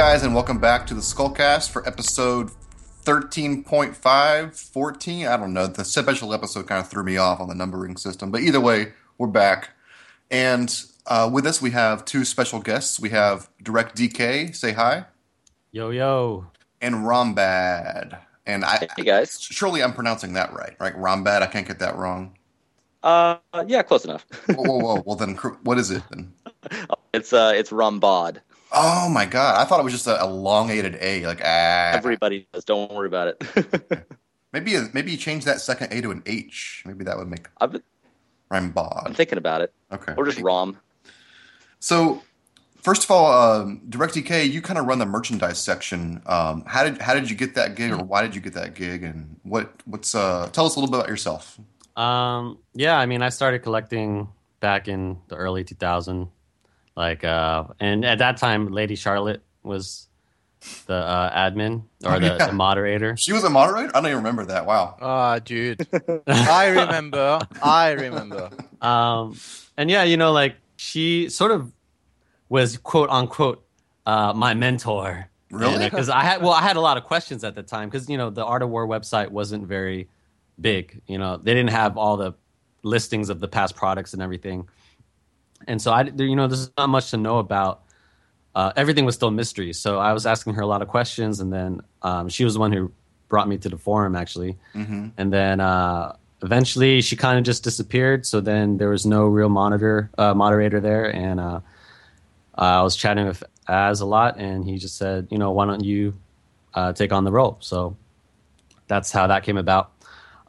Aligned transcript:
Hey 0.00 0.14
guys, 0.14 0.22
and 0.22 0.34
welcome 0.34 0.58
back 0.58 0.86
to 0.86 0.94
the 0.94 1.02
Skullcast 1.02 1.68
for 1.68 1.86
episode 1.86 2.52
13.5, 3.04 4.72
14. 4.72 5.26
I 5.26 5.36
don't 5.36 5.52
know. 5.52 5.66
The 5.66 5.84
special 5.84 6.32
episode 6.32 6.66
kind 6.66 6.82
of 6.82 6.88
threw 6.88 7.04
me 7.04 7.18
off 7.18 7.38
on 7.38 7.50
the 7.50 7.54
numbering 7.54 7.98
system, 7.98 8.30
but 8.30 8.40
either 8.40 8.62
way, 8.62 8.94
we're 9.18 9.26
back. 9.26 9.72
And 10.30 10.74
uh, 11.06 11.28
with 11.30 11.44
us, 11.44 11.60
we 11.60 11.72
have 11.72 12.06
two 12.06 12.24
special 12.24 12.60
guests. 12.60 12.98
We 12.98 13.10
have 13.10 13.50
Direct 13.62 13.94
DK, 13.94 14.56
say 14.56 14.72
hi, 14.72 15.04
Yo 15.70 15.90
yo. 15.90 16.46
and 16.80 16.94
Rombad. 16.94 18.20
And 18.46 18.64
I, 18.64 18.88
Hey 18.96 19.02
guys. 19.02 19.38
surely 19.38 19.82
I'm 19.82 19.92
pronouncing 19.92 20.32
that 20.32 20.54
right, 20.54 20.76
right? 20.80 20.96
Rombad, 20.96 21.42
I 21.42 21.46
can't 21.46 21.68
get 21.68 21.78
that 21.80 21.94
wrong. 21.96 22.38
Uh, 23.02 23.36
yeah, 23.66 23.82
close 23.82 24.06
enough. 24.06 24.24
Whoa, 24.46 24.62
whoa, 24.62 24.78
whoa. 24.78 25.02
well, 25.04 25.16
then, 25.16 25.34
what 25.62 25.76
is 25.76 25.90
it 25.90 26.02
then? 26.08 26.32
it's 27.12 27.34
uh, 27.34 27.52
it's 27.54 27.68
Rambod. 27.68 28.38
Oh 28.72 29.08
my 29.08 29.26
god, 29.26 29.60
I 29.60 29.64
thought 29.64 29.80
it 29.80 29.84
was 29.84 29.92
just 29.92 30.06
a 30.06 30.20
elongated 30.20 30.96
A, 31.00 31.26
like 31.26 31.40
ah. 31.44 31.92
Everybody 31.92 32.46
does. 32.52 32.64
Don't 32.64 32.92
worry 32.92 33.08
about 33.08 33.28
it. 33.28 34.06
Maybe 34.52 34.76
maybe 34.92 35.12
you 35.12 35.16
change 35.16 35.44
that 35.44 35.60
second 35.60 35.92
A 35.92 36.00
to 36.02 36.10
an 36.10 36.24
H. 36.26 36.82
Maybe 36.84 37.04
that 37.04 37.16
would 37.16 37.28
make 37.28 37.46
I've 37.60 37.70
been, 37.70 37.82
I'm 38.50 38.72
Rambod. 38.72 39.14
thinking 39.14 39.38
about 39.38 39.60
it, 39.60 39.72
Okay. 39.92 40.12
or 40.16 40.24
just 40.24 40.40
Rom. 40.40 40.76
So, 41.78 42.20
first 42.82 43.04
of 43.04 43.12
all, 43.12 43.30
um, 43.32 43.80
DirectDK, 43.88 44.50
you 44.50 44.60
kind 44.60 44.76
of 44.76 44.86
run 44.86 44.98
the 44.98 45.06
merchandise 45.06 45.58
section. 45.60 46.20
Um, 46.26 46.64
how 46.66 46.82
did 46.82 47.00
how 47.00 47.14
did 47.14 47.30
you 47.30 47.36
get 47.36 47.54
that 47.54 47.76
gig, 47.76 47.92
or 47.92 47.98
why 47.98 48.22
did 48.22 48.34
you 48.34 48.40
get 48.40 48.54
that 48.54 48.74
gig, 48.74 49.04
and 49.04 49.38
what 49.44 49.72
what's 49.84 50.16
uh, 50.16 50.48
tell 50.52 50.66
us 50.66 50.74
a 50.74 50.80
little 50.80 50.90
bit 50.90 50.98
about 50.98 51.08
yourself. 51.08 51.60
Um, 51.96 52.58
yeah, 52.74 52.98
I 52.98 53.06
mean, 53.06 53.22
I 53.22 53.28
started 53.28 53.60
collecting 53.60 54.28
back 54.58 54.88
in 54.88 55.16
the 55.28 55.36
early 55.36 55.62
2000, 55.62 56.26
like, 57.00 57.24
uh, 57.24 57.64
and 57.80 58.04
at 58.04 58.18
that 58.18 58.36
time, 58.36 58.68
Lady 58.80 58.96
Charlotte 58.96 59.42
was 59.62 60.06
the 60.86 60.94
uh, 60.94 61.34
admin 61.50 61.84
or 62.04 62.18
the, 62.20 62.36
Yeah. 62.38 62.46
the 62.48 62.52
moderator. 62.52 63.16
She 63.16 63.32
was 63.32 63.44
a 63.44 63.50
moderator. 63.50 63.88
I 63.94 64.00
don't 64.00 64.06
even 64.10 64.18
remember 64.18 64.44
that. 64.52 64.66
Wow. 64.66 64.96
Ah, 65.00 65.38
dude. 65.38 65.86
I 66.26 66.66
remember. 66.68 67.38
I 67.62 67.92
remember. 67.92 68.50
Um, 68.82 69.36
and 69.78 69.90
yeah, 69.90 70.02
you 70.04 70.16
know, 70.18 70.32
like 70.32 70.56
she 70.76 71.28
sort 71.30 71.52
of 71.52 71.72
was 72.50 72.76
quote 72.76 73.08
unquote 73.10 73.64
uh, 74.06 74.32
my 74.34 74.52
mentor. 74.54 75.28
Really? 75.50 75.84
Because 75.84 76.08
I 76.10 76.20
had 76.22 76.42
well, 76.42 76.52
I 76.52 76.62
had 76.62 76.76
a 76.76 76.80
lot 76.80 76.96
of 76.98 77.04
questions 77.04 77.42
at 77.42 77.54
the 77.54 77.62
time 77.62 77.88
because 77.88 78.08
you 78.10 78.18
know 78.18 78.28
the 78.30 78.44
Art 78.44 78.62
of 78.62 78.68
War 78.68 78.86
website 78.86 79.30
wasn't 79.30 79.66
very 79.66 80.08
big. 80.60 81.00
You 81.06 81.18
know, 81.18 81.38
they 81.38 81.54
didn't 81.54 81.70
have 81.70 81.96
all 81.96 82.16
the 82.18 82.34
listings 82.82 83.30
of 83.30 83.40
the 83.40 83.48
past 83.48 83.74
products 83.76 84.12
and 84.12 84.22
everything, 84.22 84.68
and 85.66 85.80
so 85.80 85.92
I, 85.92 86.02
you 86.02 86.36
know, 86.36 86.46
there's 86.46 86.70
not 86.76 86.88
much 86.88 87.10
to 87.10 87.16
know 87.16 87.38
about. 87.38 87.82
Uh, 88.54 88.72
everything 88.76 89.04
was 89.04 89.14
still 89.14 89.30
mystery, 89.30 89.72
so 89.72 89.98
I 90.00 90.12
was 90.12 90.26
asking 90.26 90.54
her 90.54 90.62
a 90.62 90.66
lot 90.66 90.82
of 90.82 90.88
questions, 90.88 91.38
and 91.38 91.52
then 91.52 91.80
um, 92.02 92.28
she 92.28 92.44
was 92.44 92.54
the 92.54 92.60
one 92.60 92.72
who 92.72 92.90
brought 93.28 93.46
me 93.46 93.56
to 93.58 93.68
the 93.68 93.78
forum 93.78 94.16
actually, 94.16 94.56
hmm 94.72 95.08
and 95.16 95.32
then 95.32 95.60
uh, 95.60 96.16
eventually 96.42 97.00
she 97.00 97.14
kind 97.14 97.38
of 97.38 97.44
just 97.44 97.62
disappeared. 97.62 98.26
So 98.26 98.40
then 98.40 98.78
there 98.78 98.88
was 98.90 99.06
no 99.06 99.26
real 99.26 99.48
monitor 99.48 100.10
uh, 100.18 100.34
moderator 100.34 100.80
there, 100.80 101.14
and 101.14 101.38
uh, 101.38 101.60
I 102.54 102.82
was 102.82 102.96
chatting 102.96 103.26
with 103.26 103.44
Az 103.68 104.00
a 104.00 104.06
lot, 104.06 104.38
and 104.38 104.64
he 104.64 104.78
just 104.78 104.96
said, 104.96 105.28
you 105.30 105.38
know, 105.38 105.52
why 105.52 105.66
don't 105.66 105.84
you 105.84 106.14
uh, 106.74 106.92
take 106.92 107.12
on 107.12 107.24
the 107.24 107.30
role? 107.30 107.56
So 107.60 107.96
that's 108.88 109.12
how 109.12 109.28
that 109.28 109.44
came 109.44 109.58
about. 109.58 109.92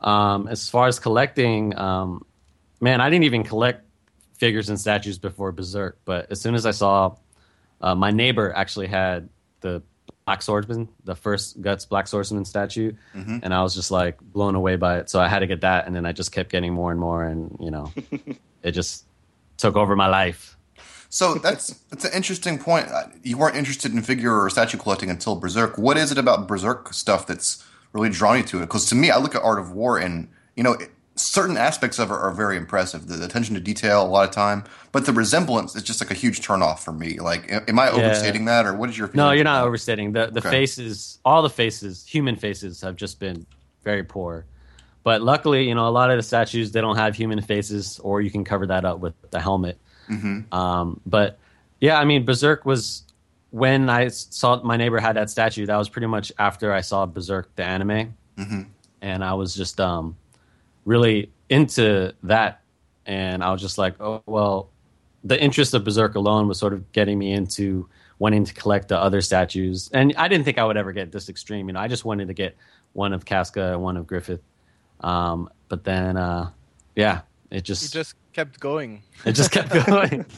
Um, 0.02 0.48
as 0.48 0.70
far 0.70 0.88
as 0.88 0.98
collecting, 1.00 1.78
um, 1.78 2.26
man, 2.80 3.00
I 3.02 3.10
didn't 3.10 3.26
even 3.26 3.44
collect 3.44 3.86
figures 4.42 4.70
and 4.70 4.80
statues 4.80 5.18
before 5.20 5.52
Berserk, 5.52 6.00
but 6.04 6.32
as 6.32 6.42
soon 6.42 6.56
as 6.56 6.66
I 6.66 6.72
saw 6.72 7.16
uh, 7.80 7.94
my 7.96 8.10
neighbor 8.12 8.52
actually 8.62 8.88
had 8.88 9.30
the 9.62 9.82
Black 10.26 10.42
Swordsman, 10.42 10.90
the 11.04 11.16
first 11.16 11.62
Guts 11.62 11.86
Black 11.86 12.08
Swordsman 12.08 12.46
statue, 12.46 12.94
hmm 13.14 13.38
and 13.44 13.54
I 13.54 13.62
was 13.64 13.74
just 13.76 13.92
like 13.92 14.20
blown 14.20 14.56
away 14.56 14.76
by 14.78 14.98
it. 15.00 15.10
So 15.10 15.20
I 15.20 15.28
had 15.28 15.40
to 15.40 15.48
get 15.48 15.62
that, 15.62 15.86
and 15.86 15.96
then 15.96 16.06
I 16.06 16.12
just 16.12 16.32
kept 16.32 16.50
getting 16.52 16.74
more 16.74 16.92
and 16.92 17.00
more, 17.00 17.24
and 17.24 17.56
you 17.60 17.72
know, 17.72 17.92
it 18.64 18.72
just 18.72 19.06
took 19.58 19.76
over 19.76 19.96
my 19.96 20.08
life. 20.08 20.58
So 21.10 21.36
that's 21.36 21.68
that's 21.90 22.06
an 22.06 22.14
interesting 22.14 22.58
point. 22.58 22.88
Uh, 22.88 23.04
You 23.24 23.38
weren't 23.38 23.58
interested 23.58 23.94
in 23.94 24.02
figure 24.02 24.34
or 24.42 24.50
statue 24.50 24.78
collecting 24.78 25.10
until 25.10 25.36
Berserk. 25.36 25.78
What 25.78 25.98
is 25.98 26.12
it 26.12 26.18
about 26.18 26.48
Berserk 26.48 26.94
stuff 26.94 27.26
that's 27.28 27.64
really 27.94 28.10
drawn 28.10 28.38
you 28.38 28.44
to 28.52 28.58
it? 28.58 28.68
Because 28.70 28.86
to 28.90 28.96
me, 28.96 29.12
I 29.12 29.18
look 29.18 29.36
at 29.36 29.42
Art 29.44 29.60
of 29.60 29.72
War, 29.72 29.98
and 30.06 30.28
you 30.56 30.64
know, 30.64 30.74
it, 30.74 30.90
certain 31.22 31.58
aspects 31.58 32.00
of 32.00 32.10
it 32.10 32.14
are 32.14 32.32
very 32.32 32.58
impressive. 32.58 33.08
The, 33.08 33.16
the 33.18 33.26
attention 33.26 33.56
to 33.56 33.62
detail, 33.62 34.04
a 34.04 34.08
lot 34.08 34.28
of 34.28 34.34
time, 34.34 34.64
but 34.92 35.06
the 35.06 35.14
resemblance 35.14 35.76
is 35.76 35.84
just 35.84 36.02
like 36.02 36.12
a 36.12 36.14
huge 36.16 36.42
turnoff 36.42 36.80
for 36.80 36.92
me. 36.92 37.20
Like, 37.20 37.52
am 37.52 37.80
I 37.80 37.86
Yeah. 37.88 37.92
overstating 37.94 38.46
that, 38.46 38.66
or 38.66 38.74
what 38.74 38.90
is 38.90 38.98
your? 38.98 39.10
No, 39.14 39.32
you're 39.32 39.44
not 39.44 39.64
overstating. 39.64 40.12
The 40.14 40.28
the 40.28 40.40
Okay. 40.40 40.50
faces, 40.50 41.20
all 41.24 41.42
the 41.42 41.50
faces, 41.50 42.06
human 42.06 42.36
faces, 42.36 42.82
have 42.82 42.96
just 42.96 43.20
been 43.20 43.46
very 43.84 44.04
poor. 44.04 44.46
But 45.04 45.22
luckily, 45.22 45.68
you 45.68 45.74
know, 45.76 45.88
a 45.88 45.90
lot 45.90 46.12
of 46.12 46.18
the 46.18 46.24
statues 46.24 46.72
they 46.72 46.82
don't 46.82 46.98
have 46.98 47.16
human 47.16 47.42
faces, 47.42 48.00
or 48.04 48.22
you 48.22 48.30
can 48.30 48.44
cover 48.44 48.68
that 48.68 48.86
up 48.86 49.00
with 49.00 49.14
the 49.32 49.40
helmet. 49.40 49.78
Mhm. 50.10 50.52
Um, 50.54 51.00
but 51.06 51.40
yeah, 51.80 51.98
I 52.00 52.06
mean, 52.06 52.24
Berserk 52.26 52.66
was 52.66 53.04
when 53.50 53.90
I 53.90 54.08
saw 54.10 54.62
my 54.64 54.78
neighbor 54.78 55.00
had 55.00 55.16
that 55.16 55.30
statue. 55.30 55.66
That 55.66 55.78
was 55.78 55.90
pretty 55.90 56.08
much 56.08 56.32
after 56.38 56.72
I 56.74 56.82
saw 56.82 57.06
Berserk 57.06 57.54
the 57.56 57.64
anime, 57.66 58.14
Mhm. 58.38 58.68
and 59.02 59.24
I 59.24 59.34
was 59.34 59.56
just 59.56 59.80
um, 59.82 60.16
really 60.86 61.32
into 61.50 62.14
that. 62.24 62.62
And 63.06 63.44
I 63.44 63.52
was 63.52 63.62
just 63.62 63.78
like, 63.78 64.00
oh 64.00 64.24
well, 64.26 64.70
the 65.24 65.42
interest 65.42 65.74
of 65.74 65.84
Berserk 65.84 66.16
alone 66.16 66.48
was 66.48 66.60
sort 66.60 66.74
of 66.74 66.92
getting 66.92 67.18
me 67.18 67.32
into 67.32 67.88
wanting 68.20 68.46
to 68.46 68.54
collect 68.54 68.88
the 68.88 68.98
other 68.98 69.22
statues. 69.22 69.90
And 69.94 70.14
I 70.16 70.28
didn't 70.28 70.46
think 70.46 70.58
I 70.58 70.64
would 70.64 70.78
ever 70.78 70.92
get 70.92 71.12
this 71.12 71.30
extreme. 71.30 71.68
You 71.68 71.74
know, 71.74 71.80
I 71.80 71.88
just 71.88 72.06
wanted 72.06 72.28
to 72.28 72.34
get 72.34 72.56
one 72.94 73.14
of 73.14 73.26
Casca 73.26 73.74
and 73.74 73.82
one 73.82 73.98
of 73.98 74.06
Griffith. 74.06 74.42
Um, 75.00 75.50
but 75.70 75.84
then, 75.84 76.18
uh, 76.18 76.52
yeah, 76.96 77.22
it 77.50 77.56
You 77.56 77.62
just, 77.62 77.94
just 77.94 78.16
kept 78.34 78.60
going. 78.60 79.02
it 79.26 79.34
just 79.34 79.52
kept 79.52 79.72
going. 79.86 80.26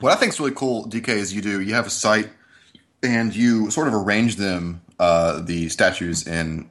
What 0.00 0.12
I 0.12 0.16
think 0.16 0.32
is 0.32 0.40
really 0.40 0.52
cool, 0.52 0.86
DK, 0.86 1.08
is 1.08 1.34
you 1.34 1.42
do 1.42 1.60
you 1.60 1.74
have 1.74 1.86
a 1.86 1.90
site 1.90 2.30
and 3.02 3.34
you 3.34 3.70
sort 3.70 3.86
of 3.88 3.94
arrange 3.94 4.36
them, 4.36 4.80
uh, 4.98 5.40
the 5.40 5.68
statues 5.68 6.26
in 6.26 6.70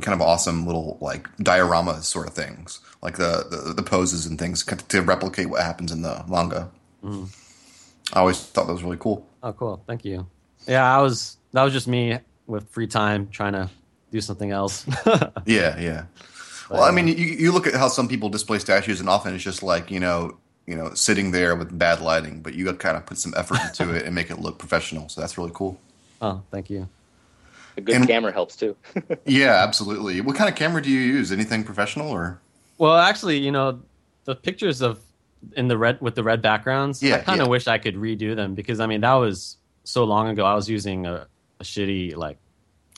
kind 0.00 0.14
of 0.14 0.20
awesome 0.20 0.66
little 0.66 0.98
like 1.00 1.28
dioramas 1.38 2.04
sort 2.04 2.26
of 2.26 2.34
things, 2.34 2.80
like 3.02 3.16
the 3.16 3.46
the, 3.50 3.74
the 3.74 3.82
poses 3.82 4.26
and 4.26 4.38
things 4.38 4.64
to 4.64 5.02
replicate 5.02 5.50
what 5.50 5.62
happens 5.62 5.92
in 5.92 6.02
the 6.02 6.24
manga. 6.28 6.70
Mhm. 7.04 7.28
I 8.12 8.20
always 8.20 8.40
thought 8.40 8.66
that 8.66 8.72
was 8.72 8.82
really 8.82 8.96
cool. 8.98 9.26
Oh, 9.42 9.52
cool. 9.52 9.82
Thank 9.86 10.04
you. 10.04 10.26
Yeah, 10.66 10.84
I 10.96 11.00
was. 11.02 11.36
That 11.52 11.62
was 11.62 11.72
just 11.72 11.86
me 11.88 12.18
with 12.46 12.68
free 12.70 12.86
time 12.86 13.28
trying 13.28 13.52
to 13.52 13.68
do 14.10 14.20
something 14.20 14.50
else. 14.50 14.86
Yeah, 15.46 15.78
yeah. 15.78 16.04
Well, 16.70 16.82
I 16.82 16.90
mean, 16.90 17.08
you, 17.08 17.14
you 17.14 17.52
look 17.52 17.66
at 17.66 17.74
how 17.74 17.88
some 17.88 18.08
people 18.08 18.28
display 18.28 18.58
statues, 18.58 19.00
and 19.00 19.08
often 19.08 19.34
it's 19.34 19.42
just 19.44 19.62
like 19.62 19.90
you 19.90 20.00
know, 20.00 20.36
you 20.66 20.74
know, 20.76 20.92
sitting 20.94 21.30
there 21.30 21.56
with 21.56 21.76
bad 21.78 22.00
lighting, 22.02 22.40
but 22.42 22.54
you 22.54 22.64
got 22.66 22.78
kind 22.78 22.96
of 22.96 23.06
put 23.06 23.16
some 23.18 23.32
effort 23.36 23.58
into 23.62 23.94
it 23.96 24.04
and 24.04 24.14
make 24.14 24.30
it 24.30 24.38
look 24.38 24.58
professional. 24.58 25.08
So 25.08 25.20
that's 25.22 25.38
really 25.38 25.52
cool. 25.54 25.78
oh, 26.20 26.42
thank 26.50 26.68
you. 26.68 26.88
A 27.78 27.80
good 27.80 27.94
And- 27.96 28.06
camera 28.08 28.32
helps 28.32 28.56
too. 28.56 28.76
Yeah, 29.24 29.62
absolutely. 29.66 30.20
What 30.20 30.36
kind 30.36 30.50
of 30.50 30.56
camera 30.56 30.82
do 30.82 30.90
you 30.90 31.00
use? 31.00 31.32
Anything 31.32 31.64
professional 31.64 32.10
or? 32.10 32.40
Well, 32.76 32.96
actually, 32.96 33.38
you 33.38 33.50
know, 33.52 33.80
the 34.24 34.34
pictures 34.34 34.82
of 34.82 34.98
in 35.56 35.68
the 35.68 35.78
red 35.78 36.00
with 36.00 36.14
the 36.16 36.22
red 36.24 36.42
backgrounds. 36.42 37.02
Yeah, 37.02 37.16
I 37.16 37.18
kind 37.20 37.40
of 37.40 37.46
yeah. 37.46 37.50
wish 37.50 37.66
I 37.68 37.78
could 37.78 37.94
redo 37.96 38.34
them 38.36 38.54
because 38.54 38.80
I 38.80 38.86
mean 38.86 39.00
that 39.02 39.14
was 39.14 39.56
so 39.84 40.04
long 40.04 40.28
ago. 40.28 40.44
I 40.44 40.54
was 40.54 40.68
using 40.68 41.06
a, 41.06 41.26
a 41.60 41.64
shitty 41.64 42.16
like 42.16 42.38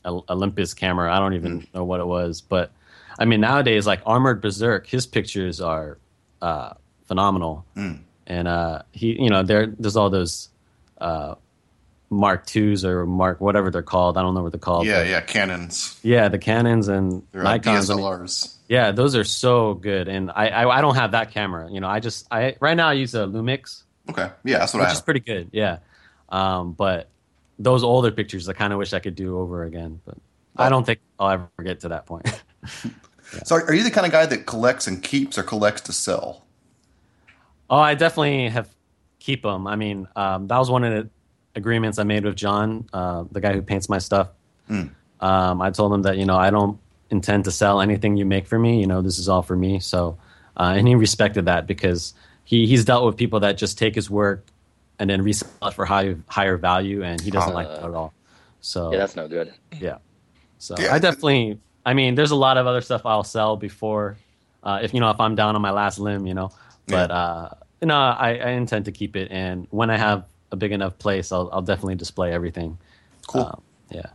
Olympus 0.05 0.73
camera. 0.75 1.13
I 1.15 1.19
don't 1.19 1.35
even 1.35 1.67
know 1.75 1.85
what 1.85 2.01
it 2.01 2.07
was, 2.07 2.41
but 2.41 2.73
I 3.19 3.25
mean 3.27 3.41
nowadays 3.41 3.87
like 3.87 4.01
Armored 4.07 4.41
Berserk, 4.41 4.87
his 4.87 5.07
pictures 5.07 5.61
are 5.61 5.99
uh, 6.41 6.73
phenomenal, 7.07 7.65
Mm. 7.77 8.01
and 8.27 8.49
uh, 8.49 8.83
he 8.93 9.21
you 9.23 9.29
know 9.31 9.43
there 9.43 9.67
there's 9.79 9.97
all 9.97 10.09
those. 10.11 10.49
Uh, 11.01 11.35
Mark 12.11 12.45
twos 12.45 12.85
or 12.85 13.07
Mark 13.07 13.41
whatever 13.41 13.71
they're 13.71 13.83
called. 13.83 14.19
I 14.19 14.23
don't 14.23 14.35
know 14.35 14.43
what 14.43 14.51
they're 14.53 14.59
called. 14.59 14.87
Yeah, 14.87 15.03
yeah, 15.05 15.21
Canons. 15.21 15.99
yeah. 16.03 16.29
The 16.29 16.39
Canons 16.39 16.89
and 16.89 17.23
They're 17.31 17.47
uh, 17.47 17.59
Nikons. 17.59 17.91
I 17.91 17.95
mean, 17.95 18.05
DSLRs. 18.05 18.55
yeah, 18.69 18.91
those 18.91 19.15
are 19.15 19.25
so 19.25 19.75
good, 19.75 20.09
and 20.09 20.31
I, 20.31 20.49
I 20.49 20.79
I 20.79 20.81
don't 20.81 20.97
have 20.97 21.13
that 21.13 21.31
camera. 21.31 21.71
You 21.71 21.81
know, 21.81 21.89
I 21.89 22.01
just 22.01 22.27
I 22.31 22.57
right 22.61 22.77
now 22.77 22.89
I 22.89 22.95
use 22.95 23.15
a 23.15 23.21
Lumix, 23.21 23.85
Okay, 24.09 24.29
yeah, 24.45 24.59
that's 24.59 24.75
what 24.75 24.81
which 24.81 24.89
I 24.89 24.93
is 24.93 25.01
pretty 25.01 25.21
good. 25.21 25.51
Yeah, 25.53 25.79
um, 26.29 26.73
but 26.73 27.09
those 27.59 27.85
older 27.85 28.11
pictures, 28.11 28.49
I 28.49 28.55
kind 28.55 28.73
of 28.73 28.79
wish 28.79 28.93
I 28.93 28.99
could 28.99 29.15
do 29.15 29.39
over 29.39 29.63
again, 29.65 30.01
but 30.05 30.17
I 30.57 30.69
don't 30.69 30.85
think 30.85 30.99
I'll 31.19 31.31
ever 31.31 31.49
get 31.63 31.81
to 31.81 31.89
that 31.91 32.07
point. 32.07 32.27
So, 33.45 33.55
are 33.55 33.73
you 33.73 33.85
the 33.85 33.93
kind 33.93 34.05
of 34.05 34.11
guy 34.11 34.27
that 34.27 34.45
collects 34.47 34.89
and 34.89 35.01
keeps, 35.01 35.39
or 35.39 35.45
collects 35.45 35.83
to 35.83 35.93
sell? 35.93 36.45
oh, 37.71 37.79
I 37.79 37.95
definitely 37.95 38.49
have 38.49 38.69
keep 39.21 39.43
them. 39.45 39.69
I 39.69 39.77
mean, 39.77 40.09
um, 40.17 40.49
that 40.49 40.59
was 40.59 40.69
one 40.69 40.83
of 40.83 40.93
the 40.93 41.11
agreements 41.55 41.99
I 41.99 42.05
made 42.05 42.25
with 42.25 42.37
John, 42.37 42.89
uh, 42.93 43.25
the 43.31 43.41
guy 43.41 43.53
who 43.55 43.63
paints 43.63 43.89
my 43.89 43.99
stuff. 43.99 44.29
Mm. 44.69 44.91
Um, 45.21 45.61
I 45.63 45.71
told 45.71 45.93
him 45.93 46.03
that 46.03 46.17
you 46.17 46.25
know 46.25 46.37
I 46.37 46.51
don't 46.51 46.79
intend 47.11 47.45
to 47.45 47.51
sell 47.51 47.81
anything 47.81 48.17
you 48.17 48.25
make 48.25 48.47
for 48.47 48.59
me. 48.59 48.81
You 48.81 48.87
know, 48.87 49.03
this 49.03 49.19
is 49.19 49.29
all 49.29 49.43
for 49.43 49.57
me. 49.57 49.81
So, 49.81 50.17
uh, 50.57 50.75
and 50.77 50.87
he 50.89 50.95
respected 50.95 51.45
that 51.47 51.67
because 51.67 52.15
he 52.45 52.67
he's 52.67 52.85
dealt 52.85 53.05
with 53.05 53.17
people 53.17 53.41
that 53.41 53.59
just 53.59 53.79
take 53.79 53.95
his 53.95 54.09
work 54.11 54.45
and 54.99 55.09
then 55.11 55.23
resell 55.23 55.49
it 55.63 55.75
for 55.75 55.85
high, 55.87 56.15
higher 56.29 56.57
value, 56.57 57.03
and 57.03 57.21
he 57.21 57.31
doesn't 57.31 57.53
Oh. 57.53 57.55
like 57.55 57.69
that 57.69 57.83
at 57.85 57.95
all. 57.95 58.13
So 58.61 58.93
Yeah, 58.93 58.99
that's 58.99 59.17
no 59.17 59.27
good. 59.29 59.53
yeah. 59.81 59.99
So 60.59 60.75
Yeah. 60.79 60.95
I 60.95 60.99
definitely. 60.99 61.59
I 61.87 61.95
mean, 61.95 62.15
there's 62.15 62.31
a 62.31 62.37
lot 62.37 62.59
of 62.59 62.67
other 62.67 62.83
stuff 62.83 63.07
I'll 63.07 63.25
sell 63.25 63.57
before, 63.57 64.19
uh, 64.63 64.81
if 64.83 64.93
you 64.93 65.01
know, 65.01 65.09
if 65.11 65.19
I'm 65.19 65.35
down 65.35 65.57
on 65.57 65.63
my 65.63 65.71
last 65.71 65.99
limb, 65.99 66.27
you 66.27 66.35
know. 66.35 66.51
But 66.87 67.11
uh, 67.11 67.49
you 67.81 67.87
know, 67.89 67.97
I, 67.97 68.35
I 68.37 68.51
intend 68.51 68.85
to 68.85 68.93
keep 68.93 69.17
it, 69.17 69.29
and 69.31 69.67
when 69.71 69.89
I 69.91 69.97
have 69.97 70.25
a 70.53 70.57
big 70.57 70.73
enough 70.73 70.99
place, 70.99 71.33
I'll, 71.33 71.49
I'll 71.53 71.63
definitely 71.63 71.97
display 71.97 72.33
everything. 72.33 72.79
Cool. 73.27 73.43
Um, 73.43 73.63
yeah. 73.91 74.07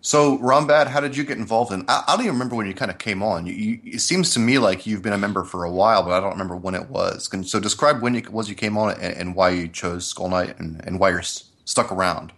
So, 0.00 0.38
Rombad, 0.38 0.86
how 0.86 1.00
did 1.00 1.16
you 1.16 1.24
get 1.24 1.38
involved 1.38 1.72
in? 1.72 1.84
I, 1.88 2.04
I 2.06 2.12
don't 2.12 2.24
even 2.24 2.34
remember 2.34 2.56
when 2.56 2.66
you 2.66 2.74
kind 2.74 2.90
of 2.90 2.98
came 2.98 3.22
on. 3.22 3.46
You, 3.46 3.52
you, 3.52 3.80
it 3.84 4.00
seems 4.00 4.32
to 4.34 4.38
me 4.38 4.58
like 4.58 4.86
you've 4.86 5.02
been 5.02 5.12
a 5.12 5.18
member 5.18 5.44
for 5.44 5.64
a 5.64 5.70
while, 5.70 6.02
but 6.02 6.12
I 6.12 6.20
don't 6.20 6.30
remember 6.30 6.56
when 6.56 6.74
it 6.74 6.88
was. 6.88 7.28
Can, 7.28 7.44
so, 7.44 7.60
describe 7.60 8.00
when 8.00 8.14
it 8.14 8.30
was 8.30 8.48
you 8.48 8.54
came 8.54 8.78
on 8.78 8.92
and, 8.92 9.16
and 9.16 9.34
why 9.34 9.50
you 9.50 9.68
chose 9.68 10.06
Skull 10.06 10.28
Knight 10.28 10.58
and, 10.58 10.80
and 10.86 11.00
why 11.00 11.10
you're 11.10 11.18
s- 11.18 11.50
stuck 11.64 11.92
around. 11.92 12.32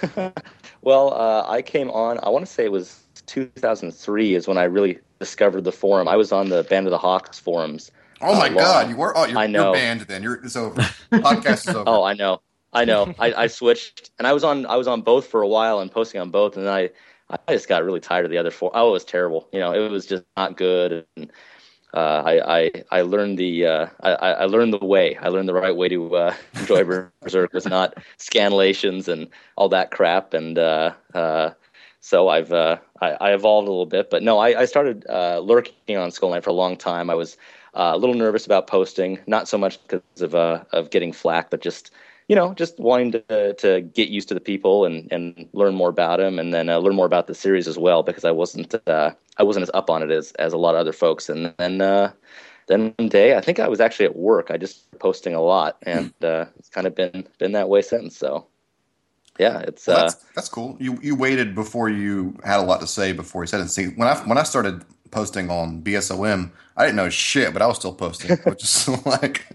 Well, 0.82 1.12
uh, 1.12 1.44
I 1.46 1.62
came 1.62 1.90
on. 1.90 2.18
I 2.22 2.30
want 2.30 2.46
to 2.46 2.50
say 2.50 2.64
it 2.64 2.72
was 2.72 3.02
2003 3.26 4.34
is 4.34 4.48
when 4.48 4.58
I 4.58 4.64
really 4.64 4.98
discovered 5.18 5.64
the 5.64 5.72
forum. 5.72 6.08
I 6.08 6.16
was 6.16 6.32
on 6.32 6.48
the 6.48 6.64
Band 6.64 6.86
of 6.86 6.90
the 6.90 6.98
Hawks 6.98 7.38
forums. 7.38 7.90
Oh 8.20 8.34
my 8.38 8.48
Uh, 8.48 8.54
God, 8.54 8.90
you 8.90 8.96
were. 8.96 9.16
Oh, 9.16 9.24
you're, 9.24 9.38
I 9.38 9.46
know. 9.46 9.64
you're 9.66 9.74
banned. 9.74 10.00
Then 10.02 10.22
you're. 10.22 10.34
It's 10.44 10.56
over. 10.56 10.80
Podcast 11.12 11.68
is 11.68 11.74
over. 11.74 11.84
Oh, 11.86 12.02
I 12.02 12.14
know, 12.14 12.40
I 12.72 12.84
know. 12.84 13.14
I, 13.18 13.32
I 13.34 13.46
switched, 13.46 14.10
and 14.18 14.26
I 14.26 14.32
was 14.32 14.44
on. 14.44 14.66
I 14.66 14.76
was 14.76 14.86
on 14.88 15.02
both 15.02 15.26
for 15.26 15.42
a 15.42 15.48
while 15.48 15.80
and 15.80 15.90
posting 15.90 16.20
on 16.20 16.30
both, 16.30 16.56
and 16.56 16.66
then 16.66 16.72
I, 16.72 16.90
I 17.48 17.52
just 17.54 17.68
got 17.68 17.84
really 17.84 18.00
tired 18.00 18.24
of 18.24 18.30
the 18.30 18.38
other 18.38 18.50
four. 18.50 18.70
Oh, 18.74 18.88
it 18.90 18.92
was 18.92 19.04
terrible. 19.04 19.48
You 19.52 19.60
know, 19.60 19.72
it 19.72 19.90
was 19.90 20.06
just 20.06 20.24
not 20.36 20.56
good. 20.56 21.06
And 21.16 21.30
uh, 21.94 22.22
I, 22.24 22.58
I, 22.58 22.70
I 22.92 23.00
learned 23.02 23.38
the, 23.38 23.66
uh, 23.66 23.86
I, 24.00 24.10
I 24.14 24.30
I 24.30 24.44
learned 24.44 24.72
the 24.72 24.84
way. 24.84 25.16
I 25.16 25.28
learned 25.28 25.48
the 25.48 25.54
right 25.54 25.74
way 25.74 25.88
to 25.88 26.14
uh, 26.16 26.34
enjoy 26.54 26.84
Berserk 27.22 27.52
was 27.52 27.66
not 27.66 27.94
scanlations 28.18 29.08
and 29.08 29.28
all 29.56 29.68
that 29.70 29.90
crap. 29.90 30.34
And 30.34 30.58
uh, 30.58 30.92
uh, 31.14 31.50
so 32.00 32.28
I've, 32.28 32.52
uh, 32.52 32.78
I, 33.00 33.10
I 33.12 33.32
evolved 33.32 33.68
a 33.68 33.70
little 33.70 33.86
bit. 33.86 34.10
But 34.10 34.22
no, 34.22 34.38
I, 34.38 34.60
I 34.60 34.64
started 34.64 35.04
uh, 35.08 35.40
lurking 35.40 35.96
on 35.96 36.10
Skull 36.10 36.30
Knight 36.30 36.44
for 36.44 36.50
a 36.50 36.54
long 36.54 36.76
time. 36.76 37.10
I 37.10 37.14
was 37.14 37.36
uh, 37.74 37.92
a 37.94 37.98
little 37.98 38.14
nervous 38.16 38.46
about 38.46 38.66
posting, 38.66 39.18
not 39.26 39.48
so 39.48 39.58
much 39.58 39.80
because 39.82 40.22
of 40.22 40.34
uh, 40.34 40.64
of 40.72 40.90
getting 40.90 41.12
flack, 41.12 41.50
but 41.50 41.60
just 41.60 41.90
you 42.28 42.36
know, 42.36 42.54
just 42.54 42.78
wanting 42.78 43.12
to 43.12 43.54
to 43.54 43.80
get 43.80 44.08
used 44.08 44.28
to 44.28 44.34
the 44.34 44.40
people 44.40 44.84
and 44.84 45.12
and 45.12 45.48
learn 45.52 45.74
more 45.74 45.88
about 45.90 46.18
them, 46.18 46.38
and 46.38 46.54
then 46.54 46.68
uh, 46.68 46.78
learn 46.78 46.94
more 46.94 47.06
about 47.06 47.26
the 47.26 47.34
series 47.34 47.68
as 47.68 47.78
well, 47.78 48.02
because 48.02 48.24
I 48.24 48.30
wasn't 48.30 48.74
uh, 48.86 49.12
I 49.36 49.42
wasn't 49.42 49.64
as 49.64 49.70
up 49.74 49.90
on 49.90 50.02
it 50.02 50.10
as 50.10 50.32
as 50.32 50.52
a 50.52 50.58
lot 50.58 50.74
of 50.74 50.80
other 50.80 50.92
folks. 50.92 51.28
And 51.28 51.52
then 51.58 51.78
then 52.66 52.94
one 52.98 53.08
day, 53.08 53.36
I 53.36 53.40
think 53.40 53.58
I 53.58 53.68
was 53.68 53.80
actually 53.80 54.06
at 54.06 54.16
work. 54.16 54.50
I 54.50 54.56
just 54.56 54.90
posting 55.00 55.34
a 55.34 55.40
lot, 55.40 55.76
and 55.82 56.12
it's 56.20 56.68
kind 56.70 56.86
of 56.86 56.94
been 56.94 57.26
been 57.38 57.52
that 57.52 57.68
way 57.68 57.82
since. 57.82 58.16
So 58.16 58.46
yeah, 59.38 59.60
it's 59.60 59.86
Well, 59.86 59.96
uh, 59.96 60.00
that's 60.02 60.14
that's 60.34 60.48
cool. 60.48 60.76
You 60.80 60.98
you 61.02 61.16
waited 61.16 61.54
before 61.54 61.88
you 61.88 62.36
had 62.44 62.60
a 62.60 62.62
lot 62.62 62.80
to 62.80 62.86
say 62.86 63.12
before 63.12 63.42
you 63.42 63.46
said 63.46 63.60
it. 63.60 63.68
See, 63.68 63.86
when 63.86 64.08
I 64.08 64.16
when 64.26 64.38
I 64.38 64.42
started 64.42 64.84
posting 65.10 65.50
on 65.50 65.82
BSOM, 65.82 66.50
I 66.76 66.84
didn't 66.84 66.96
know 66.96 67.08
shit, 67.08 67.52
but 67.52 67.62
I 67.62 67.66
was 67.66 67.76
still 67.76 67.94
posting, 67.94 68.36
which 68.38 68.62
is 68.62 68.88
like, 69.06 69.46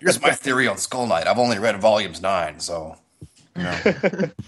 here's 0.00 0.20
my 0.20 0.32
theory 0.32 0.68
on 0.68 0.78
Skull 0.78 1.06
Knight. 1.06 1.26
I've 1.26 1.38
only 1.38 1.58
read 1.58 1.80
volumes 1.80 2.20
nine, 2.20 2.60
so 2.60 2.96
you 3.56 3.62
know. 3.62 4.30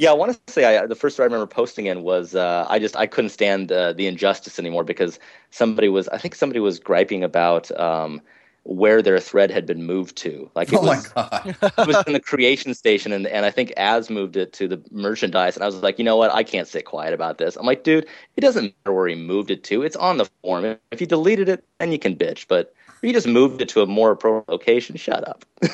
Yeah, 0.00 0.10
I 0.10 0.14
want 0.14 0.46
to 0.46 0.52
say 0.52 0.78
I, 0.78 0.86
the 0.86 0.94
first 0.94 1.16
story 1.16 1.24
I 1.24 1.26
remember 1.26 1.48
posting 1.48 1.86
in 1.86 2.04
was 2.04 2.36
uh, 2.36 2.64
I 2.68 2.78
just 2.78 2.96
I 2.96 3.08
couldn't 3.08 3.30
stand 3.30 3.72
uh, 3.72 3.92
the 3.92 4.06
injustice 4.06 4.56
anymore 4.60 4.84
because 4.84 5.18
somebody 5.50 5.88
was 5.88 6.06
I 6.08 6.18
think 6.18 6.36
somebody 6.36 6.60
was 6.60 6.78
griping 6.78 7.24
about 7.24 7.68
um, 7.78 8.22
where 8.64 9.00
their 9.00 9.18
thread 9.18 9.50
had 9.50 9.64
been 9.66 9.84
moved 9.84 10.16
to. 10.16 10.50
Like 10.54 10.72
it 10.72 10.76
oh 10.76 10.82
my 10.82 10.96
was 10.96 11.08
god. 11.08 11.56
it 11.62 11.86
was 11.86 12.02
in 12.06 12.12
the 12.12 12.20
creation 12.20 12.74
station 12.74 13.12
and, 13.12 13.26
and 13.26 13.46
I 13.46 13.50
think 13.50 13.72
Az 13.76 14.10
moved 14.10 14.36
it 14.36 14.52
to 14.54 14.68
the 14.68 14.82
merchandise 14.90 15.56
and 15.56 15.62
I 15.62 15.66
was 15.66 15.76
like, 15.76 15.98
you 15.98 16.04
know 16.04 16.16
what, 16.16 16.32
I 16.34 16.42
can't 16.42 16.68
sit 16.68 16.84
quiet 16.84 17.14
about 17.14 17.38
this. 17.38 17.56
I'm 17.56 17.64
like, 17.64 17.82
dude, 17.82 18.06
it 18.36 18.40
doesn't 18.42 18.74
matter 18.84 18.94
where 18.94 19.08
he 19.08 19.14
moved 19.14 19.50
it 19.50 19.64
to. 19.64 19.82
It's 19.82 19.96
on 19.96 20.18
the 20.18 20.26
forum. 20.42 20.76
If 20.90 21.00
you 21.00 21.06
deleted 21.06 21.48
it, 21.48 21.64
then 21.78 21.92
you 21.92 21.98
can 21.98 22.14
bitch. 22.14 22.46
But 22.46 22.74
if 22.88 23.02
you 23.02 23.12
just 23.12 23.26
moved 23.26 23.62
it 23.62 23.68
to 23.70 23.80
a 23.82 23.86
more 23.86 24.10
appropriate 24.10 24.48
location, 24.48 24.96
shut 24.96 25.26
up. 25.26 25.44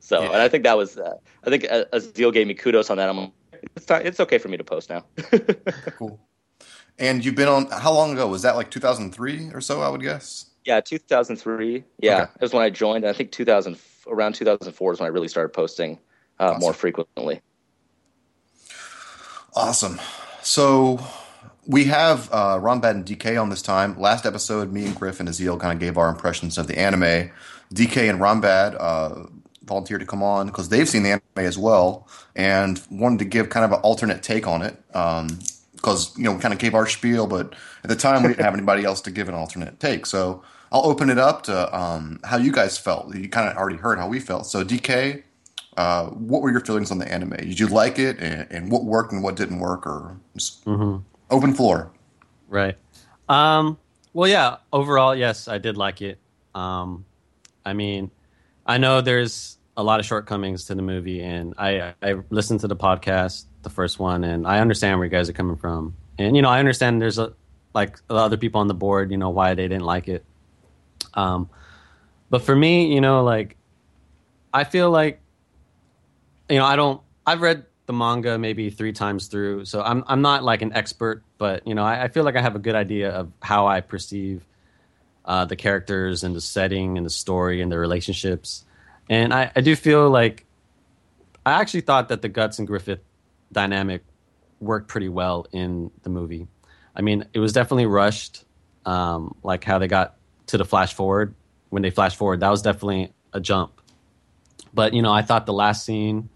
so, 0.00 0.20
Yeah. 0.20 0.26
and 0.26 0.36
I 0.42 0.48
think 0.48 0.64
that 0.64 0.76
was, 0.76 0.98
uh, 0.98 1.14
I 1.44 1.50
think 1.50 1.64
uh, 1.70 1.84
Aazealh 1.92 2.32
gave 2.32 2.46
me 2.46 2.54
kudos 2.54 2.90
on 2.90 2.98
that. 2.98 3.08
I'm 3.08 3.16
like, 3.16 3.32
it's, 3.76 3.86
time, 3.86 4.04
it's 4.04 4.20
okay 4.20 4.38
for 4.38 4.48
me 4.48 4.56
to 4.56 4.64
post 4.64 4.90
now. 4.90 5.04
Cool. 5.96 6.20
And 6.98 7.24
you've 7.24 7.34
been 7.34 7.48
on 7.48 7.66
how 7.70 7.92
long 7.92 8.12
ago? 8.12 8.28
Was 8.28 8.42
that 8.42 8.54
like 8.56 8.70
2003 8.70 9.50
or 9.52 9.60
so? 9.60 9.80
I 9.80 9.88
would 9.88 10.00
guess. 10.00 10.46
Yeah, 10.64 10.80
2003. 10.80 11.84
Yeah, 11.98 12.22
Okay. 12.22 12.22
it 12.36 12.40
was 12.40 12.52
when 12.52 12.62
I 12.62 12.70
joined. 12.70 13.06
I 13.06 13.12
think 13.12 13.32
2000, 13.32 13.76
around 14.06 14.34
2004 14.34 14.92
is 14.92 15.00
when 15.00 15.06
I 15.06 15.10
really 15.10 15.28
started 15.28 15.50
posting 15.52 15.98
uh, 16.40 16.44
Awesome. 16.44 16.60
more 16.60 16.72
frequently. 16.72 17.40
Awesome. 19.54 20.00
So 20.42 21.00
we 21.66 21.84
have 21.84 22.28
uh, 22.32 22.58
Ron 22.60 22.80
Bad 22.80 22.96
and 22.96 23.04
DK 23.04 23.40
on 23.40 23.50
this 23.50 23.62
time. 23.62 23.98
Last 23.98 24.26
episode, 24.26 24.72
me 24.72 24.86
and 24.86 24.94
Griff 24.94 25.20
and 25.20 25.28
Aazealh 25.28 25.60
kind 25.60 25.72
of 25.72 25.80
gave 25.80 25.96
our 25.96 26.08
impressions 26.08 26.58
of 26.58 26.66
the 26.66 26.78
anime. 26.78 27.30
DK 27.72 28.08
and 28.10 28.20
Ron 28.20 28.40
Bad 28.40 28.74
uh, 28.74 29.26
volunteered 29.64 30.00
to 30.00 30.06
come 30.06 30.22
on 30.22 30.46
because 30.46 30.68
they've 30.70 30.88
seen 30.88 31.02
the 31.02 31.10
anime 31.10 31.22
as 31.36 31.56
well 31.56 32.08
and 32.34 32.80
wanted 32.90 33.18
to 33.20 33.24
give 33.24 33.48
kind 33.50 33.64
of 33.64 33.72
an 33.72 33.80
alternate 33.80 34.22
take 34.22 34.46
on 34.46 34.62
it. 34.62 34.76
Because 34.88 36.16
you 36.18 36.24
know 36.24 36.32
we 36.32 36.40
kind 36.40 36.52
of 36.54 36.58
gave 36.60 36.74
our 36.74 36.86
spiel, 36.86 37.26
but 37.26 37.54
at 37.82 37.90
the 37.90 37.96
time 37.96 38.22
we 38.22 38.28
didn't 38.28 38.44
have 38.44 38.54
anybody 38.58 38.84
else 38.84 39.00
to 39.02 39.10
give 39.10 39.28
an 39.28 39.34
alternate 39.34 39.78
take. 39.78 40.06
So 40.06 40.42
I'll 40.74 40.86
open 40.86 41.08
it 41.08 41.18
up 41.18 41.44
to 41.44 41.78
um, 41.78 42.18
how 42.24 42.36
you 42.36 42.50
guys 42.50 42.76
felt. 42.76 43.14
You 43.14 43.28
kind 43.28 43.48
of 43.48 43.56
already 43.56 43.76
heard 43.76 43.96
how 43.96 44.08
we 44.08 44.18
felt. 44.18 44.44
So 44.44 44.64
DK, 44.64 45.22
uh, 45.76 46.06
what 46.06 46.42
were 46.42 46.50
your 46.50 46.62
feelings 46.62 46.90
on 46.90 46.98
the 46.98 47.10
anime? 47.10 47.36
Did 47.36 47.60
you 47.60 47.68
like 47.68 48.00
it, 48.00 48.18
and, 48.18 48.50
and 48.50 48.72
what 48.72 48.84
worked 48.84 49.12
and 49.12 49.22
what 49.22 49.36
didn't 49.36 49.60
work, 49.60 49.86
or 49.86 50.18
just 50.34 50.66
open 50.66 51.54
floor? 51.54 51.92
Right. 52.48 52.76
Um, 53.28 53.78
well, 54.14 54.28
yeah. 54.28 54.56
Overall, 54.72 55.14
yes, 55.14 55.46
I 55.46 55.58
did 55.58 55.76
like 55.76 56.02
it. 56.02 56.18
Um, 56.56 57.04
I 57.64 57.72
mean, 57.72 58.10
I 58.66 58.78
know 58.78 59.00
there's 59.00 59.58
a 59.76 59.82
lot 59.84 60.00
of 60.00 60.06
shortcomings 60.06 60.64
to 60.64 60.74
the 60.74 60.82
movie, 60.82 61.22
and 61.22 61.54
I 61.56 61.94
I 62.02 62.16
listened 62.30 62.60
to 62.60 62.68
the 62.68 62.76
podcast, 62.76 63.44
the 63.62 63.70
first 63.70 64.00
one, 64.00 64.24
and 64.24 64.44
I 64.44 64.58
understand 64.58 64.98
where 64.98 65.06
you 65.06 65.10
guys 65.12 65.28
are 65.28 65.34
coming 65.34 65.56
from, 65.56 65.94
and 66.18 66.34
you 66.34 66.42
know 66.42 66.50
I 66.50 66.58
understand 66.58 67.00
there's 67.00 67.20
a 67.20 67.32
like 67.74 67.98
other 68.10 68.36
people 68.36 68.60
on 68.60 68.66
the 68.66 68.74
board, 68.74 69.12
you 69.12 69.16
know 69.16 69.30
why 69.30 69.54
they 69.54 69.68
didn't 69.68 69.84
like 69.84 70.08
it. 70.08 70.24
Um, 71.14 71.50
but 72.30 72.42
for 72.42 72.54
me, 72.54 72.94
you 72.94 73.00
know, 73.00 73.22
like 73.22 73.56
I 74.52 74.64
feel 74.64 74.90
like 74.90 75.20
you 76.48 76.58
know 76.58 76.64
I 76.64 76.76
don't 76.76 77.00
I've 77.26 77.40
read 77.40 77.66
the 77.86 77.92
manga 77.92 78.38
maybe 78.38 78.70
three 78.70 78.92
times 78.92 79.26
through, 79.26 79.64
so 79.66 79.82
I'm 79.82 80.04
I'm 80.06 80.22
not 80.22 80.42
like 80.42 80.62
an 80.62 80.72
expert, 80.72 81.22
but 81.38 81.66
you 81.66 81.74
know 81.74 81.84
I, 81.84 82.04
I 82.04 82.08
feel 82.08 82.24
like 82.24 82.36
I 82.36 82.42
have 82.42 82.56
a 82.56 82.60
good 82.60 82.74
idea 82.74 83.10
of 83.10 83.32
how 83.42 83.66
I 83.66 83.80
perceive 83.80 84.46
uh, 85.24 85.44
the 85.44 85.56
characters 85.56 86.24
and 86.24 86.34
the 86.34 86.40
setting 86.40 86.96
and 86.96 87.04
the 87.04 87.10
story 87.10 87.60
and 87.60 87.70
the 87.70 87.78
relationships, 87.78 88.64
and 89.10 89.32
I, 89.32 89.50
I 89.54 89.60
do 89.60 89.76
feel 89.76 90.08
like 90.10 90.46
I 91.44 91.60
actually 91.60 91.82
thought 91.82 92.08
that 92.08 92.22
the 92.22 92.28
Guts 92.28 92.58
and 92.58 92.66
Griffith 92.66 93.00
dynamic 93.52 94.02
worked 94.60 94.88
pretty 94.88 95.08
well 95.08 95.46
in 95.52 95.90
the 96.02 96.10
movie. 96.10 96.48
I 96.96 97.02
mean, 97.02 97.26
it 97.32 97.38
was 97.38 97.52
definitely 97.52 97.86
rushed, 97.86 98.44
um, 98.86 99.34
like 99.42 99.64
how 99.64 99.78
they 99.78 99.88
got 99.88 100.16
to 100.46 100.58
the 100.58 100.64
flash 100.64 100.94
forward 100.94 101.34
when 101.70 101.82
they 101.82 101.90
flash 101.90 102.16
forward. 102.16 102.40
That 102.40 102.50
was 102.50 102.62
definitely 102.62 103.12
a 103.32 103.40
jump. 103.40 103.80
But 104.72 104.92
you 104.94 105.02
know, 105.02 105.12
I 105.12 105.22
thought 105.22 105.46
the 105.46 105.52
last 105.52 105.84
scene 105.84 106.28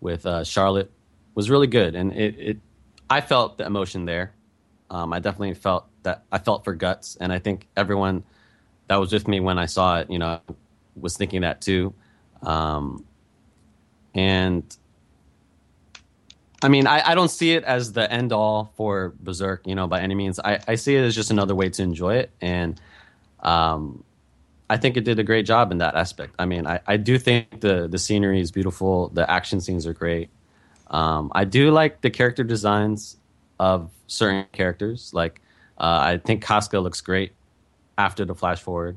with 0.00 0.24
uh, 0.26 0.44
Charlotte 0.44 0.90
was 1.34 1.50
really 1.50 1.66
good, 1.66 1.94
and 1.94 2.12
it, 2.12 2.38
it 2.38 2.56
I 3.08 3.20
felt 3.20 3.58
the 3.58 3.66
emotion 3.66 4.04
there. 4.04 4.32
Um, 4.90 5.12
I 5.12 5.20
definitely 5.20 5.54
felt 5.54 5.86
that 6.02 6.24
I 6.30 6.38
felt 6.38 6.64
for 6.64 6.74
guts, 6.74 7.16
and 7.20 7.32
I 7.32 7.38
think 7.38 7.66
everyone 7.76 8.24
that 8.88 8.96
was 8.96 9.12
with 9.12 9.28
me 9.28 9.40
when 9.40 9.58
I 9.58 9.66
saw 9.66 10.00
it, 10.00 10.10
you 10.10 10.18
know, 10.18 10.40
was 10.96 11.16
thinking 11.16 11.42
that 11.42 11.60
too. 11.60 11.94
Um, 12.42 13.04
and 14.14 14.64
I 16.62 16.68
mean, 16.68 16.86
I, 16.86 17.10
I 17.10 17.14
don't 17.14 17.30
see 17.30 17.52
it 17.52 17.64
as 17.64 17.92
the 17.92 18.10
end 18.10 18.32
all 18.32 18.72
for 18.76 19.14
Berserk, 19.20 19.66
you 19.66 19.74
know, 19.74 19.86
by 19.86 20.00
any 20.00 20.14
means. 20.14 20.38
I, 20.38 20.60
I 20.66 20.74
see 20.74 20.96
it 20.96 21.02
as 21.02 21.14
just 21.14 21.30
another 21.30 21.54
way 21.54 21.70
to 21.70 21.82
enjoy 21.82 22.16
it, 22.16 22.30
and 22.40 22.80
um, 23.42 24.04
I 24.68 24.76
think 24.76 24.96
it 24.96 25.04
did 25.04 25.18
a 25.18 25.24
great 25.24 25.46
job 25.46 25.72
in 25.72 25.78
that 25.78 25.94
aspect. 25.96 26.34
I 26.38 26.44
mean, 26.46 26.66
I, 26.66 26.80
I 26.86 26.96
do 26.96 27.18
think 27.18 27.60
the 27.60 27.88
the 27.88 27.98
scenery 27.98 28.40
is 28.40 28.50
beautiful. 28.52 29.08
The 29.08 29.28
action 29.30 29.60
scenes 29.60 29.86
are 29.86 29.92
great. 29.94 30.30
Um, 30.88 31.30
I 31.34 31.44
do 31.44 31.70
like 31.70 32.00
the 32.02 32.10
character 32.10 32.44
designs 32.44 33.16
of 33.58 33.90
certain 34.06 34.46
characters. 34.52 35.12
Like, 35.14 35.40
uh, 35.78 35.98
I 36.02 36.18
think 36.18 36.42
Casca 36.44 36.78
looks 36.80 37.00
great 37.00 37.32
after 37.98 38.24
the 38.24 38.34
flash 38.34 38.60
forward. 38.60 38.96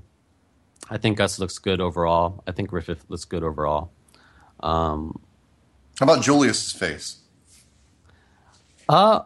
I 0.89 0.97
think 0.97 1.17
Guts 1.17 1.39
looks 1.39 1.57
good 1.59 1.79
overall. 1.81 2.43
I 2.47 2.51
think 2.51 2.69
Griffith 2.69 3.05
looks 3.09 3.25
good 3.25 3.43
overall. 3.43 3.91
Um, 4.61 5.19
How 5.99 6.05
about 6.05 6.23
Julius's 6.23 6.71
face? 6.73 7.17
uh, 8.89 9.21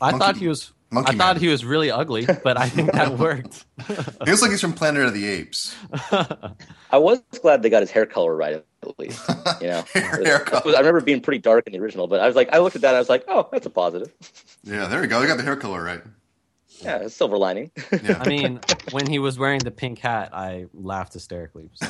I 0.00 0.10
Monkey- 0.10 0.18
thought 0.18 0.36
he 0.36 0.48
was 0.48 0.72
Monkey 0.90 1.12
I 1.12 1.16
thought 1.18 1.36
he 1.36 1.48
was 1.48 1.64
really 1.66 1.90
ugly, 1.90 2.26
but 2.42 2.56
I 2.58 2.68
think 2.68 2.92
that 2.92 3.18
worked. 3.18 3.64
He 3.86 3.94
looks 4.30 4.40
like 4.40 4.50
he's 4.50 4.60
from 4.60 4.72
Planet 4.72 5.04
of 5.04 5.12
the 5.14 5.26
Apes. 5.26 5.76
I 6.90 6.96
was 6.96 7.20
glad 7.42 7.62
they 7.62 7.68
got 7.68 7.82
his 7.82 7.90
hair 7.90 8.06
color 8.06 8.34
right 8.34 8.54
at 8.82 8.98
least. 8.98 9.22
You 9.60 9.66
know, 9.68 9.84
Hair- 9.92 10.24
hair 10.24 10.38
color. 10.40 10.74
I 10.74 10.78
remember 10.78 11.00
being 11.02 11.20
pretty 11.20 11.40
dark 11.40 11.66
in 11.66 11.74
the 11.74 11.78
original, 11.80 12.06
but 12.06 12.20
I 12.20 12.26
was 12.26 12.36
like, 12.36 12.48
I 12.54 12.58
looked 12.58 12.74
at 12.76 12.82
that, 12.82 12.88
and 12.88 12.96
I 12.96 13.00
was 13.00 13.10
like, 13.10 13.24
oh, 13.28 13.48
that's 13.52 13.66
a 13.66 13.70
positive. 13.70 14.10
Yeah, 14.64 14.86
there 14.86 15.00
we 15.02 15.06
go. 15.08 15.20
They 15.20 15.26
got 15.26 15.36
the 15.36 15.42
hair 15.42 15.56
color 15.56 15.84
right. 15.84 16.00
Yeah, 16.80 16.98
it's 16.98 17.14
silver 17.14 17.36
lining. 17.36 17.70
Yeah. 17.92 18.18
I 18.24 18.28
mean, 18.28 18.60
when 18.92 19.06
he 19.08 19.18
was 19.18 19.38
wearing 19.38 19.58
the 19.58 19.70
pink 19.72 19.98
hat, 19.98 20.30
I 20.32 20.66
laughed 20.72 21.12
hysterically. 21.12 21.70
So, 21.74 21.86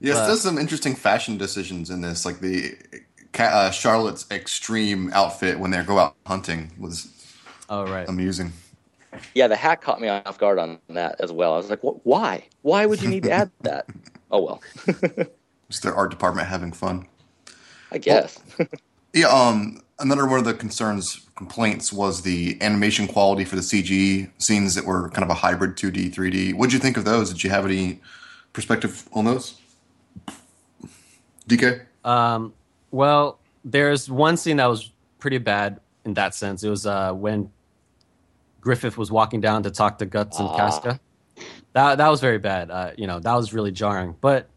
Yes, 0.00 0.16
But- 0.18 0.26
there's 0.28 0.40
some 0.42 0.58
interesting 0.58 0.94
fashion 0.94 1.38
decisions 1.38 1.90
in 1.90 2.00
this, 2.02 2.24
like 2.24 2.38
the 2.40 2.76
Ca- 2.92 2.98
uh, 3.46 3.70
Charlotte's 3.70 4.26
extreme 4.30 5.12
outfit 5.12 5.58
when 5.58 5.70
they 5.70 5.82
go 5.82 5.98
out 5.98 6.16
hunting 6.26 6.72
was 6.78 7.12
oh 7.68 7.84
right. 7.84 8.08
amusing. 8.08 8.52
yeah, 9.34 9.46
the 9.46 9.56
hat 9.56 9.80
caught 9.80 10.00
me 10.00 10.08
off 10.08 10.38
guard 10.38 10.58
on 10.58 10.78
that 10.88 11.16
as 11.20 11.32
well. 11.32 11.54
I 11.54 11.56
was 11.56 11.70
like, 11.70 11.80
why? 11.82 12.46
Why 12.62 12.86
would 12.86 13.02
you 13.02 13.08
need 13.08 13.22
to 13.24 13.30
add 13.30 13.50
that? 13.62 13.86
Oh 14.30 14.42
well, 14.42 14.62
Just 15.70 15.82
their 15.82 15.94
art 15.94 16.10
department 16.10 16.48
having 16.48 16.70
fun. 16.70 17.06
I 17.90 17.96
guess. 17.96 18.38
Yeah, 19.14 19.28
um, 19.28 19.80
another 19.98 20.26
one 20.26 20.38
of 20.38 20.44
the 20.44 20.54
concerns, 20.54 21.26
complaints 21.34 21.92
was 21.92 22.22
the 22.22 22.58
animation 22.60 23.08
quality 23.08 23.44
for 23.44 23.56
the 23.56 23.62
CG 23.62 24.30
scenes 24.38 24.74
that 24.74 24.84
were 24.84 25.08
kind 25.10 25.24
of 25.24 25.30
a 25.30 25.34
hybrid 25.34 25.76
2D, 25.76 26.14
3D. 26.14 26.54
What'd 26.54 26.72
you 26.72 26.78
think 26.78 26.96
of 26.96 27.04
those? 27.04 27.32
Did 27.32 27.42
you 27.42 27.50
have 27.50 27.64
any 27.64 28.00
perspective 28.52 29.08
on 29.12 29.24
those? 29.24 29.60
DK? 31.48 31.86
Um, 32.04 32.52
well, 32.90 33.38
there's 33.64 34.10
one 34.10 34.36
scene 34.36 34.56
that 34.58 34.66
was 34.66 34.92
pretty 35.18 35.38
bad 35.38 35.80
in 36.04 36.14
that 36.14 36.34
sense. 36.34 36.62
It 36.62 36.70
was 36.70 36.86
uh, 36.86 37.12
when 37.12 37.50
Griffith 38.60 38.96
was 38.98 39.10
walking 39.10 39.40
down 39.40 39.62
to 39.64 39.70
talk 39.70 39.98
to 39.98 40.06
Guts 40.06 40.38
and 40.38 40.48
Ah. 40.48 40.56
Casca. 40.56 41.00
That 41.74 41.98
that 41.98 42.08
was 42.08 42.20
very 42.20 42.38
bad. 42.38 42.70
Uh, 42.70 42.90
you 42.96 43.06
know, 43.06 43.20
that 43.20 43.34
was 43.34 43.52
really 43.52 43.70
jarring. 43.70 44.16
But 44.20 44.48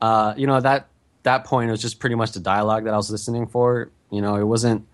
uh, 0.00 0.34
you 0.36 0.46
know 0.46 0.60
that 0.60 0.88
that 1.22 1.44
point 1.44 1.68
it 1.68 1.72
was 1.72 1.80
just 1.82 2.00
pretty 2.00 2.16
much 2.16 2.32
the 2.32 2.40
dialogue 2.40 2.84
that 2.84 2.94
I 2.94 2.96
was 2.96 3.10
listening 3.10 3.46
for. 3.46 3.90
You 4.10 4.22
know, 4.22 4.34
it 4.36 4.44
wasn't. 4.44 4.86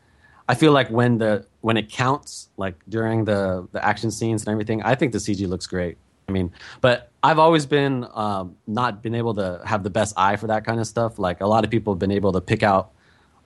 I 0.49 0.55
feel 0.57 0.73
like 0.73 0.91
when 0.91 1.19
the 1.19 1.47
when 1.61 1.77
it 1.77 1.89
counts, 1.89 2.49
like 2.57 2.75
during 2.89 3.25
the 3.25 3.69
the 3.73 3.83
action 3.85 4.11
scenes 4.11 4.43
and 4.43 4.51
everything, 4.53 4.83
I 4.83 4.95
think 4.97 5.13
the 5.13 5.19
CG 5.19 5.47
looks 5.49 5.67
great. 5.67 5.97
I 6.31 6.33
mean, 6.33 6.53
but 6.81 7.11
I've 7.23 7.39
always 7.39 7.67
been 7.67 8.07
um, 8.15 8.57
not 8.67 9.03
been 9.03 9.15
able 9.15 9.35
to 9.35 9.61
have 9.65 9.83
the 9.83 9.91
best 9.91 10.15
eye 10.17 10.37
for 10.37 10.47
that 10.47 10.65
kind 10.65 10.81
of 10.81 10.87
stuff. 10.87 11.19
Like 11.19 11.41
a 11.41 11.47
lot 11.47 11.65
of 11.65 11.71
people 11.71 11.93
have 11.93 11.99
been 11.99 12.13
able 12.13 12.33
to 12.33 12.41
pick 12.41 12.63
out 12.63 12.93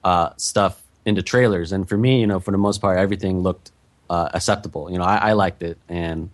uh, 0.03 0.29
stuff 0.37 0.81
into 1.05 1.21
trailers, 1.21 1.71
and 1.71 1.87
for 1.89 1.97
me, 1.97 2.21
you 2.21 2.27
know, 2.27 2.39
for 2.39 2.51
the 2.51 2.57
most 2.57 2.79
part, 2.79 2.97
everything 2.97 3.41
looked 3.41 3.71
uh, 4.09 4.29
acceptable. 4.33 4.91
You 4.91 4.99
know, 4.99 5.03
I, 5.03 5.29
I 5.29 5.33
liked 5.33 5.63
it, 5.63 5.77
and 5.89 6.29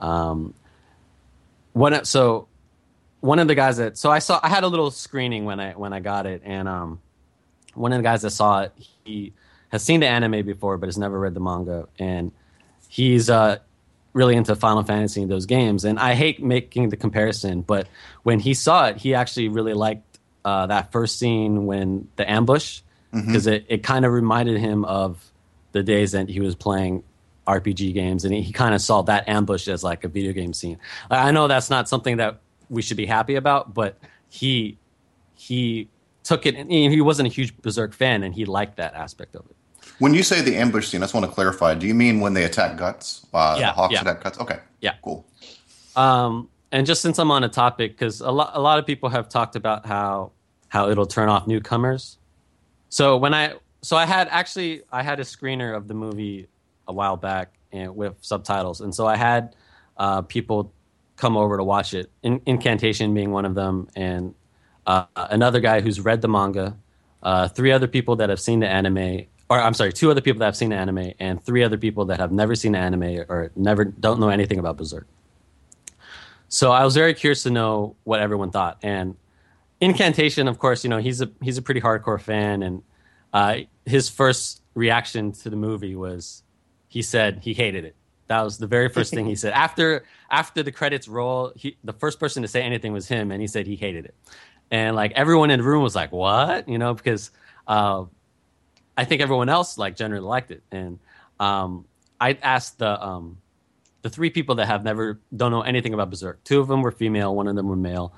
um, 0.00 0.54
one 1.72 2.04
so 2.04 2.48
one 3.20 3.38
of 3.38 3.48
the 3.48 3.54
guys 3.54 3.76
that 3.78 3.98
so 3.98 4.10
I 4.10 4.20
saw 4.20 4.40
I 4.42 4.48
had 4.48 4.62
a 4.64 4.68
little 4.68 4.90
screening 4.90 5.44
when 5.44 5.60
I 5.60 5.72
when 5.72 5.92
I 5.92 6.00
got 6.00 6.26
it, 6.26 6.42
and 6.44 6.68
um, 6.68 7.00
one 7.74 7.92
of 7.92 7.98
the 7.98 8.04
guys 8.04 8.22
that 8.22 8.30
saw 8.30 8.62
it, 8.62 8.72
he 9.04 9.32
has 9.70 9.82
seen 9.82 10.00
the 10.00 10.06
anime 10.06 10.46
before, 10.46 10.78
but 10.78 10.86
has 10.86 10.96
never 10.96 11.18
read 11.18 11.34
the 11.34 11.40
manga, 11.40 11.88
and 11.98 12.30
he's 12.88 13.28
uh, 13.28 13.58
really 14.16 14.34
into 14.34 14.56
Final 14.56 14.82
Fantasy 14.82 15.20
and 15.20 15.30
those 15.30 15.44
games. 15.44 15.84
And 15.84 15.98
I 15.98 16.14
hate 16.14 16.42
making 16.42 16.88
the 16.88 16.96
comparison, 16.96 17.60
but 17.60 17.86
when 18.22 18.40
he 18.40 18.54
saw 18.54 18.86
it, 18.86 18.96
he 18.96 19.14
actually 19.14 19.48
really 19.48 19.74
liked 19.74 20.18
uh, 20.42 20.66
that 20.68 20.90
first 20.90 21.18
scene 21.18 21.66
when 21.66 22.08
the 22.16 22.28
ambush, 22.28 22.80
because 23.12 23.46
it, 23.46 23.66
it 23.68 23.82
kind 23.82 24.06
of 24.06 24.12
reminded 24.12 24.58
him 24.58 24.84
of 24.86 25.22
the 25.72 25.82
days 25.82 26.12
that 26.12 26.30
he 26.30 26.40
was 26.40 26.54
playing 26.54 27.04
RPG 27.46 27.92
games, 27.92 28.24
and 28.24 28.32
he, 28.34 28.40
he 28.40 28.52
kind 28.52 28.74
of 28.74 28.80
saw 28.80 29.02
that 29.02 29.28
ambush 29.28 29.68
as 29.68 29.84
like 29.84 30.04
a 30.04 30.08
video 30.08 30.32
game 30.32 30.52
scene. 30.52 30.78
I 31.10 31.28
I 31.28 31.30
know 31.30 31.46
that's 31.46 31.68
not 31.68 31.88
something 31.88 32.16
that 32.16 32.40
we 32.70 32.82
should 32.82 32.96
be 32.96 33.06
happy 33.06 33.34
about, 33.36 33.74
but 33.74 33.98
he 34.28 34.78
he 35.34 35.88
took 36.24 36.46
it. 36.46 36.54
And 36.56 36.70
he 36.70 37.00
wasn't 37.00 37.28
a 37.28 37.32
huge 37.32 37.56
Berserk 37.58 37.92
fan, 37.92 38.22
and 38.22 38.34
he 38.34 38.44
liked 38.44 38.78
that 38.78 38.94
aspect 38.94 39.36
of 39.36 39.44
it. 39.50 39.55
When 39.98 40.14
you 40.14 40.22
say 40.22 40.42
the 40.42 40.56
ambush 40.56 40.88
scene, 40.88 41.02
I 41.02 41.04
just 41.04 41.14
want 41.14 41.26
to 41.26 41.32
clarify. 41.32 41.74
Do 41.74 41.86
you 41.86 41.94
mean 41.94 42.20
when 42.20 42.34
they 42.34 42.44
attack 42.44 42.76
Guts? 42.76 43.26
Uh, 43.32 43.56
Yeah, 43.58 43.68
the 43.68 43.72
Hawks 43.72 43.92
yeah. 43.94 44.00
attack 44.02 44.22
Guts? 44.22 44.38
Okay. 44.38 44.58
Yeah. 44.80 44.94
Cool. 45.02 45.26
Um, 45.94 46.48
and 46.72 46.86
just 46.86 47.00
since 47.00 47.18
I'm 47.18 47.30
on 47.30 47.44
a 47.44 47.48
topic, 47.48 47.92
because 47.92 48.20
a 48.20 48.30
lot 48.30 48.50
a 48.54 48.60
lot 48.60 48.78
of 48.78 48.86
people 48.86 49.08
have 49.08 49.28
talked 49.28 49.56
about 49.56 49.86
how 49.86 50.32
how 50.68 50.88
it'll 50.90 51.06
turn 51.06 51.28
off 51.28 51.46
newcomers. 51.46 52.18
So 52.88 53.16
when 53.16 53.32
I 53.32 53.54
so 53.82 53.96
I 53.96 54.04
had 54.04 54.28
actually 54.30 54.82
I 54.92 55.02
had 55.02 55.20
a 55.20 55.22
screener 55.24 55.76
of 55.76 55.88
the 55.88 55.94
movie 55.94 56.48
a 56.88 56.92
while 56.92 57.16
back 57.16 57.54
and 57.72 57.96
with 57.96 58.14
subtitles, 58.20 58.80
and 58.80 58.94
so 58.94 59.06
I 59.06 59.16
had 59.16 59.54
uh, 59.96 60.22
people 60.22 60.72
come 61.16 61.36
over 61.36 61.56
to 61.56 61.64
watch 61.64 61.94
it. 61.94 62.10
In, 62.22 62.40
Incantation 62.46 63.14
being 63.14 63.30
one 63.30 63.44
of 63.44 63.54
them, 63.54 63.88
and 63.96 64.34
uh, 64.86 65.04
another 65.16 65.60
guy 65.60 65.80
who's 65.80 66.00
read 66.00 66.20
the 66.20 66.28
manga, 66.28 66.76
uh, 67.22 67.48
three 67.48 67.72
other 67.72 67.86
people 67.86 68.16
that 68.16 68.28
have 68.28 68.40
seen 68.40 68.60
the 68.60 68.68
anime, 68.68 69.26
or 69.48 69.60
I'm 69.60 69.74
sorry, 69.74 69.92
two 69.92 70.10
other 70.10 70.20
people 70.20 70.40
that 70.40 70.46
have 70.46 70.56
seen 70.56 70.72
anime, 70.72 71.12
and 71.20 71.42
three 71.42 71.62
other 71.62 71.78
people 71.78 72.06
that 72.06 72.18
have 72.18 72.32
never 72.32 72.54
seen 72.54 72.74
anime 72.74 73.24
or 73.28 73.52
never 73.54 73.84
don't 73.84 74.18
know 74.18 74.28
anything 74.28 74.58
about 74.58 74.76
Berserk. 74.76 75.06
So 76.48 76.72
I 76.72 76.84
was 76.84 76.94
very 76.94 77.14
curious 77.14 77.42
to 77.44 77.50
know 77.50 77.96
what 78.04 78.20
everyone 78.20 78.50
thought. 78.50 78.78
And 78.82 79.16
Incantation, 79.80 80.48
of 80.48 80.58
course, 80.58 80.84
you 80.84 80.90
know 80.90 80.98
he's 80.98 81.20
a 81.20 81.30
he's 81.42 81.58
a 81.58 81.62
pretty 81.62 81.80
hardcore 81.80 82.20
fan, 82.20 82.62
and 82.62 82.82
uh, 83.32 83.58
his 83.84 84.08
first 84.08 84.62
reaction 84.74 85.32
to 85.32 85.50
the 85.50 85.56
movie 85.56 85.94
was 85.94 86.42
he 86.88 87.02
said 87.02 87.40
he 87.42 87.52
hated 87.52 87.84
it. 87.84 87.94
That 88.28 88.42
was 88.42 88.58
the 88.58 88.66
very 88.66 88.88
first 88.88 89.12
thing 89.12 89.26
he 89.26 89.36
said 89.36 89.52
after 89.54 90.04
after 90.30 90.62
the 90.62 90.72
credits 90.72 91.08
roll. 91.08 91.52
He, 91.54 91.76
the 91.84 91.92
first 91.92 92.18
person 92.18 92.42
to 92.42 92.48
say 92.48 92.62
anything 92.62 92.92
was 92.92 93.06
him, 93.06 93.30
and 93.30 93.40
he 93.40 93.46
said 93.46 93.66
he 93.66 93.76
hated 93.76 94.06
it. 94.06 94.14
And 94.70 94.96
like 94.96 95.12
everyone 95.12 95.50
in 95.50 95.60
the 95.60 95.66
room 95.66 95.82
was 95.82 95.94
like, 95.94 96.10
"What?" 96.10 96.68
You 96.68 96.78
know, 96.78 96.94
because 96.94 97.30
uh, 97.66 98.04
I 98.96 99.04
think 99.04 99.20
everyone 99.20 99.48
else 99.48 99.78
like 99.78 99.96
generally 99.96 100.26
liked 100.26 100.50
it. 100.50 100.62
And 100.70 100.98
um, 101.38 101.84
I 102.20 102.38
asked 102.42 102.78
the 102.78 103.02
um, 103.02 103.38
the 104.02 104.10
three 104.10 104.30
people 104.30 104.54
that 104.56 104.66
have 104.66 104.84
never 104.84 105.18
don't 105.34 105.50
know 105.50 105.62
anything 105.62 105.94
about 105.94 106.10
Berserk. 106.10 106.42
Two 106.44 106.60
of 106.60 106.68
them 106.68 106.82
were 106.82 106.92
female, 106.92 107.34
one 107.34 107.48
of 107.48 107.56
them 107.56 107.68
were 107.68 107.76
male, 107.76 108.12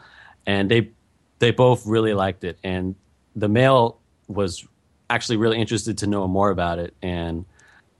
and 0.47 0.71
they 0.71 0.91
they 1.39 1.51
both 1.51 1.87
really 1.87 2.15
liked 2.15 2.45
it. 2.45 2.59
And 2.63 2.95
the 3.35 3.49
male 3.49 3.99
was 4.27 4.67
actually 5.11 5.37
really 5.39 5.59
interested 5.59 5.99
to 5.99 6.07
know 6.07 6.27
more 6.29 6.51
about 6.51 6.79
it. 6.79 6.95
And 7.03 7.45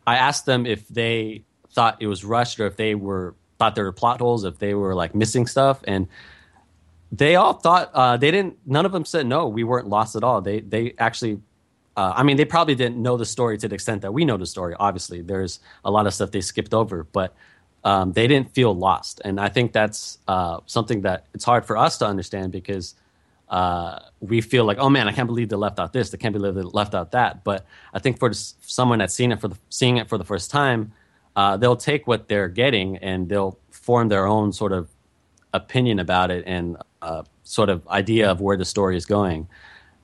I 0.07 0.17
asked 0.17 0.47
them 0.47 0.67
if 0.67 0.87
they 0.89 1.45
thought 1.71 1.97
it 2.01 2.07
was 2.07 2.25
rushed 2.25 2.61
or 2.61 2.67
if 2.67 2.77
they 2.77 2.95
were 2.95 3.35
thought 3.59 3.75
there 3.75 3.85
were 3.85 3.93
plot 3.93 4.21
holes, 4.21 4.45
if 4.45 4.59
they 4.59 4.75
were 4.75 4.95
like 4.95 5.15
missing 5.15 5.47
stuff, 5.47 5.81
and 5.85 6.09
they 7.11 7.37
all 7.37 7.55
thought 7.55 7.91
uh, 7.95 8.17
they 8.17 8.31
didn't. 8.31 8.59
None 8.67 8.87
of 8.87 8.93
them 8.93 9.05
said 9.05 9.27
no. 9.27 9.49
We 9.49 9.65
weren't 9.65 9.89
lost 9.89 10.17
at 10.17 10.25
all. 10.25 10.41
They 10.41 10.61
they 10.61 10.95
actually. 10.99 11.41
Uh, 11.99 12.13
I 12.15 12.23
mean, 12.23 12.37
they 12.37 12.45
probably 12.45 12.77
didn't 12.77 13.03
know 13.03 13.17
the 13.17 13.27
story 13.27 13.59
to 13.59 13.67
the 13.67 13.75
extent 13.75 14.03
that 14.03 14.13
we 14.13 14.25
know 14.25 14.37
the 14.37 14.47
story. 14.47 14.73
Obviously, 14.79 15.21
there's 15.21 15.59
a 15.85 15.91
lot 15.91 16.07
of 16.07 16.15
stuff 16.15 16.31
they 16.31 16.41
skipped 16.41 16.73
over, 16.73 17.03
but 17.03 17.35
um, 17.83 18.13
they 18.13 18.29
didn't 18.29 18.55
feel 18.55 18.73
lost. 18.73 19.21
And 19.25 19.41
I 19.41 19.49
think 19.49 19.73
that's 19.73 20.19
uh, 20.29 20.61
something 20.67 21.01
that 21.01 21.27
it's 21.35 21.43
hard 21.43 21.65
for 21.65 21.77
us 21.77 21.99
to 21.99 22.07
understand 22.07 22.53
because 22.53 22.95
uh, 23.49 23.99
we 24.21 24.41
feel 24.41 24.65
like, 24.65 24.79
oh 24.79 24.89
man, 24.89 25.09
I 25.09 25.13
can't 25.13 25.27
believe 25.27 25.49
they 25.49 25.57
left 25.57 25.81
out 25.81 25.93
this, 25.93 26.11
they 26.11 26.19
can't 26.19 26.33
believe 26.33 26.55
they 26.55 26.63
left 26.63 26.95
out 26.95 27.11
that. 27.11 27.43
But 27.43 27.67
I 27.93 27.99
think 27.99 28.21
for 28.21 28.33
someone 28.33 29.01
that's 29.01 29.15
seen 29.15 29.33
it 29.33 29.41
for 29.41 29.49
the, 29.49 29.59
seeing 29.69 29.97
it 29.97 30.09
for 30.09 30.19
the 30.19 30.25
first 30.25 30.53
time, 30.53 30.93
uh, 31.35 31.57
they'll 31.57 31.77
take 31.77 32.07
what 32.07 32.29
they're 32.29 32.47
getting 32.49 32.99
and 32.99 33.29
they'll 33.29 33.59
form 33.73 34.07
their 34.07 34.29
own 34.29 34.53
sort 34.53 34.71
of 34.71 34.89
opinion 35.53 35.99
about 35.99 36.31
it 36.31 36.45
and 36.47 36.77
uh, 37.03 37.25
sort 37.43 37.69
of 37.69 37.89
idea 37.89 38.31
of 38.31 38.41
where 38.41 38.57
the 38.57 38.65
story 38.65 38.97
is 38.97 39.05
going. 39.05 39.49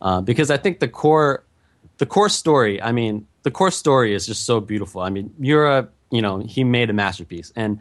Uh, 0.03 0.21
because 0.21 0.51
I 0.51 0.57
think 0.57 0.81
the 0.81 0.89
core, 0.89 1.45
the 1.99 2.07
core 2.07 2.29
story. 2.29 2.81
I 2.83 2.93
mean, 2.93 3.27
the 3.43 3.51
core 3.51 3.71
story 3.71 4.15
is 4.15 4.27
just 4.27 4.45
so 4.45 4.61
beautiful. 4.61 5.01
I 5.01 5.11
mean, 5.11 5.33
Miura, 5.39 5.89
you 6.11 6.23
know, 6.23 6.39
he 6.39 6.65
made 6.65 6.91
a 6.91 6.93
masterpiece, 6.93 7.53
and 7.57 7.81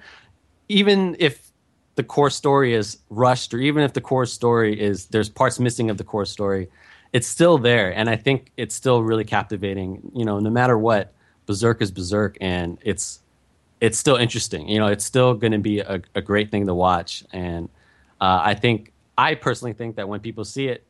even 0.70 1.16
if 1.20 1.52
the 1.96 2.04
core 2.04 2.30
story 2.30 2.74
is 2.74 2.98
rushed, 3.10 3.54
or 3.54 3.60
even 3.60 3.84
if 3.84 3.94
the 3.94 4.02
core 4.02 4.26
story 4.26 4.80
is 4.80 5.08
there's 5.08 5.30
parts 5.30 5.60
missing 5.60 5.90
of 5.90 5.98
the 5.98 6.04
core 6.04 6.26
story, 6.26 6.70
it's 7.12 7.28
still 7.28 7.58
there, 7.58 7.94
and 7.96 8.10
I 8.10 8.16
think 8.16 8.52
it's 8.58 8.76
still 8.76 9.04
really 9.04 9.24
captivating. 9.24 10.12
You 10.16 10.26
know, 10.26 10.40
no 10.40 10.50
matter 10.50 10.78
what, 10.78 11.14
Berserk 11.46 11.82
is 11.82 11.92
Berserk, 11.92 12.38
and 12.42 12.78
it's 12.82 13.20
it's 13.82 13.98
still 13.98 14.16
interesting. 14.16 14.68
You 14.70 14.80
know, 14.80 14.88
it's 14.88 15.06
still 15.06 15.34
going 15.34 15.52
to 15.52 15.60
be 15.60 15.80
a, 15.80 16.02
a 16.16 16.22
great 16.22 16.52
thing 16.52 16.66
to 16.68 16.74
watch, 16.74 17.24
and 17.32 17.70
uh, 18.20 18.42
I 18.44 18.56
think 18.56 18.92
I 19.18 19.36
personally 19.36 19.74
think 19.74 19.98
that 19.98 20.10
when 20.10 20.20
people 20.20 20.46
see 20.46 20.68
it, 20.68 20.86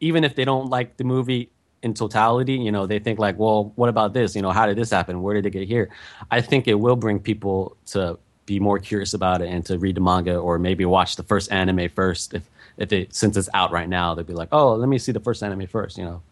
even 0.00 0.24
if 0.24 0.34
they 0.34 0.44
don't 0.44 0.68
like 0.68 0.96
the 0.96 1.04
movie 1.04 1.50
in 1.82 1.94
totality, 1.94 2.54
you 2.54 2.72
know, 2.72 2.86
they 2.86 2.98
think 2.98 3.18
like, 3.18 3.38
well, 3.38 3.72
what 3.76 3.88
about 3.88 4.12
this? 4.12 4.34
You 4.34 4.42
know, 4.42 4.50
how 4.50 4.66
did 4.66 4.76
this 4.76 4.90
happen? 4.90 5.22
Where 5.22 5.34
did 5.34 5.46
it 5.46 5.50
get 5.50 5.68
here? 5.68 5.90
I 6.30 6.40
think 6.40 6.66
it 6.66 6.74
will 6.74 6.96
bring 6.96 7.20
people 7.20 7.76
to 7.86 8.18
be 8.46 8.58
more 8.58 8.78
curious 8.78 9.14
about 9.14 9.42
it 9.42 9.48
and 9.48 9.64
to 9.66 9.78
read 9.78 9.94
the 9.94 10.00
manga 10.00 10.36
or 10.36 10.58
maybe 10.58 10.84
watch 10.84 11.16
the 11.16 11.22
first 11.22 11.52
anime 11.52 11.88
first. 11.90 12.34
If 12.34 12.42
if 12.78 13.12
since 13.12 13.36
it's 13.36 13.48
out 13.54 13.72
right 13.72 13.88
now, 13.88 14.14
they'd 14.14 14.26
be 14.26 14.32
like, 14.32 14.48
oh, 14.52 14.74
let 14.74 14.88
me 14.88 14.98
see 14.98 15.12
the 15.12 15.20
first 15.20 15.42
anime 15.42 15.66
first. 15.66 15.98
You 15.98 16.04
know, 16.04 16.22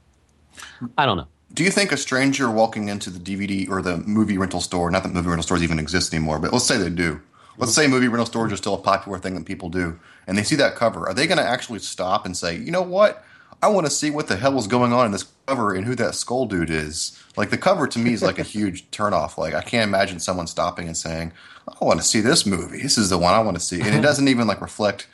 I 0.97 1.07
don't 1.07 1.17
know. 1.17 1.27
Do 1.53 1.63
you 1.63 1.71
think 1.71 1.93
a 1.93 1.97
stranger 1.97 2.51
walking 2.51 2.89
into 2.89 3.11
the 3.11 3.19
DVD 3.19 3.69
or 3.69 3.83
the 3.83 3.99
movie 3.99 4.39
rental 4.39 4.61
store, 4.61 4.91
not 4.91 5.03
that 5.05 5.13
movie 5.13 5.29
rental 5.29 5.43
stores 5.43 5.63
even 5.63 5.79
exist 5.79 6.13
anymore, 6.13 6.39
but 6.39 6.53
let's 6.53 6.65
say 6.65 6.77
they 6.77 6.91
do. 6.91 7.21
Let's 7.59 7.75
say 7.75 7.87
movie 7.87 8.09
rental 8.09 8.27
stores 8.27 8.53
are 8.53 8.57
still 8.57 8.75
a 8.75 8.79
popular 8.79 9.19
thing 9.19 9.35
that 9.35 9.47
people 9.47 9.71
do, 9.71 9.99
and 10.27 10.37
they 10.37 10.43
see 10.43 10.57
that 10.57 10.75
cover. 10.75 11.07
Are 11.09 11.15
they 11.15 11.27
going 11.27 11.39
to 11.39 11.45
actually 11.45 11.79
stop 11.79 12.27
and 12.27 12.37
say, 12.37 12.57
you 12.57 12.71
know 12.71 12.83
what? 12.83 13.25
I 13.63 13.69
want 13.69 13.87
to 13.87 13.91
see 13.91 14.11
what 14.11 14.29
the 14.29 14.37
hell 14.37 14.59
is 14.59 14.67
going 14.67 14.93
on 14.93 15.07
in 15.07 15.13
this 15.13 15.27
cover 15.47 15.75
and 15.75 15.85
who 15.85 15.95
that 15.97 16.15
skull 16.15 16.47
dude 16.47 16.71
is. 16.71 17.23
Like 17.37 17.51
the 17.51 17.59
cover 17.59 17.87
to 17.87 17.99
me 17.99 18.13
is 18.13 18.23
like 18.23 18.39
a 18.39 18.43
huge 18.43 18.91
turnoff. 18.91 19.39
Like 19.39 19.55
I 19.55 19.63
can't 19.63 19.89
imagine 19.89 20.21
someone 20.21 20.47
stopping 20.47 20.87
and 20.87 20.97
saying, 20.97 21.33
I 21.69 21.85
want 21.85 22.01
to 22.01 22.07
see 22.07 22.21
this 22.21 22.47
movie. 22.47 22.83
This 22.83 22.99
is 22.99 23.11
the 23.11 23.19
one 23.19 23.35
I 23.35 23.41
want 23.41 23.57
to 23.57 23.63
see. 23.63 23.81
And 23.81 23.95
it 23.95 24.03
doesn't 24.03 24.29
even 24.29 24.47
like 24.47 24.61
reflect 24.61 25.09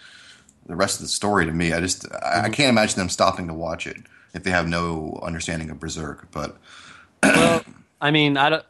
the 0.67 0.77
rest 0.77 0.97
of 0.97 1.03
the 1.03 1.09
story 1.09 1.47
to 1.47 1.53
me. 1.53 1.73
I 1.73 1.81
just 1.81 2.11
I, 2.13 2.43
I 2.45 2.49
can't 2.49 2.71
imagine 2.71 2.99
them 2.99 3.09
stopping 3.09 3.47
to 3.49 3.55
watch 3.55 3.87
it 3.87 3.99
if 4.35 4.43
they 4.43 4.51
have 4.51 4.69
no 4.69 5.21
understanding 5.23 5.71
of 5.71 5.81
Berserk. 5.81 6.31
But 6.31 6.57
well, 7.23 7.63
I 8.01 8.11
mean, 8.11 8.37
I 8.37 8.51
don't. 8.51 8.65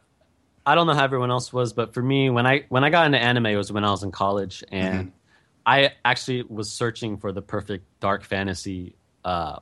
I 0.65 0.75
don't 0.75 0.87
know 0.87 0.93
how 0.93 1.03
everyone 1.03 1.29
else 1.29 1.51
was, 1.51 1.73
but 1.73 1.93
for 1.93 2.01
me, 2.01 2.29
when 2.29 2.47
I 2.47 2.65
when 2.69 2.85
I 2.85 2.89
got 2.89 3.05
into 3.05 3.17
anime, 3.17 3.47
it 3.47 3.57
was 3.57 3.69
when 3.69 3.83
I 3.83 3.91
was 3.91 4.01
in 4.01 4.11
college, 4.11 4.63
and 4.71 5.07
mm-hmm. 5.07 5.17
I 5.65 5.91
actually 6.05 6.43
was 6.43 6.71
searching 6.71 7.17
for 7.17 7.33
the 7.33 7.41
perfect 7.41 7.85
dark 7.99 8.23
fantasy 8.23 8.95
uh, 9.25 9.59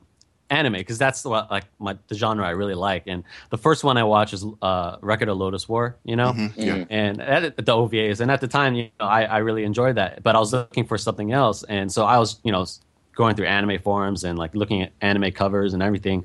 anime 0.52 0.74
because 0.74 0.98
that's 0.98 1.24
what 1.24 1.50
like 1.50 1.64
my 1.78 1.96
the 2.08 2.14
genre 2.14 2.46
I 2.46 2.50
really 2.50 2.74
like. 2.74 3.04
And 3.06 3.24
the 3.50 3.58
first 3.58 3.82
one 3.82 3.96
I 3.96 4.04
watched 4.04 4.34
is 4.34 4.44
uh, 4.60 4.96
Record 5.00 5.28
of 5.28 5.38
Lodoss 5.38 5.68
War, 5.68 5.96
you 6.04 6.14
know, 6.14 6.32
mm-hmm. 6.32 6.60
yeah. 6.60 6.84
and 6.90 7.20
at, 7.20 7.56
the 7.56 7.62
OVAs. 7.62 8.20
And 8.20 8.30
at 8.30 8.40
the 8.40 8.48
time, 8.48 8.74
you 8.74 8.90
know, 9.00 9.06
I, 9.06 9.24
I 9.24 9.38
really 9.38 9.64
enjoyed 9.64 9.96
that, 9.96 10.22
but 10.22 10.36
I 10.36 10.38
was 10.38 10.52
looking 10.52 10.86
for 10.86 10.98
something 10.98 11.32
else, 11.32 11.64
and 11.64 11.90
so 11.90 12.04
I 12.04 12.18
was, 12.18 12.38
you 12.44 12.52
know, 12.52 12.66
going 13.14 13.34
through 13.34 13.46
anime 13.46 13.80
forums 13.80 14.24
and 14.24 14.38
like 14.38 14.54
looking 14.54 14.82
at 14.82 14.92
anime 15.00 15.32
covers 15.32 15.74
and 15.74 15.82
everything. 15.82 16.24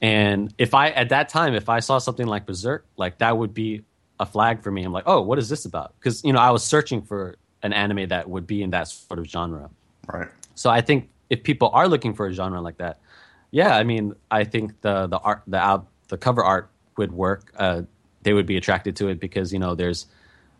And 0.00 0.54
if 0.58 0.74
I 0.74 0.90
at 0.90 1.08
that 1.08 1.28
time, 1.28 1.54
if 1.54 1.68
I 1.68 1.80
saw 1.80 1.98
something 1.98 2.26
like 2.26 2.46
Berserk, 2.46 2.86
like 2.96 3.18
that 3.18 3.36
would 3.36 3.52
be 3.52 3.82
a 4.20 4.26
flag 4.26 4.62
for 4.62 4.70
me. 4.70 4.84
I'm 4.84 4.92
like, 4.92 5.04
oh, 5.06 5.20
what 5.20 5.38
is 5.38 5.48
this 5.48 5.64
about? 5.64 5.94
Because 5.98 6.24
you 6.24 6.32
know, 6.32 6.38
I 6.38 6.50
was 6.50 6.64
searching 6.64 7.02
for 7.02 7.36
an 7.62 7.72
anime 7.72 8.08
that 8.08 8.28
would 8.30 8.46
be 8.46 8.62
in 8.62 8.70
that 8.70 8.88
sort 8.88 9.18
of 9.18 9.26
genre. 9.26 9.70
Right. 10.06 10.28
So 10.54 10.70
I 10.70 10.80
think 10.80 11.08
if 11.30 11.42
people 11.42 11.70
are 11.72 11.88
looking 11.88 12.14
for 12.14 12.26
a 12.26 12.32
genre 12.32 12.60
like 12.60 12.78
that, 12.78 12.98
yeah, 13.50 13.76
I 13.76 13.84
mean, 13.84 14.14
I 14.30 14.44
think 14.44 14.80
the 14.80 15.06
the 15.06 15.18
art, 15.18 15.42
the 15.46 15.58
out, 15.58 15.86
the 16.08 16.18
cover 16.18 16.44
art 16.44 16.70
would 16.96 17.12
work. 17.12 17.52
Uh, 17.56 17.82
they 18.22 18.32
would 18.32 18.46
be 18.46 18.56
attracted 18.56 18.96
to 18.96 19.08
it 19.08 19.20
because 19.20 19.52
you 19.52 19.58
know, 19.58 19.74
there's, 19.74 20.06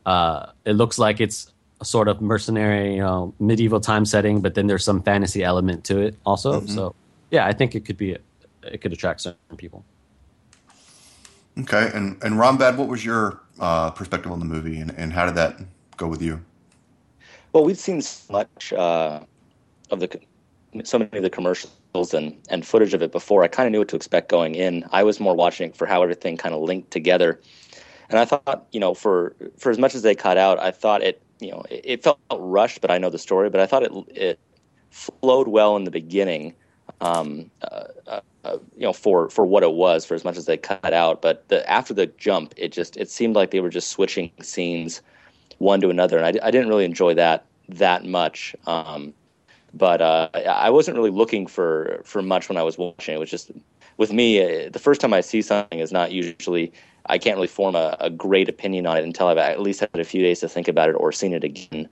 uh, 0.07 0.47
it 0.65 0.73
looks 0.73 0.99
like 0.99 1.21
it's 1.21 1.53
a 1.81 1.85
sort 1.85 2.09
of 2.09 2.21
mercenary, 2.21 2.95
you 2.95 3.01
know, 3.01 3.35
medieval 3.39 3.81
time 3.81 4.05
setting, 4.05 4.41
but 4.41 4.55
then 4.55 4.67
there's 4.67 4.85
some 4.85 5.03
fantasy 5.03 5.43
element 5.43 5.85
to 5.85 5.99
it 5.99 6.17
also. 6.25 6.61
Mm-hmm. 6.61 6.75
So 6.75 6.95
yeah, 7.31 7.47
I 7.47 7.53
think 7.53 7.75
it 7.75 7.85
could 7.85 7.97
be, 7.97 8.17
it 8.63 8.81
could 8.81 8.93
attract 8.93 9.21
certain 9.21 9.57
people. 9.57 9.85
Okay, 11.61 11.91
and 11.93 12.17
and 12.23 12.37
Rombad, 12.37 12.77
what 12.77 12.89
was 12.89 13.05
your 13.05 13.41
uh, 13.59 13.91
perspective 13.91 14.31
on 14.31 14.39
the 14.39 14.45
movie, 14.45 14.79
and, 14.79 14.93
and 14.93 15.13
how 15.13 15.27
did 15.27 15.35
that 15.35 15.59
go 15.97 16.07
with 16.07 16.23
you? 16.23 16.41
Well, 17.53 17.65
we've 17.65 17.79
seen 17.79 18.01
so 18.01 18.33
much 18.33 18.73
uh, 18.73 19.21
of 19.91 20.01
the 20.01 20.21
so 20.85 20.99
many 20.99 21.17
of 21.17 21.23
the 21.23 21.31
commercials 21.31 22.15
and 22.15 22.37
and 22.49 22.67
footage 22.67 22.95
of 22.95 23.03
it 23.03 23.13
before. 23.13 23.43
I 23.43 23.49
kind 23.49 23.67
of 23.67 23.73
knew 23.73 23.79
what 23.79 23.89
to 23.89 23.97
expect 23.97 24.29
going 24.29 24.55
in. 24.55 24.85
I 24.93 25.03
was 25.03 25.21
more 25.21 25.35
watching 25.35 25.73
for 25.73 25.87
how 25.87 26.03
everything 26.03 26.37
kind 26.37 26.55
of 26.55 26.61
linked 26.61 26.91
together, 26.91 27.41
and 28.11 28.19
I 28.19 28.25
thought, 28.25 28.67
you 28.73 28.81
know, 28.81 28.95
for 28.95 29.35
for 29.57 29.71
as 29.71 29.79
much 29.79 29.95
as 29.95 30.03
they 30.03 30.15
cut 30.15 30.39
out, 30.39 30.59
I 30.59 30.71
thought 30.71 31.03
it, 31.03 31.23
you 31.41 31.51
know, 31.51 31.65
it, 31.71 31.81
it 31.85 32.03
felt 32.03 32.19
rushed. 32.33 32.81
But 32.81 32.91
I 32.91 32.99
know 32.99 33.11
the 33.11 33.19
story. 33.19 33.51
But 33.51 33.61
I 33.61 33.67
thought 33.67 33.83
it 33.83 33.93
it 34.09 34.39
flowed 34.91 35.49
well 35.49 35.77
in 35.77 35.85
the 35.85 35.91
beginning. 35.91 36.55
Um, 37.01 37.51
uh, 37.63 37.85
uh, 38.49 38.59
you 38.77 38.83
know, 38.83 38.93
for 38.93 39.29
for 39.29 39.45
what 39.45 39.63
it 39.63 39.73
was, 39.73 40.05
for 40.05 40.15
as 40.15 40.25
much 40.25 40.37
as 40.37 40.47
they 40.47 40.57
cut 40.57 40.93
out. 40.93 41.21
But 41.23 41.49
the, 41.49 41.69
after 41.69 41.93
the 41.93 42.07
jump, 42.07 42.55
it 42.57 42.73
just 42.73 42.97
it 42.97 43.11
seemed 43.11 43.37
like 43.37 43.51
they 43.51 43.61
were 43.61 43.71
just 43.71 43.89
switching 43.89 44.31
scenes 44.41 45.03
one 45.59 45.81
to 45.81 45.91
another, 45.91 46.19
and 46.19 46.27
I, 46.27 46.47
I 46.47 46.51
didn't 46.51 46.69
really 46.69 46.85
enjoy 46.85 47.15
that 47.15 47.45
that 47.69 48.05
much. 48.05 48.57
Um, 48.67 49.13
but 49.79 50.03
uh, 50.03 50.29
I 50.35 50.71
wasn't 50.71 50.97
really 50.97 51.11
looking 51.11 51.47
for 51.47 52.01
for 52.05 52.21
much 52.23 52.49
when 52.49 52.59
I 52.59 52.63
was 52.63 52.77
watching. 52.77 53.15
It 53.15 53.19
was 53.19 53.31
just 53.31 53.51
with 53.97 54.13
me, 54.13 54.41
uh, 54.41 54.71
the 54.71 54.79
first 54.79 55.01
time 55.01 55.13
I 55.13 55.21
see 55.21 55.43
something 55.43 55.79
is 55.79 55.93
not 55.93 56.13
usually. 56.13 56.73
I 57.07 57.17
can't 57.17 57.37
really 57.37 57.49
form 57.49 57.75
a, 57.75 57.97
a 58.01 58.11
great 58.11 58.51
opinion 58.51 58.87
on 58.87 58.99
it 58.99 59.05
until 59.05 59.29
I've 59.29 59.39
at 59.39 59.61
least 59.63 59.81
had 59.81 59.89
a 59.95 60.05
few 60.05 60.23
days 60.23 60.41
to 60.41 60.49
think 60.49 60.69
about 60.69 60.91
it 60.91 60.93
or 60.93 61.11
seen 61.11 61.33
it 61.33 61.43
again. 61.43 61.89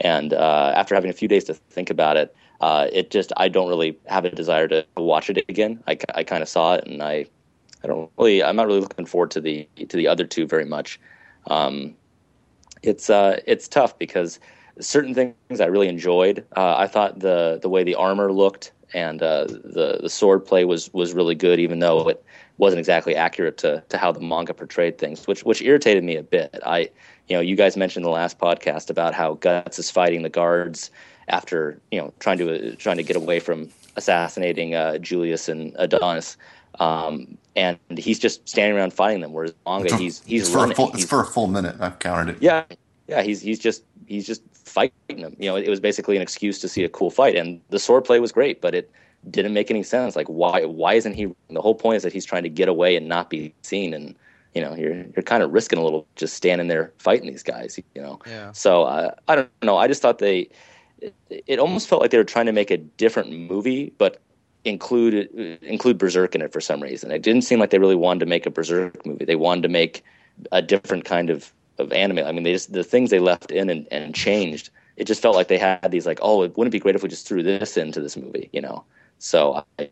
And 0.00 0.32
uh, 0.32 0.72
after 0.74 0.96
having 0.96 1.10
a 1.10 1.14
few 1.14 1.28
days 1.28 1.44
to 1.44 1.54
think 1.54 1.88
about 1.88 2.16
it, 2.16 2.34
uh, 2.60 2.88
it 2.92 3.10
just 3.10 3.32
I 3.36 3.48
don't 3.48 3.68
really 3.68 3.96
have 4.06 4.24
a 4.24 4.30
desire 4.30 4.66
to 4.68 4.84
watch 4.96 5.30
it 5.30 5.44
again. 5.48 5.82
I, 5.86 5.96
I 6.14 6.24
kind 6.24 6.42
of 6.42 6.48
saw 6.48 6.74
it, 6.74 6.86
and 6.86 7.02
I 7.02 7.26
I 7.84 7.86
don't 7.86 8.10
really 8.18 8.42
I'm 8.42 8.56
not 8.56 8.66
really 8.66 8.80
looking 8.80 9.06
forward 9.06 9.30
to 9.32 9.40
the 9.40 9.68
to 9.88 9.96
the 9.96 10.08
other 10.08 10.24
two 10.24 10.46
very 10.46 10.64
much. 10.64 10.98
Um, 11.46 11.94
it's 12.82 13.08
uh, 13.08 13.40
it's 13.46 13.68
tough 13.68 13.98
because 13.98 14.40
certain 14.80 15.14
things 15.14 15.60
I 15.60 15.66
really 15.66 15.88
enjoyed. 15.88 16.44
Uh, 16.56 16.76
I 16.76 16.86
thought 16.86 17.20
the 17.20 17.58
the 17.60 17.68
way 17.68 17.84
the 17.84 17.94
armor 17.94 18.32
looked 18.32 18.72
and 18.94 19.22
uh, 19.22 19.44
the 19.44 19.98
the 20.02 20.08
sword 20.08 20.46
play 20.46 20.64
was 20.64 20.92
was 20.94 21.12
really 21.12 21.34
good, 21.34 21.58
even 21.58 21.80
though 21.80 22.08
it 22.08 22.24
wasn't 22.58 22.78
exactly 22.78 23.16
accurate 23.16 23.58
to 23.58 23.82
to 23.88 23.98
how 23.98 24.12
the 24.12 24.20
manga 24.20 24.54
portrayed 24.54 24.98
things, 24.98 25.26
which 25.26 25.44
which 25.44 25.60
irritated 25.60 26.04
me 26.04 26.16
a 26.16 26.22
bit. 26.22 26.58
I 26.64 26.90
you 27.28 27.36
know 27.36 27.40
you 27.40 27.56
guys 27.56 27.76
mentioned 27.76 28.04
in 28.04 28.10
the 28.10 28.14
last 28.14 28.38
podcast 28.38 28.88
about 28.90 29.14
how 29.14 29.34
Guts 29.34 29.78
is 29.78 29.90
fighting 29.90 30.22
the 30.22 30.30
guards 30.30 30.90
after 31.28 31.80
you 31.90 32.00
know 32.00 32.12
trying 32.20 32.38
to 32.38 32.72
uh, 32.72 32.76
trying 32.76 32.96
to 32.96 33.02
get 33.02 33.16
away 33.16 33.40
from 33.40 33.68
assassinating 33.96 34.74
uh, 34.74 34.98
Julius 34.98 35.48
and 35.48 35.74
Adonis. 35.78 36.36
Um, 36.80 37.38
and 37.54 37.78
he's 37.96 38.18
just 38.18 38.48
standing 38.48 38.76
around 38.76 38.92
fighting 38.92 39.20
them. 39.20 39.32
Whereas 39.32 39.54
manga, 39.66 39.96
he's 39.96 40.22
he's 40.24 40.46
it's 40.46 40.54
running. 40.54 40.74
For 40.74 40.82
a 40.82 40.86
full, 40.86 40.92
he's, 40.92 41.02
it's 41.02 41.10
for 41.10 41.20
a 41.20 41.26
full 41.26 41.46
minute. 41.46 41.76
I've 41.80 41.98
counted 41.98 42.36
it. 42.36 42.42
Yeah, 42.42 42.64
yeah. 43.06 43.22
He's 43.22 43.40
he's 43.40 43.58
just 43.58 43.84
he's 44.06 44.26
just 44.26 44.42
fighting 44.52 45.22
them. 45.22 45.36
You 45.38 45.50
know, 45.50 45.56
it 45.56 45.68
was 45.68 45.80
basically 45.80 46.16
an 46.16 46.22
excuse 46.22 46.58
to 46.60 46.68
see 46.68 46.84
a 46.84 46.88
cool 46.88 47.10
fight, 47.10 47.36
and 47.36 47.60
the 47.70 47.78
sword 47.78 48.04
play 48.04 48.20
was 48.20 48.32
great, 48.32 48.60
but 48.60 48.74
it 48.74 48.90
didn't 49.30 49.54
make 49.54 49.70
any 49.70 49.82
sense. 49.82 50.16
Like, 50.16 50.26
why 50.28 50.64
why 50.64 50.94
isn't 50.94 51.14
he? 51.14 51.28
The 51.50 51.60
whole 51.60 51.74
point 51.74 51.96
is 51.96 52.02
that 52.02 52.12
he's 52.12 52.24
trying 52.24 52.42
to 52.42 52.48
get 52.48 52.68
away 52.68 52.96
and 52.96 53.08
not 53.08 53.30
be 53.30 53.54
seen, 53.62 53.94
and 53.94 54.14
you 54.54 54.60
know, 54.60 54.74
you're 54.74 54.94
you're 54.94 55.22
kind 55.24 55.42
of 55.42 55.52
risking 55.52 55.78
a 55.78 55.82
little 55.82 56.06
just 56.16 56.34
standing 56.34 56.68
there 56.68 56.92
fighting 56.98 57.28
these 57.28 57.42
guys. 57.42 57.78
You 57.94 58.02
know, 58.02 58.18
yeah. 58.26 58.52
So 58.52 58.84
uh, 58.84 59.14
I 59.28 59.36
don't 59.36 59.50
know. 59.62 59.76
I 59.76 59.88
just 59.88 60.02
thought 60.02 60.18
they. 60.18 60.48
It, 61.00 61.14
it 61.28 61.58
almost 61.58 61.88
felt 61.88 62.00
like 62.00 62.10
they 62.10 62.18
were 62.18 62.24
trying 62.24 62.46
to 62.46 62.52
make 62.52 62.70
a 62.70 62.76
different 62.78 63.30
movie, 63.32 63.92
but 63.98 64.20
include 64.64 65.28
include 65.62 65.98
Berserk 65.98 66.34
in 66.34 66.40
it 66.40 66.52
for 66.52 66.60
some 66.60 66.82
reason. 66.82 67.10
It 67.10 67.22
didn't 67.22 67.42
seem 67.42 67.58
like 67.58 67.70
they 67.70 67.78
really 67.78 67.96
wanted 67.96 68.20
to 68.20 68.26
make 68.26 68.46
a 68.46 68.50
Berserk 68.50 69.04
movie. 69.04 69.24
They 69.24 69.36
wanted 69.36 69.62
to 69.62 69.68
make 69.68 70.04
a 70.52 70.62
different 70.62 71.04
kind 71.04 71.30
of 71.30 71.52
of 71.78 71.92
anime. 71.92 72.18
I 72.18 72.32
mean, 72.32 72.42
they 72.42 72.52
just 72.52 72.72
the 72.72 72.84
things 72.84 73.10
they 73.10 73.18
left 73.18 73.50
in 73.50 73.70
and, 73.70 73.86
and 73.90 74.14
changed. 74.14 74.70
It 74.96 75.04
just 75.04 75.20
felt 75.22 75.34
like 75.34 75.48
they 75.48 75.58
had 75.58 75.90
these 75.90 76.06
like, 76.06 76.20
oh, 76.22 76.42
it 76.42 76.56
wouldn't 76.56 76.72
be 76.72 76.78
great 76.78 76.94
if 76.94 77.02
we 77.02 77.08
just 77.08 77.26
threw 77.26 77.42
this 77.42 77.76
into 77.76 78.00
this 78.00 78.16
movie, 78.16 78.48
you 78.52 78.60
know. 78.60 78.84
So 79.18 79.64
I, 79.78 79.88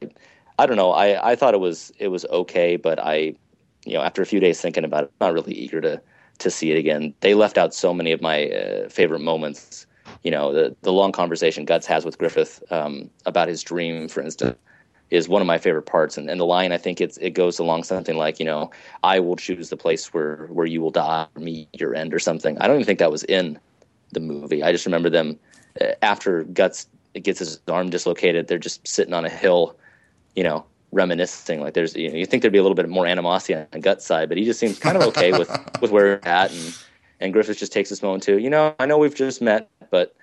I 0.58 0.66
don't 0.66 0.76
know. 0.76 0.92
I, 0.92 1.32
I 1.32 1.36
thought 1.36 1.54
it 1.54 1.60
was 1.60 1.92
it 1.98 2.08
was 2.08 2.24
okay, 2.26 2.76
but 2.76 2.98
I, 2.98 3.34
you 3.84 3.94
know, 3.94 4.02
after 4.02 4.22
a 4.22 4.26
few 4.26 4.40
days 4.40 4.60
thinking 4.60 4.84
about 4.84 5.04
it, 5.04 5.12
I'm 5.20 5.28
not 5.28 5.34
really 5.34 5.54
eager 5.54 5.80
to 5.80 6.00
to 6.38 6.50
see 6.50 6.70
it 6.70 6.78
again. 6.78 7.14
They 7.20 7.34
left 7.34 7.58
out 7.58 7.74
so 7.74 7.92
many 7.92 8.12
of 8.12 8.20
my 8.20 8.48
uh, 8.48 8.88
favorite 8.88 9.20
moments. 9.20 9.86
You 10.22 10.30
know, 10.30 10.52
the 10.52 10.76
the 10.82 10.92
long 10.92 11.12
conversation 11.12 11.64
Guts 11.64 11.86
has 11.86 12.04
with 12.04 12.18
Griffith 12.18 12.62
um, 12.70 13.10
about 13.26 13.48
his 13.48 13.62
dream, 13.62 14.08
for 14.08 14.22
instance 14.22 14.56
is 15.12 15.28
one 15.28 15.42
of 15.42 15.46
my 15.46 15.58
favorite 15.58 15.82
parts. 15.82 16.16
And, 16.16 16.30
and 16.30 16.40
the 16.40 16.46
line, 16.46 16.72
I 16.72 16.78
think 16.78 16.98
it's, 16.98 17.18
it 17.18 17.30
goes 17.30 17.58
along 17.58 17.84
something 17.84 18.16
like, 18.16 18.38
you 18.38 18.46
know, 18.46 18.70
I 19.04 19.20
will 19.20 19.36
choose 19.36 19.68
the 19.68 19.76
place 19.76 20.14
where, 20.14 20.46
where 20.46 20.64
you 20.64 20.80
will 20.80 20.90
die, 20.90 21.26
meet 21.36 21.68
your 21.74 21.94
end 21.94 22.14
or 22.14 22.18
something. 22.18 22.56
I 22.58 22.66
don't 22.66 22.76
even 22.76 22.86
think 22.86 22.98
that 22.98 23.12
was 23.12 23.22
in 23.24 23.58
the 24.12 24.20
movie. 24.20 24.62
I 24.62 24.72
just 24.72 24.86
remember 24.86 25.10
them 25.10 25.38
uh, 25.82 25.88
after 26.00 26.44
Guts 26.44 26.86
gets 27.22 27.40
his 27.40 27.60
arm 27.68 27.90
dislocated, 27.90 28.48
they're 28.48 28.56
just 28.56 28.88
sitting 28.88 29.12
on 29.12 29.26
a 29.26 29.28
hill, 29.28 29.76
you 30.34 30.42
know, 30.42 30.64
reminiscing. 30.92 31.60
Like 31.60 31.74
there's, 31.74 31.94
you 31.94 32.10
know, 32.10 32.16
you 32.16 32.24
think 32.24 32.40
there'd 32.40 32.52
be 32.52 32.58
a 32.58 32.62
little 32.62 32.74
bit 32.74 32.88
more 32.88 33.06
animosity 33.06 33.54
on 33.54 33.66
the 33.70 33.80
Guts 33.80 34.06
side, 34.06 34.30
but 34.30 34.38
he 34.38 34.46
just 34.46 34.58
seems 34.58 34.78
kind 34.78 34.96
of 34.96 35.02
okay 35.08 35.32
with, 35.32 35.50
with 35.82 35.90
where 35.90 36.04
we're 36.04 36.28
at. 36.30 36.50
And, 36.52 36.78
and 37.20 37.32
Griffith 37.34 37.58
just 37.58 37.72
takes 37.72 37.90
this 37.90 38.02
moment 38.02 38.22
to, 38.24 38.38
you 38.38 38.48
know, 38.48 38.74
I 38.78 38.86
know 38.86 38.96
we've 38.96 39.14
just 39.14 39.42
met, 39.42 39.68
but 39.90 40.16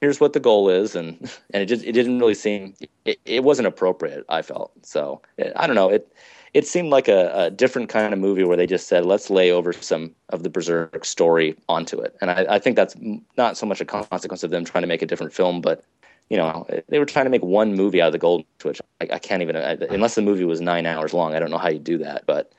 here's 0.00 0.20
what 0.20 0.32
the 0.32 0.40
goal 0.40 0.68
is 0.68 0.94
and 0.94 1.18
and 1.52 1.62
it 1.62 1.66
just 1.66 1.84
it 1.84 1.92
didn't 1.92 2.18
really 2.18 2.34
seem 2.34 2.74
it, 3.04 3.18
it 3.24 3.44
wasn't 3.44 3.66
appropriate 3.66 4.24
i 4.28 4.42
felt. 4.42 4.72
So 4.82 5.20
i 5.56 5.66
don't 5.66 5.76
know 5.76 5.88
it 5.88 6.12
it 6.54 6.66
seemed 6.66 6.88
like 6.88 7.08
a, 7.08 7.30
a, 7.34 7.50
different 7.50 7.90
kind 7.90 8.14
of 8.14 8.18
movie 8.18 8.42
where 8.42 8.56
they 8.56 8.66
just 8.66 8.88
said 8.88 9.04
let's 9.04 9.28
lay 9.30 9.50
over 9.50 9.72
some 9.72 10.14
of 10.30 10.42
the 10.42 10.48
berserk 10.48 11.04
story 11.04 11.54
onto 11.68 12.00
it. 12.00 12.16
And 12.22 12.30
I, 12.30 12.46
I 12.48 12.58
think 12.58 12.74
that's 12.74 12.96
not 13.36 13.58
so 13.58 13.66
much 13.66 13.82
a 13.82 13.84
consequence 13.84 14.42
of 14.42 14.50
them 14.50 14.64
trying 14.64 14.82
to 14.82 14.88
make 14.88 15.02
a 15.02 15.06
different 15.06 15.32
film 15.32 15.60
but 15.60 15.84
you 16.30 16.36
know 16.36 16.66
they 16.88 16.98
were 16.98 17.06
trying 17.06 17.24
to 17.26 17.30
make 17.30 17.42
one 17.42 17.74
movie 17.74 18.00
out 18.02 18.08
of 18.08 18.12
the 18.12 18.18
golden 18.18 18.46
switch 18.60 18.80
i, 19.00 19.08
I 19.12 19.18
can't 19.18 19.42
even 19.42 19.56
I, 19.56 19.78
unless 19.90 20.14
the 20.14 20.22
movie 20.22 20.44
was 20.44 20.60
nine 20.60 20.86
hours 20.86 21.14
long 21.14 21.34
i 21.34 21.38
don't 21.38 21.50
know 21.50 21.58
how 21.58 21.68
you 21.68 21.78
do 21.78 21.98
that 21.98 22.24
but 22.26 22.52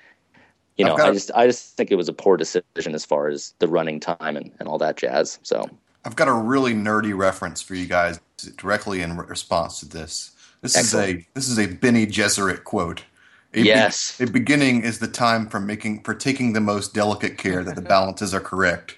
you 0.77 0.85
know 0.85 0.95
i 0.95 1.11
just 1.11 1.31
i 1.35 1.45
just 1.45 1.75
think 1.77 1.91
it 1.91 1.95
was 1.95 2.09
a 2.09 2.13
poor 2.13 2.37
decision 2.37 2.63
as 2.93 3.05
far 3.05 3.27
as 3.27 3.53
the 3.59 3.67
running 3.67 3.99
time 3.99 4.35
and, 4.35 4.51
and 4.59 4.67
all 4.67 4.77
that 4.77 4.97
jazz 4.97 5.39
so 5.43 5.69
I've 6.09 6.15
got 6.15 6.27
a 6.27 6.33
really 6.33 6.73
nerdy 6.73 7.15
reference 7.15 7.61
for 7.61 7.75
you 7.75 7.85
guys 7.85 8.19
directly 8.57 9.01
in 9.01 9.15
response 9.15 9.79
to 9.81 9.87
this. 9.87 10.31
This 10.63 10.75
Excellent. 10.75 11.09
is 11.09 11.15
a 11.15 11.27
this 11.35 11.47
is 11.47 11.59
a 11.59 11.67
Bene 11.67 12.07
Gesserit 12.07 12.63
quote, 12.63 13.03
A 13.53 13.61
be- 13.61 13.67
Yes. 13.67 14.19
a 14.19 14.25
beginning 14.25 14.81
is 14.81 14.97
the 14.97 15.07
time 15.07 15.47
for 15.47 15.59
making 15.59 16.01
for 16.01 16.15
taking 16.15 16.53
the 16.53 16.61
most 16.61 16.95
delicate 16.95 17.37
care 17.37 17.63
that 17.63 17.75
the 17.75 17.81
balances 17.95 18.33
are 18.33 18.39
correct. 18.39 18.97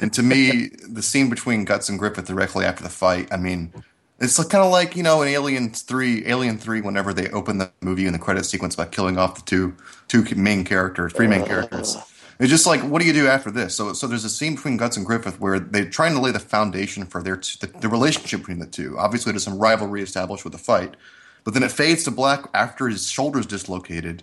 And 0.00 0.10
to 0.14 0.22
me, 0.22 0.70
the 0.88 1.02
scene 1.02 1.28
between 1.28 1.66
Guts 1.66 1.90
and 1.90 1.98
Griffith 1.98 2.28
directly 2.28 2.64
after 2.64 2.82
the 2.82 2.88
fight, 2.88 3.28
I 3.30 3.36
mean, 3.36 3.70
it's 4.18 4.42
kind 4.44 4.64
of 4.64 4.72
like 4.72 4.96
you 4.96 5.02
know 5.02 5.20
in 5.20 5.28
Alien 5.28 5.68
Three, 5.68 6.26
Alien 6.26 6.56
Three, 6.56 6.80
whenever 6.80 7.12
they 7.12 7.28
open 7.28 7.58
the 7.58 7.70
movie 7.82 8.06
in 8.06 8.14
the 8.14 8.18
credit 8.18 8.46
sequence 8.46 8.74
by 8.74 8.86
killing 8.86 9.18
off 9.18 9.34
the 9.34 9.42
two 9.42 9.76
two 10.08 10.24
main 10.34 10.64
characters, 10.64 11.12
three 11.12 11.26
main 11.26 11.42
oh. 11.42 11.46
characters. 11.46 11.98
It's 12.38 12.50
just 12.50 12.66
like, 12.66 12.80
what 12.82 13.00
do 13.00 13.06
you 13.08 13.12
do 13.12 13.26
after 13.26 13.50
this? 13.50 13.74
So, 13.74 13.92
so 13.92 14.06
there's 14.06 14.24
a 14.24 14.30
scene 14.30 14.54
between 14.54 14.76
Guts 14.76 14.96
and 14.96 15.04
Griffith 15.04 15.40
where 15.40 15.58
they're 15.58 15.90
trying 15.90 16.14
to 16.14 16.20
lay 16.20 16.30
the 16.30 16.38
foundation 16.38 17.04
for 17.04 17.20
their 17.20 17.36
t- 17.36 17.58
the, 17.60 17.66
the 17.78 17.88
relationship 17.88 18.40
between 18.40 18.60
the 18.60 18.66
two. 18.66 18.96
Obviously, 18.96 19.32
there's 19.32 19.42
some 19.42 19.58
rivalry 19.58 20.02
established 20.02 20.44
with 20.44 20.52
the 20.52 20.58
fight, 20.58 20.94
but 21.42 21.52
then 21.52 21.64
it 21.64 21.72
fades 21.72 22.04
to 22.04 22.12
black 22.12 22.48
after 22.54 22.88
his 22.88 23.10
shoulders 23.10 23.44
dislocated. 23.44 24.22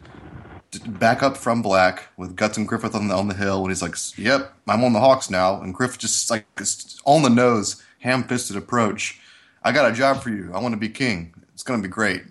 Back 0.88 1.24
up 1.24 1.38
from 1.38 1.62
black 1.62 2.10
with 2.18 2.36
Guts 2.36 2.58
and 2.58 2.68
Griffith 2.68 2.96
on 2.96 3.08
the 3.08 3.16
on 3.16 3.28
the 3.28 3.34
hill, 3.34 3.62
and 3.62 3.70
he's 3.70 3.82
like, 3.82 3.96
"Yep, 4.18 4.54
I'm 4.68 4.84
on 4.84 4.94
the 4.94 5.00
Hawks 5.00 5.30
now." 5.30 5.62
And 5.62 5.74
Griffith 5.74 6.00
just 6.00 6.30
like 6.30 6.46
on 7.06 7.22
the 7.22 7.30
nose, 7.30 7.82
ham-fisted 8.00 8.58
approach. 8.58 9.20
I 9.64 9.72
got 9.72 9.90
a 9.90 9.94
job 9.94 10.22
for 10.22 10.30
you. 10.30 10.52
I 10.54 10.60
want 10.60 10.74
to 10.74 10.80
be 10.80 10.90
king. 10.90 11.34
It's 11.54 11.64
gonna 11.64 11.82
be 11.82 11.88
great. 11.88 12.24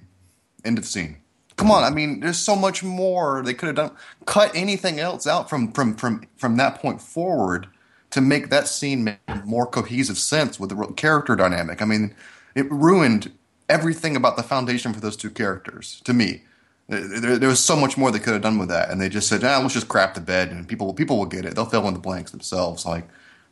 End 0.62 0.76
of 0.76 0.84
scene. 0.84 1.16
Come 1.56 1.70
on, 1.70 1.84
I 1.84 1.90
mean, 1.90 2.20
there's 2.20 2.38
so 2.38 2.56
much 2.56 2.82
more 2.82 3.42
they 3.42 3.54
could 3.54 3.66
have 3.66 3.76
done. 3.76 3.92
Cut 4.26 4.50
anything 4.54 4.98
else 4.98 5.26
out 5.26 5.48
from 5.48 5.72
from 5.72 5.94
from 5.94 6.26
from 6.36 6.56
that 6.56 6.80
point 6.80 7.00
forward 7.00 7.68
to 8.10 8.20
make 8.20 8.50
that 8.50 8.68
scene 8.68 9.04
make 9.04 9.18
more 9.44 9.66
cohesive 9.66 10.18
sense 10.18 10.58
with 10.58 10.70
the 10.70 10.86
character 10.94 11.36
dynamic. 11.36 11.82
I 11.82 11.84
mean, 11.84 12.14
it 12.54 12.70
ruined 12.70 13.32
everything 13.68 14.16
about 14.16 14.36
the 14.36 14.42
foundation 14.42 14.92
for 14.92 15.00
those 15.00 15.16
two 15.16 15.30
characters 15.30 16.00
to 16.04 16.12
me. 16.12 16.42
There, 16.88 17.38
there 17.38 17.48
was 17.48 17.60
so 17.60 17.76
much 17.76 17.96
more 17.96 18.10
they 18.10 18.18
could 18.18 18.34
have 18.34 18.42
done 18.42 18.58
with 18.58 18.68
that, 18.68 18.90
and 18.90 19.00
they 19.00 19.08
just 19.08 19.28
said, 19.28 19.42
"Ah, 19.42 19.58
let's 19.58 19.74
just 19.74 19.88
crap 19.88 20.14
the 20.14 20.20
bed, 20.20 20.50
and 20.50 20.68
people 20.68 20.92
people 20.92 21.18
will 21.18 21.26
get 21.26 21.44
it. 21.44 21.54
They'll 21.54 21.64
fill 21.64 21.88
in 21.88 21.94
the 21.94 22.00
blanks 22.00 22.30
themselves." 22.30 22.84
Like 22.84 23.08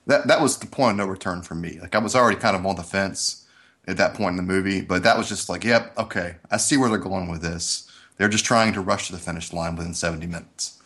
that 0.06 0.26
that 0.26 0.40
was 0.40 0.58
the 0.58 0.66
point 0.66 1.00
of 1.00 1.06
no 1.06 1.10
return 1.10 1.42
for 1.42 1.54
me. 1.54 1.78
Like 1.80 1.94
I 1.94 1.98
was 1.98 2.14
already 2.14 2.38
kind 2.38 2.56
of 2.56 2.66
on 2.66 2.76
the 2.76 2.82
fence 2.82 3.46
at 3.86 3.96
that 3.96 4.14
point 4.14 4.32
in 4.32 4.36
the 4.36 4.52
movie, 4.52 4.80
but 4.80 5.02
that 5.04 5.16
was 5.16 5.28
just 5.28 5.48
like, 5.48 5.64
"Yep, 5.64 5.98
okay, 5.98 6.36
I 6.50 6.56
see 6.56 6.76
where 6.76 6.88
they're 6.88 6.98
going 6.98 7.28
with 7.28 7.42
this." 7.42 7.88
They're 8.18 8.29
just 8.29 8.44
trying 8.44 8.72
to 8.75 8.81
rush 8.81 9.07
to 9.07 9.12
the 9.12 9.18
finish 9.18 9.53
line 9.53 9.77
within 9.77 9.94
70 9.94 10.27
minutes. 10.27 10.79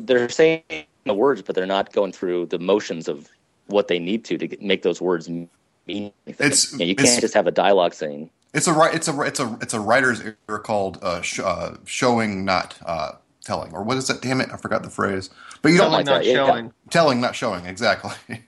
They're 0.00 0.28
saying 0.28 0.62
the 1.04 1.14
words, 1.14 1.42
but 1.42 1.54
they're 1.54 1.66
not 1.66 1.92
going 1.92 2.12
through 2.12 2.46
the 2.46 2.58
motions 2.58 3.08
of 3.08 3.28
what 3.66 3.88
they 3.88 3.98
need 3.98 4.24
to 4.26 4.38
to 4.38 4.46
get, 4.46 4.62
make 4.62 4.82
those 4.82 5.00
words 5.00 5.28
mean 5.28 5.48
anything. 5.88 6.12
It's- 6.46 6.72
You 6.72 6.78
know, 6.78 6.84
you 6.84 6.92
it's- 6.92 7.08
can't 7.08 7.20
just 7.20 7.34
have 7.34 7.46
a 7.46 7.50
dialogue 7.52 7.94
saying, 7.94 8.30
It's 8.52 8.68
a 8.68 8.90
it's 8.92 9.08
a 9.08 9.20
it's 9.22 9.40
a 9.40 9.58
it's 9.60 9.74
a 9.74 9.80
writer's 9.80 10.20
error 10.20 10.58
called 10.60 10.98
uh, 11.02 11.22
sh- 11.22 11.40
uh, 11.40 11.76
showing 11.84 12.44
not 12.44 12.76
uh, 12.86 13.12
telling 13.44 13.72
or 13.74 13.82
what 13.82 13.96
is 13.96 14.06
that? 14.06 14.22
Damn 14.22 14.40
it, 14.40 14.50
I 14.52 14.56
forgot 14.56 14.82
the 14.84 14.90
phrase. 14.90 15.30
But 15.62 15.72
you 15.72 15.78
don't 15.78 15.90
like 15.90 16.06
like 16.06 16.06
not 16.06 16.18
that, 16.22 16.26
yeah. 16.26 16.46
showing. 16.46 16.72
telling, 16.90 17.20
not 17.20 17.34
showing. 17.34 17.66
Exactly. 17.66 18.12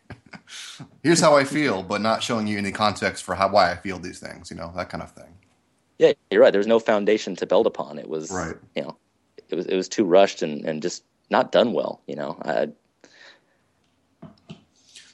Here's 1.03 1.21
how 1.21 1.35
I 1.37 1.45
feel, 1.45 1.83
but 1.83 2.01
not 2.03 2.23
showing 2.23 2.47
you 2.47 2.57
any 2.59 2.71
context 2.71 3.25
for 3.25 3.35
how 3.35 3.49
why 3.49 3.73
I 3.73 3.77
feel 3.77 3.99
these 3.99 4.21
things. 4.21 4.51
You 4.51 4.57
know 4.57 4.73
that 4.77 4.89
kind 4.91 5.03
of 5.03 5.11
thing. 5.13 5.35
Yeah, 5.99 6.13
you're 6.31 6.43
right. 6.43 6.51
There 6.53 6.59
was 6.61 6.67
no 6.67 6.79
foundation 6.79 7.37
to 7.37 7.47
build 7.47 7.67
upon. 7.67 7.99
It 7.99 8.09
was, 8.09 8.31
Right. 8.31 8.55
you 8.75 8.83
know, 8.83 8.97
it 9.49 9.55
was 9.55 9.67
it 9.67 9.77
was 9.77 9.89
too 9.89 10.05
rushed 10.05 10.43
and, 10.43 10.65
and 10.65 10.83
just 10.83 11.05
not 11.31 11.53
done 11.53 11.73
well. 11.73 12.03
You 12.07 12.17
know, 12.17 12.37
I, 12.43 12.69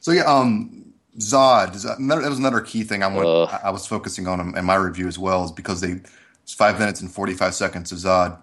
So 0.00 0.10
yeah, 0.12 0.22
um, 0.24 0.92
Zod. 1.18 1.74
Zod- 1.74 2.08
That 2.08 2.28
was 2.28 2.38
another 2.38 2.60
key 2.60 2.82
thing 2.82 3.02
I 3.02 3.06
want. 3.06 3.26
Ugh. 3.28 3.48
I 3.62 3.68
I 3.68 3.70
was 3.70 3.86
focusing 3.86 4.26
on 4.26 4.40
in- 4.40 4.56
in 4.58 4.64
my 4.64 4.74
review 4.74 5.06
as 5.08 5.18
well, 5.18 5.44
is 5.44 5.52
because 5.52 5.80
they 5.80 6.00
it's 6.42 6.54
five 6.54 6.78
minutes 6.78 7.00
and 7.00 7.10
forty 7.12 7.34
five 7.34 7.54
seconds 7.54 7.92
of 7.92 7.98
Zod. 7.98 8.36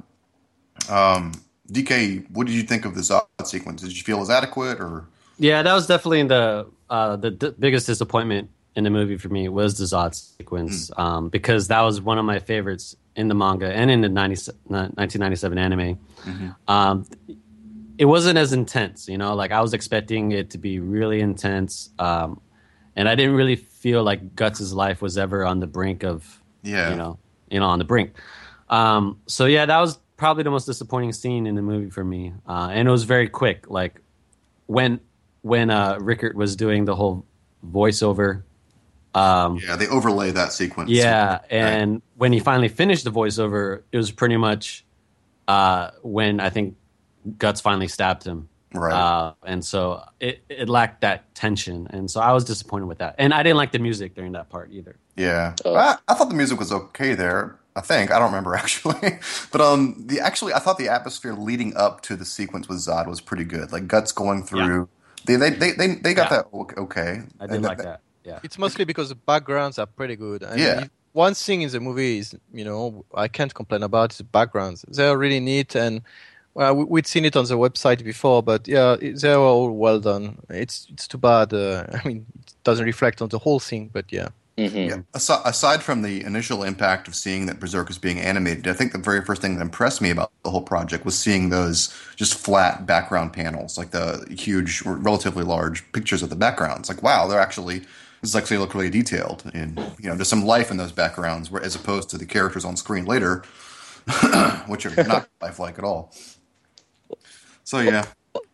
Um, 0.89 1.33
DK, 1.71 2.25
what 2.31 2.47
did 2.47 2.53
you 2.55 2.63
think 2.63 2.85
of 2.85 2.95
the 2.95 3.01
Zod 3.01 3.25
sequence? 3.43 3.81
Did 3.81 3.95
you 3.95 4.03
feel 4.03 4.17
it 4.17 4.21
was 4.21 4.29
adequate 4.29 4.79
or? 4.79 5.05
Yeah, 5.37 5.61
that 5.61 5.73
was 5.73 5.87
definitely 5.87 6.23
the 6.23 6.67
uh, 6.89 7.15
the 7.17 7.31
d- 7.31 7.53
biggest 7.59 7.87
disappointment 7.87 8.49
in 8.75 8.83
the 8.83 8.89
movie 8.89 9.17
for 9.17 9.29
me 9.29 9.49
was 9.49 9.77
the 9.77 9.85
Zod 9.85 10.13
sequence 10.15 10.91
um, 10.97 11.29
because 11.29 11.67
that 11.69 11.81
was 11.81 11.99
one 12.01 12.17
of 12.17 12.25
my 12.25 12.39
favorites 12.39 12.95
in 13.15 13.27
the 13.27 13.33
manga 13.35 13.65
and 13.73 13.89
in 13.91 14.01
the 14.01 14.09
90, 14.09 14.51
1997 14.65 15.57
anime. 15.57 15.99
Um, 16.67 17.05
it 17.97 18.05
wasn't 18.05 18.37
as 18.37 18.53
intense, 18.53 19.09
you 19.09 19.17
know. 19.17 19.35
Like 19.35 19.51
I 19.51 19.59
was 19.61 19.73
expecting 19.73 20.31
it 20.31 20.51
to 20.51 20.57
be 20.57 20.79
really 20.79 21.19
intense, 21.19 21.89
um, 21.99 22.39
and 22.95 23.09
I 23.09 23.15
didn't 23.15 23.35
really 23.35 23.55
feel 23.57 24.03
like 24.03 24.35
Guts' 24.35 24.71
life 24.71 25.01
was 25.01 25.17
ever 25.17 25.45
on 25.45 25.59
the 25.59 25.67
brink 25.67 26.03
of, 26.03 26.41
Yeah. 26.63 26.91
you 26.91 26.95
know, 26.95 27.19
you 27.49 27.59
know, 27.59 27.65
on 27.67 27.79
the 27.79 27.85
brink. 27.85 28.13
Um, 28.69 29.19
so 29.25 29.45
yeah, 29.47 29.65
that 29.65 29.79
was 29.79 29.99
probably 30.15 30.43
the 30.43 30.51
most 30.51 30.65
disappointing 30.65 31.11
scene 31.11 31.45
in 31.47 31.55
the 31.55 31.61
movie 31.61 31.89
for 31.89 32.03
me, 32.05 32.33
uh, 32.47 32.69
and 32.71 32.87
it 32.87 32.91
was 32.91 33.03
very 33.03 33.27
quick. 33.27 33.69
Like 33.69 33.99
when 34.67 35.01
when 35.41 35.69
uh, 35.69 35.97
Rickert 35.99 36.35
was 36.35 36.55
doing 36.55 36.85
the 36.85 36.95
whole 36.95 37.25
voiceover. 37.65 38.43
Um, 39.15 39.57
Yeah, 39.65 39.75
they 39.75 39.87
overlay 39.87 40.31
that 40.31 40.51
sequence. 40.53 40.89
yeah, 40.91 41.39
and 41.49 42.01
when 42.15 42.31
he 42.33 42.39
finally 42.39 42.67
finished 42.69 43.03
the 43.03 43.11
voiceover, 43.11 43.81
it 43.91 43.97
was 43.97 44.11
pretty 44.11 44.37
much 44.37 44.85
uh, 45.47 45.91
when 46.01 46.39
I 46.39 46.49
think 46.49 46.75
Guts 47.37 47.61
finally 47.61 47.87
stabbed 47.87 48.23
him. 48.23 48.49
Right. 48.71 48.93
Uh, 48.93 49.33
and 49.43 49.65
so 49.65 50.03
it, 50.19 50.43
it 50.47 50.69
lacked 50.69 51.01
that 51.01 51.33
tension, 51.33 51.87
and 51.89 52.09
so 52.09 52.21
I 52.21 52.33
was 52.33 52.43
disappointed 52.45 52.85
with 52.85 52.99
that. 52.99 53.15
And 53.17 53.33
I 53.33 53.41
didn't 53.41 53.57
like 53.57 53.71
the 53.71 53.79
music 53.79 54.13
during 54.13 54.33
that 54.33 54.49
part 54.49 54.69
either. 54.71 54.95
Yeah, 55.17 55.55
Oh. 55.65 55.73
I, 55.75 55.97
I 56.07 56.13
thought 56.13 56.29
the 56.29 56.35
music 56.35 56.59
was 56.59 56.71
okay 56.71 57.15
there. 57.15 57.57
I 57.75 57.81
think 57.81 58.11
I 58.11 58.19
don't 58.19 58.27
remember 58.29 58.53
actually, 58.63 59.17
but 59.51 59.59
um, 59.61 59.95
the 60.05 60.19
actually 60.19 60.53
I 60.53 60.59
thought 60.59 60.77
the 60.77 60.89
atmosphere 60.89 61.33
leading 61.33 61.75
up 61.75 62.01
to 62.01 62.15
the 62.15 62.25
sequence 62.25 62.67
with 62.69 62.77
Zod 62.77 63.07
was 63.07 63.21
pretty 63.21 63.43
good. 63.43 63.71
Like 63.71 63.87
guts 63.87 64.11
going 64.11 64.43
through. 64.43 64.87
They, 65.25 65.35
they 65.35 65.49
they 65.49 65.71
they 65.71 65.95
they 65.95 66.13
got 66.13 66.29
Yeah. 66.31 66.43
that 66.51 66.77
okay. 66.81 67.21
I 67.39 67.47
did 67.47 67.55
And 67.55 67.63
like 67.65 67.79
that. 67.79 68.01
Yeah. 68.29 68.39
It's 68.45 68.57
mostly 68.65 68.85
because 68.91 69.07
the 69.09 69.15
backgrounds 69.33 69.77
are 69.81 69.87
pretty 69.99 70.15
good. 70.25 70.43
I 70.43 70.55
Yeah. 70.55 70.81
if 70.83 70.89
one 71.13 71.33
thing 71.45 71.61
in 71.65 71.69
the 71.75 71.79
movie 71.79 72.13
is, 72.21 72.27
you 72.59 72.65
know, 72.69 73.03
I 73.25 73.27
can't 73.37 73.53
complain 73.59 73.83
about 73.83 74.11
is 74.13 74.17
the 74.19 74.23
backgrounds. 74.39 74.85
They're 74.95 75.17
really 75.17 75.39
neat, 75.39 75.75
and 75.75 76.01
well, 76.53 76.73
we- 76.77 76.83
we'd 76.93 77.07
seen 77.07 77.25
it 77.25 77.35
on 77.35 77.45
the 77.45 77.57
website 77.65 78.03
before, 78.03 78.41
but 78.51 78.67
yeah, 78.67 78.95
they 79.21 79.35
were 79.37 79.49
all 79.53 79.71
well 79.85 79.99
done. 80.11 80.25
It's 80.63 80.87
it's 80.93 81.07
too 81.07 81.17
bad. 81.17 81.47
Uh, 81.53 81.83
I 81.97 82.07
mean, 82.07 82.25
it 82.47 82.53
doesn't 82.67 82.85
reflect 82.93 83.21
on 83.21 83.29
the 83.29 83.39
whole 83.45 83.59
thing, 83.59 83.89
but 83.93 84.05
yeah. 84.11 84.29
mhm. 84.57 84.89
Yeah. 84.89 85.01
Aside, 85.19 85.41
aside 85.45 85.81
from 85.87 86.01
the 86.07 86.15
initial 86.31 86.63
impact 86.71 87.07
of 87.07 87.13
seeing 87.15 87.45
that 87.47 87.59
Berserk 87.61 87.89
is 87.89 87.97
being 88.07 88.19
animated, 88.31 88.67
I 88.67 88.73
think 88.73 88.91
the 88.91 88.97
very 89.11 89.21
first 89.27 89.41
thing 89.41 89.55
that 89.55 89.61
impressed 89.69 90.01
me 90.01 90.09
about 90.11 90.29
the 90.43 90.51
whole 90.51 90.65
project 90.73 91.05
was 91.05 91.17
seeing 91.25 91.49
those 91.49 91.89
just 92.21 92.33
flat 92.45 92.85
background 92.85 93.31
panels, 93.31 93.77
like 93.79 93.91
the 93.91 94.25
huge, 94.45 94.71
relatively 94.85 95.43
large 95.55 95.77
pictures 95.93 96.21
of 96.23 96.29
the 96.29 96.35
backgrounds. 96.45 96.89
Like, 96.89 97.01
wow, 97.01 97.25
they're 97.27 97.45
actually 97.47 97.79
this 98.21 98.29
is 98.31 98.35
actually 98.35 98.57
look 98.57 98.73
really 98.73 98.89
detailed, 98.89 99.49
and 99.53 99.77
you 99.99 100.09
know, 100.09 100.15
there's 100.15 100.27
some 100.27 100.43
life 100.45 100.71
in 100.71 100.77
those 100.77 100.91
backgrounds, 100.91 101.49
where 101.51 101.61
as 101.63 101.75
opposed 101.75 102.09
to 102.11 102.17
the 102.17 102.25
characters 102.25 102.65
on 102.65 102.75
screen 102.75 103.05
later, 103.05 103.43
which 104.67 104.85
are 104.85 105.03
not 105.05 105.27
lifelike 105.41 105.77
at 105.77 105.83
all. 105.85 106.13
So 107.63 107.79
yeah, 107.79 108.05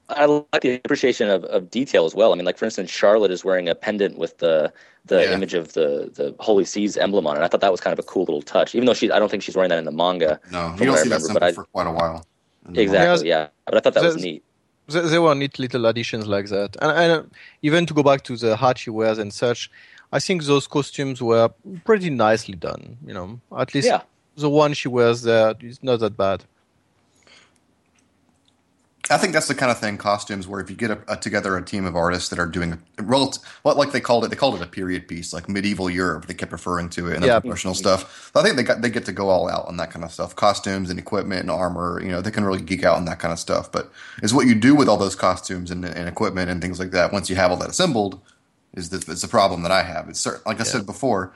I 0.09 0.25
like 0.25 0.61
the 0.61 0.75
appreciation 0.83 1.29
of, 1.29 1.43
of 1.45 1.69
detail 1.71 2.05
as 2.05 2.13
well. 2.13 2.33
I 2.33 2.35
mean, 2.35 2.45
like 2.45 2.57
for 2.57 2.65
instance, 2.65 2.91
Charlotte 2.91 3.31
is 3.31 3.43
wearing 3.45 3.69
a 3.69 3.75
pendant 3.75 4.17
with 4.17 4.37
the 4.39 4.71
the 5.05 5.23
Yeah. 5.23 5.33
image 5.33 5.53
of 5.53 5.73
the 5.73 6.11
the 6.13 6.35
Holy 6.39 6.65
See's 6.65 6.97
emblem 6.97 7.25
on 7.27 7.37
it. 7.37 7.41
I 7.41 7.47
thought 7.47 7.61
that 7.61 7.71
was 7.71 7.81
kind 7.81 7.93
of 7.93 7.99
a 7.99 8.07
cool 8.07 8.23
little 8.25 8.41
touch, 8.41 8.75
even 8.75 8.85
though 8.85 8.93
she 8.93 9.11
I 9.11 9.19
don't 9.19 9.29
think 9.29 9.43
she's 9.43 9.55
wearing 9.55 9.69
that 9.69 9.79
in 9.79 9.85
the 9.85 9.91
manga. 9.91 10.39
no, 10.51 10.73
you 10.73 10.85
don't 10.85 10.89
what 10.89 10.99
I 10.99 11.03
see 11.03 11.09
that 11.09 11.21
remember, 11.21 11.27
symbol 11.27 11.43
I- 11.43 11.51
for 11.53 11.63
quite 11.65 11.87
a 11.87 11.91
while. 11.91 12.25
in 12.67 12.73
the 12.73 12.81
Exactly, 12.81 13.29
yeah. 13.29 13.47
But 13.65 13.77
I 13.77 13.79
thought 13.79 13.93
that 13.95 14.03
was 14.03 14.17
neat. 14.17 14.43
There, 14.87 15.01
there 15.03 15.21
were 15.21 15.33
neat 15.35 15.57
little 15.59 15.85
additions 15.85 16.27
like 16.27 16.47
that, 16.49 16.75
and, 16.81 16.91
and 17.13 17.31
even 17.61 17.85
to 17.87 17.93
go 17.93 18.03
back 18.03 18.23
to 18.25 18.37
the 18.37 18.55
hat 18.55 18.77
she 18.77 18.89
wears 18.91 19.17
and 19.17 19.33
such, 19.33 19.69
I 20.11 20.19
think 20.19 20.43
those 20.43 20.67
costumes 20.67 21.21
were 21.21 21.49
pretty 21.83 22.09
nicely 22.09 22.55
done. 22.55 22.97
You 23.05 23.13
know, 23.13 23.39
at 23.57 23.73
least 23.73 23.87
Yeah. 23.87 24.01
the 24.37 24.49
one 24.49 24.73
she 24.73 24.87
wears 24.87 25.23
there 25.23 25.55
is 25.59 25.81
not 25.81 25.99
that 26.01 26.15
bad. 26.15 26.43
I 29.09 29.17
think 29.17 29.33
that's 29.33 29.47
the 29.47 29.53
kind 29.53 29.71
of 29.71 29.77
thing 29.77 29.97
costumes 29.97 30.47
where 30.47 30.59
if 30.59 30.69
you 30.69 30.75
get 30.75 30.89
a, 30.89 30.99
a, 31.07 31.15
together 31.15 31.55
a 31.55 31.63
team 31.63 31.85
of 31.85 31.95
artists 31.95 32.29
that 32.29 32.39
are 32.39 32.47
doing 32.47 32.73
a 32.97 33.03
rel- 33.03 33.33
what 33.61 33.77
like 33.77 33.91
they 33.91 33.99
called 33.99 34.25
it 34.25 34.29
they 34.29 34.35
called 34.35 34.55
it 34.55 34.61
a 34.61 34.67
period 34.67 35.07
piece 35.07 35.31
like 35.31 35.47
medieval 35.47 35.89
Europe 35.89 36.25
they 36.25 36.33
kept 36.33 36.51
referring 36.51 36.89
to 36.89 37.07
it 37.09 37.15
and 37.17 37.25
Yeah. 37.25 37.35
the 37.35 37.41
promotional 37.41 37.75
stuff. 37.75 38.31
I 38.35 38.41
think 38.41 38.55
they 38.55 38.63
got 38.63 38.81
they 38.81 38.89
get 38.89 39.05
to 39.05 39.11
go 39.11 39.29
all 39.29 39.47
out 39.49 39.67
on 39.67 39.77
that 39.77 39.91
kind 39.91 40.03
of 40.03 40.11
stuff, 40.11 40.35
costumes 40.35 40.89
and 40.89 40.97
equipment 40.97 41.41
and 41.41 41.51
armor. 41.51 42.01
You 42.01 42.09
know 42.09 42.21
they 42.21 42.31
can 42.31 42.43
really 42.45 42.61
geek 42.61 42.83
out 42.83 42.97
on 42.97 43.05
that 43.05 43.19
kind 43.19 43.31
of 43.31 43.37
stuff. 43.39 43.71
But 43.71 43.91
is 44.23 44.33
what 44.33 44.47
you 44.47 44.55
do 44.55 44.73
with 44.75 44.89
all 44.89 44.97
those 44.97 45.15
costumes 45.15 45.69
and, 45.71 45.85
and 45.85 46.09
equipment 46.09 46.49
and 46.49 46.61
things 46.61 46.79
like 46.79 46.91
that 46.91 47.13
once 47.13 47.29
you 47.29 47.35
have 47.35 47.51
all 47.51 47.57
that 47.57 47.69
assembled 47.69 48.19
is 48.73 48.89
the, 48.89 48.97
is 49.11 49.21
the 49.21 49.27
problem 49.27 49.61
that 49.63 49.71
I 49.71 49.83
have. 49.83 50.09
It's 50.09 50.19
certain, 50.19 50.41
like 50.45 50.59
I 50.59 50.63
said 50.63 50.85
before. 50.85 51.31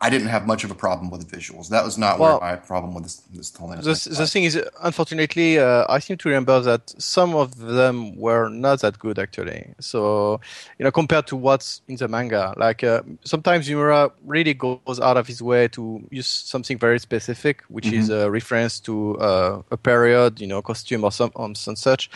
I 0.00 0.08
didn't 0.10 0.28
have 0.28 0.46
much 0.46 0.62
of 0.62 0.70
a 0.70 0.74
problem 0.74 1.10
with 1.10 1.28
the 1.28 1.36
visuals. 1.36 1.68
That 1.68 1.84
was 1.84 1.98
not 1.98 2.18
Well- 2.18 2.38
where 2.40 2.50
my 2.52 2.56
problem 2.56 2.94
with 2.94 3.04
this 3.04 3.16
this 3.32 3.54
whole 3.56 3.68
thing. 3.72 3.80
The, 3.80 4.14
the 4.18 4.26
thing 4.26 4.44
is, 4.44 4.60
unfortunately, 4.82 5.58
uh, 5.58 5.84
I 5.88 5.98
seem 5.98 6.16
to 6.18 6.28
remember 6.28 6.60
that 6.60 6.94
some 6.98 7.34
of 7.34 7.56
them 7.58 8.16
were 8.16 8.48
not 8.48 8.80
that 8.82 8.98
good 8.98 9.18
actually. 9.18 9.74
So, 9.80 10.40
you 10.78 10.84
know, 10.84 10.90
compared 10.92 11.26
to 11.28 11.36
what's 11.36 11.82
in 11.88 11.96
the 11.96 12.08
manga, 12.08 12.54
like 12.56 12.84
uh, 12.84 13.02
sometimes 13.24 13.68
Miura 13.68 14.10
really 14.24 14.54
goes 14.54 15.00
out 15.00 15.16
of 15.16 15.26
his 15.26 15.42
way 15.42 15.66
to 15.68 15.82
use 16.10 16.26
something 16.28 16.78
very 16.78 16.98
specific, 17.00 17.62
which 17.68 17.86
is 17.92 18.10
a 18.10 18.30
reference 18.30 18.78
to 18.80 19.18
uh, 19.18 19.62
a 19.70 19.76
period, 19.76 20.40
you 20.40 20.46
know, 20.46 20.62
costume 20.62 21.02
or 21.04 21.12
some, 21.12 21.32
um, 21.36 21.54
some 21.54 21.76
such. 21.76 22.10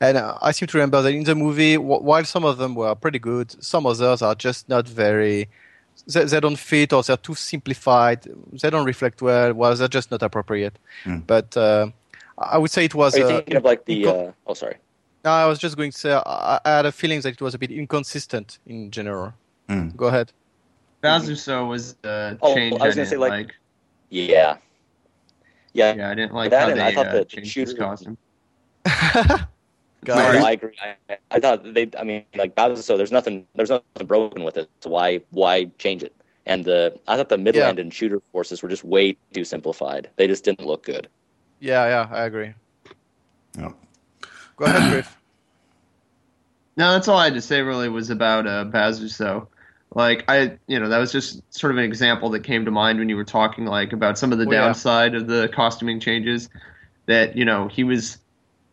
And 0.00 0.16
uh, 0.16 0.38
I 0.40 0.52
seem 0.52 0.66
to 0.68 0.76
remember 0.78 1.02
that 1.02 1.12
in 1.12 1.24
the 1.24 1.34
movie, 1.34 1.74
wh- 1.76 2.02
while 2.02 2.24
some 2.24 2.44
of 2.44 2.56
them 2.58 2.74
were 2.74 2.94
pretty 2.94 3.18
good, 3.18 3.62
some 3.62 3.86
others 3.86 4.22
are 4.22 4.34
just 4.34 4.68
not 4.68 4.88
very 4.88 5.48
they, 6.12 6.24
they 6.24 6.40
don't 6.40 6.56
fit 6.58 6.92
or 6.92 7.02
they're 7.02 7.16
too 7.16 7.34
simplified. 7.34 8.26
They 8.60 8.70
don't 8.70 8.84
reflect 8.86 9.22
well. 9.22 9.52
Well, 9.54 9.74
they're 9.76 9.88
just 9.88 10.10
not 10.10 10.22
appropriate. 10.22 10.78
Mm. 11.04 11.26
But 11.26 11.56
uh, 11.56 11.88
I 12.36 12.58
would 12.58 12.70
say 12.70 12.84
it 12.86 12.94
was. 12.94 13.14
Are 13.14 13.18
you 13.18 13.24
uh, 13.24 13.28
thinking 13.28 13.56
of 13.56 13.64
like 13.64 13.84
the? 13.84 14.02
inco- 14.04 14.28
Uh, 14.28 14.32
oh, 14.46 14.54
sorry. 14.54 14.76
no, 15.24 15.30
I 15.30 15.46
was 15.46 15.58
just 15.58 15.76
going 15.76 15.92
to 15.92 15.98
say 15.98 16.12
I, 16.14 16.60
I 16.64 16.70
had 16.78 16.86
a 16.86 16.92
feeling 16.92 17.20
that 17.22 17.32
it 17.34 17.40
was 17.40 17.54
a 17.54 17.58
bit 17.58 17.70
inconsistent 17.70 18.58
in 18.66 18.90
general. 18.90 19.34
Mm. 19.68 19.94
Go 19.96 20.06
ahead. 20.06 20.32
Bazuso 21.02 21.68
was 21.68 21.94
the 22.02 22.38
Oh, 22.42 22.54
change 22.54 22.80
I 22.80 22.86
was 22.86 22.94
gonna 22.96 23.06
say, 23.06 23.16
like- 23.16 23.30
like. 23.30 23.54
Yeah. 24.10 24.56
Yeah. 25.74 25.94
Yeah, 25.94 26.10
I 26.10 26.14
didn't 26.14 26.32
like 26.34 26.50
That 26.50 26.62
how 26.62 26.68
and 26.70 26.80
they 26.80 26.84
I 26.86 26.94
thought 26.94 27.06
uh, 27.08 27.18
the 27.18 27.24
changed 27.26 27.54
his 27.54 27.74
costume. 27.74 28.16
No, 30.06 30.14
Sorry? 30.14 30.38
I 30.38 30.50
agree. 30.52 30.74
I, 30.80 31.18
I 31.30 31.40
thought 31.40 31.74
they. 31.74 31.90
I 31.98 32.04
mean, 32.04 32.24
like 32.36 32.54
Bowser. 32.54 32.82
So 32.82 32.96
there's 32.96 33.12
nothing. 33.12 33.46
There's 33.54 33.70
nothing 33.70 34.06
broken 34.06 34.44
with 34.44 34.56
it. 34.56 34.70
So 34.80 34.90
why 34.90 35.20
why 35.30 35.64
change 35.78 36.02
it? 36.02 36.14
And 36.46 36.64
the 36.64 36.98
I 37.08 37.16
thought 37.16 37.28
the 37.28 37.38
Midland 37.38 37.78
and 37.78 37.92
Tudor 37.92 38.20
forces 38.32 38.62
were 38.62 38.68
just 38.68 38.84
way 38.84 39.16
too 39.32 39.44
simplified. 39.44 40.08
They 40.16 40.26
just 40.26 40.44
didn't 40.44 40.66
look 40.66 40.84
good. 40.84 41.08
Yeah, 41.60 41.86
yeah, 41.86 42.08
I 42.10 42.24
agree. 42.24 42.54
Yep. 43.58 43.74
Go 44.56 44.64
ahead, 44.64 44.90
Griff. 44.92 45.18
No, 46.76 46.92
that's 46.92 47.08
all 47.08 47.18
I 47.18 47.24
had 47.24 47.34
to 47.34 47.42
say. 47.42 47.60
Really, 47.60 47.88
was 47.88 48.08
about 48.08 48.46
uh, 48.46 48.92
So, 48.92 49.48
Like 49.94 50.24
I, 50.28 50.58
you 50.68 50.78
know, 50.78 50.88
that 50.88 50.98
was 50.98 51.10
just 51.10 51.42
sort 51.52 51.72
of 51.72 51.78
an 51.78 51.84
example 51.84 52.30
that 52.30 52.44
came 52.44 52.64
to 52.64 52.70
mind 52.70 53.00
when 53.00 53.08
you 53.08 53.16
were 53.16 53.24
talking, 53.24 53.66
like 53.66 53.92
about 53.92 54.16
some 54.16 54.30
of 54.30 54.38
the 54.38 54.44
yeah. 54.44 54.60
downside 54.60 55.16
of 55.16 55.26
the 55.26 55.50
costuming 55.52 55.98
changes. 55.98 56.48
That 57.06 57.36
you 57.36 57.44
know 57.44 57.68
he 57.68 57.84
was 57.84 58.18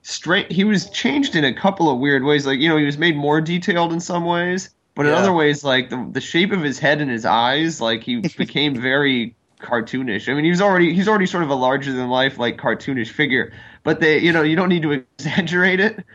straight. 0.06 0.52
He 0.52 0.64
was 0.64 0.90
changed 0.92 1.36
in 1.36 1.44
a 1.44 1.54
couple 1.54 1.90
of 1.90 2.00
weird 2.00 2.24
ways. 2.24 2.46
Like 2.46 2.60
you 2.60 2.70
know, 2.70 2.78
he 2.78 2.86
was 2.86 2.98
made 2.98 3.16
more 3.18 3.42
detailed 3.42 3.92
in 3.92 4.00
some 4.00 4.24
ways, 4.26 4.70
but 4.94 5.06
in 5.06 5.14
other 5.14 5.34
ways, 5.34 5.64
like 5.64 5.90
the 5.90 6.08
the 6.12 6.22
shape 6.22 6.52
of 6.52 6.62
his 6.62 6.80
head 6.80 7.02
and 7.02 7.10
his 7.12 7.26
eyes, 7.26 7.82
like 7.82 8.04
he 8.04 8.18
became 8.38 8.76
very 8.80 9.36
cartoonish. 9.60 10.30
I 10.30 10.34
mean, 10.36 10.44
he 10.46 10.52
was 10.52 10.62
already 10.62 10.94
he's 10.94 11.08
already 11.08 11.26
sort 11.26 11.44
of 11.44 11.50
a 11.50 11.56
larger 11.56 11.92
than 11.92 12.10
life 12.10 12.38
like 12.38 12.58
cartoonish 12.58 13.10
figure, 13.10 13.52
but 13.84 14.00
they, 14.00 14.20
you 14.20 14.32
know, 14.32 14.44
you 14.44 14.56
don't 14.56 14.70
need 14.70 14.84
to 14.84 14.92
exaggerate 15.18 15.80
it, 15.80 16.06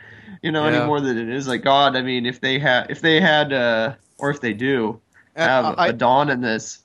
you 0.43 0.53
know, 0.53 0.69
Yeah. 0.69 0.77
any 0.79 0.87
more 0.87 1.01
than 1.01 1.19
it 1.19 1.29
is. 1.29 1.49
Like 1.49 1.63
God, 1.63 1.97
I 1.97 2.03
mean, 2.03 2.27
if 2.27 2.41
they 2.41 2.59
had 2.59 2.91
if 2.91 3.01
they 3.01 3.21
had 3.21 3.53
uh 3.53 3.95
or 4.19 4.31
if 4.31 4.41
they 4.41 4.53
do 4.53 5.01
have 5.35 5.65
Uh, 5.65 5.75
I- 5.79 5.89
a 5.89 5.93
Dawn 5.93 6.31
in 6.31 6.41
this, 6.41 6.79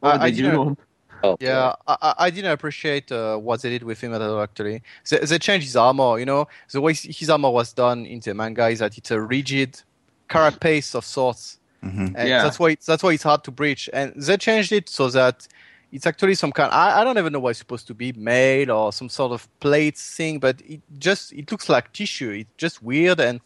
what 0.00 0.12
would 0.14 0.20
I- 0.20 0.24
I 0.26 0.30
they 0.30 0.36
do 0.36 0.42
didn't- 0.42 0.56
to 0.56 0.62
him? 0.70 0.76
Oh 1.22 1.36
Yeah, 1.40 1.74
I, 1.86 1.96
I- 2.02 2.14
I 2.26 2.30
didn't 2.30 2.52
appreciate 2.52 3.10
uh, 3.10 3.36
what 3.36 3.62
they 3.62 3.70
did 3.70 3.82
with 3.82 4.00
him 4.00 4.14
at 4.14 4.22
all. 4.22 4.40
Actually, 4.40 4.82
they, 5.10 5.18
they 5.18 5.38
changed 5.38 5.66
his 5.66 5.76
armor. 5.76 6.18
You 6.18 6.26
know, 6.26 6.48
the 6.70 6.80
way 6.80 6.92
his 6.94 7.30
armor 7.30 7.50
was 7.50 7.72
done 7.72 8.06
in 8.06 8.20
the 8.20 8.34
manga 8.34 8.68
is 8.68 8.78
that 8.80 8.96
it's 8.98 9.10
a 9.10 9.20
rigid 9.20 9.80
carapace 10.28 10.94
of 10.98 11.04
sorts, 11.04 11.58
hmm 11.82 12.08
and 12.14 12.28
Yeah. 12.28 12.42
that's 12.42 12.58
why 12.58 12.76
that's 12.86 13.02
why 13.02 13.12
it's 13.12 13.22
hard 13.22 13.44
to 13.44 13.50
breach. 13.50 13.88
And 13.92 14.12
they 14.16 14.36
changed 14.36 14.72
it 14.72 14.88
so 14.88 15.08
that 15.10 15.46
it's 15.92 16.06
actually 16.06 16.34
some 16.34 16.52
kind. 16.52 16.72
I, 16.72 17.00
I 17.00 17.04
don't 17.04 17.16
even 17.18 17.32
know 17.32 17.40
what 17.40 17.50
it's 17.50 17.58
supposed 17.60 17.86
to 17.88 17.94
be, 17.94 18.12
mail 18.12 18.70
or 18.70 18.92
some 18.92 19.08
sort 19.08 19.32
of 19.32 19.48
plate 19.60 19.96
thing, 19.96 20.38
but 20.38 20.60
it 20.66 20.80
just 20.98 21.32
it 21.32 21.50
looks 21.50 21.68
like 21.68 21.92
tissue. 21.92 22.30
It's 22.30 22.50
just 22.58 22.82
weird 22.82 23.20
and. 23.20 23.40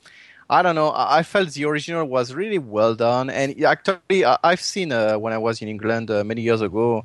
I 0.50 0.62
don't 0.62 0.74
know. 0.74 0.92
I 0.92 1.22
felt 1.22 1.50
the 1.50 1.64
original 1.64 2.04
was 2.06 2.34
really 2.34 2.58
well 2.58 2.96
done, 2.96 3.30
and 3.30 3.62
actually, 3.62 4.24
I've 4.24 4.60
seen 4.60 4.90
uh, 4.90 5.16
when 5.16 5.32
I 5.32 5.38
was 5.38 5.62
in 5.62 5.68
England 5.68 6.10
uh, 6.10 6.24
many 6.24 6.42
years 6.42 6.60
ago. 6.60 7.04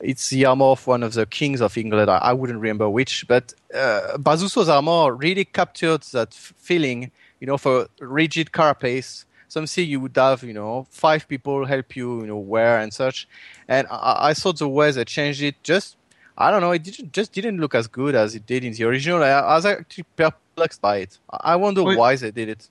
It's 0.00 0.30
the 0.30 0.46
armor 0.46 0.64
of 0.64 0.86
one 0.86 1.02
of 1.02 1.12
the 1.12 1.26
kings 1.26 1.60
of 1.60 1.76
England. 1.76 2.10
I, 2.10 2.16
I 2.16 2.32
wouldn't 2.32 2.58
remember 2.58 2.88
which, 2.88 3.28
but 3.28 3.52
uh, 3.74 4.16
Bazuso's 4.16 4.70
armor 4.70 5.12
really 5.12 5.44
captured 5.44 6.04
that 6.14 6.32
feeling. 6.32 7.10
You 7.38 7.46
know, 7.46 7.58
for 7.58 7.86
rigid 8.00 8.52
carapace, 8.52 9.26
something 9.48 9.86
you 9.86 10.00
would 10.00 10.16
have, 10.16 10.42
you 10.42 10.54
know, 10.54 10.86
five 10.88 11.28
people 11.28 11.66
help 11.66 11.96
you, 11.96 12.22
you 12.22 12.26
know, 12.28 12.38
wear 12.38 12.78
and 12.78 12.94
such. 12.94 13.28
And 13.68 13.86
I, 13.90 14.30
I 14.30 14.34
thought 14.34 14.58
the 14.58 14.70
way 14.70 14.90
they 14.90 15.04
changed 15.04 15.42
it, 15.42 15.62
just 15.62 15.98
I 16.38 16.50
don't 16.50 16.62
know, 16.62 16.72
it 16.72 16.82
didn't, 16.82 17.12
just 17.12 17.32
didn't 17.34 17.58
look 17.60 17.74
as 17.74 17.88
good 17.88 18.14
as 18.14 18.34
it 18.34 18.46
did 18.46 18.64
in 18.64 18.72
the 18.72 18.84
original. 18.84 19.22
I, 19.22 19.32
I 19.32 19.54
was 19.54 19.66
actually 19.66 20.06
perplexed 20.16 20.80
by 20.80 20.96
it. 21.04 21.18
I 21.30 21.52
I 21.52 21.56
wonder 21.56 21.82
Wait. 21.82 21.98
why 21.98 22.16
they 22.16 22.30
did 22.30 22.48
it. 22.48 22.70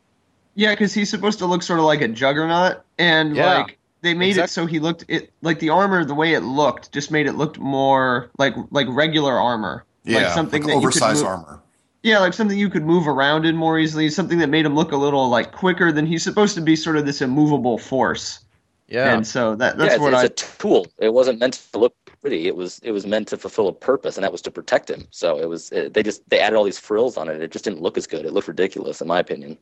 Yeah, 0.56 0.72
because 0.72 0.94
he's 0.94 1.10
supposed 1.10 1.38
to 1.40 1.46
look 1.46 1.62
sort 1.64 1.80
of 1.80 1.86
like 1.86 2.02
a 2.02 2.08
juggernaut, 2.08 2.82
and 2.98 3.36
Yeah. 3.36 3.60
like 3.60 3.78
they 4.02 4.14
made 4.14 4.38
it 4.38 4.50
so 4.50 4.66
he 4.66 4.80
looked 4.80 5.04
it 5.08 5.32
like 5.42 5.60
the 5.60 5.70
armor, 5.70 6.06
the 6.06 6.16
way 6.16 6.34
it 6.34 6.42
looked, 6.42 6.92
just 6.92 7.12
made 7.12 7.28
it 7.28 7.34
look 7.34 7.58
more 7.60 8.30
like 8.38 8.56
like 8.72 8.88
regular 8.90 9.34
armor, 9.38 9.84
Yeah, 10.04 10.20
like 10.20 10.34
something 10.34 10.62
like 10.64 10.68
that 10.68 10.76
you 10.76 10.88
could 10.88 11.02
oversized 11.02 11.20
move- 11.20 11.28
armor. 11.28 11.62
Yeah, 12.04 12.20
like 12.20 12.34
something 12.34 12.58
you 12.58 12.70
could 12.70 12.86
move 12.86 13.08
around 13.08 13.46
in 13.48 13.56
more 13.58 13.80
easily, 13.80 14.10
something 14.12 14.38
that 14.38 14.48
made 14.50 14.64
him 14.64 14.76
look 14.76 14.92
a 14.92 14.98
little 14.98 15.28
like 15.28 15.52
quicker 15.52 15.92
than 15.92 16.06
he's 16.06 16.22
supposed 16.24 16.54
to 16.56 16.62
be, 16.62 16.76
sort 16.76 16.98
of 16.98 17.06
this 17.08 17.20
immovable 17.20 17.80
force. 17.80 18.40
Yeah. 18.88 19.12
And 19.16 19.26
so 19.26 19.56
that 19.56 19.74
yeah, 19.76 19.78
that's 19.82 19.94
it's, 19.96 20.02
what 20.02 20.14
it's 20.14 20.22
I 20.22 20.26
a 20.26 20.30
tool. 20.60 20.86
It 21.00 21.14
wasn't 21.16 21.40
meant 21.40 21.56
to 21.72 21.80
look 21.80 21.96
pretty. 22.22 22.46
It 22.48 22.56
was 22.56 22.80
it 22.84 22.92
was 22.92 23.08
meant 23.08 23.28
to 23.30 23.38
fulfill 23.38 23.68
a 23.68 23.74
purpose, 23.74 24.16
and 24.18 24.24
that 24.24 24.32
was 24.32 24.44
to 24.44 24.52
protect 24.52 24.88
him. 24.92 25.08
So 25.10 25.40
it 25.40 25.50
was 25.50 25.72
it, 25.72 25.96
they 25.96 26.04
just 26.04 26.22
they 26.30 26.40
added 26.40 26.56
all 26.56 26.64
these 26.64 26.78
frills 26.78 27.18
on 27.18 27.28
it. 27.28 27.42
It 27.42 27.52
just 27.52 27.66
didn't 27.66 27.82
look 27.82 27.98
as 27.98 28.06
good. 28.06 28.24
It 28.24 28.34
looked 28.34 28.48
ridiculous, 28.48 29.02
in 29.02 29.08
my 29.08 29.20
opinion. 29.20 29.58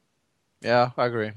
Yeah, 0.63 0.91
I 0.97 1.05
agree. 1.05 1.31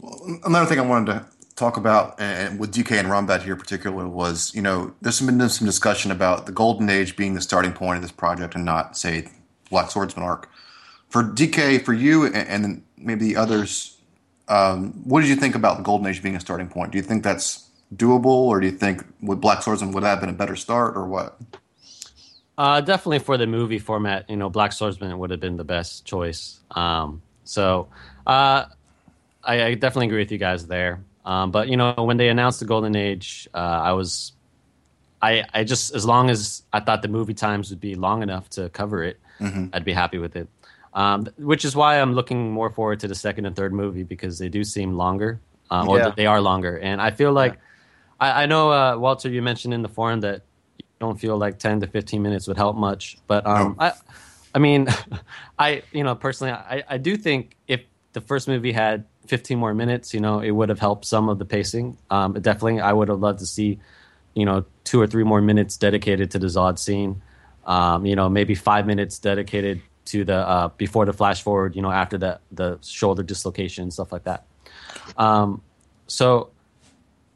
Well, 0.00 0.40
another 0.44 0.66
thing 0.66 0.78
I 0.78 0.86
wanted 0.86 1.12
to 1.12 1.26
talk 1.56 1.76
about, 1.76 2.20
and 2.20 2.58
with 2.58 2.74
DK 2.74 2.98
and 2.98 3.08
Rombat 3.08 3.42
here 3.42 3.56
particularly, 3.56 4.10
was 4.10 4.54
you 4.54 4.62
know 4.62 4.94
there's 5.00 5.20
been 5.20 5.48
some 5.48 5.66
discussion 5.66 6.10
about 6.10 6.46
the 6.46 6.52
Golden 6.52 6.90
Age 6.90 7.16
being 7.16 7.34
the 7.34 7.40
starting 7.40 7.72
point 7.72 7.96
of 7.96 8.02
this 8.02 8.12
project, 8.12 8.54
and 8.54 8.64
not 8.64 8.96
say 8.96 9.28
Black 9.70 9.90
Swordsman 9.90 10.24
arc. 10.24 10.48
For 11.08 11.22
DK, 11.22 11.84
for 11.84 11.92
you, 11.92 12.24
and, 12.24 12.36
and 12.36 12.64
then 12.64 12.84
maybe 12.96 13.26
the 13.26 13.36
others, 13.36 13.98
um, 14.48 14.92
what 15.04 15.20
did 15.20 15.28
you 15.28 15.36
think 15.36 15.54
about 15.54 15.76
the 15.76 15.82
Golden 15.82 16.06
Age 16.06 16.22
being 16.22 16.36
a 16.36 16.40
starting 16.40 16.68
point? 16.68 16.92
Do 16.92 16.98
you 16.98 17.04
think 17.04 17.22
that's 17.22 17.68
doable, 17.94 18.26
or 18.26 18.60
do 18.60 18.66
you 18.66 18.72
think 18.72 19.04
with 19.20 19.40
Black 19.40 19.62
Swordsman 19.62 19.92
would 19.92 20.02
that 20.02 20.08
have 20.08 20.20
been 20.20 20.30
a 20.30 20.34
better 20.34 20.56
start, 20.56 20.96
or 20.96 21.06
what? 21.06 21.38
Uh, 22.56 22.80
definitely 22.80 23.18
for 23.18 23.36
the 23.36 23.46
movie 23.46 23.78
format, 23.78 24.28
you 24.28 24.36
know, 24.36 24.50
Black 24.50 24.72
Swordsman 24.72 25.18
would 25.18 25.30
have 25.30 25.40
been 25.40 25.56
the 25.56 25.64
best 25.64 26.04
choice. 26.04 26.60
Um, 26.70 27.22
so 27.44 27.88
uh, 28.26 28.64
I, 29.44 29.62
I 29.64 29.74
definitely 29.74 30.06
agree 30.06 30.20
with 30.20 30.32
you 30.32 30.38
guys 30.38 30.66
there. 30.66 31.04
Um, 31.24 31.50
but 31.50 31.68
you 31.68 31.76
know, 31.76 31.94
when 31.98 32.16
they 32.16 32.28
announced 32.28 32.60
the 32.60 32.66
Golden 32.66 32.96
Age, 32.96 33.48
uh, 33.54 33.58
I 33.58 33.92
was, 33.92 34.32
I, 35.20 35.44
I 35.54 35.64
just 35.64 35.94
as 35.94 36.04
long 36.04 36.30
as 36.30 36.62
I 36.72 36.80
thought 36.80 37.02
the 37.02 37.08
movie 37.08 37.34
times 37.34 37.70
would 37.70 37.80
be 37.80 37.94
long 37.94 38.22
enough 38.22 38.48
to 38.50 38.68
cover 38.70 39.04
it, 39.04 39.20
I'd 39.72 39.84
be 39.84 39.92
happy 39.92 40.18
with 40.18 40.34
it. 40.36 40.48
Um, 40.94 41.26
which 41.38 41.64
is 41.64 41.74
why 41.74 42.00
I'm 42.00 42.12
looking 42.12 42.50
more 42.50 42.68
forward 42.70 43.00
to 43.00 43.08
the 43.08 43.14
second 43.14 43.46
and 43.46 43.56
third 43.56 43.72
movie 43.72 44.02
because 44.02 44.38
they 44.38 44.48
do 44.48 44.62
seem 44.64 44.94
longer, 44.94 45.40
um, 45.70 45.88
or 45.88 45.98
Yeah. 45.98 46.12
they 46.16 46.26
are 46.26 46.40
longer, 46.40 46.78
and 46.78 47.00
I 47.00 47.12
feel 47.12 47.32
like 47.32 47.58
I, 48.20 48.42
I 48.42 48.46
know 48.46 48.70
uh, 48.72 48.96
Walter, 48.98 49.28
you 49.30 49.42
mentioned 49.42 49.72
in 49.74 49.82
the 49.82 49.88
forum 49.88 50.20
that 50.20 50.42
you 50.78 50.84
don't 51.00 51.18
feel 51.18 51.36
like 51.38 51.58
10 51.58 51.80
to 51.80 51.86
15 51.86 52.20
minutes 52.20 52.46
would 52.46 52.56
help 52.58 52.76
much, 52.76 53.16
but 53.26 53.46
um, 53.46 53.76
I, 53.78 53.92
I 54.54 54.58
mean, 54.58 54.88
I 55.58 55.82
you 55.92 56.04
know 56.04 56.14
personally, 56.14 56.52
I, 56.52 56.84
I 56.88 56.98
do 56.98 57.16
think 57.16 57.56
if 57.68 57.80
the 58.12 58.20
first 58.20 58.48
movie 58.48 58.72
had 58.72 59.04
15 59.26 59.58
more 59.58 59.74
minutes, 59.74 60.12
you 60.12 60.20
know, 60.20 60.40
it 60.40 60.50
would 60.50 60.68
have 60.68 60.78
helped 60.78 61.04
some 61.04 61.28
of 61.28 61.38
the 61.38 61.44
pacing. 61.44 61.96
Um, 62.10 62.34
definitely, 62.34 62.80
I 62.80 62.92
would 62.92 63.08
have 63.08 63.20
loved 63.20 63.38
to 63.38 63.46
see, 63.46 63.78
you 64.34 64.44
know, 64.44 64.64
two 64.84 65.00
or 65.00 65.06
three 65.06 65.24
more 65.24 65.40
minutes 65.40 65.76
dedicated 65.76 66.30
to 66.32 66.38
the 66.38 66.48
Zod 66.48 66.78
scene. 66.78 67.22
Um, 67.64 68.04
you 68.04 68.16
know, 68.16 68.28
maybe 68.28 68.54
five 68.54 68.86
minutes 68.86 69.18
dedicated 69.18 69.80
to 70.06 70.24
the 70.24 70.36
uh, 70.36 70.68
before 70.76 71.06
the 71.06 71.12
flash 71.12 71.42
forward. 71.42 71.76
You 71.76 71.82
know, 71.82 71.90
after 71.90 72.18
the 72.18 72.40
the 72.50 72.78
shoulder 72.82 73.22
dislocation 73.22 73.90
stuff 73.90 74.12
like 74.12 74.24
that. 74.24 74.44
Um, 75.16 75.62
so 76.06 76.50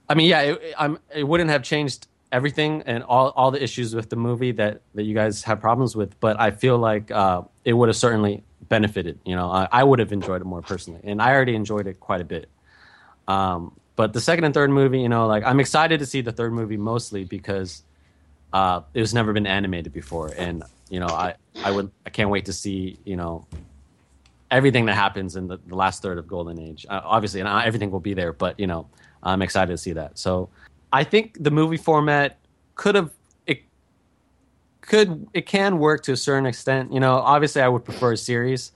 I 0.08 0.14
mean, 0.14 0.28
yeah, 0.28 0.40
it, 0.42 0.74
I'm, 0.78 0.98
it 1.14 1.24
wouldn't 1.24 1.50
have 1.50 1.62
changed 1.62 2.06
everything 2.32 2.82
and 2.86 3.02
all, 3.04 3.30
all 3.30 3.50
the 3.50 3.62
issues 3.62 3.94
with 3.94 4.10
the 4.10 4.16
movie 4.16 4.52
that, 4.52 4.82
that 4.94 5.04
you 5.04 5.14
guys 5.14 5.42
have 5.44 5.60
problems 5.60 5.94
with, 5.94 6.18
but 6.20 6.38
I 6.40 6.50
feel 6.50 6.78
like 6.78 7.10
uh, 7.10 7.42
it 7.64 7.72
would 7.72 7.88
have 7.88 7.96
certainly 7.96 8.44
benefited. 8.68 9.18
You 9.24 9.36
know, 9.36 9.50
I, 9.50 9.68
I 9.70 9.84
would 9.84 9.98
have 9.98 10.12
enjoyed 10.12 10.40
it 10.40 10.44
more 10.44 10.62
personally, 10.62 11.00
and 11.04 11.22
I 11.22 11.32
already 11.32 11.54
enjoyed 11.54 11.86
it 11.86 12.00
quite 12.00 12.20
a 12.20 12.24
bit. 12.24 12.48
Um, 13.28 13.78
but 13.96 14.12
the 14.12 14.20
second 14.20 14.44
and 14.44 14.54
third 14.54 14.70
movie, 14.70 15.00
you 15.00 15.08
know, 15.08 15.26
like 15.26 15.44
I'm 15.44 15.60
excited 15.60 16.00
to 16.00 16.06
see 16.06 16.20
the 16.20 16.32
third 16.32 16.52
movie 16.52 16.76
mostly 16.76 17.24
because 17.24 17.82
uh, 18.52 18.82
it 18.92 19.00
was 19.00 19.14
never 19.14 19.32
been 19.32 19.46
animated 19.46 19.92
before, 19.92 20.32
and 20.36 20.62
you 20.90 21.00
know, 21.00 21.06
I, 21.06 21.34
I 21.64 21.70
would 21.70 21.90
I 22.04 22.10
can't 22.10 22.30
wait 22.30 22.44
to 22.46 22.52
see 22.52 22.98
you 23.04 23.16
know 23.16 23.46
everything 24.50 24.86
that 24.86 24.94
happens 24.94 25.34
in 25.36 25.48
the, 25.48 25.58
the 25.66 25.74
last 25.74 26.02
third 26.02 26.18
of 26.18 26.28
Golden 26.28 26.60
Age. 26.60 26.86
Uh, 26.88 27.00
obviously, 27.04 27.40
and 27.40 27.48
everything 27.48 27.90
will 27.90 28.00
be 28.00 28.14
there, 28.14 28.32
but 28.32 28.58
you 28.60 28.66
know, 28.66 28.86
I'm 29.22 29.42
excited 29.42 29.72
to 29.72 29.78
see 29.78 29.92
that. 29.94 30.18
So 30.18 30.50
I 30.92 31.04
think 31.04 31.36
the 31.42 31.50
movie 31.50 31.76
format 31.76 32.38
could 32.74 32.94
have 32.94 33.10
it 33.46 33.62
could 34.80 35.28
it 35.34 35.46
can 35.46 35.78
work 35.78 36.02
to 36.04 36.12
a 36.12 36.16
certain 36.16 36.46
extent. 36.46 36.92
You 36.92 37.00
know, 37.00 37.14
obviously 37.16 37.62
I 37.62 37.68
would 37.68 37.84
prefer 37.84 38.12
a 38.12 38.16
series, 38.16 38.72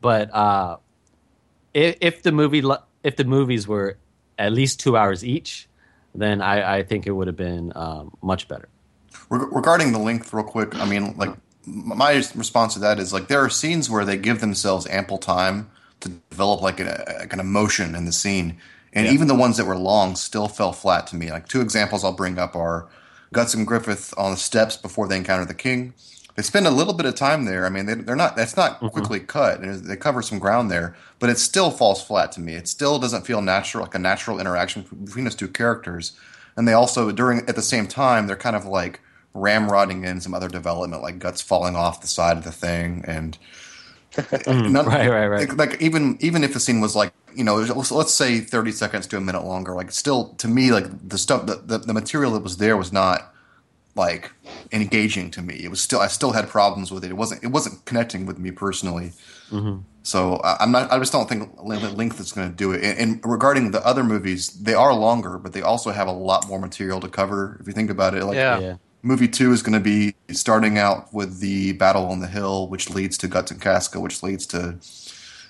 but 0.00 0.32
uh, 0.34 0.76
if, 1.74 1.96
if 2.00 2.22
the 2.22 2.32
movie 2.32 2.62
if 3.02 3.16
the 3.16 3.24
movies 3.24 3.68
were 3.68 3.98
at 4.38 4.52
least 4.52 4.80
two 4.80 4.96
hours 4.96 5.24
each, 5.24 5.68
then 6.14 6.42
I, 6.42 6.78
I 6.78 6.82
think 6.82 7.06
it 7.06 7.12
would 7.12 7.26
have 7.26 7.36
been 7.36 7.72
um, 7.74 8.16
much 8.22 8.48
better. 8.48 8.68
Reg- 9.30 9.52
regarding 9.52 9.92
the 9.92 9.98
length, 9.98 10.32
real 10.32 10.44
quick, 10.44 10.74
I 10.74 10.84
mean, 10.84 11.16
like 11.16 11.34
my 11.66 12.14
response 12.34 12.74
to 12.74 12.80
that 12.80 12.98
is 12.98 13.12
like 13.12 13.28
there 13.28 13.40
are 13.40 13.50
scenes 13.50 13.90
where 13.90 14.04
they 14.04 14.16
give 14.16 14.40
themselves 14.40 14.86
ample 14.86 15.18
time 15.18 15.70
to 16.00 16.08
develop 16.30 16.60
like, 16.60 16.80
an 16.80 16.86
like 17.18 17.32
an 17.32 17.40
emotion 17.40 17.94
in 17.94 18.04
the 18.04 18.12
scene, 18.12 18.58
and 18.96 19.06
Yeah. 19.06 19.12
even 19.12 19.28
the 19.28 19.34
ones 19.34 19.58
that 19.58 19.66
were 19.66 19.76
long 19.76 20.16
still 20.16 20.48
fell 20.48 20.72
flat 20.72 21.06
to 21.08 21.16
me. 21.16 21.30
Like 21.30 21.46
two 21.46 21.60
examples 21.60 22.02
I'll 22.02 22.12
bring 22.12 22.38
up 22.38 22.56
are 22.56 22.88
Guts 23.32 23.52
and 23.52 23.66
Griffith 23.66 24.14
on 24.16 24.30
the 24.30 24.36
steps 24.38 24.76
before 24.76 25.06
they 25.06 25.18
encounter 25.18 25.44
the 25.44 25.54
king. 25.54 25.92
They 26.34 26.42
spend 26.42 26.66
a 26.66 26.70
little 26.70 26.94
bit 26.94 27.06
of 27.06 27.14
time 27.14 27.44
there. 27.44 27.66
I 27.66 27.68
mean, 27.68 27.86
they, 27.86 27.94
they're 27.94 28.16
not. 28.16 28.36
That's 28.36 28.56
not 28.56 28.76
mm-hmm. 28.76 28.88
quickly 28.88 29.20
cut. 29.20 29.60
They 29.62 29.96
cover 29.96 30.22
some 30.22 30.38
ground 30.38 30.70
there, 30.70 30.96
but 31.18 31.30
it 31.30 31.38
still 31.38 31.70
falls 31.70 32.02
flat 32.02 32.32
to 32.32 32.40
me. 32.40 32.54
It 32.54 32.68
still 32.68 32.98
doesn't 32.98 33.26
feel 33.26 33.42
natural, 33.42 33.84
like 33.84 33.94
a 33.94 33.98
natural 33.98 34.40
interaction 34.40 34.82
between 35.04 35.24
those 35.24 35.34
two 35.34 35.48
characters. 35.48 36.12
And 36.56 36.66
they 36.66 36.72
also, 36.72 37.10
during 37.12 37.40
at 37.40 37.56
the 37.56 37.62
same 37.62 37.86
time, 37.86 38.26
they're 38.26 38.36
kind 38.36 38.56
of 38.56 38.64
like 38.64 39.00
ramrodding 39.34 40.06
in 40.06 40.20
some 40.22 40.32
other 40.34 40.48
development, 40.48 41.02
like 41.02 41.18
guts 41.18 41.42
falling 41.42 41.76
off 41.76 42.00
the 42.00 42.06
side 42.06 42.38
of 42.38 42.44
the 42.44 42.52
thing, 42.52 43.04
and 43.06 43.36
Mm, 44.16 44.70
none- 44.72 44.86
right, 44.86 45.08
right, 45.08 45.26
right. 45.26 45.48
Like, 45.48 45.58
like 45.58 45.82
even 45.82 46.16
even 46.20 46.44
if 46.44 46.52
the 46.52 46.60
scene 46.60 46.80
was 46.80 46.96
like 46.96 47.12
you 47.34 47.44
know 47.44 47.56
let's, 47.56 47.90
let's 47.90 48.14
say 48.14 48.40
thirty 48.40 48.72
seconds 48.72 49.06
to 49.08 49.16
a 49.16 49.20
minute 49.20 49.44
longer, 49.44 49.74
like 49.74 49.92
still 49.92 50.34
to 50.38 50.48
me 50.48 50.72
like 50.72 50.86
the 51.08 51.18
stuff 51.18 51.46
the, 51.46 51.56
the 51.56 51.78
the 51.78 51.94
material 51.94 52.32
that 52.32 52.42
was 52.42 52.56
there 52.56 52.76
was 52.76 52.92
not 52.92 53.32
like 53.94 54.30
engaging 54.72 55.30
to 55.32 55.42
me. 55.42 55.54
It 55.56 55.68
was 55.70 55.80
still 55.80 56.00
I 56.00 56.08
still 56.08 56.32
had 56.32 56.48
problems 56.48 56.90
with 56.92 57.04
it. 57.04 57.10
It 57.10 57.14
wasn't 57.16 57.42
it 57.44 57.48
wasn't 57.48 57.84
connecting 57.84 58.26
with 58.26 58.38
me 58.38 58.50
personally. 58.50 59.12
Mm-hmm. 59.50 59.78
So 60.02 60.36
I, 60.36 60.58
I'm 60.60 60.70
not. 60.70 60.92
I 60.92 60.98
just 60.98 61.12
don't 61.12 61.28
think 61.28 61.58
length 61.62 61.92
length 61.94 62.20
is 62.20 62.32
going 62.32 62.48
to 62.50 62.54
do 62.54 62.72
it. 62.72 62.84
And, 62.84 62.98
and 62.98 63.20
regarding 63.24 63.70
the 63.72 63.84
other 63.84 64.04
movies, 64.04 64.48
they 64.50 64.74
are 64.74 64.94
longer, 64.94 65.38
but 65.38 65.52
they 65.52 65.62
also 65.62 65.90
have 65.90 66.08
a 66.08 66.12
lot 66.12 66.46
more 66.48 66.60
material 66.60 67.00
to 67.00 67.08
cover. 67.08 67.56
If 67.60 67.66
you 67.66 67.72
think 67.72 67.90
about 67.90 68.14
it, 68.14 68.24
like 68.24 68.36
Yeah. 68.36 68.58
yeah. 68.60 68.76
Movie 69.06 69.28
two 69.28 69.52
is 69.52 69.62
going 69.62 69.72
to 69.74 69.80
be 69.80 70.14
starting 70.34 70.78
out 70.78 71.14
with 71.14 71.38
the 71.40 71.72
battle 71.72 72.06
on 72.06 72.18
the 72.20 72.26
hill, 72.26 72.68
which 72.68 72.90
leads 72.90 73.16
to 73.18 73.28
Guts 73.28 73.50
and 73.52 73.60
Casca, 73.60 74.00
which 74.00 74.22
leads 74.22 74.46
to 74.46 74.76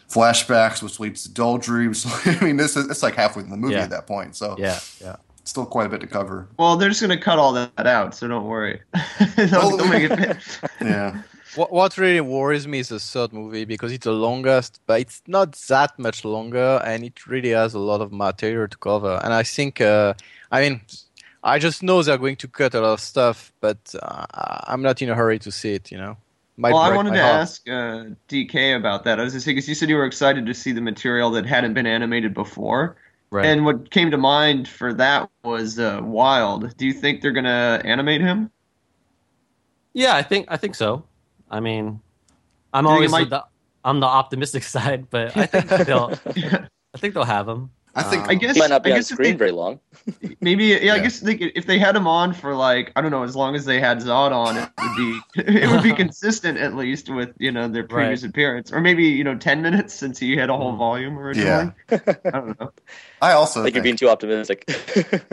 flashbacks, 0.08 0.82
which 0.82 1.00
leads 1.00 1.22
to 1.24 1.30
Doldrey. 1.30 1.88
Which, 1.88 2.04
I 2.42 2.44
mean, 2.44 2.56
this 2.56 2.76
is 2.76 2.88
it's 2.90 3.02
like 3.02 3.14
halfway 3.14 3.42
in 3.42 3.50
the 3.50 3.56
movie 3.56 3.74
Yeah. 3.74 3.82
at 3.84 3.90
that 3.90 4.06
point. 4.06 4.36
So 4.36 4.56
Yeah, 4.58 4.78
yeah. 5.00 5.16
still 5.44 5.66
quite 5.66 5.86
a 5.86 5.88
bit 5.88 6.00
to 6.02 6.06
cover. 6.06 6.48
Well, 6.58 6.76
they're 6.76 6.90
just 6.90 7.00
gonna 7.00 7.18
cut 7.20 7.38
all 7.38 7.52
that 7.54 7.86
out, 7.86 8.14
so 8.14 8.28
don't 8.28 8.44
worry. 8.46 8.80
they'll, 9.36 9.76
they'll 9.76 9.88
make 9.88 10.10
it. 10.10 10.36
Yeah. 10.80 11.22
What, 11.54 11.72
what 11.72 11.96
really 11.96 12.20
worries 12.20 12.68
me 12.68 12.80
is 12.80 12.90
the 12.90 12.98
third 13.00 13.32
movie 13.32 13.64
because 13.64 13.90
it's 13.90 14.04
the 14.04 14.12
longest, 14.12 14.78
but 14.86 15.00
it's 15.00 15.22
not 15.26 15.52
that 15.68 15.98
much 15.98 16.22
longer, 16.22 16.82
and 16.84 17.02
it 17.02 17.26
really 17.26 17.50
has 17.50 17.72
a 17.72 17.78
lot 17.78 18.02
of 18.02 18.12
material 18.12 18.68
to 18.68 18.76
cover. 18.76 19.18
And 19.24 19.32
I 19.32 19.42
think, 19.42 19.80
uh, 19.80 20.12
I 20.52 20.60
mean, 20.60 20.82
I 21.54 21.58
just 21.58 21.82
know 21.82 22.02
they're 22.02 22.18
going 22.18 22.36
to 22.36 22.48
cut 22.48 22.74
a 22.74 22.80
lot 22.80 22.92
of 22.94 23.00
stuff, 23.00 23.52
but 23.60 23.78
uh, 24.02 24.26
I'm 24.66 24.82
not 24.82 25.00
in 25.02 25.08
a 25.10 25.14
hurry 25.14 25.38
to 25.40 25.50
see 25.52 25.74
it. 25.74 25.90
You 25.92 25.98
know. 25.98 26.16
Might 26.58 26.72
well, 26.72 26.82
I 26.82 26.94
wanted 26.96 27.12
to 27.12 27.22
heart. 27.22 27.34
ask 27.42 27.68
uh, 27.68 28.04
DK 28.28 28.76
about 28.76 29.04
that. 29.04 29.20
I 29.20 29.24
was 29.24 29.34
just 29.34 29.44
because 29.46 29.68
you 29.68 29.74
said 29.74 29.88
you 29.90 29.96
were 29.96 30.06
excited 30.06 30.46
to 30.46 30.54
see 30.54 30.72
the 30.72 30.80
material 30.80 31.30
that 31.32 31.44
hadn't 31.46 31.74
been 31.74 31.86
animated 31.86 32.32
before, 32.32 32.96
Right. 33.30 33.44
and 33.44 33.64
what 33.66 33.90
came 33.90 34.10
to 34.10 34.16
mind 34.16 34.66
for 34.66 34.94
that 34.94 35.28
was 35.44 35.78
uh, 35.78 36.00
Wyald. 36.02 36.74
Do 36.78 36.86
you 36.86 36.94
think 36.94 37.20
they're 37.20 37.32
gonna 37.32 37.82
animate 37.84 38.22
him? 38.22 38.50
Yeah, 39.92 40.14
I 40.16 40.22
think 40.22 40.46
I 40.48 40.56
think 40.56 40.74
so. 40.74 41.04
I 41.50 41.60
mean, 41.60 42.00
I'm 42.72 42.84
Do 42.84 42.90
always 42.90 43.10
might- 43.10 43.30
the 43.30 43.44
on 43.84 44.00
the 44.00 44.06
optimistic 44.06 44.62
side, 44.74 45.08
but 45.10 45.36
I 45.36 45.46
think 45.46 45.68
they'll 45.86 46.12
I 46.94 46.98
think 46.98 47.14
they'll 47.14 47.24
have 47.24 47.48
him. 47.48 47.70
I 47.96 48.02
think 48.02 48.24
Um, 48.24 48.30
I 48.30 48.34
guess 48.34 48.54
He 48.54 48.60
might 48.60 48.70
not 48.70 48.82
be 48.82 48.90
I 48.90 48.94
on 48.94 48.98
guess 48.98 49.10
if 49.10 49.14
screen 49.16 49.32
they- 49.32 49.36
very 49.38 49.50
long. 49.52 49.80
Maybe, 50.40 50.66
yeah, 50.66 50.94
I 50.94 50.98
guess 51.00 51.20
they 51.20 51.34
if 51.34 51.66
they 51.66 51.78
had 51.78 51.96
him 51.96 52.06
on 52.06 52.32
for 52.32 52.54
like 52.54 52.92
I 52.94 53.00
don't 53.00 53.10
know, 53.10 53.24
as 53.24 53.34
long 53.34 53.56
as 53.56 53.64
they 53.64 53.80
had 53.80 53.98
Zodd 53.98 54.30
on, 54.32 54.56
it 54.56 54.68
would 54.78 54.96
be 54.96 55.20
it 55.62 55.68
would 55.70 55.82
be 55.82 55.92
consistent 56.04 56.58
at 56.58 56.74
least 56.76 57.08
with 57.10 57.30
you 57.38 57.50
know 57.50 57.66
their 57.68 57.84
previous 57.84 58.22
appearance, 58.22 58.70
or 58.72 58.80
maybe 58.80 59.04
you 59.04 59.24
know 59.24 59.34
ten 59.36 59.62
minutes 59.62 59.94
since 59.94 60.18
he 60.18 60.36
had 60.36 60.50
a 60.50 60.56
whole 60.56 60.76
volume 60.76 61.18
originally. 61.18 61.72
I 61.90 62.30
don't 62.30 62.60
know. 62.60 62.70
I 63.20 63.32
also 63.32 63.62
Like 63.64 63.74
you're 63.74 63.82
being 63.82 63.96
too 63.96 64.08
optimistic. 64.08 64.64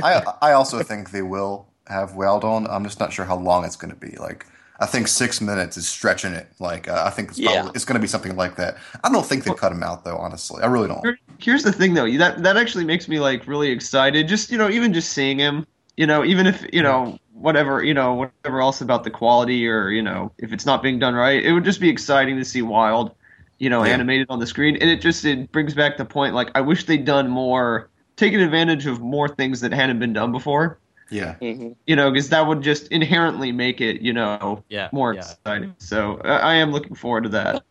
I 0.01 0.23
I 0.41 0.53
also 0.53 0.81
think 0.81 1.11
they 1.11 1.21
will 1.21 1.67
have 1.87 2.15
Weld 2.15 2.43
on. 2.43 2.65
I'm 2.67 2.83
just 2.85 2.99
not 2.99 3.11
sure 3.13 3.25
how 3.25 3.37
long 3.37 3.65
it's 3.65 3.75
going 3.75 3.93
to 3.93 3.99
be. 3.99 4.15
Like 4.17 4.45
I 4.83 4.85
think 4.85 5.07
six 5.07 5.39
minutes 5.39 5.77
is 5.77 5.87
stretching 5.87 6.33
it. 6.33 6.47
Like 6.59 6.87
uh, 6.89 7.03
I 7.05 7.09
think 7.09 7.29
it's 7.29 7.39
probably, 7.39 7.55
Yeah. 7.55 7.71
it's 7.73 7.85
going 7.85 7.95
to 7.95 8.01
be 8.01 8.07
something 8.07 8.35
like 8.35 8.55
that. 8.57 8.77
I 9.03 9.09
don't 9.11 9.25
think 9.25 9.45
they 9.45 9.53
cut 9.53 9.71
him 9.71 9.81
out 9.81 10.03
though. 10.03 10.17
Honestly, 10.17 10.61
I 10.61 10.67
really 10.67 10.87
don't. 10.89 11.17
Here's 11.39 11.63
the 11.63 11.71
thing 11.71 11.93
though, 11.93 12.09
that 12.17 12.43
that 12.43 12.57
actually 12.57 12.85
makes 12.85 13.07
me 13.07 13.19
like 13.19 13.47
really 13.47 13.69
excited. 13.71 14.27
Just 14.27 14.51
you 14.51 14.57
know, 14.57 14.69
even 14.69 14.93
just 14.93 15.11
seeing 15.11 15.39
him, 15.39 15.65
you 15.97 16.05
know, 16.05 16.23
even 16.25 16.45
if 16.47 16.65
you 16.73 16.83
know 16.83 17.17
whatever 17.33 17.83
you 17.83 17.93
know 17.93 18.13
whatever 18.13 18.61
else 18.61 18.79
about 18.81 19.03
the 19.03 19.09
quality 19.09 19.67
or 19.67 19.89
you 19.89 20.01
know 20.01 20.31
if 20.37 20.53
it's 20.53 20.65
not 20.65 20.83
being 20.83 20.99
done 20.99 21.15
right, 21.15 21.43
it 21.43 21.53
would 21.53 21.63
just 21.65 21.79
be 21.79 21.89
exciting 21.89 22.37
to 22.37 22.45
see 22.45 22.61
Wyald, 22.61 23.11
you 23.59 23.69
know, 23.69 23.83
Yeah. 23.83 23.93
animated 23.93 24.27
on 24.29 24.39
the 24.39 24.47
screen. 24.47 24.75
And 24.77 24.89
it 24.89 25.01
just 25.01 25.23
it 25.25 25.51
brings 25.51 25.73
back 25.73 25.97
the 25.97 26.05
point 26.05 26.35
like 26.35 26.51
I 26.55 26.61
wish 26.61 26.85
they'd 26.85 27.05
done 27.05 27.29
more, 27.29 27.89
taken 28.17 28.39
advantage 28.41 28.85
of 28.85 28.99
more 29.01 29.27
things 29.29 29.61
that 29.61 29.71
hadn't 29.73 29.99
been 29.99 30.13
done 30.13 30.31
before. 30.31 30.77
Yeah. 31.13 31.35
Mhm. 31.41 31.75
You 31.87 31.95
know, 31.95 32.11
because 32.11 32.29
that 32.29 32.47
would 32.47 32.61
just 32.61 32.87
inherently 32.91 33.51
make 33.51 33.79
it 33.81 34.01
you 34.01 34.11
know 34.13 34.63
Yeah, 34.69 34.89
more 34.91 35.13
yeah. 35.13 35.21
exciting. 35.21 35.75
So 35.77 36.19
I, 36.25 36.37
I 36.37 36.53
am 36.55 36.71
looking 36.71 36.95
forward 36.95 37.23
to 37.23 37.29
that. 37.29 37.63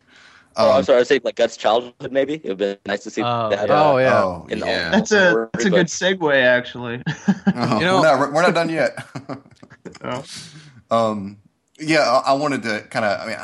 oh, 0.56 0.70
I'm 0.70 0.76
Um, 0.78 0.84
sorry. 0.84 1.00
I 1.00 1.02
say 1.04 1.20
like 1.24 1.34
Guts' 1.36 1.56
childhood. 1.56 2.12
Maybe 2.12 2.34
it 2.34 2.48
would 2.48 2.58
be 2.58 2.76
nice 2.86 3.02
to 3.04 3.10
see 3.10 3.22
Oh, 3.22 3.48
that. 3.50 3.68
yeah. 3.68 3.74
uh, 3.74 3.92
Oh 3.92 3.96
yeah. 3.98 4.22
Oh 4.22 4.46
in 4.48 4.60
the- 4.60 4.66
yeah. 4.66 4.90
That's 4.90 5.12
a 5.12 5.32
Don't 5.32 5.52
that's 5.52 5.64
a 5.64 5.70
good 5.70 5.86
but- 5.88 6.18
segue 6.20 6.42
actually. 6.42 7.02
Oh, 7.54 7.78
You 7.78 7.84
know- 7.84 8.00
we're 8.00 8.16
not 8.18 8.32
we're 8.32 8.42
not 8.42 8.54
done 8.54 8.68
yet. 8.70 8.96
Oh. 10.04 10.24
Um, 10.90 11.38
yeah, 11.78 12.00
I, 12.00 12.30
I 12.30 12.32
wanted 12.34 12.62
to 12.62 12.82
kind 12.90 13.04
of. 13.04 13.20
I 13.20 13.26
mean, 13.26 13.36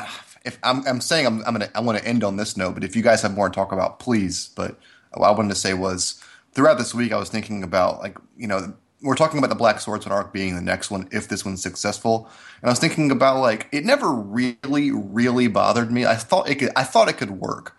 if 0.45 0.57
I'm, 0.63 0.85
I'm 0.87 1.01
saying 1.01 1.25
I'm, 1.25 1.39
I'm 1.45 1.53
gonna, 1.53 1.69
I 1.75 1.81
want 1.81 1.97
to 1.97 2.05
end 2.07 2.23
on 2.23 2.37
this 2.37 2.55
note, 2.55 2.73
but 2.75 2.83
if 2.83 2.95
you 2.95 3.01
guys 3.01 3.21
have 3.23 3.33
more 3.33 3.49
to 3.49 3.53
talk 3.53 3.71
about, 3.73 3.99
please. 3.99 4.49
But 4.55 4.77
what 5.13 5.27
I 5.27 5.31
wanted 5.31 5.49
to 5.49 5.55
say 5.55 5.73
was, 5.73 6.21
throughout 6.53 6.77
this 6.77 6.93
week, 6.93 7.11
I 7.11 7.17
was 7.17 7.29
thinking 7.29 7.61
about 7.63 7.99
like, 7.99 8.17
you 8.37 8.47
know, 8.47 8.73
we're 9.01 9.15
talking 9.15 9.37
about 9.37 9.49
the 9.49 9.55
Black 9.55 9.79
Swordsman 9.79 10.13
arc 10.13 10.33
being 10.33 10.55
the 10.55 10.61
next 10.61 10.91
one 10.91 11.07
if 11.11 11.27
this 11.27 11.45
one's 11.45 11.61
successful, 11.61 12.29
and 12.61 12.69
I 12.69 12.71
was 12.71 12.79
thinking 12.79 13.11
about 13.11 13.39
like, 13.39 13.67
it 13.71 13.85
never 13.85 14.11
really, 14.11 14.91
really 14.91 15.47
bothered 15.47 15.91
me. 15.91 16.05
I 16.05 16.15
thought 16.15 16.49
it 16.49 16.55
could, 16.55 16.71
I 16.75 16.83
thought 16.83 17.09
it 17.09 17.17
could 17.17 17.31
work. 17.31 17.75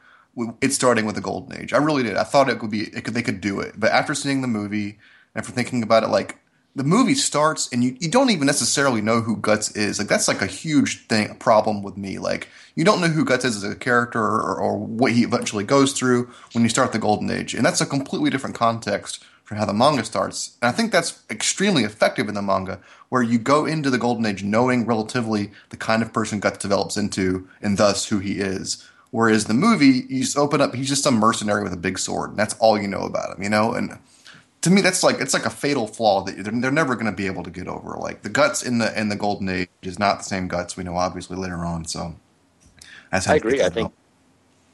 It's 0.61 0.75
starting 0.75 1.07
with 1.07 1.17
the 1.17 1.21
Golden 1.21 1.61
Age, 1.61 1.73
I 1.73 1.79
really 1.79 2.03
did. 2.03 2.17
I 2.17 2.25
thought 2.25 2.49
it 2.49 2.59
could 2.59 2.71
be, 2.71 2.85
it 2.85 3.05
could, 3.05 3.15
they 3.15 3.23
could 3.23 3.41
do 3.41 3.61
it. 3.61 3.75
But 3.79 3.93
after 3.93 4.15
seeing 4.15 4.43
the 4.43 4.49
movie, 4.49 4.99
and 5.35 5.43
after 5.43 5.53
thinking 5.53 5.83
about 5.83 6.05
it, 6.05 6.09
like 6.09 6.39
the 6.77 6.85
movie 6.85 7.15
starts 7.15 7.69
and 7.73 7.83
you, 7.83 7.97
you 7.99 8.09
don't 8.09 8.31
even 8.31 8.47
necessarily 8.47 9.01
know 9.01 9.21
who 9.21 9.37
Guts 9.37 9.73
is. 9.73 9.99
Like 9.99 10.09
that's 10.09 10.29
like 10.29 10.41
a 10.41 10.47
huge 10.47 11.07
thing 11.09 11.35
problem 11.37 11.83
with 11.83 11.97
me. 11.97 12.19
Like 12.19 12.49
you 12.77 12.85
don't 12.85 13.01
know 13.01 13.09
who 13.09 13.25
Guts 13.25 13.45
is 13.45 13.63
as 13.63 13.71
a 13.71 13.75
character 13.75 14.21
or, 14.21 14.57
or 14.57 14.79
what 14.79 15.13
he 15.13 15.23
eventually 15.23 15.65
goes 15.65 15.93
through 15.93 16.31
when 16.53 16.63
you 16.63 16.71
start 16.71 16.93
the 16.93 16.99
Golden 16.99 17.31
Age. 17.31 17.55
And 17.55 17.67
that's 17.67 17.81
a 17.81 17.87
completely 17.87 18.31
different 18.31 18.55
context 18.55 19.25
from 19.51 19.59
how 19.59 19.65
the 19.65 19.75
manga 19.75 20.05
starts. 20.05 20.57
And 20.63 20.69
I 20.69 20.73
think 20.73 20.93
that's 20.93 21.25
extremely 21.29 21.83
effective 21.83 22.29
in 22.29 22.37
the 22.37 22.41
manga, 22.41 22.79
where 23.09 23.21
you 23.21 23.37
go 23.37 23.67
into 23.67 23.91
the 23.91 23.99
Golden 23.99 24.25
Age 24.25 24.45
knowing 24.45 24.87
relatively 24.87 25.51
the 25.71 25.77
kind 25.77 26.03
of 26.03 26.13
person 26.13 26.39
Guts 26.39 26.59
develops 26.59 26.97
into 26.97 27.49
and 27.61 27.77
thus 27.77 28.07
who 28.07 28.21
he 28.21 28.35
is. 28.35 28.89
Whereas 29.11 29.47
the 29.47 29.55
movie, 29.55 30.07
you 30.09 30.21
just 30.21 30.39
open 30.39 30.61
up, 30.61 30.73
he's 30.73 30.89
just 30.89 31.03
some 31.03 31.17
mercenary 31.17 31.65
with 31.65 31.73
a 31.73 31.77
big 31.77 31.99
sword, 31.99 32.31
and 32.31 32.39
that's 32.39 32.55
all 32.61 32.81
you 32.81 32.87
know 32.87 33.01
about 33.01 33.37
him, 33.37 33.43
you 33.43 33.51
know? 33.51 33.73
And 33.73 33.99
to 34.61 34.71
me 34.71 34.83
that's 34.83 35.03
like 35.03 35.19
it's 35.21 35.35
like 35.35 35.47
a 35.47 35.51
fatal 35.51 35.89
flaw 35.89 36.23
that 36.23 36.45
they're, 36.45 36.53
they're 36.53 36.71
never 36.71 36.95
going 36.95 37.07
to 37.07 37.13
be 37.13 37.27
able 37.27 37.43
to 37.43 37.51
get 37.51 37.67
over 37.67 37.97
like 37.97 38.21
the 38.21 38.29
guts 38.29 38.63
in 38.63 38.77
the 38.77 38.97
in 39.01 39.09
the 39.09 39.17
golden 39.17 39.49
age 39.49 39.71
is 39.81 39.99
not 39.99 40.19
the 40.19 40.25
same 40.25 40.49
guts 40.49 40.77
we 40.77 40.85
know 40.85 40.95
obviously 40.97 41.35
later 41.35 41.65
on 41.65 41.83
so 41.87 42.15
that's 43.11 43.25
how 43.25 43.33
I 43.33 43.37
agree. 43.37 43.63
I 43.63 43.71
think. 43.71 43.91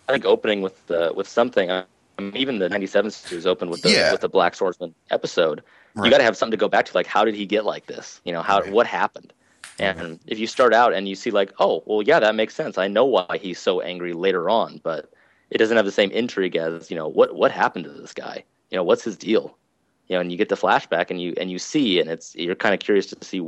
I 0.08 0.12
think 0.12 0.24
opening 0.24 0.60
with 0.60 0.90
uh, 0.90 1.12
with 1.14 1.28
something. 1.28 1.70
I 1.70 1.84
mean, 2.22 2.36
even 2.36 2.58
the 2.58 2.68
'97 2.68 3.10
series 3.10 3.46
opened 3.46 3.70
with 3.70 3.82
the 3.82 3.90
Yeah. 3.90 4.12
with 4.12 4.20
the 4.20 4.28
Black 4.28 4.54
Swordsman 4.54 4.94
episode. 5.10 5.62
Right. 5.94 6.04
You 6.06 6.10
got 6.10 6.18
to 6.18 6.24
have 6.24 6.36
something 6.36 6.52
to 6.52 6.56
go 6.56 6.68
back 6.68 6.84
to. 6.86 6.94
Like, 6.94 7.06
how 7.06 7.24
did 7.24 7.34
he 7.34 7.46
get 7.46 7.64
like 7.64 7.86
this? 7.86 8.20
You 8.24 8.32
know, 8.32 8.42
how 8.42 8.60
Right. 8.60 8.70
what 8.70 8.86
happened? 8.86 9.32
And 9.78 10.18
if 10.26 10.38
you 10.38 10.46
start 10.46 10.72
out 10.72 10.94
and 10.94 11.06
you 11.06 11.14
see 11.14 11.30
like, 11.30 11.52
oh, 11.58 11.82
well, 11.86 12.00
yeah, 12.00 12.18
that 12.18 12.34
makes 12.34 12.54
sense. 12.54 12.78
I 12.78 12.88
know 12.88 13.04
why 13.04 13.38
he's 13.38 13.58
so 13.58 13.80
angry 13.82 14.14
later 14.14 14.48
on, 14.48 14.80
but 14.82 15.12
it 15.50 15.58
doesn't 15.58 15.76
have 15.76 15.84
the 15.84 15.92
same 15.92 16.10
intrigue 16.10 16.56
as 16.56 16.90
you 16.90 16.96
know 16.96 17.08
what 17.08 17.34
what 17.34 17.50
happened 17.52 17.84
to 17.84 17.90
this 17.92 18.14
guy. 18.14 18.44
You 18.70 18.76
know, 18.76 18.84
what's 18.84 19.04
his 19.04 19.16
deal? 19.16 19.56
You 20.08 20.14
know, 20.16 20.20
and 20.20 20.30
you 20.32 20.38
get 20.38 20.48
the 20.48 20.54
flashback 20.56 21.10
and 21.10 21.20
you 21.20 21.34
and 21.36 21.50
you 21.50 21.58
see, 21.58 22.00
and 22.00 22.08
it's 22.08 22.34
you're 22.34 22.54
kind 22.54 22.74
of 22.74 22.80
curious 22.80 23.06
to 23.08 23.24
see 23.24 23.40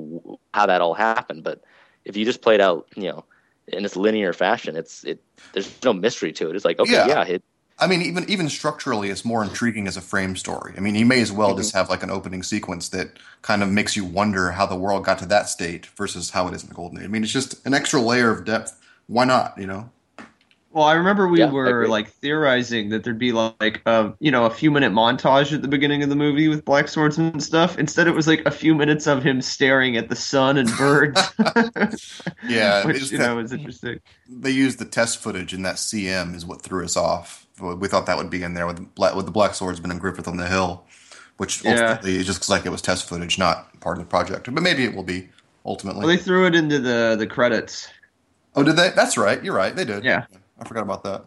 how 0.52 0.66
that 0.66 0.80
all 0.80 0.94
happened. 0.94 1.44
But 1.44 1.62
if 2.04 2.16
you 2.16 2.24
just 2.24 2.42
play 2.42 2.54
it 2.56 2.60
out, 2.60 2.86
you 2.96 3.04
know, 3.04 3.24
in 3.68 3.82
this 3.82 3.96
linear 3.96 4.32
fashion, 4.32 4.76
it's 4.76 5.04
it 5.04 5.20
there's 5.52 5.82
no 5.82 5.92
mystery 5.92 6.32
to 6.32 6.50
it. 6.50 6.56
It's 6.56 6.64
like, 6.64 6.78
okay, 6.78 6.92
Yeah. 6.92 7.06
yeah, 7.06 7.22
it, 7.24 7.42
I 7.80 7.86
mean, 7.86 8.02
even 8.02 8.28
even 8.28 8.48
structurally, 8.48 9.10
it's 9.10 9.24
more 9.24 9.42
intriguing 9.42 9.86
as 9.86 9.96
a 9.96 10.00
frame 10.00 10.36
story. 10.36 10.74
I 10.76 10.80
mean, 10.80 10.94
you 10.94 11.06
may 11.06 11.20
as 11.20 11.30
well 11.30 11.56
just 11.56 11.70
mm-hmm. 11.70 11.78
have 11.78 11.90
like 11.90 12.02
an 12.02 12.10
opening 12.10 12.42
sequence 12.42 12.88
that 12.90 13.18
kind 13.42 13.62
of 13.62 13.70
makes 13.70 13.96
you 13.96 14.04
wonder 14.04 14.50
how 14.50 14.66
the 14.66 14.76
world 14.76 15.04
got 15.04 15.18
to 15.20 15.26
that 15.26 15.48
state 15.48 15.86
versus 15.96 16.30
how 16.30 16.48
it 16.48 16.54
is 16.54 16.62
in 16.62 16.68
the 16.68 16.74
Golden 16.74 16.98
Age. 16.98 17.04
I 17.04 17.08
mean, 17.08 17.22
it's 17.22 17.32
just 17.32 17.64
an 17.66 17.74
extra 17.74 18.00
layer 18.00 18.30
of 18.30 18.44
depth. 18.44 18.78
Why 19.06 19.24
not? 19.24 19.56
You 19.58 19.66
know? 19.66 19.90
Well, 20.70 20.84
I 20.84 20.94
remember 20.94 21.26
we 21.28 21.38
Yeah, 21.38 21.50
were 21.50 21.88
like 21.88 22.10
theorizing 22.10 22.90
that 22.90 23.02
there'd 23.02 23.18
be 23.18 23.32
like 23.32 23.80
a 23.86 24.12
you 24.20 24.30
know 24.30 24.44
a 24.44 24.50
few 24.50 24.70
minute 24.70 24.92
montage 24.92 25.52
at 25.54 25.62
the 25.62 25.68
beginning 25.68 26.02
of 26.02 26.08
the 26.08 26.16
movie 26.16 26.48
with 26.48 26.64
black 26.64 26.88
swords 26.88 27.16
and 27.16 27.42
stuff. 27.42 27.78
Instead, 27.78 28.06
it 28.06 28.14
was 28.14 28.26
like 28.26 28.42
a 28.44 28.50
few 28.50 28.74
minutes 28.74 29.06
of 29.06 29.22
him 29.22 29.40
staring 29.40 29.96
at 29.96 30.08
the 30.08 30.16
sun 30.16 30.56
and 30.56 30.70
birds. 30.76 31.20
Yeah, 32.46 32.84
which 32.86 32.96
it's 32.96 33.12
you 33.12 33.18
that- 33.18 33.26
know 33.26 33.36
was 33.36 33.52
interesting. 33.52 34.00
They 34.28 34.50
used 34.50 34.78
the 34.78 34.84
test 34.84 35.18
footage, 35.18 35.52
and 35.52 35.64
that 35.64 35.76
CM 35.76 36.34
is 36.34 36.44
what 36.44 36.62
threw 36.62 36.84
us 36.84 36.96
off. 36.96 37.47
We 37.60 37.88
thought 37.88 38.06
that 38.06 38.16
would 38.16 38.30
be 38.30 38.42
in 38.42 38.54
there 38.54 38.66
with 38.66 38.78
with 38.96 39.24
the 39.26 39.30
Black 39.32 39.54
Swordsman 39.54 39.90
and 39.90 40.00
Griffith 40.00 40.28
on 40.28 40.36
the 40.36 40.46
Hill, 40.48 40.84
which 41.38 41.64
Yeah. 41.64 41.72
ultimately 41.72 42.16
is 42.16 42.26
just 42.26 42.48
like 42.48 42.66
it 42.66 42.70
was 42.70 42.82
test 42.82 43.08
footage, 43.08 43.38
not 43.38 43.78
part 43.80 43.98
of 43.98 44.04
the 44.04 44.08
project. 44.08 44.52
But 44.52 44.62
maybe 44.62 44.84
it 44.84 44.94
will 44.94 45.02
be 45.02 45.28
ultimately. 45.64 46.00
Well, 46.00 46.08
they 46.08 46.22
threw 46.22 46.46
it 46.46 46.54
into 46.54 46.78
the 46.78 47.16
the 47.18 47.26
credits. 47.26 47.88
Oh, 48.54 48.62
did 48.62 48.76
they? 48.76 48.90
That's 48.90 49.16
right. 49.16 49.42
You're 49.42 49.54
right. 49.54 49.74
They 49.74 49.84
did. 49.84 50.04
Yeah. 50.04 50.24
I 50.60 50.64
forgot 50.64 50.82
about 50.82 51.04
that. 51.04 51.24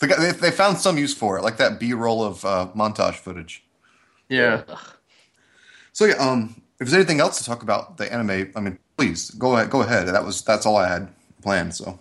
They, 0.00 0.08
got, 0.08 0.18
they, 0.18 0.32
they 0.32 0.50
found 0.50 0.78
some 0.78 0.98
use 0.98 1.14
for 1.14 1.38
it, 1.38 1.42
like 1.42 1.56
that 1.58 1.78
B-roll 1.78 2.24
of 2.24 2.44
uh, 2.44 2.68
montage 2.74 3.14
footage. 3.14 3.62
Yeah. 4.28 4.62
So 5.92 6.04
yeah, 6.06 6.14
um, 6.16 6.60
if 6.80 6.88
there's 6.88 6.94
anything 6.94 7.20
else 7.20 7.38
to 7.38 7.44
talk 7.44 7.62
about 7.62 7.96
the 7.96 8.12
anime, 8.12 8.52
I 8.56 8.60
mean, 8.60 8.78
please 8.96 9.30
go 9.30 9.54
ahead. 9.54 9.70
Go 9.70 9.82
ahead. 9.82 10.08
That 10.08 10.24
was 10.24 10.42
that's 10.42 10.66
all 10.66 10.76
I 10.76 10.88
had 10.88 11.08
planned. 11.42 11.74
So 11.74 12.00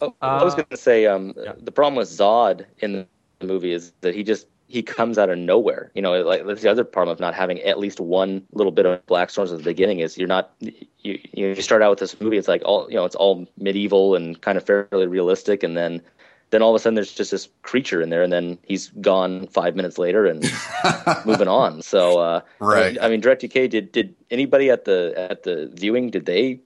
Oh, 0.00 0.14
I 0.20 0.44
was 0.44 0.54
Uh, 0.54 0.56
going 0.56 0.66
to 0.70 0.76
say 0.76 1.06
um, 1.06 1.34
yeah. 1.36 1.52
the 1.58 1.72
problem 1.72 1.96
with 1.96 2.08
Zodd 2.08 2.66
in 2.80 3.06
the 3.40 3.46
movie 3.46 3.72
is 3.72 3.92
that 4.00 4.14
he 4.14 4.22
just 4.22 4.46
he 4.66 4.82
comes 4.82 5.16
out 5.16 5.30
of 5.30 5.38
nowhere. 5.38 5.90
You 5.94 6.02
know, 6.02 6.20
like 6.22 6.44
that's 6.46 6.62
the 6.62 6.70
other 6.70 6.84
problem 6.84 7.12
of 7.12 7.20
not 7.20 7.34
having 7.34 7.58
at 7.62 7.78
least 7.78 8.00
one 8.00 8.42
little 8.52 8.72
bit 8.72 8.84
of 8.86 9.04
black 9.06 9.30
storms 9.30 9.50
at 9.50 9.58
the 9.58 9.64
beginning 9.64 10.00
is 10.00 10.18
you're 10.18 10.28
not 10.28 10.52
you 10.60 11.18
you 11.32 11.54
start 11.62 11.82
out 11.82 11.90
with 11.90 11.98
this 12.00 12.20
movie. 12.20 12.36
It's 12.36 12.48
like 12.48 12.62
all 12.64 12.88
you 12.90 12.96
know, 12.96 13.04
it's 13.04 13.16
all 13.16 13.46
medieval 13.58 14.14
and 14.14 14.40
kind 14.40 14.58
of 14.58 14.64
fairly 14.64 15.06
realistic, 15.06 15.62
and 15.62 15.76
then 15.76 16.02
then 16.50 16.62
all 16.62 16.70
of 16.70 16.76
a 16.76 16.78
sudden 16.78 16.94
there's 16.94 17.12
just 17.12 17.30
this 17.30 17.48
creature 17.62 18.00
in 18.02 18.10
there, 18.10 18.22
and 18.22 18.32
then 18.32 18.58
he's 18.66 18.88
gone 19.00 19.46
five 19.48 19.76
minutes 19.76 19.98
later 19.98 20.26
and 20.26 20.44
moving 21.26 21.48
on. 21.48 21.82
So 21.82 22.18
uh, 22.20 22.40
Right. 22.58 22.96
I 23.00 23.08
mean, 23.08 23.20
DirectUK 23.22 23.70
did 23.70 23.92
did 23.92 24.14
anybody 24.30 24.70
at 24.70 24.84
the 24.84 25.14
at 25.16 25.42
the 25.44 25.70
viewing 25.74 26.10
did 26.10 26.26
they 26.26 26.60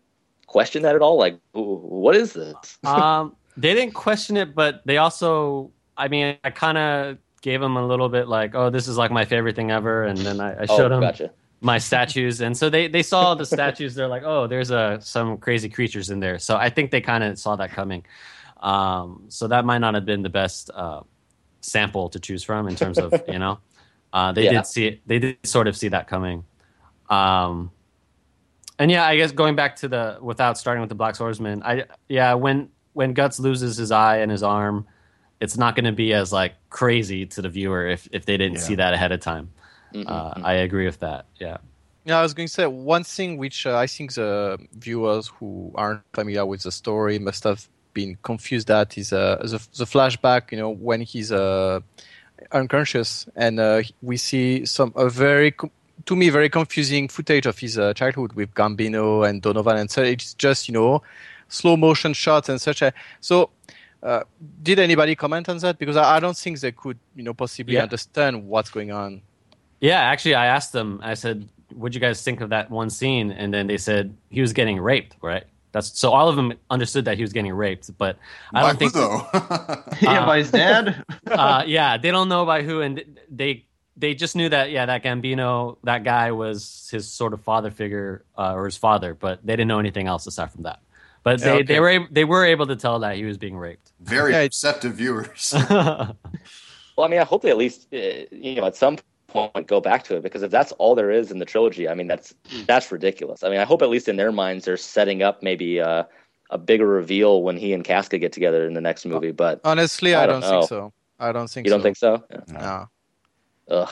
question 0.53 0.83
that 0.83 0.95
at 0.95 1.01
all? 1.01 1.17
Like, 1.17 1.39
what 1.53 2.15
is 2.15 2.35
this? 2.35 2.79
um, 2.85 3.35
they 3.57 3.73
didn't 3.75 3.95
question 3.95 4.37
it, 4.37 4.55
but 4.55 4.83
they 4.85 4.99
also, 4.99 5.71
I 5.97 6.09
mean, 6.09 6.37
I 6.45 6.51
kind 6.51 6.77
of 6.77 7.19
gave 7.41 7.61
them 7.61 7.77
a 7.77 7.87
little 7.87 8.11
bit 8.11 8.29
like, 8.29 8.55
oh, 8.55 8.69
this 8.69 8.87
is 8.87 8.99
like 8.99 9.11
my 9.11 9.25
favorite 9.25 9.57
thing 9.57 9.71
ever, 9.71 10.05
and 10.05 10.19
then 10.19 10.41
I, 10.41 10.53
I 10.53 10.67
oh, 10.69 10.77
showed 10.77 10.91
them 10.91 11.01
gotcha. 11.01 11.31
my 11.63 11.79
statues, 11.79 12.43
and 12.43 12.55
so 12.55 12.69
they 12.69 12.87
they 12.87 13.03
saw 13.03 13.35
the 13.35 13.47
statues. 13.47 13.95
They're 13.95 14.09
like, 14.09 14.25
oh, 14.25 14.47
there's 14.47 14.71
a 14.71 14.99
some 15.01 15.39
crazy 15.39 15.71
creatures 15.71 16.11
in 16.11 16.21
there. 16.21 16.39
So 16.39 16.57
I 16.57 16.69
think 16.69 16.91
they 16.91 17.01
kind 17.01 17.25
of 17.25 17.39
saw 17.39 17.57
that 17.57 17.71
coming. 17.73 18.05
Um, 18.61 19.25
so 19.29 19.49
that 19.49 19.65
might 19.65 19.79
not 19.79 19.95
have 19.95 20.05
been 20.05 20.23
the 20.23 20.31
best 20.31 20.71
uh, 20.75 21.01
sample 21.63 22.11
to 22.11 22.21
choose 22.21 22.45
from 22.45 22.69
in 22.69 22.77
terms 22.77 22.99
of 22.99 23.13
you 23.27 23.39
know, 23.39 23.59
uh, 24.13 24.33
they 24.33 24.45
Yeah. 24.51 24.53
did 24.53 24.67
see 24.67 24.87
it. 24.87 25.01
They 25.07 25.19
did 25.19 25.39
sort 25.45 25.67
of 25.67 25.77
see 25.77 25.89
that 25.89 26.09
coming. 26.09 26.45
Um, 27.09 27.71
and 28.79 28.91
yeah, 28.91 29.05
I 29.07 29.16
guess 29.16 29.33
going 29.33 29.57
back 29.57 29.77
to 29.77 29.89
the 29.89 30.18
without 30.20 30.59
starting 30.59 30.81
with 30.81 30.89
the 30.89 30.95
Black 30.95 31.14
Swordsman, 31.16 31.62
I 31.62 31.85
yeah 32.09 32.35
when 32.35 32.68
when 32.95 33.12
Guts 33.14 33.39
loses 33.41 33.77
his 33.77 33.91
eye 33.91 34.18
and 34.18 34.31
his 34.31 34.43
arm, 34.43 34.87
it's 35.41 35.57
not 35.57 35.75
going 35.77 35.85
to 35.87 35.93
be 35.93 36.12
as 36.12 36.33
like 36.33 36.55
crazy 36.70 37.27
to 37.27 37.43
the 37.43 37.49
viewer 37.49 37.87
if 37.87 38.09
if 38.12 38.25
they 38.27 38.37
didn't 38.37 38.55
Yeah. 38.59 38.61
see 38.68 38.75
that 38.77 38.95
ahead 38.95 39.12
of 39.12 39.20
time. 39.20 39.51
Mhm. 39.95 40.09
Uh, 40.09 40.41
I 40.43 40.55
agree 40.55 40.87
with 40.87 41.01
that. 41.01 41.27
Yeah. 41.39 41.59
Yeah, 42.05 42.18
I 42.18 42.23
was 42.23 42.35
going 42.35 42.49
to 42.49 42.53
say 42.53 42.66
one 42.66 43.05
thing 43.05 43.37
which 43.39 43.64
uh, 43.66 43.77
I 43.77 43.87
think 43.87 44.14
the 44.14 44.59
viewers 44.73 45.29
who 45.39 45.70
aren't 45.77 46.03
familiar 46.12 46.45
with 46.45 46.62
the 46.64 46.73
story 46.73 47.18
must 47.20 47.45
have 47.45 47.68
been 47.95 48.16
confused 48.23 48.70
at 48.70 48.99
is 48.99 49.12
uh, 49.12 49.37
the, 49.43 49.59
the 49.79 49.85
flashback. 49.85 50.51
You 50.51 50.59
know, 50.59 50.70
when 50.70 51.03
he's 51.03 51.31
uh, 51.31 51.79
unconscious, 52.51 53.29
and 53.37 53.61
uh, 53.61 53.83
we 54.01 54.16
see 54.16 54.66
some 54.66 54.93
a 54.97 55.09
very 55.09 55.53
co- 55.53 55.70
to 56.07 56.16
me 56.16 56.30
very 56.30 56.49
confusing 56.49 57.09
footage 57.09 57.47
of 57.47 57.59
his 57.59 57.78
uh, 57.78 57.95
childhood 57.95 58.32
with 58.34 58.53
Gambino 58.55 59.28
and 59.28 59.40
Donovan, 59.43 59.76
and 59.76 59.90
so 59.90 60.03
it's 60.03 60.34
just 60.34 60.68
you 60.68 60.74
know 60.74 61.03
slow 61.49 61.76
motion 61.76 62.12
shots 62.14 62.49
and 62.49 62.61
such. 62.61 62.82
A, 62.82 62.93
so. 63.20 63.51
Uh, 64.05 64.24
did 64.64 64.80
anybody 64.80 65.14
comment 65.14 65.49
on 65.49 65.59
that? 65.59 65.78
Because 65.78 65.97
I, 65.97 66.16
I 66.16 66.18
don't 66.18 66.36
think 66.36 66.59
they 66.59 66.72
could, 66.72 66.99
you 67.14 67.22
know, 67.22 67.32
possibly 67.34 67.74
Yeah. 67.76 67.84
understand 67.84 68.49
what's 68.49 68.68
going 68.68 68.90
on. 68.90 69.22
Yeah, 69.80 70.01
actually, 70.01 70.34
I 70.34 70.47
asked 70.47 70.72
them. 70.72 70.99
I 71.05 71.14
said, 71.14 71.49
"What'd 71.72 71.95
you 71.95 72.01
guys 72.01 72.20
think 72.20 72.40
of 72.40 72.49
that 72.51 72.68
one 72.68 72.90
scene?" 72.90 73.30
And 73.30 73.55
then 73.55 73.68
they 73.68 73.78
said 73.78 74.12
he 74.28 74.40
was 74.40 74.53
getting 74.53 74.80
raped. 74.80 75.14
Right. 75.22 75.45
That's 75.70 75.97
so 75.97 76.11
all 76.11 76.28
of 76.28 76.34
them 76.34 76.53
understood 76.68 77.05
that 77.05 77.14
he 77.16 77.22
was 77.22 77.32
getting 77.32 77.53
raped, 77.53 77.97
but 77.97 78.18
I 78.53 78.62
By 78.62 78.68
don't 78.70 78.78
think. 78.80 78.95
who, 78.95 79.01
though? 79.03 79.26
yeah, 80.03 80.22
Uh, 80.22 80.26
by 80.26 80.38
his 80.38 80.51
dad. 80.51 81.05
uh, 81.30 81.62
yeah, 81.64 81.97
they 81.97 82.11
don't 82.11 82.28
know 82.28 82.45
by 82.45 82.62
who, 82.64 82.80
and 82.80 83.05
they 83.30 83.66
they 83.97 84.14
just 84.14 84.36
knew 84.36 84.49
that 84.49 84.70
yeah, 84.70 84.86
that 84.86 85.03
Gambino, 85.03 85.76
that 85.84 86.05
guy 86.05 86.32
was 86.32 86.88
his 86.90 87.09
sort 87.09 87.32
of 87.34 87.40
father 87.43 87.70
figure 87.70 88.24
uh, 88.38 88.55
or 88.55 88.64
his 88.64 88.76
father, 88.76 89.14
but 89.14 89.45
they 89.45 89.53
didn't 89.55 89.68
know 89.68 89.78
anything 89.78 90.07
else 90.07 90.26
aside 90.26 90.51
from 90.51 90.62
that. 90.64 90.80
But 91.24 91.40
they, 91.40 91.51
okay. 91.53 91.62
they 91.62 91.78
were 91.80 91.90
ab- 91.90 92.09
they 92.11 92.24
were 92.24 92.45
able 92.45 92.66
to 92.66 92.76
tell 92.76 92.99
that 93.01 93.16
he 93.16 93.24
was 93.24 93.38
being 93.38 93.57
raped. 93.57 93.93
Very 94.01 94.32
Yeah, 94.32 94.38
it's- 94.43 94.61
perceptive 94.61 94.95
viewers. 94.95 95.55
Well, 96.97 97.07
I 97.07 97.11
mean, 97.11 97.20
I 97.20 97.24
hope 97.24 97.40
they 97.40 97.49
at 97.51 97.57
least, 97.57 97.88
uh, 97.95 97.97
you 98.30 98.57
know, 98.57 98.66
at 98.66 98.76
some 98.76 98.99
point 99.28 99.66
go 99.66 99.80
back 99.80 100.05
to 100.05 100.16
it 100.16 100.22
because 100.22 100.43
if 100.43 100.51
that's 100.51 100.72
all 100.72 100.95
there 100.95 101.11
is 101.11 101.30
in 101.30 101.38
the 101.38 101.47
trilogy, 101.47 101.88
I 101.88 101.95
mean, 101.95 102.07
that's 102.07 102.34
that's 102.66 102.93
ridiculous. 102.93 103.43
I 103.43 103.49
mean, 103.49 103.61
I 103.61 103.64
hope 103.64 103.80
at 103.80 103.88
least 103.88 104.09
in 104.09 104.16
their 104.16 104.30
minds 104.30 104.66
they're 104.66 104.76
setting 104.76 105.22
up 105.22 105.43
maybe 105.43 105.80
uh, 105.80 106.05
a 106.51 106.59
bigger 106.59 106.86
reveal 106.86 107.43
when 107.43 107.57
he 107.57 107.72
and 107.72 107.82
Casca 107.82 108.18
get 108.18 108.30
together 108.32 108.66
in 108.66 108.74
the 108.74 108.80
next 108.82 109.07
movie. 109.07 109.30
But 109.32 109.62
Honestly, 109.64 110.14
I 110.14 110.24
I 110.24 110.26
don't 110.26 110.43
don't, 110.43 110.51
know. 110.51 110.61
think 110.61 110.68
so. 110.68 110.93
I 111.18 111.32
don't 111.32 111.49
think 111.49 111.66
you 111.66 111.70
don't 111.70 111.80
so. 111.80 111.82
think 111.82 111.97
so? 111.97 112.24
Yeah. 112.30 112.40
No. 112.61 112.88
Ugh. 113.71 113.89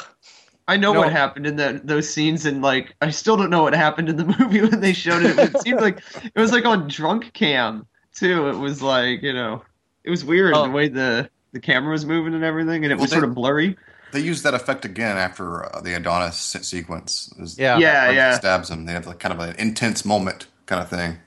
I 0.69 0.77
know 0.77 0.93
No. 0.93 1.01
what 1.01 1.11
happened 1.13 1.47
in 1.47 1.57
that 1.57 1.87
those 1.87 2.09
scenes, 2.09 2.47
and 2.47 2.63
like 2.63 2.95
I 3.01 3.11
still 3.11 3.37
don't 3.37 3.51
know 3.51 3.63
what 3.63 3.75
happened 3.75 4.09
in 4.09 4.17
the 4.17 4.25
movie 4.39 4.61
when 4.63 4.81
they 4.81 4.93
showed 4.93 5.23
it. 5.25 5.39
It 5.39 5.61
seemed 5.63 5.81
like 5.81 6.01
it 6.23 6.39
was 6.39 6.53
like 6.53 6.65
on 6.65 6.87
drunk 6.89 7.33
cam 7.33 7.87
too. 8.15 8.49
It 8.49 8.57
was 8.57 8.81
like 8.83 9.23
you 9.23 9.33
know, 9.33 9.63
it 10.05 10.11
was 10.11 10.25
weird 10.25 10.55
Oh. 10.55 10.65
the 10.65 10.71
way 10.71 10.89
the 10.89 11.29
the 11.53 11.61
camera 11.61 11.91
was 11.93 12.05
moving 12.07 12.35
and 12.35 12.45
everything, 12.45 12.85
and 12.85 12.93
it 12.93 12.97
Well, 12.97 13.03
was 13.03 13.11
they- 13.11 13.17
sort 13.17 13.25
of 13.29 13.35
blurry. 13.35 13.77
they 14.13 14.21
used 14.21 14.45
that 14.45 14.55
effect 14.55 14.85
again 14.85 15.17
after 15.17 15.65
uh, 15.75 15.81
the 15.81 15.95
Adonis 15.95 16.37
sequence. 16.37 17.33
Is- 17.41 17.59
Yeah. 17.59 17.79
Yeah, 17.79 18.11
yeah, 18.11 18.39
Stabs 18.39 18.71
him. 18.71 18.87
They 18.87 18.93
have 18.93 19.07
like 19.09 19.19
kind 19.19 19.33
of 19.35 19.41
an 19.41 19.57
intense 19.57 20.05
moment 20.05 20.47
kind 20.67 20.81
of 20.83 20.89
thing, 20.89 21.19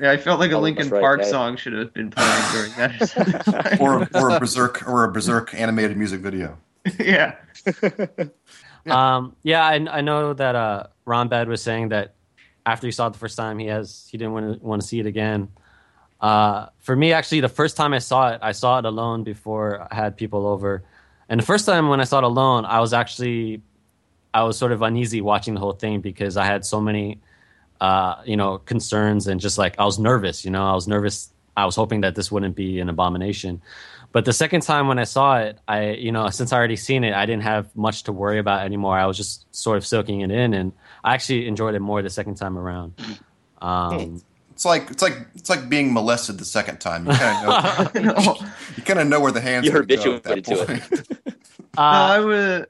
yeah. 0.00 0.12
I 0.12 0.16
felt 0.18 0.38
like 0.38 0.52
a 0.52 0.54
Oh, 0.54 0.60
Linkin 0.60 0.88
right, 0.90 1.00
Park 1.00 1.20
yeah. 1.22 1.28
song 1.30 1.56
should 1.56 1.72
have 1.72 1.92
been 1.92 2.10
playing 2.10 2.42
during 2.52 2.72
that. 2.76 3.78
or 3.80 4.06
or 4.14 4.30
a 4.36 4.38
berserk 4.38 4.86
or 4.88 5.02
a 5.02 5.10
berserk 5.10 5.52
animated 5.54 5.96
music 5.96 6.20
video. 6.20 6.56
yeah, 7.00 7.34
Um, 8.86 9.36
yeah, 9.42 9.64
I, 9.64 9.74
I 9.90 10.00
know 10.00 10.34
that 10.34 10.54
uh, 10.54 10.86
Ron 11.04 11.28
Bed 11.28 11.48
was 11.48 11.62
saying 11.62 11.88
that 11.88 12.14
after 12.66 12.86
he 12.86 12.90
saw 12.90 13.06
it 13.08 13.12
the 13.12 13.18
first 13.18 13.36
time, 13.36 13.58
he 13.58 13.66
has 13.66 14.06
he 14.10 14.18
didn't 14.18 14.32
want 14.32 14.60
to 14.60 14.66
want 14.66 14.82
to 14.82 14.88
see 14.88 15.00
it 15.00 15.06
again. 15.06 15.48
Uh, 16.20 16.66
for 16.80 16.96
me, 16.96 17.12
actually, 17.12 17.40
the 17.40 17.48
first 17.48 17.76
time 17.76 17.92
I 17.92 17.98
saw 17.98 18.30
it, 18.30 18.40
I 18.42 18.52
saw 18.52 18.78
it 18.78 18.84
alone 18.84 19.24
before 19.24 19.86
I 19.90 19.94
had 19.94 20.16
people 20.16 20.46
over, 20.46 20.82
and 21.28 21.40
the 21.40 21.44
first 21.44 21.66
time 21.66 21.88
when 21.88 22.00
I 22.00 22.04
saw 22.04 22.18
it 22.18 22.24
alone, 22.24 22.64
I 22.64 22.80
was 22.80 22.92
actually 22.92 23.62
I 24.32 24.42
was 24.42 24.56
sort 24.58 24.72
of 24.72 24.82
uneasy 24.82 25.20
watching 25.20 25.54
the 25.54 25.60
whole 25.60 25.72
thing 25.72 26.00
because 26.00 26.36
I 26.36 26.44
had 26.44 26.64
so 26.64 26.80
many 26.80 27.20
uh, 27.80 28.16
you 28.24 28.36
know 28.36 28.58
concerns 28.58 29.26
and 29.26 29.40
just 29.40 29.58
like 29.58 29.78
I 29.78 29.84
was 29.84 29.98
nervous. 29.98 30.44
You 30.44 30.50
know, 30.50 30.66
I 30.66 30.74
was 30.74 30.88
nervous. 30.88 31.30
I 31.56 31.66
was 31.66 31.76
hoping 31.76 32.00
that 32.00 32.14
this 32.14 32.32
wouldn't 32.32 32.56
be 32.56 32.80
an 32.80 32.88
abomination. 32.88 33.62
But 34.14 34.24
the 34.24 34.32
second 34.32 34.60
time 34.60 34.86
when 34.86 35.00
I 35.00 35.04
saw 35.04 35.38
it, 35.38 35.58
I 35.66 35.90
you 35.90 36.12
know 36.12 36.30
since 36.30 36.52
I 36.52 36.56
already 36.56 36.76
seen 36.76 37.02
it, 37.02 37.14
I 37.14 37.26
didn't 37.26 37.42
have 37.42 37.74
much 37.74 38.04
to 38.04 38.12
worry 38.12 38.38
about 38.38 38.62
anymore. 38.62 38.96
I 38.96 39.06
was 39.06 39.16
just 39.16 39.52
sort 39.52 39.76
of 39.76 39.84
soaking 39.84 40.20
it 40.20 40.30
in, 40.30 40.54
and 40.54 40.72
I 41.02 41.14
actually 41.14 41.48
enjoyed 41.48 41.74
it 41.74 41.80
more 41.80 42.00
the 42.00 42.08
second 42.08 42.36
time 42.36 42.56
around. 42.56 42.94
Um, 43.60 44.22
It's 44.52 44.64
like 44.64 44.88
it's 44.88 45.02
like 45.02 45.18
it's 45.34 45.50
like 45.50 45.68
being 45.68 45.92
molested 45.92 46.38
the 46.38 46.44
second 46.44 46.78
time. 46.78 47.06
You 47.06 47.12
kind 47.12 47.48
of 47.48 47.94
know 48.04 48.36
you 48.76 48.84
kind 48.84 49.00
of 49.00 49.08
know 49.08 49.18
where 49.18 49.32
the 49.32 49.40
hands 49.40 49.66
You're 49.66 49.78
are 49.78 49.84
gonna 49.84 50.04
go 50.04 50.14
at 50.14 50.22
that 50.22 50.30
habituated 50.46 50.90
to 50.90 50.96
point. 50.96 51.26
no, 51.76 51.82
uh, 51.82 51.82
I 51.82 52.20
would. 52.20 52.66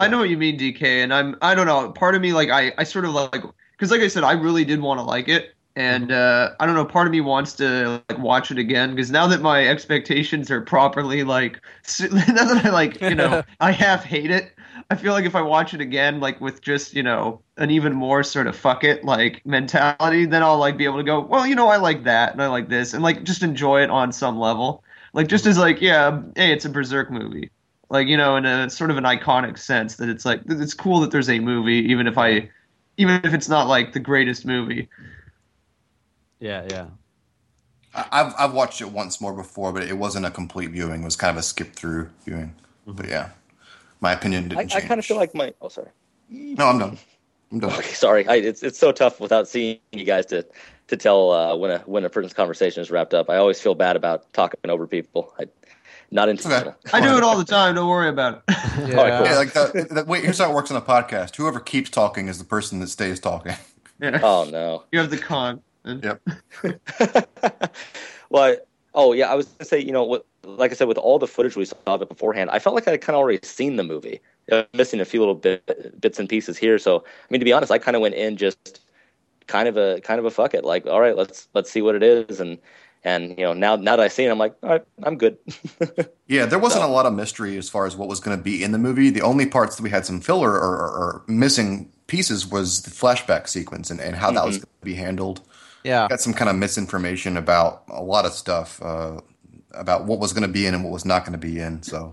I 0.00 0.08
know 0.08 0.18
what 0.18 0.28
you 0.28 0.38
mean, 0.38 0.58
DK, 0.58 0.82
and 0.82 1.14
I'm. 1.14 1.36
I 1.40 1.54
don't 1.54 1.66
know. 1.66 1.92
Part 1.92 2.16
of 2.16 2.20
me, 2.20 2.32
like, 2.32 2.50
I, 2.50 2.72
I 2.78 2.82
sort 2.82 3.04
of 3.04 3.12
like, 3.12 3.44
because, 3.76 3.92
like 3.92 4.00
I 4.00 4.08
said, 4.08 4.24
I 4.24 4.32
really 4.32 4.64
did 4.64 4.80
want 4.80 4.98
to 4.98 5.04
like 5.04 5.28
it, 5.28 5.54
and 5.80 6.12
uh, 6.12 6.50
I 6.60 6.66
don't 6.66 6.74
know. 6.74 6.84
Part 6.84 7.06
of 7.06 7.10
me 7.10 7.22
wants 7.22 7.54
to 7.54 8.02
like 8.10 8.18
watch 8.18 8.50
it 8.50 8.58
again 8.58 8.94
because 8.94 9.10
now 9.10 9.26
that 9.28 9.40
my 9.40 9.66
expectations 9.66 10.50
are 10.50 10.60
properly 10.60 11.24
like, 11.24 11.58
now 12.00 12.18
that 12.18 12.66
I 12.66 12.68
like, 12.68 13.00
you 13.00 13.14
know, 13.14 13.42
I 13.60 13.72
half 13.72 14.04
hate 14.04 14.30
it. 14.30 14.52
I 14.90 14.96
feel 14.96 15.14
like 15.14 15.24
if 15.24 15.34
I 15.34 15.40
watch 15.40 15.72
it 15.72 15.80
again, 15.80 16.20
like 16.20 16.38
with 16.38 16.60
just 16.60 16.94
you 16.94 17.02
know 17.02 17.40
an 17.56 17.70
even 17.70 17.94
more 17.94 18.22
sort 18.22 18.46
of 18.46 18.56
fuck 18.56 18.84
it 18.84 19.04
like 19.04 19.40
mentality, 19.46 20.26
then 20.26 20.42
I'll 20.42 20.58
like 20.58 20.76
be 20.76 20.84
able 20.84 20.98
to 20.98 21.02
go, 21.02 21.20
well, 21.20 21.46
you 21.46 21.54
know, 21.54 21.68
I 21.68 21.78
like 21.78 22.04
that 22.04 22.32
and 22.32 22.42
I 22.42 22.48
like 22.48 22.68
this, 22.68 22.92
and 22.92 23.02
like 23.02 23.24
just 23.24 23.42
enjoy 23.42 23.82
it 23.82 23.88
on 23.88 24.12
some 24.12 24.38
level. 24.38 24.84
Like 25.14 25.28
just 25.28 25.46
as 25.46 25.56
like 25.56 25.80
yeah, 25.80 26.20
hey, 26.36 26.52
it's 26.52 26.66
a 26.66 26.68
Berserk 26.68 27.10
movie. 27.10 27.50
Like 27.88 28.06
you 28.06 28.18
know, 28.18 28.36
in 28.36 28.44
a 28.44 28.68
sort 28.68 28.90
of 28.90 28.98
an 28.98 29.04
iconic 29.04 29.56
sense 29.56 29.96
that 29.96 30.10
it's 30.10 30.26
like 30.26 30.42
it's 30.46 30.74
cool 30.74 31.00
that 31.00 31.10
there's 31.10 31.30
a 31.30 31.38
movie, 31.38 31.90
even 31.90 32.06
if 32.06 32.18
I, 32.18 32.50
even 32.98 33.22
if 33.24 33.32
it's 33.32 33.48
not 33.48 33.66
like 33.66 33.94
the 33.94 34.00
greatest 34.00 34.44
movie. 34.44 34.90
Yeah, 36.40 36.66
yeah. 36.70 36.86
I- 37.94 38.06
I've 38.12 38.34
I've 38.38 38.52
watched 38.54 38.80
it 38.80 38.90
once 38.90 39.20
more 39.20 39.32
before, 39.32 39.72
but 39.72 39.82
it 39.84 39.98
wasn't 39.98 40.26
a 40.26 40.30
complete 40.30 40.70
viewing. 40.70 41.02
It 41.02 41.04
was 41.04 41.16
kind 41.16 41.30
of 41.30 41.36
a 41.36 41.42
skip 41.42 41.74
through 41.74 42.08
viewing. 42.24 42.54
But 42.86 43.08
yeah, 43.08 43.30
my 44.00 44.12
opinion 44.12 44.44
didn't 44.48 44.58
I 44.58 44.64
change. 44.64 44.84
kind 44.86 44.98
of 44.98 45.06
feel 45.06 45.16
like 45.16 45.34
my. 45.34 45.54
Oh, 45.60 45.68
sorry. 45.68 45.88
no, 46.28 46.66
I'm 46.66 46.78
done. 46.78 46.98
I'm 47.52 47.58
done. 47.60 47.72
Okay, 47.72 47.92
sorry. 47.92 48.26
I, 48.28 48.36
it's 48.36 48.62
it's 48.62 48.78
so 48.78 48.92
tough 48.92 49.20
without 49.20 49.48
seeing 49.48 49.78
you 49.92 50.04
guys 50.04 50.26
to 50.26 50.46
to 50.88 50.96
tell 50.96 51.30
uh, 51.32 51.56
when 51.56 51.70
a 51.72 51.78
when 51.80 52.04
a 52.04 52.08
person's 52.10 52.32
conversation 52.34 52.80
is 52.80 52.90
wrapped 52.90 53.12
up. 53.14 53.28
I 53.28 53.36
always 53.36 53.60
feel 53.60 53.74
bad 53.74 53.96
about 53.96 54.32
talking 54.32 54.58
over 54.70 54.86
people. 54.86 55.32
I 55.38 55.46
not 56.12 56.28
into. 56.28 56.48
Okay. 56.48 56.70
I 56.92 57.00
do 57.00 57.16
it 57.16 57.22
all 57.22 57.36
the 57.38 57.44
time. 57.44 57.74
Don't 57.74 57.88
worry 57.88 58.08
about 58.08 58.42
it. 58.48 58.54
Yeah. 58.86 58.96
All 58.96 59.04
right, 59.04 59.18
cool. 59.18 59.26
Yeah, 59.26 59.36
like 59.36 59.52
the, 59.52 59.86
the, 59.90 60.04
wait. 60.06 60.24
Here's 60.24 60.38
how 60.38 60.50
it 60.50 60.54
works 60.54 60.70
on 60.70 60.76
a 60.76 60.80
podcast. 60.80 61.36
Whoever 61.36 61.60
keeps 61.60 61.90
talking 61.90 62.28
is 62.28 62.38
the 62.38 62.44
person 62.44 62.78
that 62.80 62.86
stays 62.88 63.20
talking. 63.20 63.54
Yeah. 64.00 64.18
Oh 64.22 64.48
no. 64.50 64.84
You 64.90 65.00
have 65.00 65.10
the 65.10 65.18
con. 65.18 65.60
And- 65.84 66.02
Yep. 66.02 66.22
well, 68.30 68.56
oh 68.94 69.12
yeah, 69.12 69.30
I 69.30 69.34
was 69.34 69.46
gonna 69.46 69.64
say, 69.64 69.80
you 69.80 69.92
know, 69.92 70.04
what, 70.04 70.26
like 70.44 70.70
I 70.70 70.74
said, 70.74 70.88
with 70.88 70.98
all 70.98 71.18
the 71.18 71.26
footage 71.26 71.56
we 71.56 71.64
saw 71.64 71.76
of 71.86 72.02
it 72.02 72.08
beforehand, 72.08 72.50
I 72.50 72.58
felt 72.58 72.74
like 72.74 72.88
I 72.88 72.96
kind 72.96 73.14
of 73.14 73.20
already 73.20 73.40
seen 73.42 73.76
the 73.76 73.84
movie. 73.84 74.20
I 74.50 74.56
was 74.56 74.66
missing 74.74 75.00
a 75.00 75.04
few 75.04 75.20
little 75.20 75.34
bit, 75.34 76.00
bits 76.00 76.18
and 76.18 76.28
pieces 76.28 76.58
here. 76.58 76.78
So, 76.78 76.98
I 76.98 77.26
mean, 77.30 77.40
to 77.40 77.44
be 77.44 77.52
honest, 77.52 77.70
I 77.70 77.78
kind 77.78 77.96
of 77.96 78.02
went 78.02 78.14
in 78.14 78.36
just 78.36 78.80
kind 79.46 79.68
of 79.68 79.76
a 79.76 80.00
kind 80.00 80.18
of 80.18 80.24
a 80.24 80.30
fuck 80.30 80.54
it, 80.54 80.64
like, 80.64 80.86
all 80.86 81.00
right, 81.00 81.16
let's 81.16 81.48
let's 81.54 81.70
see 81.70 81.82
what 81.82 81.94
it 81.94 82.02
is, 82.02 82.40
and 82.40 82.58
and 83.04 83.38
you 83.38 83.44
know, 83.44 83.52
now 83.52 83.76
now 83.76 83.96
that 83.96 84.04
I 84.04 84.08
seen 84.08 84.28
it, 84.28 84.30
I'm 84.30 84.38
like, 84.38 84.54
all 84.62 84.70
right, 84.70 84.84
I'm 85.02 85.16
good. 85.16 85.38
Yeah, 86.30 86.46
there 86.46 86.60
wasn't 86.60 86.84
a 86.84 86.86
lot 86.86 87.06
of 87.06 87.12
mystery 87.12 87.58
as 87.58 87.68
far 87.68 87.86
as 87.86 87.96
what 87.96 88.06
was 88.06 88.20
going 88.20 88.38
to 88.38 88.42
be 88.42 88.62
in 88.62 88.70
the 88.70 88.78
movie. 88.78 89.10
The 89.10 89.20
only 89.20 89.46
parts 89.46 89.74
that 89.74 89.82
we 89.82 89.90
had 89.90 90.06
some 90.06 90.20
filler 90.20 90.52
or, 90.52 90.76
or, 90.76 90.88
or 90.88 91.24
missing 91.26 91.90
pieces 92.06 92.46
was 92.46 92.82
the 92.82 92.90
flashback 92.92 93.48
sequence 93.48 93.90
and, 93.90 94.00
and 94.00 94.14
how 94.14 94.30
that 94.30 94.46
was 94.46 94.58
mm-hmm. 94.58 94.62
going 94.62 94.80
to 94.80 94.84
be 94.84 94.94
handled. 94.94 95.40
Yeah. 95.84 96.08
Got 96.08 96.20
some 96.20 96.34
kind 96.34 96.50
of 96.50 96.56
misinformation 96.56 97.36
about 97.36 97.84
a 97.88 98.02
lot 98.02 98.24
of 98.26 98.32
stuff 98.32 98.80
uh, 98.82 99.20
about 99.72 100.04
what 100.04 100.18
was 100.18 100.32
going 100.32 100.42
to 100.46 100.52
be 100.52 100.66
in 100.66 100.74
and 100.74 100.84
what 100.84 100.92
was 100.92 101.04
not 101.04 101.20
going 101.24 101.32
to 101.32 101.38
be 101.38 101.58
in. 101.58 101.82
So 101.82 102.12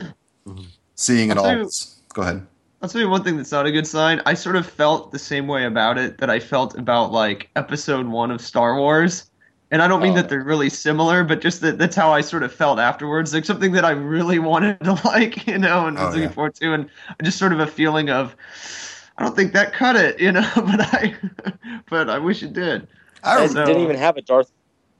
seeing 0.95 1.31
it 1.31 1.37
I'll 1.37 1.45
all. 1.45 1.57
you- 1.57 1.69
Go 2.13 2.21
ahead. 2.23 2.47
I'll 2.81 2.89
tell 2.89 3.01
you 3.01 3.09
one 3.09 3.23
thing 3.23 3.37
that's 3.37 3.51
not 3.51 3.65
a 3.65 3.71
good 3.71 3.87
sign. 3.87 4.21
I 4.27 4.35
sort 4.35 4.55
of 4.55 4.65
felt 4.65 5.11
the 5.11 5.17
same 5.19 5.47
way 5.47 5.65
about 5.65 5.97
it 5.97 6.19
that 6.19 6.29
I 6.29 6.39
felt 6.39 6.77
about 6.77 7.11
like 7.11 7.49
episode 7.55 8.05
one 8.07 8.29
of 8.31 8.39
Star 8.39 8.77
Wars. 8.79 9.29
And 9.71 9.81
I 9.81 9.87
don't 9.87 10.01
mean 10.01 10.13
Oh. 10.13 10.17
that 10.17 10.29
they're 10.29 10.43
really 10.43 10.69
similar, 10.69 11.23
but 11.25 11.41
just 11.41 11.59
that 11.61 11.77
that's 11.79 11.95
how 11.95 12.13
I 12.13 12.21
sort 12.21 12.43
of 12.43 12.53
felt 12.53 12.79
afterwards. 12.79 13.33
Like 13.33 13.45
something 13.45 13.71
that 13.73 13.83
I 13.83 13.91
really 13.91 14.39
wanted 14.51 14.79
to 14.81 14.93
like, 15.05 15.45
you 15.47 15.57
know, 15.57 15.87
and 15.87 15.97
was 15.97 16.03
Oh, 16.05 16.07
looking 16.09 16.23
yeah. 16.23 16.29
forward 16.29 16.55
to. 16.55 16.73
And 16.73 16.89
just 17.23 17.37
sort 17.39 17.51
of 17.51 17.59
a 17.59 17.67
feeling 17.67 18.09
of, 18.11 18.35
I 19.17 19.23
don't 19.23 19.35
think 19.35 19.53
that 19.53 19.73
cut 19.73 19.95
it, 19.95 20.19
you 20.19 20.31
know, 20.31 20.49
but 20.55 20.79
I, 20.79 21.15
but 21.89 22.09
I 22.09 22.19
wish 22.19 22.43
it 22.43 22.53
did. 22.53 22.87
I 23.23 23.37
it 23.43 23.47
remember, 23.49 23.65
didn't 23.65 23.83
even 23.83 23.95
have 23.97 24.17
a 24.17 24.21
Darth 24.21 24.51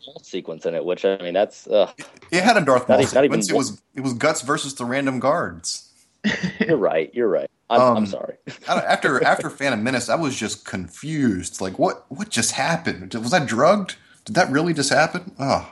Maul 0.05 0.19
sequence 0.23 0.65
in 0.65 0.73
it, 0.75 0.83
which 0.85 1.03
I 1.05 1.17
mean, 1.17 1.33
that's 1.33 1.67
uh, 1.67 1.91
it 2.31 2.43
had 2.43 2.57
a 2.57 2.61
Darth 2.65 2.87
Not 2.89 2.95
Maul 2.95 3.01
even- 3.01 3.13
not 3.15 3.25
even 3.25 3.41
sequence. 3.41 3.69
It 3.69 3.71
was 3.71 3.81
it 3.95 4.01
was 4.01 4.13
guts 4.13 4.41
versus 4.41 4.75
the 4.75 4.85
random 4.85 5.19
guards. 5.19 5.83
you're 6.59 6.77
right. 6.77 7.09
You're 7.13 7.27
right. 7.29 7.49
I'm, 7.69 7.81
Um, 7.81 7.97
I'm 7.97 8.05
sorry. 8.05 8.35
After 8.67 9.23
after 9.23 9.49
Phantom 9.49 9.81
Menace, 9.83 10.09
I 10.09 10.15
was 10.15 10.35
just 10.35 10.65
confused. 10.65 11.61
Like, 11.61 11.77
what 11.79 12.05
what 12.09 12.29
just 12.29 12.53
happened? 12.53 13.13
Was 13.13 13.33
I 13.33 13.43
drugged? 13.45 13.95
Did 14.25 14.35
that 14.35 14.49
really 14.51 14.73
just 14.73 14.89
happen? 14.89 15.31
Oh. 15.39 15.71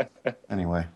anyway, 0.50 0.86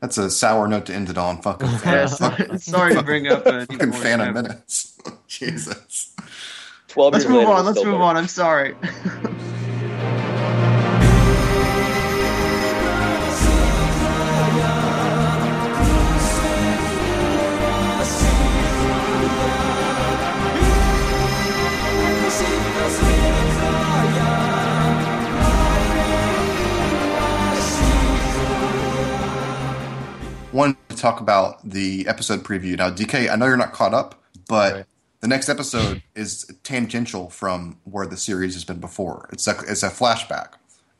that's 0.00 0.18
a 0.18 0.30
sour 0.30 0.66
note 0.66 0.86
to 0.86 0.94
end 0.94 1.10
it 1.10 1.18
on. 1.18 1.40
Fucking 1.42 1.68
Yeah, 1.84 2.06
Phantom, 2.08 2.08
sorry, 2.08 2.58
sorry 2.58 2.94
to 2.94 3.02
bring 3.02 3.28
up 3.28 3.46
a 3.46 3.66
fucking 3.66 3.92
Phantom 3.92 4.32
Menace. 4.34 4.98
Jesus. 5.28 6.14
Twelve 6.88 7.12
Let's 7.12 7.26
move 7.26 7.38
later, 7.40 7.50
on. 7.52 7.64
Let's 7.66 7.76
move 7.84 7.94
better. 7.94 8.02
on. 8.02 8.16
I'm 8.16 8.26
sorry. 8.28 8.74
Wanted 30.58 30.76
to 30.88 30.96
talk 30.96 31.20
about 31.20 31.50
the 31.76 32.06
episode 32.08 32.40
preview. 32.42 32.76
Now, 32.76 32.90
DK, 32.90 33.30
I 33.32 33.36
know 33.36 33.46
you're 33.46 33.56
not 33.66 33.72
caught 33.72 33.94
up, 33.94 34.10
but 34.48 34.70
Right. 34.74 34.84
the 35.20 35.28
next 35.28 35.48
episode 35.48 36.02
is 36.16 36.32
tangential 36.64 37.30
from 37.30 37.78
where 37.84 38.06
the 38.12 38.16
series 38.16 38.54
has 38.54 38.64
been 38.64 38.80
before. 38.88 39.28
It's 39.32 39.46
a 39.46 39.54
it's 39.72 39.84
a 39.84 39.88
flashback 40.00 40.48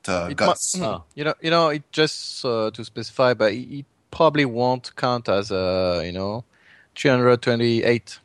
to 0.05 0.29
It 0.31 0.37
Guts. 0.37 0.77
mu- 0.77 0.85
Oh. 0.87 1.05
You 1.17 1.25
know, 1.25 1.35
you 1.43 1.51
know, 1.51 1.69
it 1.77 1.83
just 2.01 2.45
uh, 2.45 2.71
to 2.77 2.85
specify, 2.85 3.35
but 3.35 3.53
it, 3.53 3.67
it 3.81 3.87
probably 4.19 4.45
won't 4.45 4.95
count 4.97 5.29
as 5.29 5.51
a 5.51 6.03
you 6.07 6.13
know, 6.13 6.45
328. 6.95 8.21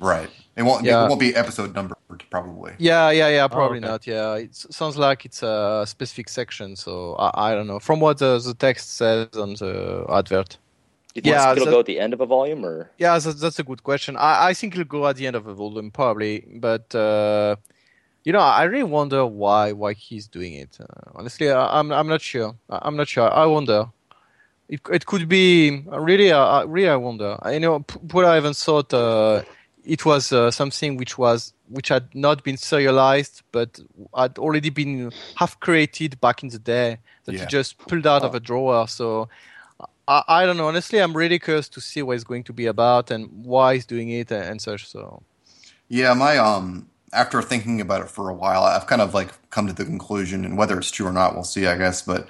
right. 0.00 0.30
It 0.56 0.62
won't 0.62 0.84
Yeah. 0.84 1.04
it 1.04 1.08
won't 1.08 1.20
be 1.20 1.34
episode 1.36 1.74
numbered 1.74 1.96
probably. 2.30 2.72
Yeah, 2.78 3.10
yeah, 3.10 3.28
yeah, 3.28 3.46
probably 3.48 3.78
okay. 3.78 3.88
not. 3.88 4.06
Yeah, 4.06 4.34
it 4.44 4.54
sounds 4.54 4.96
like 4.96 5.24
it's 5.26 5.42
a 5.42 5.84
specific 5.86 6.28
section, 6.28 6.74
so 6.76 7.14
I, 7.16 7.50
I 7.50 7.54
don't 7.54 7.66
know. 7.66 7.80
From 7.80 8.00
what 8.00 8.16
the, 8.18 8.38
the 8.38 8.54
text 8.54 8.96
says 8.96 9.28
on 9.44 9.54
the 9.54 10.06
advert. 10.08 10.56
You 11.14 11.22
think 11.22 11.34
Yeah, 11.34 11.52
it'll 11.52 11.64
so- 11.64 11.70
go 11.72 11.80
at 11.80 11.86
the 11.86 11.98
end 11.98 12.12
of 12.14 12.20
a 12.20 12.26
volume, 12.26 12.64
or 12.64 12.90
Yeah, 12.98 13.18
that's, 13.18 13.40
that's 13.40 13.58
a 13.58 13.64
good 13.64 13.82
question. 13.82 14.16
I, 14.16 14.48
I 14.48 14.54
think 14.54 14.74
it'll 14.74 14.84
go 14.84 15.06
at 15.08 15.16
the 15.16 15.26
end 15.26 15.36
of 15.36 15.46
a 15.46 15.54
volume, 15.54 15.90
probably. 15.90 16.44
But 16.54 16.94
uh, 16.94 17.56
you 18.24 18.32
know, 18.32 18.38
I 18.40 18.64
really 18.64 18.84
wonder 18.84 19.26
why 19.26 19.72
why 19.72 19.94
he's 19.94 20.28
doing 20.28 20.52
it. 20.54 20.78
Uh, 20.80 20.86
honestly, 21.16 21.50
I, 21.50 21.78
I'm 21.80 21.90
I'm 21.92 22.06
not 22.06 22.20
sure. 22.20 22.54
I- 22.68 22.78
I'm 22.82 22.96
not 22.96 23.08
sure. 23.08 23.28
I 23.32 23.46
wonder. 23.46 23.86
It 24.68 24.80
it 24.92 25.04
could 25.06 25.28
be 25.28 25.82
really. 25.86 26.30
Uh, 26.30 26.44
I- 26.46 26.62
really, 26.64 26.88
I 26.88 26.96
wonder. 26.96 27.36
I 27.42 27.54
you 27.54 27.60
know. 27.60 27.80
P- 27.80 27.98
What 28.12 28.24
I 28.24 28.36
even 28.36 28.54
thought 28.54 28.94
uh, 28.94 29.42
it 29.84 30.04
was 30.04 30.32
uh, 30.32 30.50
something 30.52 30.96
which 30.96 31.18
was 31.18 31.52
which 31.68 31.88
had 31.88 32.04
not 32.14 32.44
been 32.44 32.56
serialized, 32.56 33.42
but 33.50 33.80
had 34.16 34.38
already 34.38 34.70
been 34.70 35.10
half 35.34 35.58
created 35.58 36.20
back 36.20 36.42
in 36.44 36.50
the 36.50 36.58
day 36.60 36.98
that 37.24 37.32
Yeah. 37.34 37.40
he 37.40 37.46
just 37.46 37.78
pulled 37.78 38.06
out 38.06 38.22
of 38.22 38.34
a 38.36 38.40
drawer. 38.40 38.86
So. 38.86 39.28
I, 40.10 40.24
I 40.28 40.46
don't 40.46 40.58
know. 40.58 40.68
Honestly, 40.68 41.00
I'm 41.00 41.16
really 41.16 41.40
curious 41.40 41.70
to 41.70 41.80
see 41.82 42.02
what 42.02 42.16
it's 42.16 42.24
going 42.24 42.44
to 42.44 42.54
be 42.54 42.66
about 42.66 43.10
and 43.12 43.28
why 43.46 43.74
he's 43.76 43.86
doing 43.86 44.10
it 44.10 44.30
and, 44.32 44.44
and 44.44 44.62
such. 44.62 44.88
So, 44.88 45.24
Yeah, 45.88 46.14
my 46.14 46.38
um 46.38 46.88
after 47.12 47.42
thinking 47.42 47.80
about 47.80 48.02
it 48.02 48.10
for 48.10 48.28
a 48.30 48.34
while, 48.34 48.62
I've 48.64 48.86
kind 48.86 49.02
of 49.02 49.14
like 49.14 49.30
come 49.50 49.66
to 49.66 49.72
the 49.72 49.84
conclusion, 49.84 50.44
and 50.44 50.56
whether 50.58 50.78
it's 50.78 50.90
true 50.92 51.06
or 51.06 51.12
not, 51.12 51.34
we'll 51.34 51.44
see, 51.44 51.66
I 51.66 51.76
guess. 51.78 52.02
But 52.02 52.28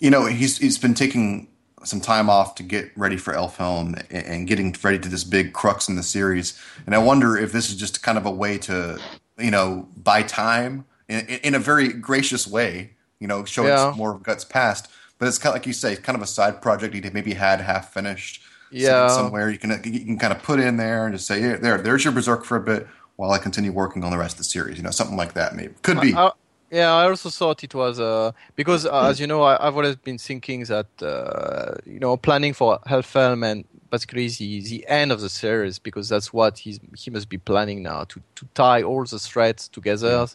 you 0.00 0.10
know, 0.10 0.26
he's 0.26 0.58
he's 0.58 0.78
been 0.78 0.94
taking 0.94 1.48
some 1.84 2.00
time 2.00 2.30
off 2.30 2.54
to 2.56 2.62
get 2.62 2.92
ready 2.96 3.16
for 3.16 3.32
Elfhelm 3.34 3.94
and, 4.10 4.26
and 4.26 4.46
getting 4.48 4.74
ready 4.84 4.98
to 4.98 5.08
this 5.08 5.24
big 5.24 5.52
crux 5.54 5.88
in 5.88 5.96
the 5.96 6.02
series. 6.02 6.58
And 6.86 6.94
I 6.94 6.98
wonder 6.98 7.36
if 7.38 7.52
this 7.52 7.70
is 7.70 7.76
just 7.76 8.02
kind 8.02 8.18
of 8.18 8.26
a 8.26 8.30
way 8.30 8.58
to, 8.58 9.02
you 9.38 9.50
know, 9.50 9.88
buy 9.96 10.22
time 10.22 10.84
in, 11.08 11.26
in 11.26 11.54
a 11.54 11.58
very 11.58 11.88
gracious 11.92 12.46
way. 12.46 12.92
You 13.20 13.28
know, 13.28 13.44
showing 13.44 13.68
Yeah. 13.68 13.92
more 13.96 14.14
of 14.14 14.22
Guts' 14.22 14.44
past. 14.44 14.88
But 15.20 15.28
it's 15.28 15.38
kind 15.38 15.52
of 15.52 15.60
like 15.60 15.66
you 15.66 15.72
say, 15.74 15.94
kind 15.96 16.16
of 16.16 16.22
a 16.22 16.26
side 16.26 16.60
project 16.62 16.94
he 16.94 17.02
maybe 17.10 17.34
had 17.34 17.60
half 17.60 17.92
finished. 17.92 18.42
Yeah. 18.72 19.08
somewhere 19.08 19.50
you 19.50 19.58
can 19.58 19.70
you 19.84 20.00
can 20.04 20.18
kind 20.18 20.32
of 20.32 20.42
put 20.42 20.58
in 20.60 20.76
there 20.76 21.04
and 21.06 21.14
just 21.14 21.26
say, 21.26 21.40
"Here, 21.40 21.58
there, 21.58 21.78
there's 21.78 22.04
your 22.04 22.12
Berserk 22.12 22.44
for 22.44 22.56
a 22.56 22.60
bit 22.60 22.86
while 23.16 23.32
I 23.32 23.38
continue 23.38 23.72
working 23.72 24.02
on 24.02 24.10
the 24.10 24.18
rest 24.18 24.34
of 24.34 24.38
the 24.38 24.44
series. 24.44 24.78
You 24.78 24.82
know, 24.84 24.90
something 24.90 25.16
like 25.16 25.34
that. 25.34 25.54
Maybe 25.54 25.74
could 25.82 26.00
be. 26.00 26.14
I, 26.14 26.26
I- 26.26 26.32
yeah, 26.72 26.92
I 26.92 27.08
also 27.08 27.30
thought 27.30 27.64
it 27.64 27.74
was 27.74 27.98
uh, 27.98 28.30
because, 28.54 28.86
uh, 28.86 29.08
as 29.10 29.18
you 29.18 29.26
know, 29.26 29.42
I, 29.42 29.66
I've 29.66 29.74
always 29.76 29.96
been 29.96 30.18
thinking 30.18 30.62
that 30.64 30.86
uh, 31.02 31.74
you 31.84 31.98
know 31.98 32.16
planning 32.16 32.52
for 32.54 32.78
Elfhelm 32.86 33.44
and 33.44 33.64
basically 33.90 34.28
the, 34.28 34.60
the 34.62 34.86
end 34.86 35.10
of 35.10 35.20
the 35.20 35.28
series 35.28 35.80
because 35.80 36.08
that's 36.08 36.32
what 36.32 36.58
he's 36.58 36.78
he 36.96 37.10
must 37.10 37.28
be 37.28 37.38
planning 37.38 37.82
now 37.82 38.04
to 38.04 38.22
to 38.36 38.46
tie 38.54 38.82
all 38.84 39.04
the 39.04 39.18
threads 39.18 39.68
together, 39.68 40.26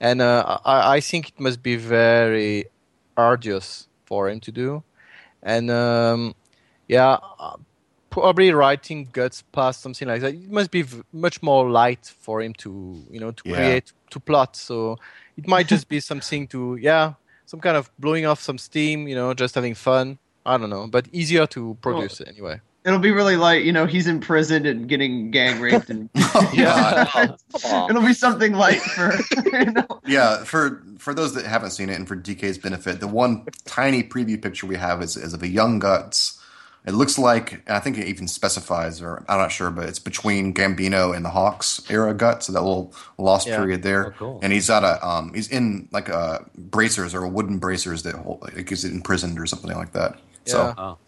and 0.00 0.20
uh, 0.20 0.58
I, 0.64 0.96
I 0.96 1.00
think 1.00 1.28
it 1.28 1.40
must 1.40 1.62
be 1.62 1.76
very 1.76 2.66
arduous 3.16 3.87
for 4.08 4.28
him 4.30 4.40
to 4.40 4.50
do, 4.52 4.82
and 5.42 5.70
um, 5.70 6.34
yeah. 6.88 7.18
uh, 7.38 7.56
Probably 8.10 8.50
writing 8.52 9.06
guts 9.12 9.44
past 9.52 9.82
something 9.82 10.08
like 10.08 10.22
that. 10.22 10.32
It 10.34 10.50
must 10.50 10.70
be 10.70 10.82
v- 10.82 11.02
much 11.12 11.42
more 11.42 11.70
light 11.70 12.04
for 12.24 12.40
him 12.40 12.54
to, 12.64 12.70
you 13.14 13.20
know, 13.20 13.32
to 13.32 13.42
Yeah. 13.44 13.54
create, 13.56 13.92
to 14.10 14.18
plot. 14.18 14.56
So 14.56 14.96
it 15.36 15.46
might 15.46 15.68
just 15.68 15.88
be 15.88 16.00
something 16.00 16.48
to 16.48 16.76
yeah 16.80 17.12
some 17.46 17.60
kind 17.60 17.76
of 17.76 17.90
blowing 17.98 18.26
off 18.26 18.40
some 18.40 18.58
steam 18.58 19.06
you 19.08 19.14
know 19.14 19.32
just 19.34 19.54
having 19.54 19.74
fun 19.74 20.18
i 20.44 20.58
don't 20.58 20.70
know 20.70 20.86
but 20.88 21.04
easier 21.12 21.46
to 21.46 21.76
produce 21.80 22.20
anyway 22.32 22.60
It'll 22.88 22.98
be 23.00 23.10
really 23.10 23.36
like 23.36 23.64
you 23.64 23.72
know 23.72 23.84
he's 23.86 24.06
in 24.06 24.18
prison 24.20 24.64
and 24.66 24.88
getting 24.88 25.30
gang 25.30 25.60
raped 25.60 25.90
and 25.90 26.08
yeah. 26.54 27.06
It'll 27.90 28.02
be 28.02 28.14
something 28.14 28.54
light 28.54 28.80
for 28.80 29.12
you 29.52 29.66
know. 29.72 29.86
Yeah, 30.06 30.42
for 30.44 30.82
for 30.98 31.12
those 31.14 31.34
that 31.34 31.44
haven't 31.44 31.70
seen 31.70 31.90
it, 31.90 31.94
and 31.96 32.08
for 32.08 32.16
DK's 32.16 32.56
benefit, 32.58 33.00
the 33.00 33.06
one 33.08 33.44
tiny 33.66 34.02
preview 34.02 34.40
picture 34.40 34.66
we 34.66 34.76
have 34.76 35.02
is, 35.02 35.16
is 35.16 35.34
of 35.34 35.42
a 35.42 35.48
young 35.48 35.78
Guts. 35.78 36.34
It 36.86 36.92
looks 36.94 37.18
like, 37.18 37.68
I 37.68 37.80
think 37.80 37.98
it 37.98 38.06
even 38.06 38.26
specifies, 38.28 39.02
or 39.02 39.22
I'm 39.28 39.38
not 39.38 39.52
sure, 39.52 39.70
but 39.70 39.88
it's 39.88 39.98
between 39.98 40.54
Gambino 40.54 41.14
and 41.14 41.22
the 41.24 41.28
Hawks 41.28 41.82
era 41.90 42.14
Guts, 42.14 42.46
so 42.46 42.52
that 42.54 42.62
little 42.62 42.94
lost 43.18 43.46
Yeah. 43.46 43.56
period 43.58 43.82
there. 43.82 44.06
Oh, 44.06 44.10
cool. 44.18 44.40
And 44.42 44.52
he's 44.52 44.70
at 44.70 44.84
a, 44.84 45.06
um, 45.06 45.34
he's 45.34 45.48
in 45.48 45.88
like 45.92 46.08
a 46.08 46.46
bracers 46.56 47.14
or 47.14 47.26
wooden 47.28 47.58
bracers 47.58 48.04
that 48.04 48.14
hold, 48.14 48.40
like 48.42 48.68
he's 48.68 48.84
imprisoned 48.86 49.38
or 49.38 49.44
something 49.44 49.70
like 49.76 49.92
that. 49.92 50.18
So 50.46 50.72
Oh. 50.78 50.98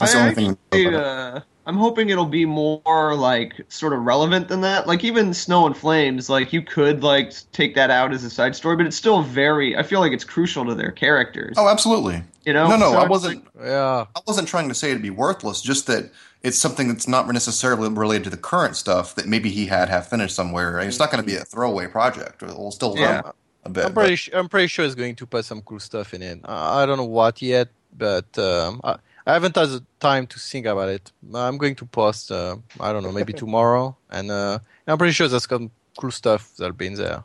That's 0.00 0.12
the 0.12 0.18
I 0.18 0.22
only 0.22 0.34
thing. 0.34 0.58
actually, 0.72 0.86
about 0.86 1.00
it. 1.00 1.36
uh, 1.36 1.40
I'm 1.66 1.76
hoping 1.76 2.08
it'll 2.10 2.24
be 2.26 2.46
more 2.46 3.14
like 3.14 3.54
sort 3.68 3.92
of 3.92 4.00
relevant 4.00 4.48
than 4.48 4.60
that. 4.62 4.86
Like 4.88 5.04
even 5.04 5.32
Snow 5.34 5.66
and 5.66 5.76
Flames, 5.76 6.28
like 6.28 6.52
you 6.52 6.62
could 6.62 7.04
like 7.04 7.32
take 7.52 7.74
that 7.76 7.90
out 7.90 8.12
as 8.12 8.24
a 8.24 8.30
side 8.30 8.56
story, 8.56 8.76
but 8.76 8.86
it's 8.86 8.96
still 8.96 9.22
very. 9.22 9.76
I 9.76 9.82
feel 9.84 10.00
like 10.00 10.12
it's 10.12 10.24
crucial 10.24 10.64
to 10.66 10.74
their 10.74 10.90
characters. 10.90 11.54
Oh, 11.58 11.68
absolutely. 11.68 12.22
you 12.44 12.52
know? 12.52 12.66
No, 12.68 12.76
no, 12.76 12.92
So 12.92 12.98
I 12.98 13.06
wasn't. 13.06 13.46
Yeah. 13.62 14.06
I 14.16 14.20
wasn't 14.26 14.48
trying 14.48 14.68
to 14.68 14.74
say 14.74 14.90
it'd 14.90 15.02
be 15.02 15.10
worthless. 15.10 15.60
Just 15.60 15.86
that 15.86 16.10
it's 16.42 16.58
something 16.58 16.88
that's 16.88 17.06
not 17.06 17.28
necessarily 17.28 17.88
related 17.90 18.24
to 18.24 18.30
the 18.30 18.36
current 18.38 18.74
stuff 18.74 19.14
that 19.14 19.26
maybe 19.28 19.50
he 19.50 19.66
had 19.66 19.88
have 19.90 20.08
finished 20.08 20.34
somewhere. 20.34 20.80
It's 20.80 20.98
not 20.98 21.12
going 21.12 21.22
to 21.22 21.26
be 21.26 21.36
a 21.36 21.44
throwaway 21.44 21.86
project. 21.86 22.42
It 22.42 22.48
will 22.48 22.72
still 22.72 22.96
Yeah. 22.98 23.20
run 23.20 23.32
a 23.64 23.68
bit. 23.68 23.84
I'm 23.84 23.92
pretty. 23.92 24.16
Su- 24.16 24.30
I'm 24.34 24.48
pretty 24.48 24.66
sure 24.66 24.84
it's 24.86 24.94
going 24.96 25.14
to 25.16 25.26
put 25.26 25.44
some 25.44 25.60
cool 25.60 25.78
stuff 25.78 26.14
in 26.14 26.22
it. 26.22 26.40
I 26.46 26.82
I 26.82 26.86
don't 26.86 26.96
know 26.96 27.04
what 27.04 27.42
yet, 27.42 27.68
but 27.96 28.36
um, 28.38 28.80
I, 28.82 28.96
I 29.26 29.32
haven't 29.34 29.54
had 29.56 29.68
the 29.68 29.84
time 30.00 30.26
to 30.28 30.38
think 30.38 30.66
about 30.66 30.88
it. 30.88 31.12
I'm 31.34 31.58
going 31.58 31.74
to 31.76 31.84
post. 31.86 32.30
Uh, 32.32 32.56
I 32.80 32.92
don't 32.92 33.02
know, 33.02 33.12
maybe 33.12 33.32
tomorrow, 33.44 33.96
and 34.10 34.30
uh, 34.30 34.58
I'm 34.86 34.98
pretty 34.98 35.12
sure 35.12 35.28
there's 35.28 35.46
some 35.48 35.70
cool 35.98 36.10
stuff 36.10 36.52
that'll 36.56 36.72
be 36.74 36.86
in 36.86 36.94
there. 36.94 37.22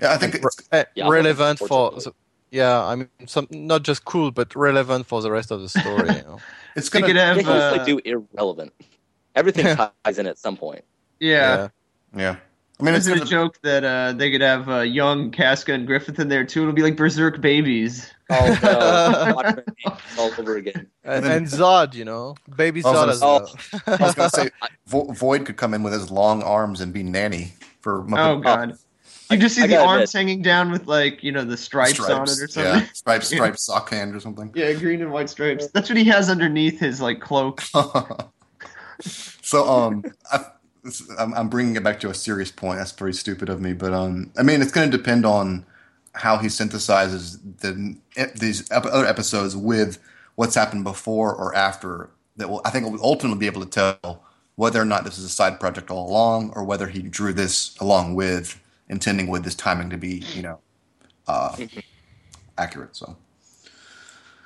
yeah, 0.00 0.12
I 0.12 0.16
think 0.18 0.34
it's, 0.34 0.46
Uh, 0.72 0.84
Yeah, 0.94 1.08
relevant 1.08 1.58
for. 1.58 1.68
forward 1.68 2.00
to 2.02 2.08
it. 2.10 2.12
the- 2.12 2.14
yeah, 2.50 2.80
I 2.84 2.94
mean, 2.94 3.08
some 3.26 3.48
not 3.50 3.82
just 3.82 4.04
cool, 4.04 4.30
but 4.30 4.54
relevant 4.54 5.06
for 5.06 5.20
the 5.20 5.30
rest 5.30 5.50
of 5.50 5.60
the 5.60 5.68
story. 5.68 6.08
You 6.16 6.22
know? 6.22 6.38
it's 6.76 6.88
gonna 6.88 7.12
have, 7.20 7.36
They 7.36 7.42
like 7.44 7.80
uh, 7.80 7.84
do 7.84 8.00
irrelevant. 8.04 8.72
Everything 9.34 9.76
ties 10.04 10.18
in 10.18 10.26
at 10.26 10.38
some 10.38 10.56
point. 10.56 10.84
yeah. 11.20 11.68
Yeah, 12.16 12.36
I 12.80 12.82
mean, 12.82 12.94
it's 12.94 13.04
There's 13.04 13.20
a 13.20 13.24
joke 13.26 13.58
that 13.62 13.84
uh, 13.84 14.12
they 14.12 14.30
could 14.30 14.40
have 14.40 14.68
uh, 14.70 14.80
young 14.80 15.30
Casca 15.32 15.72
and 15.74 15.86
Griffith 15.86 16.18
in 16.18 16.28
there 16.28 16.44
too. 16.46 16.62
It'll 16.62 16.72
be 16.72 16.82
like 16.82 16.96
Berserk 16.96 17.40
babies. 17.42 18.10
Oh 18.28 18.58
no! 19.84 19.92
All 20.18 20.30
over 20.38 20.56
again. 20.56 20.88
And, 21.04 21.24
then- 21.24 21.32
and 21.38 21.46
Zodd, 21.46 21.94
you 21.94 22.04
know, 22.04 22.34
baby 22.56 22.82
Zodd 22.82 23.08
as 23.08 23.20
well. 23.20 23.48
I 23.86 23.96
was 24.04 24.14
going 24.14 24.30
to 24.30 24.36
say 24.36 24.50
Vo- 24.86 25.12
Void 25.12 25.46
could 25.46 25.56
come 25.56 25.74
in 25.74 25.82
with 25.82 25.92
his 25.92 26.10
long 26.10 26.42
arms 26.42 26.80
and 26.80 26.92
be 26.92 27.02
nanny 27.04 27.52
for 27.80 28.00
Oh 28.00 28.04
Muppet 28.04 28.42
god. 28.42 28.78
You 29.30 29.36
just 29.38 29.54
see 29.56 29.62
I 29.62 29.66
the 29.66 29.72
gotta 29.74 29.88
arms 29.88 30.14
admit- 30.14 30.20
hanging 30.28 30.42
down 30.42 30.70
with 30.72 30.86
like 30.86 31.22
you 31.22 31.32
know 31.32 31.44
the 31.44 31.56
stripes, 31.56 31.98
on 32.00 32.22
it 32.22 32.28
or 32.30 32.48
something. 32.48 32.62
Yeah, 32.64 32.86
stripes, 32.92 33.28
stripes, 33.28 33.62
sock 33.62 33.90
hand 33.90 34.14
or 34.14 34.20
something. 34.20 34.50
Yeah, 34.54 34.72
green 34.72 35.02
and 35.02 35.10
white 35.12 35.28
stripes. 35.30 35.68
That's 35.68 35.88
what 35.88 35.96
he 35.98 36.04
has 36.04 36.28
underneath 36.30 36.78
his 36.80 37.00
like 37.00 37.20
cloak. 37.20 37.62
so 39.00 39.68
um 39.68 40.04
I, 40.32 40.44
I'm 41.18 41.34
I'm 41.34 41.48
bringing 41.48 41.76
it 41.76 41.82
back 41.84 42.00
to 42.00 42.10
a 42.10 42.14
serious 42.14 42.50
point 42.50 42.78
that's 42.78 42.92
very 42.92 43.12
stupid 43.12 43.48
of 43.48 43.60
me 43.60 43.72
but 43.72 43.92
um 43.92 44.30
i 44.38 44.42
mean 44.42 44.62
it's 44.62 44.72
going 44.72 44.90
to 44.90 44.96
depend 44.96 45.26
on 45.26 45.66
how 46.16 46.38
he 46.38 46.48
synthesizes 46.48 47.38
the 47.60 47.96
these 48.38 48.70
ep- 48.70 48.86
other 48.86 49.06
episodes 49.06 49.54
with 49.56 49.98
what's 50.34 50.54
happened 50.54 50.82
before 50.82 51.34
or 51.34 51.54
after 51.54 52.10
that 52.36 52.48
will 52.48 52.62
i 52.64 52.70
think 52.70 52.90
will 52.90 53.02
ultimately 53.04 53.38
be 53.38 53.46
able 53.46 53.62
to 53.62 53.68
tell 53.68 54.22
whether 54.56 54.80
or 54.80 54.84
not 54.84 55.04
this 55.04 55.18
is 55.18 55.24
a 55.24 55.28
side 55.28 55.60
project 55.60 55.90
all 55.90 56.08
along 56.08 56.50
or 56.56 56.64
whether 56.64 56.88
he 56.88 57.02
drew 57.02 57.32
this 57.32 57.76
along 57.80 58.14
with 58.14 58.60
intending 58.88 59.28
with 59.28 59.44
this 59.44 59.54
timing 59.54 59.90
to 59.90 59.98
be 59.98 60.24
you 60.34 60.42
know 60.42 60.58
uh 61.28 61.54
accurate 62.58 62.96
so 62.96 63.16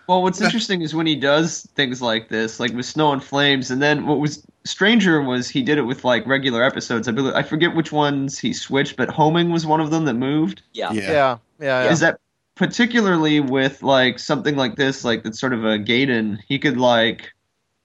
Well, 0.08 0.22
what's 0.22 0.40
interesting 0.40 0.82
is 0.82 0.92
when 0.92 1.06
he 1.06 1.14
does 1.14 1.68
things 1.76 2.02
like 2.02 2.30
this, 2.30 2.58
like 2.58 2.72
with 2.72 2.84
Snow 2.84 3.12
and 3.12 3.22
Flames, 3.22 3.70
and 3.70 3.80
then 3.80 4.06
what 4.08 4.18
was 4.18 4.44
stranger 4.64 5.22
was 5.22 5.48
he 5.48 5.62
did 5.62 5.78
it 5.78 5.82
with 5.82 6.02
like 6.04 6.26
regular 6.26 6.64
episodes. 6.64 7.06
I 7.06 7.12
believe 7.12 7.32
I 7.34 7.44
forget 7.44 7.76
which 7.76 7.92
ones 7.92 8.36
he 8.36 8.52
switched, 8.52 8.96
but 8.96 9.08
Homing 9.08 9.52
was 9.52 9.66
one 9.66 9.80
of 9.80 9.92
them 9.92 10.06
that 10.06 10.14
moved. 10.14 10.62
Yeah. 10.72 10.90
yeah, 10.92 11.12
yeah, 11.12 11.38
yeah, 11.60 11.84
yeah. 11.84 11.90
Is 11.90 12.00
that 12.00 12.18
particularly 12.54 13.40
with 13.40 13.82
like 13.82 14.18
something 14.18 14.56
like 14.56 14.76
this, 14.76 15.04
like 15.04 15.22
that's 15.22 15.40
sort 15.40 15.52
of 15.52 15.64
a 15.64 15.78
Gaiden? 15.78 16.38
He 16.48 16.58
could 16.58 16.76
like 16.76 17.32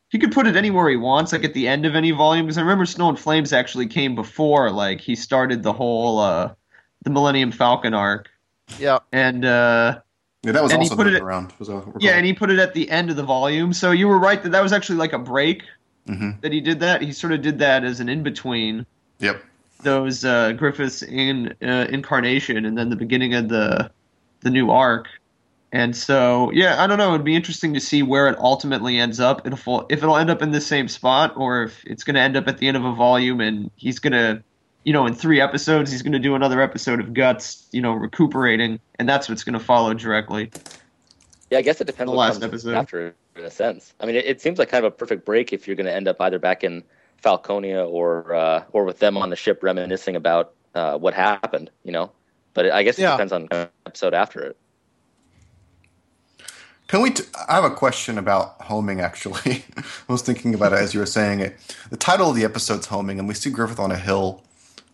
he 0.10 0.20
could 0.20 0.32
put 0.32 0.48
it 0.48 0.56
anywhere 0.56 0.90
he 0.90 0.96
wants, 0.98 1.32
like 1.34 1.44
at 1.44 1.54
the 1.54 1.68
end 1.68 1.86
of 1.86 1.96
any 1.96 2.12
volume. 2.12 2.46
Because 2.46 2.58
I 2.58 2.62
remember 2.62 2.86
Snow 2.86 3.10
and 3.10 3.20
Flames 3.20 3.54
actually 3.54 3.88
came 3.88 4.16
before, 4.16 4.72
like 4.72 5.02
he 5.02 5.16
started 5.16 5.64
the 5.64 5.74
whole 5.74 6.20
uh 6.20 6.54
the 7.04 7.10
Millennium 7.10 7.52
Falcon 7.52 7.94
arc, 7.94 8.30
yeah. 8.80 9.00
and 9.12 9.46
uh 9.46 10.00
yeah 10.44 10.52
that 10.52 10.64
was 10.64 10.72
And 10.72 10.82
he 10.82 10.90
also 10.90 10.96
put 11.04 11.08
it 11.08 11.22
around 11.22 11.54
was 11.60 11.70
a- 11.70 11.84
yeah, 12.00 12.12
and 12.12 12.26
he 12.26 12.34
put 12.34 12.50
it 12.50 12.60
at 12.60 12.74
the 12.74 12.90
end 12.90 13.10
of 13.10 13.16
the 13.16 13.24
volume. 13.24 13.74
So 13.74 13.92
you 13.92 14.08
were 14.08 14.20
right 14.20 14.42
that 14.42 14.52
that 14.52 14.64
was 14.64 14.74
actually 14.74 14.98
like 14.98 15.14
a 15.14 15.20
break 15.20 15.64
Mhm. 16.08 16.40
that 16.42 16.52
he 16.54 16.62
did 16.62 16.80
that. 16.82 17.02
He 17.02 17.12
sort 17.12 17.34
of 17.34 17.42
did 17.42 17.58
that 17.60 17.84
as 17.84 18.00
an 18.00 18.10
in 18.10 18.22
between 18.22 18.86
yep 19.20 19.42
those 19.86 20.26
uh, 20.26 20.52
Griffiths 20.52 21.02
in 21.02 21.56
uh, 21.62 21.88
incarnation 21.90 22.66
and 22.66 22.78
then 22.78 22.90
the 22.90 22.98
beginning 22.98 23.34
of 23.34 23.48
the 23.48 23.90
the 24.42 24.50
new 24.50 24.70
arc. 24.70 25.08
And 25.72 25.96
so, 25.96 26.52
yeah, 26.52 26.82
I 26.82 26.88
don't 26.88 26.98
know. 26.98 27.14
It'd 27.14 27.26
be 27.26 27.36
interesting 27.36 27.74
to 27.74 27.82
see 27.82 28.02
where 28.02 28.28
it 28.28 28.38
ultimately 28.40 28.98
ends 28.98 29.20
up. 29.20 29.46
If 29.46 29.54
it'll, 29.54 29.86
if 29.90 30.04
it'll 30.04 30.16
end 30.16 30.30
up 30.30 30.42
in 30.42 30.52
the 30.52 30.62
same 30.62 30.88
spot, 30.88 31.34
or 31.36 31.64
if 31.64 31.84
it's 31.86 32.04
going 32.04 32.16
to 32.16 32.22
end 32.22 32.38
up 32.38 32.48
at 32.48 32.60
the 32.60 32.68
end 32.70 32.78
of 32.78 32.86
a 32.86 32.94
volume, 32.94 33.42
and 33.42 33.70
he's 33.76 34.00
going 34.00 34.14
to, 34.14 34.42
you 34.86 34.94
know, 34.94 35.06
in 35.06 35.14
three 35.14 35.42
episodes, 35.42 35.92
he's 35.92 36.02
going 36.02 36.14
to 36.14 36.20
do 36.20 36.34
another 36.34 36.62
episode 36.62 37.02
of 37.02 37.14
Guts, 37.14 37.68
you 37.74 37.82
know, 37.82 37.92
recuperating, 37.92 38.80
and 39.00 39.10
that's 39.10 39.28
what's 39.28 39.44
going 39.44 39.58
to 39.58 39.60
follow 39.60 39.94
directly. 39.94 40.50
Yeah, 41.50 41.58
I 41.58 41.62
guess 41.62 41.82
it 41.82 41.88
depends 41.88 42.10
on 42.10 42.16
The 42.16 42.20
last 42.20 42.44
episode. 42.44 42.76
after, 42.76 43.14
in 43.36 43.44
a 43.44 43.52
sense. 43.52 43.94
I 44.00 44.06
mean, 44.06 44.16
it, 44.16 44.26
it 44.26 44.42
seems 44.42 44.60
like 44.60 44.70
kind 44.70 44.86
of 44.86 44.94
a 44.94 44.96
perfect 44.96 45.26
break 45.26 45.52
if 45.52 45.68
you're 45.68 45.76
going 45.76 45.88
to 45.88 45.94
end 45.94 46.08
up 46.08 46.22
either 46.22 46.40
back 46.40 46.64
in 46.64 46.84
Falconia 47.26 47.90
or 47.90 48.36
uh, 48.36 48.64
or 48.74 48.86
with 48.86 49.00
them 49.00 49.18
on 49.18 49.32
the 49.32 49.38
ship 49.38 49.64
reminiscing 49.64 50.16
about 50.16 50.54
uh, 50.76 50.98
what 50.98 51.14
happened, 51.16 51.72
you 51.84 51.92
know. 51.92 52.12
But 52.54 52.72
I 52.72 52.84
guess 52.84 53.00
it 53.00 53.04
Yeah. 53.04 53.12
depends 53.12 53.34
on 53.34 53.48
the 53.52 53.70
episode 53.88 54.14
after 54.14 54.42
it. 54.42 54.58
Can 56.88 57.02
we? 57.02 57.12
T- 57.12 57.24
I 57.50 57.56
have 57.56 57.66
a 57.66 57.72
question 57.72 58.18
about 58.20 58.62
homing. 58.64 59.02
Actually, 59.02 59.66
I 59.78 59.84
was 60.14 60.22
thinking 60.22 60.54
about 60.56 60.74
it 60.74 60.80
as 60.80 60.94
you 60.94 61.02
were 61.02 61.08
saying 61.08 61.42
it. 61.42 61.58
The 61.90 61.98
title 61.98 62.30
of 62.32 62.36
the 62.36 62.46
episode's 62.46 62.88
homing, 62.88 63.20
and 63.20 63.28
we 63.28 63.34
see 63.34 63.50
Griffith 63.50 63.80
on 63.80 63.92
a 63.92 63.98
hill 63.98 64.44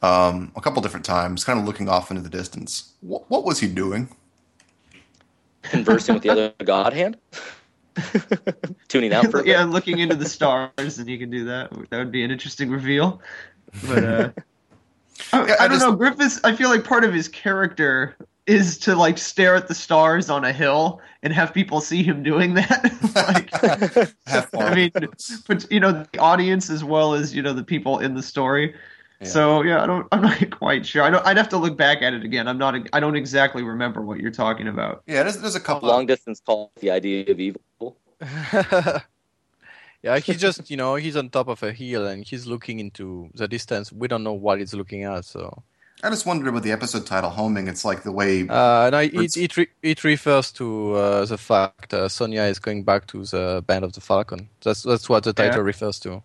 um, 0.02 0.52
a 0.56 0.62
couple 0.62 0.82
different 0.82 1.06
times, 1.06 1.44
kind 1.44 1.60
of 1.60 1.66
looking 1.66 1.90
off 1.90 2.12
into 2.12 2.24
the 2.24 2.30
distance. 2.30 2.94
What, 3.02 3.30
what 3.30 3.46
was 3.46 3.60
he 3.60 3.68
doing? 3.68 4.10
Conversing 5.64 6.16
with 6.16 6.24
the 6.24 6.30
other 6.30 6.54
God 6.66 6.94
hand, 6.94 7.18
tuning 8.88 9.14
out 9.14 9.30
for 9.32 9.40
a 9.40 9.44
bit. 9.44 9.50
yeah, 9.52 9.64
looking 9.64 10.00
into 10.00 10.16
the 10.16 10.28
stars, 10.28 11.00
and 11.00 11.10
you 11.10 11.18
can 11.18 11.30
do 11.30 11.46
that. 11.46 11.72
That 11.90 11.98
would 11.98 12.12
be 12.12 12.24
an 12.24 12.32
interesting 12.32 12.70
reveal. 12.70 13.22
But 13.88 14.04
uh, 14.04 14.30
I, 15.34 15.40
I 15.40 15.44
I 15.44 15.48
don't 15.68 15.72
just- 15.72 15.82
know. 15.86 15.96
Griffiths. 15.96 16.40
I 16.44 16.56
feel 16.56 16.70
like 16.70 16.84
part 16.84 17.04
of 17.04 17.14
his 17.14 17.28
character 17.28 18.16
is 18.48 18.78
to 18.80 18.96
like 18.96 19.18
stare 19.20 19.56
at 19.56 19.68
the 19.68 19.76
stars 19.76 20.30
on 20.30 20.44
a 20.44 20.52
hill 20.52 21.00
and 21.22 21.32
have 21.32 21.54
people 21.54 21.80
see 21.80 22.02
him 22.02 22.24
doing 22.24 22.56
that. 22.56 22.84
like, 24.26 24.54
I 24.56 24.76
mean, 24.76 24.92
but 25.48 25.72
you 25.72 25.80
know, 25.80 26.06
the 26.12 26.20
audience 26.20 26.70
as 26.70 26.84
well 26.84 27.14
as 27.14 27.36
you 27.36 27.42
know 27.42 27.54
the 27.54 27.64
people 27.64 28.00
in 28.00 28.16
the 28.16 28.24
story. 28.24 28.74
Yeah. 29.22 29.28
So 29.28 29.62
yeah, 29.62 29.84
I 29.84 29.86
don't. 29.86 30.08
I'm 30.12 30.22
not 30.28 30.50
quite 30.50 30.86
sure. 30.86 31.04
I 31.04 31.10
don't. 31.10 31.26
I'd 31.26 31.38
have 31.38 31.50
to 31.50 31.58
look 31.58 31.78
back 31.78 32.02
at 32.02 32.14
it 32.14 32.24
again. 32.24 32.48
I'm 32.48 32.58
not. 32.58 32.76
I 32.92 33.00
don't 33.00 33.16
exactly 33.16 33.64
remember 33.64 34.02
what 34.02 34.20
you're 34.20 34.32
talking 34.32 34.68
about. 34.68 35.04
yeah, 35.08 35.24
there's, 35.24 35.38
there's 35.38 35.56
a 35.56 35.60
couple. 35.60 35.88
Long 35.90 36.02
Of, 36.02 36.08
distance 36.08 36.42
call 36.46 36.72
the 36.80 36.90
idea 36.92 37.26
of 37.32 37.40
evil. 37.40 37.62
yeah, 40.04 40.18
he's 40.20 40.38
just 40.40 40.70
you 40.72 40.78
know 40.78 40.96
he's 40.96 41.16
on 41.16 41.30
top 41.30 41.48
of 41.48 41.62
a 41.64 41.72
hill 41.72 42.08
and 42.08 42.26
he's 42.26 42.48
looking 42.48 42.80
into 42.80 43.30
the 43.36 43.48
distance. 43.48 43.92
We 43.92 44.08
don't 44.08 44.24
know 44.24 44.34
what 44.34 44.60
he's 44.60 44.74
looking 44.74 45.04
at, 45.04 45.26
so 45.26 45.64
I 46.04 46.10
just 46.10 46.26
wondered 46.26 46.54
with 46.54 46.64
the 46.64 46.72
episode 46.72 47.06
title 47.06 47.30
"Homing." 47.30 47.68
It's 47.68 47.86
like 47.86 48.04
the 48.04 48.12
way. 48.12 48.48
uh, 48.48 48.88
and 48.88 48.96
I, 48.96 49.04
it 49.14 49.38
it, 49.38 49.58
re- 49.58 49.68
it 49.84 50.04
refers 50.04 50.52
to 50.54 50.94
uh, 50.96 51.26
the 51.26 51.38
fact 51.38 51.94
uh, 51.94 52.10
Sonia 52.10 52.44
is 52.44 52.58
going 52.60 52.84
back 52.84 53.06
to 53.08 53.24
the 53.24 53.64
band 53.68 53.84
of 53.86 53.94
the 53.94 54.02
Falcon. 54.02 54.50
That's 54.64 54.82
that's 54.84 55.08
what 55.10 55.24
the 55.24 55.34
title 55.34 55.60
Yeah. 55.60 55.66
refers 55.66 56.00
to. 56.00 56.24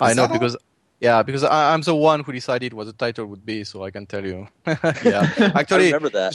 I 0.00 0.12
know 0.14 0.22
that 0.22 0.30
all? 0.32 0.38
because 0.38 0.56
yeah, 1.00 1.22
because 1.22 1.44
I, 1.44 1.72
I'm 1.74 1.82
the 1.82 1.94
one 1.94 2.20
who 2.24 2.32
decided 2.32 2.72
what 2.72 2.86
the 2.86 2.92
title 2.92 3.26
would 3.26 3.44
be, 3.44 3.64
so 3.64 3.84
I 3.84 3.90
can 3.90 4.06
tell 4.06 4.24
you. 4.24 4.48
yeah, 4.66 5.30
I 5.38 5.60
actually, 5.60 5.86
remember 5.92 6.10
that. 6.10 6.34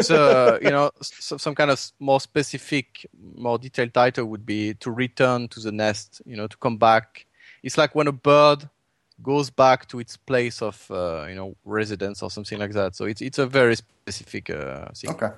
so 0.00 0.58
you 0.62 0.70
know 0.70 0.90
s- 1.00 1.34
some 1.38 1.54
kind 1.54 1.70
of 1.70 1.80
more 2.00 2.20
specific 2.20 3.06
more 3.36 3.58
detailed 3.58 3.92
title 3.94 4.26
would 4.26 4.44
be 4.46 4.74
to 4.74 4.90
return 4.90 5.48
to 5.48 5.60
the 5.60 5.72
nest 5.72 6.22
you 6.26 6.36
know 6.36 6.46
to 6.46 6.56
come 6.56 6.76
back 6.76 7.26
it's 7.62 7.76
like 7.78 7.94
when 7.94 8.06
a 8.06 8.12
bird 8.12 8.68
goes 9.22 9.50
back 9.50 9.86
to 9.88 9.98
its 9.98 10.16
place 10.16 10.62
of 10.62 10.88
uh, 10.90 11.26
you 11.28 11.34
know 11.34 11.54
residence 11.64 12.22
or 12.22 12.30
something 12.30 12.58
like 12.58 12.72
that 12.72 12.94
so 12.94 13.04
it's 13.04 13.20
it's 13.20 13.38
a 13.38 13.46
very 13.46 13.74
specific 13.76 14.48
uh, 14.50 14.86
thing 14.94 15.10
okay. 15.10 15.30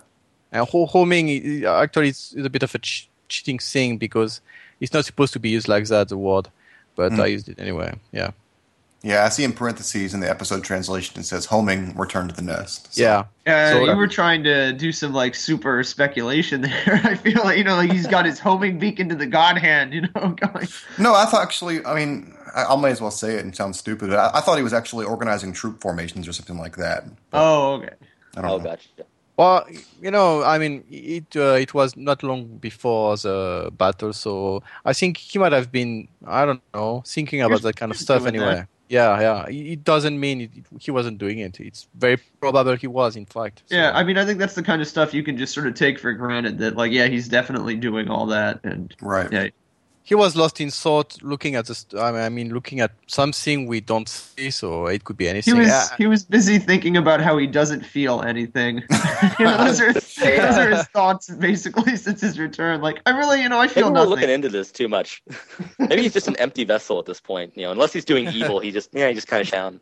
and 0.53 0.67
ho- 0.69 0.87
homing 0.87 1.65
actually 1.65 2.09
it's, 2.09 2.35
a 2.37 2.51
bit 2.51 2.63
of 2.63 2.75
a 2.75 2.79
ch- 2.79 3.09
cheating 3.29 3.59
thing 3.59 3.97
because 3.99 4.41
it's 4.81 4.93
not 4.93 5.05
supposed 5.05 5.33
to 5.33 5.39
be 5.41 5.49
used 5.49 5.67
like 5.69 5.87
that 5.87 6.09
the 6.09 6.17
word 6.17 6.49
but 6.97 7.13
Hmm. 7.13 7.21
I 7.23 7.27
used 7.27 7.49
it 7.49 7.59
anyway. 7.59 7.95
Yeah, 8.13 8.33
Yeah, 9.03 9.25
I 9.25 9.31
see 9.31 9.45
in 9.45 9.55
parentheses 9.55 10.13
in 10.13 10.21
the 10.21 10.29
episode 10.29 10.63
translation 10.63 11.19
it 11.19 11.25
says 11.25 11.47
homing, 11.47 11.97
return 11.97 12.29
to 12.29 12.35
the 12.35 12.43
nest. 12.43 12.93
So- 12.95 13.03
yeah. 13.03 13.25
Uh, 13.47 13.71
So- 13.73 13.85
you 13.87 13.97
were 13.97 14.07
trying 14.09 14.45
to 14.45 14.73
do 14.75 14.93
some 14.93 15.13
like 15.15 15.35
super 15.35 15.83
speculation 15.85 16.61
there. 16.87 17.01
I 17.05 17.15
feel 17.15 17.43
like 17.43 17.57
you 17.59 17.65
know, 17.65 17.77
like 17.77 17.91
he's 17.93 18.07
got 18.07 18.27
his 18.27 18.39
homing 18.39 18.79
beacon 18.79 19.09
to 19.09 19.15
the 19.15 19.27
god 19.27 19.57
hand. 19.59 19.95
You 19.95 20.03
know, 20.03 20.09
going. 20.41 20.69
No, 20.99 21.15
I 21.15 21.25
thought 21.25 21.43
actually. 21.43 21.85
I 21.87 21.95
mean, 21.95 22.35
I, 22.55 22.65
I 22.65 22.77
might 22.77 22.91
as 22.91 23.01
well 23.01 23.11
say 23.11 23.37
it 23.37 23.45
and 23.45 23.57
sound 23.57 23.75
stupid. 23.77 24.13
I, 24.13 24.31
I 24.35 24.41
thought 24.43 24.59
he 24.59 24.63
was 24.65 24.75
actually 24.75 25.07
organizing 25.07 25.53
troop 25.55 25.81
formations 25.81 26.29
or 26.29 26.33
something 26.35 26.59
like 26.59 26.77
that. 26.77 27.05
Oh, 27.33 27.75
okay. 27.77 27.95
I 28.37 28.43
don't 28.43 28.51
Oh, 28.51 28.57
know. 28.59 28.65
gotcha. 28.65 28.89
Well, 29.37 29.67
you 30.03 30.11
know, 30.11 30.43
I 30.43 30.59
mean, 30.59 30.85
it 30.91 31.35
uh, 31.35 31.57
it 31.59 31.73
was 31.73 31.97
not 31.97 32.23
long 32.23 32.59
before 32.59 33.17
the 33.17 33.71
battle, 33.73 34.13
so 34.13 34.63
I 34.85 34.93
think 34.93 35.17
he 35.17 35.39
might 35.39 35.53
have 35.53 35.73
been, 35.73 36.09
I 36.27 36.45
don't 36.45 36.61
know, 36.75 37.03
thinking 37.07 37.41
about 37.41 37.53
was- 37.53 37.63
that 37.63 37.77
kind 37.77 37.91
of 37.91 37.97
stuff 37.97 38.27
anyway. 38.27 38.57
that. 38.57 38.69
Yeah, 38.91 39.21
yeah. 39.21 39.47
It 39.47 39.55
it 39.75 39.85
doesn't 39.85 40.19
mean 40.19 40.41
it, 40.43 40.51
he 40.81 40.91
wasn't 40.91 41.19
doing 41.19 41.39
it. 41.39 41.61
It's 41.61 41.87
very 41.95 42.17
probable 42.41 42.75
he 42.75 42.89
was, 42.89 43.15
in 43.17 43.25
fact. 43.25 43.63
So- 43.67 43.77
Yeah, 43.77 43.93
I 43.95 44.03
mean, 44.03 44.19
I 44.19 44.27
think 44.27 44.41
that's 44.41 44.57
the 44.57 44.65
kind 44.65 44.83
of 44.83 44.89
stuff 44.89 45.15
you 45.15 45.23
can 45.23 45.39
just 45.39 45.55
sort 45.55 45.69
of 45.69 45.75
take 45.75 45.99
for 46.01 46.13
granted. 46.13 46.59
That 46.59 46.77
like, 46.77 46.91
yeah, 46.91 47.07
he's 47.07 47.29
definitely 47.29 47.77
doing 47.77 48.11
all 48.11 48.27
that, 48.27 48.59
and 48.65 48.95
Right. 49.01 49.31
yeah, 49.33 49.49
he 50.03 50.15
was 50.15 50.35
lost 50.35 50.61
in 50.61 50.71
thought, 50.71 51.23
looking 51.23 51.55
at 51.55 51.67
the. 51.67 52.01
I 52.01 52.29
mean, 52.29 52.53
looking 52.53 52.81
at 52.81 52.93
something 53.07 53.67
we 53.67 53.81
don't 53.81 54.09
see, 54.09 54.51
so 54.51 54.87
it 54.87 55.05
could 55.05 55.17
be 55.17 55.29
anything. 55.29 55.55
he 55.55 55.61
anything. 55.61 55.77
was 55.77 55.91
Yeah, 55.91 55.97
he 55.97 56.07
was 56.07 56.25
busy 56.25 56.59
thinking 56.59 56.97
about 56.97 57.21
how 57.21 57.37
he 57.39 57.47
doesn't 57.47 57.85
feel 57.85 58.23
anything. 58.23 58.77
you 59.39 59.45
know, 59.45 59.65
those 59.65 59.81
are 59.81 59.93
those 59.93 60.59
are 60.59 60.71
his 60.71 60.87
thoughts 60.89 61.29
basically 61.29 61.97
since 62.05 62.21
his 62.21 62.39
return. 62.39 62.81
Like, 62.81 63.01
I 63.07 63.11
really, 63.11 63.43
you 63.43 63.49
know, 63.49 63.59
I 63.59 63.67
Maybe 63.67 63.75
feel 63.75 63.93
we're 63.93 64.03
looking 64.05 64.31
into 64.31 64.49
this 64.49 64.73
too 64.73 64.89
much. 64.89 65.23
Maybe 65.79 66.03
he's 66.03 66.15
just 66.15 66.29
an 66.29 66.37
empty 66.37 66.65
vessel 66.65 66.99
at 66.99 67.07
this 67.07 67.21
point. 67.21 67.57
You 67.57 67.65
know, 67.65 67.73
unless 67.73 67.93
he's 67.93 68.05
doing 68.05 68.29
evil, 68.29 68.59
he 68.59 68.71
just 68.73 68.91
yeah, 68.93 69.09
he 69.09 69.15
just 69.15 69.29
kind 69.29 69.43
of 69.43 69.51
down. 69.51 69.81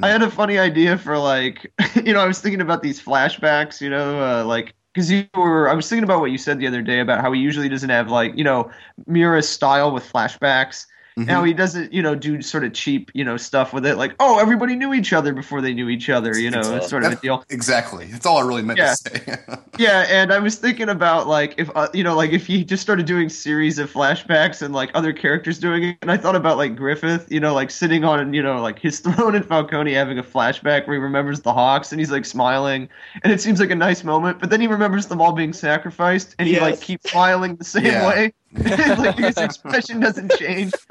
I 0.00 0.08
had 0.08 0.22
a 0.22 0.30
funny 0.30 0.58
idea 0.58 0.96
for 0.96 1.18
like, 1.18 1.72
you 2.04 2.12
know, 2.12 2.20
I 2.20 2.26
was 2.26 2.40
thinking 2.40 2.60
about 2.60 2.82
these 2.82 3.02
flashbacks, 3.02 3.80
you 3.80 3.90
know, 3.90 4.22
uh, 4.22 4.44
like 4.44 4.74
because 4.92 5.10
you 5.10 5.26
were, 5.34 5.68
I 5.68 5.74
was 5.74 5.88
thinking 5.88 6.04
about 6.04 6.20
what 6.20 6.30
you 6.30 6.38
said 6.38 6.58
the 6.58 6.66
other 6.66 6.82
day 6.82 7.00
about 7.00 7.20
how 7.20 7.32
he 7.32 7.40
usually 7.40 7.68
doesn't 7.68 7.90
have 7.90 8.10
like, 8.10 8.36
you 8.36 8.44
know, 8.44 8.70
Miura's 9.06 9.48
style 9.48 9.92
with 9.92 10.10
flashbacks. 10.10 10.86
And 11.26 11.30
how 11.30 11.44
he 11.44 11.52
doesn't, 11.52 11.92
you 11.92 12.02
know, 12.02 12.14
do 12.14 12.40
sort 12.42 12.64
of 12.64 12.72
cheap, 12.72 13.10
you 13.14 13.24
know, 13.24 13.36
stuff 13.36 13.72
with 13.72 13.84
it, 13.86 13.96
like, 13.96 14.14
oh, 14.20 14.38
everybody 14.38 14.76
knew 14.76 14.94
each 14.94 15.12
other 15.12 15.32
before 15.32 15.60
they 15.60 15.74
knew 15.74 15.88
each 15.88 16.08
other, 16.08 16.38
you 16.38 16.50
know, 16.50 16.60
It's, 16.60 16.68
uh, 16.72 16.76
it's 16.76 16.88
sort 16.88 17.04
of 17.04 17.12
a 17.12 17.16
deal. 17.16 17.44
Exactly. 17.50 18.06
That's 18.06 18.26
all 18.26 18.38
I 18.38 18.42
really 18.42 18.62
meant 18.62 18.78
Yeah. 18.78 18.94
to 18.94 18.96
say. 18.96 19.38
Yeah, 19.78 20.06
and 20.08 20.32
I 20.32 20.40
was 20.40 20.56
thinking 20.56 20.88
about 20.88 21.28
like 21.28 21.54
if 21.56 21.70
uh, 21.76 21.88
you 21.94 22.02
know 22.02 22.16
like 22.16 22.32
if 22.32 22.46
he 22.48 22.64
just 22.64 22.82
started 22.82 23.06
doing 23.06 23.28
series 23.28 23.78
of 23.78 23.92
flashbacks 23.92 24.60
and 24.60 24.74
like 24.74 24.90
other 24.94 25.12
characters 25.12 25.58
doing 25.60 25.84
it, 25.84 25.98
and 26.02 26.10
I 26.10 26.16
thought 26.16 26.34
about 26.34 26.56
like 26.56 26.74
Griffith, 26.74 27.30
you 27.30 27.38
know, 27.38 27.54
like 27.54 27.70
sitting 27.70 28.02
on 28.04 28.34
you 28.34 28.42
know 28.42 28.60
like 28.60 28.80
his 28.80 28.98
throne 29.04 29.36
in 29.36 29.44
Falconia 29.44 29.94
having 29.94 30.18
a 30.18 30.22
flashback 30.24 30.88
where 30.88 30.96
he 30.96 31.00
remembers 31.00 31.42
the 31.42 31.52
Hawks 31.52 31.92
and 31.92 32.00
he's 32.00 32.10
like 32.10 32.24
smiling, 32.24 32.88
and 33.22 33.32
it 33.32 33.40
seems 33.40 33.60
like 33.60 33.70
a 33.70 33.76
nice 33.76 34.02
moment, 34.02 34.40
but 34.40 34.50
then 34.50 34.60
he 34.60 34.66
remembers 34.66 35.06
them 35.06 35.20
all 35.20 35.32
being 35.32 35.52
sacrificed, 35.52 36.34
and 36.40 36.48
he 36.48 36.58
like 36.58 36.80
keeps 36.80 37.08
smiling 37.10 37.54
the 37.54 37.64
same 37.64 37.84
Yeah. 37.84 38.06
way, 38.08 38.32
like 38.54 39.16
his 39.18 39.36
expression 39.38 40.00
doesn't 40.00 40.32
change. 40.38 40.72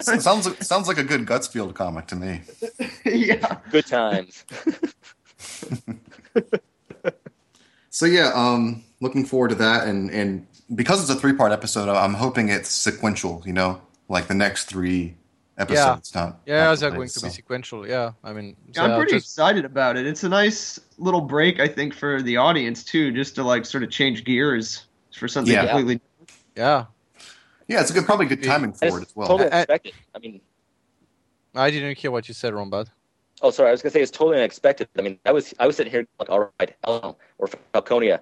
So, 0.00 0.18
sounds 0.18 0.46
like, 0.46 0.62
sounds 0.62 0.88
like 0.88 0.98
a 0.98 1.04
good 1.04 1.24
Gutsfield 1.24 1.74
comic 1.74 2.06
to 2.08 2.16
me. 2.16 2.40
yeah, 3.04 3.58
Good 3.70 3.86
times. 3.86 4.44
So 7.90 8.04
yeah, 8.06 8.32
um, 8.34 8.82
looking 9.00 9.24
forward 9.24 9.48
to 9.50 9.54
that, 9.56 9.86
and 9.86 10.10
and 10.10 10.46
because 10.74 11.00
it's 11.00 11.10
a 11.10 11.14
three 11.20 11.32
part 11.32 11.52
episode, 11.52 11.88
I'm 11.88 12.14
hoping 12.14 12.48
it's 12.48 12.68
sequential. 12.70 13.42
You 13.46 13.52
know, 13.54 13.80
like 14.08 14.26
the 14.26 14.34
next 14.34 14.64
three 14.64 15.14
episodes. 15.56 16.14
Not 16.14 16.40
yeah, 16.44 16.64
not 16.64 16.78
they're 16.80 16.90
related, 16.90 16.96
going 16.98 17.08
to 17.08 17.20
be 17.26 17.30
sequential. 17.30 17.86
Yeah, 17.88 18.12
I 18.22 18.32
mean, 18.32 18.56
Yeah, 18.74 18.84
I'm 18.84 18.96
pretty 18.98 19.12
just- 19.12 19.26
excited 19.26 19.64
about 19.64 19.96
it. 19.96 20.06
It's 20.06 20.24
a 20.24 20.28
nice 20.28 20.78
little 20.98 21.22
break, 21.22 21.58
I 21.60 21.68
think, 21.68 21.94
for 21.94 22.20
the 22.20 22.36
audience 22.36 22.84
too, 22.84 23.12
just 23.12 23.34
to 23.36 23.44
like 23.44 23.64
sort 23.64 23.82
of 23.82 23.90
change 23.90 24.24
gears 24.24 24.86
for 25.16 25.28
something 25.28 25.54
Yeah. 25.54 25.66
completely. 25.66 26.00
Yeah. 26.56 26.86
Yeah, 27.68 27.80
it's 27.80 27.90
a 27.90 27.94
good, 27.94 28.04
probably 28.04 28.26
good 28.26 28.42
timing 28.42 28.72
for 28.72 28.86
it 28.86 29.02
as 29.02 29.14
well. 29.16 29.28
totally 29.28 29.50
unexpected. 29.50 29.92
I 30.14 30.18
mean, 30.20 30.40
I 31.54 31.70
didn't 31.70 31.98
hear 31.98 32.10
what 32.10 32.28
you 32.28 32.34
said, 32.34 32.52
Rombad. 32.54 32.88
oh, 33.42 33.50
sorry, 33.50 33.68
I 33.68 33.72
was 33.72 33.82
gonna 33.82 33.90
say 33.92 34.00
it's 34.02 34.10
totally 34.10 34.38
unexpected. 34.38 34.88
I 34.98 35.02
mean, 35.02 35.18
I 35.26 35.32
was 35.32 35.52
I 35.58 35.66
was 35.66 35.76
sitting 35.76 35.90
here 35.90 36.06
like, 36.18 36.30
all 36.30 36.50
right, 36.60 36.74
Elmo 36.84 37.16
or 37.38 37.48
Falconia, 37.74 38.20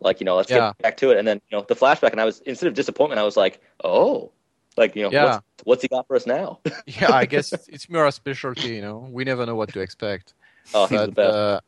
like 0.00 0.20
you 0.20 0.24
know, 0.24 0.36
let's 0.36 0.50
Yeah. 0.50 0.70
get 0.70 0.78
back 0.78 0.96
to 0.98 1.10
it. 1.10 1.18
And 1.18 1.26
then 1.28 1.40
you 1.50 1.56
know, 1.58 1.64
the 1.68 1.76
flashback, 1.76 2.10
and 2.12 2.20
I 2.20 2.24
was 2.24 2.40
instead 2.40 2.66
of 2.66 2.74
disappointment, 2.74 3.20
I 3.20 3.24
was 3.24 3.36
like, 3.36 3.60
oh, 3.84 4.32
like 4.76 4.96
you 4.96 5.02
know, 5.04 5.10
Yeah. 5.12 5.24
what's, 5.24 5.44
what's 5.64 5.82
he 5.82 5.88
got 5.88 6.06
for 6.08 6.16
us 6.16 6.26
now? 6.26 6.58
Yeah, 6.86 7.12
I 7.12 7.24
guess 7.26 7.52
it's, 7.52 7.68
it's 7.68 7.88
Miura's 7.88 8.16
specialty. 8.16 8.74
You 8.74 8.82
know, 8.82 9.08
we 9.10 9.22
never 9.24 9.46
know 9.46 9.54
what 9.54 9.72
to 9.74 9.80
expect. 9.80 10.34
oh, 10.74 10.86
he's 10.86 11.00
the 11.00 11.06
but 11.08 11.14
best. 11.14 11.34
uh, 11.34 11.60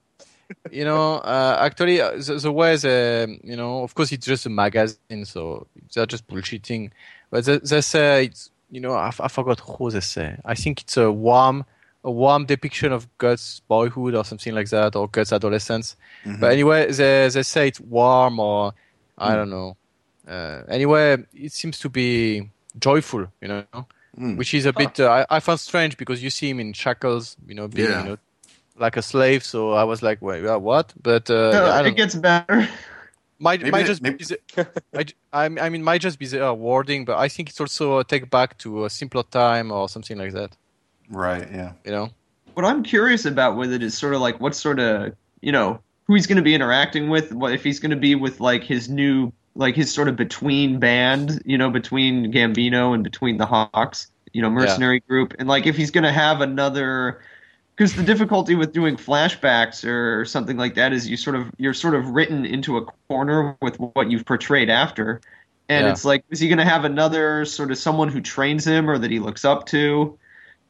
you 0.71 0.85
know, 0.85 1.17
uh, 1.19 1.59
actually, 1.61 2.01
uh, 2.01 2.13
the, 2.13 2.39
the 2.43 2.53
way 2.53 2.77
the 2.77 3.39
you 3.43 3.57
know, 3.57 3.83
of 3.83 3.95
course, 3.95 4.13
it's 4.13 4.27
just 4.27 4.47
a 4.47 4.51
magazine, 4.51 5.25
so 5.25 5.67
they're 5.95 6.07
just 6.07 6.27
bullshitting. 6.29 6.91
But 7.31 7.45
they, 7.45 7.59
they 7.59 7.81
say 7.81 8.25
it's 8.27 8.51
you 8.71 8.81
know, 8.81 8.93
I, 8.93 9.09
f- 9.09 9.21
I 9.21 9.29
forgot 9.29 9.61
who 9.61 9.91
they 9.91 10.01
say. 10.01 10.37
I 10.45 10.55
think 10.55 10.83
it's 10.83 10.97
a 10.97 11.11
warm, 11.13 11.65
a 12.03 12.11
warm 12.11 12.47
depiction 12.47 12.93
of 12.93 13.07
Guts' 13.19 13.61
boyhood 13.69 14.15
or 14.15 14.25
something 14.25 14.55
like 14.55 14.69
that, 14.71 14.97
or 14.97 15.09
Guts' 15.09 15.33
adolescence. 15.33 15.97
Mhm. 16.25 16.41
But 16.41 16.53
anyway, 16.53 16.91
they 16.93 17.29
they 17.29 17.43
say 17.43 17.69
it's 17.69 17.81
warm 17.81 18.41
or 18.41 18.73
I 19.19 19.33
Mm. 19.33 19.37
don't 19.37 19.51
know. 19.51 19.77
Uh, 20.27 20.63
anyway, 20.69 21.19
it 21.35 21.53
seems 21.53 21.79
to 21.81 21.89
be 21.89 22.51
joyful, 22.79 23.27
you 23.41 23.49
know 23.49 23.65
Mm. 24.19 24.37
which 24.37 24.55
is 24.55 24.65
a 24.67 24.73
bit 24.73 25.01
uh, 25.01 25.11
I, 25.31 25.37
I 25.37 25.41
found 25.41 25.59
strange 25.61 25.97
because 25.97 26.23
you 26.23 26.31
see 26.31 26.49
him 26.51 26.61
in 26.61 26.73
shackles, 26.73 27.37
you 27.49 27.55
know, 27.55 27.67
being 27.69 27.91
Yeah. 27.91 27.99
you 27.99 28.05
know, 28.05 28.17
like 28.77 28.97
a 28.97 29.03
slave. 29.03 29.45
So 29.45 29.73
I 29.73 29.85
was 29.85 30.03
like, 30.03 30.21
wait, 30.23 30.43
yeah, 30.43 30.57
what? 30.57 30.93
But 31.01 31.31
uh, 31.31 31.51
No, 31.53 31.79
it 31.81 31.83
don't, 31.85 31.97
gets 31.97 32.15
better. 32.15 32.69
might 33.39 33.61
Maybe 33.61 33.71
might 33.71 33.83
they- 33.83 33.87
just 33.89 34.03
maybe- 34.03 34.17
be 34.19 34.25
the, 34.25 34.69
I, 35.33 35.45
I 35.45 35.67
I 35.67 35.69
mean 35.69 35.83
might 35.83 36.01
just 36.01 36.19
be 36.19 36.27
the 36.27 36.49
uh, 36.49 36.53
wording, 36.53 37.05
but 37.05 37.19
I 37.19 37.29
think 37.29 37.49
it's 37.51 37.61
also 37.61 37.99
a 37.99 38.05
take 38.05 38.31
back 38.31 38.59
to 38.59 38.85
a 38.85 38.91
simpler 38.91 39.23
time 39.25 39.71
or 39.73 39.89
something 39.89 40.19
like 40.19 40.33
that. 40.33 40.57
Right. 41.11 41.47
Yeah. 41.53 41.73
You 41.85 41.91
know? 41.93 42.11
What 42.55 42.65
I'm 42.65 42.83
curious 42.83 43.25
about 43.25 43.57
with 43.57 43.73
it 43.73 43.83
is 43.83 43.97
sort 43.99 44.15
of 44.15 44.21
like 44.21 44.41
what 44.41 44.55
sort 44.55 44.79
of 44.79 45.15
you 45.41 45.53
know 45.53 45.81
who 46.07 46.15
he's 46.15 46.27
going 46.27 46.37
to 46.37 46.43
be 46.43 46.55
interacting 46.55 47.09
with. 47.11 47.33
What 47.33 47.53
if 47.53 47.65
he's 47.65 47.81
going 47.81 47.91
to 47.91 47.97
be 47.97 48.15
with 48.15 48.41
like 48.41 48.63
his 48.63 48.89
new 48.89 49.33
like 49.57 49.75
his 49.77 49.93
sort 49.93 50.09
of 50.09 50.17
between 50.17 50.79
band, 50.81 51.41
you 51.45 51.57
know, 51.59 51.71
between 51.71 52.33
Gambino 52.33 52.93
and 52.95 53.03
between 53.05 53.39
the 53.39 53.47
Hawks, 53.47 54.11
you 54.33 54.43
know, 54.43 54.51
mercenary 54.51 55.01
group, 55.01 55.35
and 55.39 55.49
like 55.49 55.67
if 55.67 55.77
he's 55.77 55.91
going 55.91 56.05
to 56.05 56.13
have 56.13 56.41
another. 56.41 57.21
Because 57.77 57.95
the 57.95 58.05
difficulty 58.05 58.55
with 58.55 58.73
doing 58.73 58.97
flashbacks 58.97 59.85
or 59.89 60.25
something 60.25 60.57
like 60.57 60.75
that 60.77 60.93
is 60.93 61.09
you 61.09 61.17
sort 61.17 61.35
of 61.35 61.51
you're 61.59 61.75
sort 61.75 61.95
of 61.95 62.09
written 62.11 62.45
into 62.47 62.77
a 62.77 62.85
corner 63.09 63.57
with 63.61 63.77
what 63.79 64.11
you've 64.11 64.25
portrayed 64.25 64.71
after, 64.71 65.21
and 65.69 65.85
Yeah. 65.87 65.91
it's 65.91 66.05
like 66.05 66.25
is 66.31 66.39
he 66.39 66.47
going 66.49 66.59
to 66.59 66.65
have 66.65 66.85
another 66.85 67.45
sort 67.45 67.73
of 67.73 67.79
someone 67.79 68.09
who 68.09 68.21
trains 68.21 68.65
him 68.65 68.89
or 68.89 68.97
that 68.99 69.11
he 69.11 69.19
looks 69.19 69.45
up 69.45 69.67
to? 69.67 70.17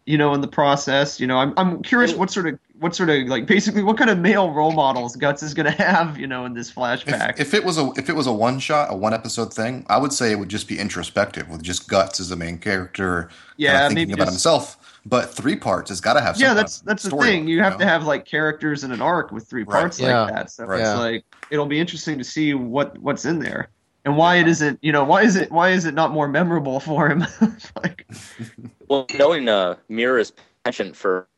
you 0.06 0.18
know, 0.18 0.34
in 0.34 0.42
the 0.42 0.46
process. 0.48 1.18
You 1.18 1.26
know, 1.26 1.38
I'm 1.38 1.54
I'm 1.56 1.82
curious 1.82 2.12
what 2.12 2.30
sort 2.30 2.46
of 2.46 2.58
what 2.78 2.94
sort 2.94 3.08
of 3.08 3.26
like 3.26 3.46
basically 3.46 3.82
what 3.82 3.96
kind 3.96 4.10
of 4.10 4.18
male 4.18 4.50
role 4.50 4.72
models 4.72 5.16
Guts 5.16 5.42
is 5.42 5.54
going 5.54 5.64
to 5.64 5.82
have, 5.82 6.18
you 6.18 6.26
know, 6.26 6.44
in 6.44 6.52
this 6.52 6.70
flashback. 6.70 7.40
If, 7.40 7.40
if 7.48 7.54
it 7.54 7.64
was 7.64 7.78
a 7.78 7.90
if 7.96 8.10
it 8.10 8.12
was 8.14 8.26
a 8.26 8.32
one 8.32 8.58
shot, 8.58 8.88
a 8.92 8.94
one 8.94 9.14
episode 9.14 9.54
thing, 9.54 9.86
I 9.88 9.96
would 9.96 10.12
say 10.12 10.30
it 10.30 10.38
would 10.38 10.50
just 10.50 10.68
be 10.68 10.78
introspective 10.78 11.48
with 11.48 11.62
just 11.62 11.88
Guts 11.88 12.20
as 12.20 12.28
the 12.28 12.36
main 12.36 12.58
character, 12.58 13.30
Yeah, 13.56 13.78
kinda 13.88 13.94
thinking 13.94 14.12
about 14.12 14.24
just- 14.26 14.34
himself. 14.34 14.83
But 15.06 15.34
three 15.34 15.56
parts 15.56 15.90
has 15.90 16.00
got 16.00 16.14
to 16.14 16.20
have. 16.20 16.36
Some 16.36 16.42
yeah, 16.42 16.48
kind 16.48 16.58
that's 16.60 16.80
of 16.80 16.86
that's 16.86 17.02
the 17.02 17.10
thing. 17.10 17.40
arc, 17.42 17.48
You 17.48 17.62
have 17.62 17.74
know? 17.74 17.78
to 17.80 17.84
have 17.86 18.06
like 18.06 18.24
characters 18.24 18.84
in 18.84 18.90
an 18.90 19.02
arc 19.02 19.32
with 19.32 19.46
three 19.48 19.62
Right. 19.64 19.80
parts 19.80 20.00
Yeah. 20.00 20.22
like 20.22 20.34
that. 20.34 20.50
So 20.50 20.64
Right. 20.64 20.80
it's 20.80 20.88
Yeah. 20.88 20.98
like 20.98 21.24
it'll 21.50 21.66
be 21.66 21.78
interesting 21.78 22.16
to 22.18 22.24
see 22.24 22.54
what 22.54 22.96
what's 22.98 23.24
in 23.26 23.38
there 23.38 23.68
and 24.06 24.16
why 24.16 24.36
it 24.36 24.48
isn't. 24.48 24.78
You 24.82 24.92
know, 24.92 25.04
why 25.04 25.22
is 25.22 25.36
it 25.36 25.52
why 25.52 25.70
is 25.70 25.84
it 25.84 25.94
not 25.94 26.10
more 26.12 26.26
memorable 26.28 26.80
for 26.88 27.08
him? 27.08 27.24
like, 27.82 28.06
Well, 28.88 29.06
knowing 29.14 29.48
uh, 29.48 29.76
Miura's 29.90 30.32
penchant 30.64 30.96
for, 30.96 31.28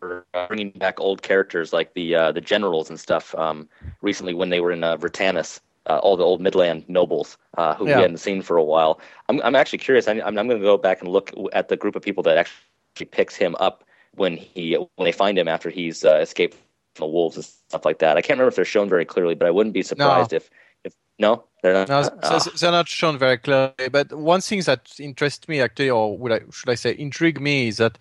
for 0.00 0.26
uh, 0.34 0.46
bringing 0.46 0.70
back 0.70 1.00
old 1.00 1.22
characters 1.22 1.72
like 1.72 1.94
the 1.94 2.14
uh, 2.14 2.32
the 2.32 2.40
generals 2.42 2.90
and 2.90 3.00
stuff, 3.00 3.34
um, 3.36 3.68
recently 4.02 4.34
when 4.34 4.50
they 4.50 4.60
were 4.60 4.72
in 4.72 4.84
uh, 4.84 4.96
Vritannis, 4.98 5.60
uh, 5.86 5.98
all 5.98 6.16
the 6.16 6.24
old 6.24 6.40
Midland 6.40 6.84
nobles 6.88 7.36
uh, 7.58 7.74
who 7.74 7.86
Yeah. 7.88 7.96
we 7.96 8.02
hadn't 8.02 8.18
seen 8.18 8.42
for 8.42 8.56
a 8.56 8.64
while. 8.64 9.00
I'm 9.28 9.40
I'm 9.42 9.54
actually 9.54 9.78
curious. 9.78 10.08
I'm 10.08 10.20
I'm 10.22 10.34
going 10.34 10.48
to 10.50 10.58
go 10.58 10.76
back 10.78 11.00
and 11.00 11.08
look 11.10 11.30
at 11.52 11.68
the 11.68 11.76
group 11.76 11.96
of 11.96 12.02
people 12.02 12.22
that 12.24 12.36
actually 12.36 13.06
picks 13.06 13.36
him 13.36 13.54
up 13.60 13.84
when 14.14 14.36
he 14.36 14.74
when 14.74 15.04
they 15.04 15.12
find 15.12 15.38
him 15.38 15.48
after 15.48 15.70
he's 15.70 16.04
uh, 16.04 16.16
escaped 16.20 16.54
from 16.94 17.06
the 17.06 17.12
wolves 17.12 17.36
and 17.36 17.44
stuff 17.44 17.84
like 17.84 17.98
that. 17.98 18.16
I 18.16 18.20
can't 18.22 18.38
remember 18.38 18.48
if 18.50 18.56
they're 18.56 18.64
shown 18.64 18.88
very 18.88 19.04
clearly, 19.04 19.34
but 19.34 19.46
I 19.46 19.50
wouldn't 19.50 19.74
be 19.74 19.82
surprised 19.82 20.32
if 20.32 20.48
if 20.84 20.94
no, 21.18 21.44
they're 21.62 21.74
not. 21.74 21.88
No, 21.88 22.10
Ah. 22.22 22.38
so 22.38 22.50
they're 22.50 22.70
not 22.72 22.88
shown 22.88 23.18
very 23.18 23.36
clearly. 23.38 23.88
But 23.90 24.12
one 24.12 24.40
thing 24.40 24.60
that 24.62 24.92
interests 24.98 25.48
me 25.48 25.60
actually, 25.60 25.90
or 25.90 26.16
would 26.18 26.32
I, 26.32 26.40
should 26.52 26.68
I 26.70 26.74
say, 26.76 26.94
intrigue 26.98 27.40
me, 27.40 27.68
is 27.68 27.76
that 27.78 27.98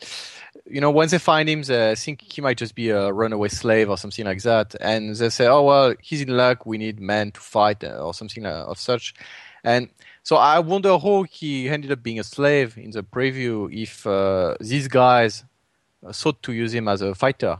you 0.65 0.81
know 0.81 0.91
when 0.91 1.09
they 1.09 1.19
find 1.19 1.49
him, 1.49 1.61
they 1.63 1.95
think 1.95 2.21
he 2.21 2.41
might 2.41 2.57
just 2.57 2.75
be 2.75 2.89
a 2.89 3.11
runaway 3.11 3.49
slave 3.49 3.89
or 3.89 3.97
something 3.97 4.25
like 4.25 4.41
that, 4.43 4.75
and 4.79 5.15
they 5.15 5.29
say, 5.29 5.47
"Oh 5.47 5.63
well, 5.63 5.93
he's 6.01 6.21
in 6.21 6.29
luck. 6.29 6.65
We 6.65 6.77
need 6.77 6.99
men 6.99 7.31
to 7.31 7.39
fight 7.39 7.83
uh, 7.83 7.97
or 7.99 8.13
something 8.13 8.45
uh, 8.45 8.65
of 8.67 8.79
such." 8.79 9.13
And 9.63 9.89
So 10.23 10.37
I 10.37 10.59
wonder 10.59 10.97
how 10.97 11.23
he 11.23 11.67
ended 11.67 11.91
up 11.91 12.01
being 12.01 12.19
a 12.19 12.23
slave 12.23 12.77
in 12.77 12.91
the 12.91 13.03
preview 13.03 13.69
if 13.71 14.07
uh, 14.07 14.55
these 14.59 14.87
guys 14.87 15.43
thought 16.13 16.41
to 16.43 16.53
use 16.53 16.73
him 16.73 16.87
as 16.87 17.01
a 17.01 17.13
fighter. 17.13 17.59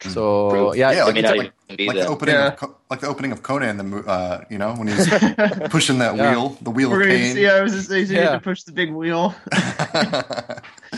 So 0.00 0.50
Proof. 0.50 0.76
yeah, 0.76 0.92
Yeah, 0.92 1.02
I 1.02 1.04
like 1.06 1.14
mean, 1.14 1.24
it's 1.24 1.36
like- 1.36 1.52
Like 1.68 1.96
the 1.96 2.06
opening, 2.06 2.34
Yeah. 2.34 2.54
of, 2.60 2.74
like 2.90 3.00
the 3.00 3.08
opening 3.08 3.32
of 3.32 3.42
Conan, 3.42 3.76
the 3.78 3.82
mo- 3.82 4.04
uh, 4.06 4.44
you 4.50 4.58
know, 4.58 4.74
when 4.74 4.86
he's 4.88 5.08
pushing 5.70 5.98
that 5.98 6.14
Yeah. 6.16 6.30
wheel, 6.32 6.56
the 6.60 6.70
wheel 6.70 6.90
We're 6.90 7.00
of 7.02 7.08
pain. 7.08 7.34
see. 7.34 7.42
Yeah, 7.42 7.54
I 7.54 7.60
was 7.62 7.72
just 7.72 7.88
saying, 7.88 8.06
so 8.06 8.12
you 8.12 8.18
Yeah. 8.20 8.32
to 8.32 8.40
push 8.40 8.62
the 8.62 8.72
big 8.72 8.92
wheel. 8.92 9.34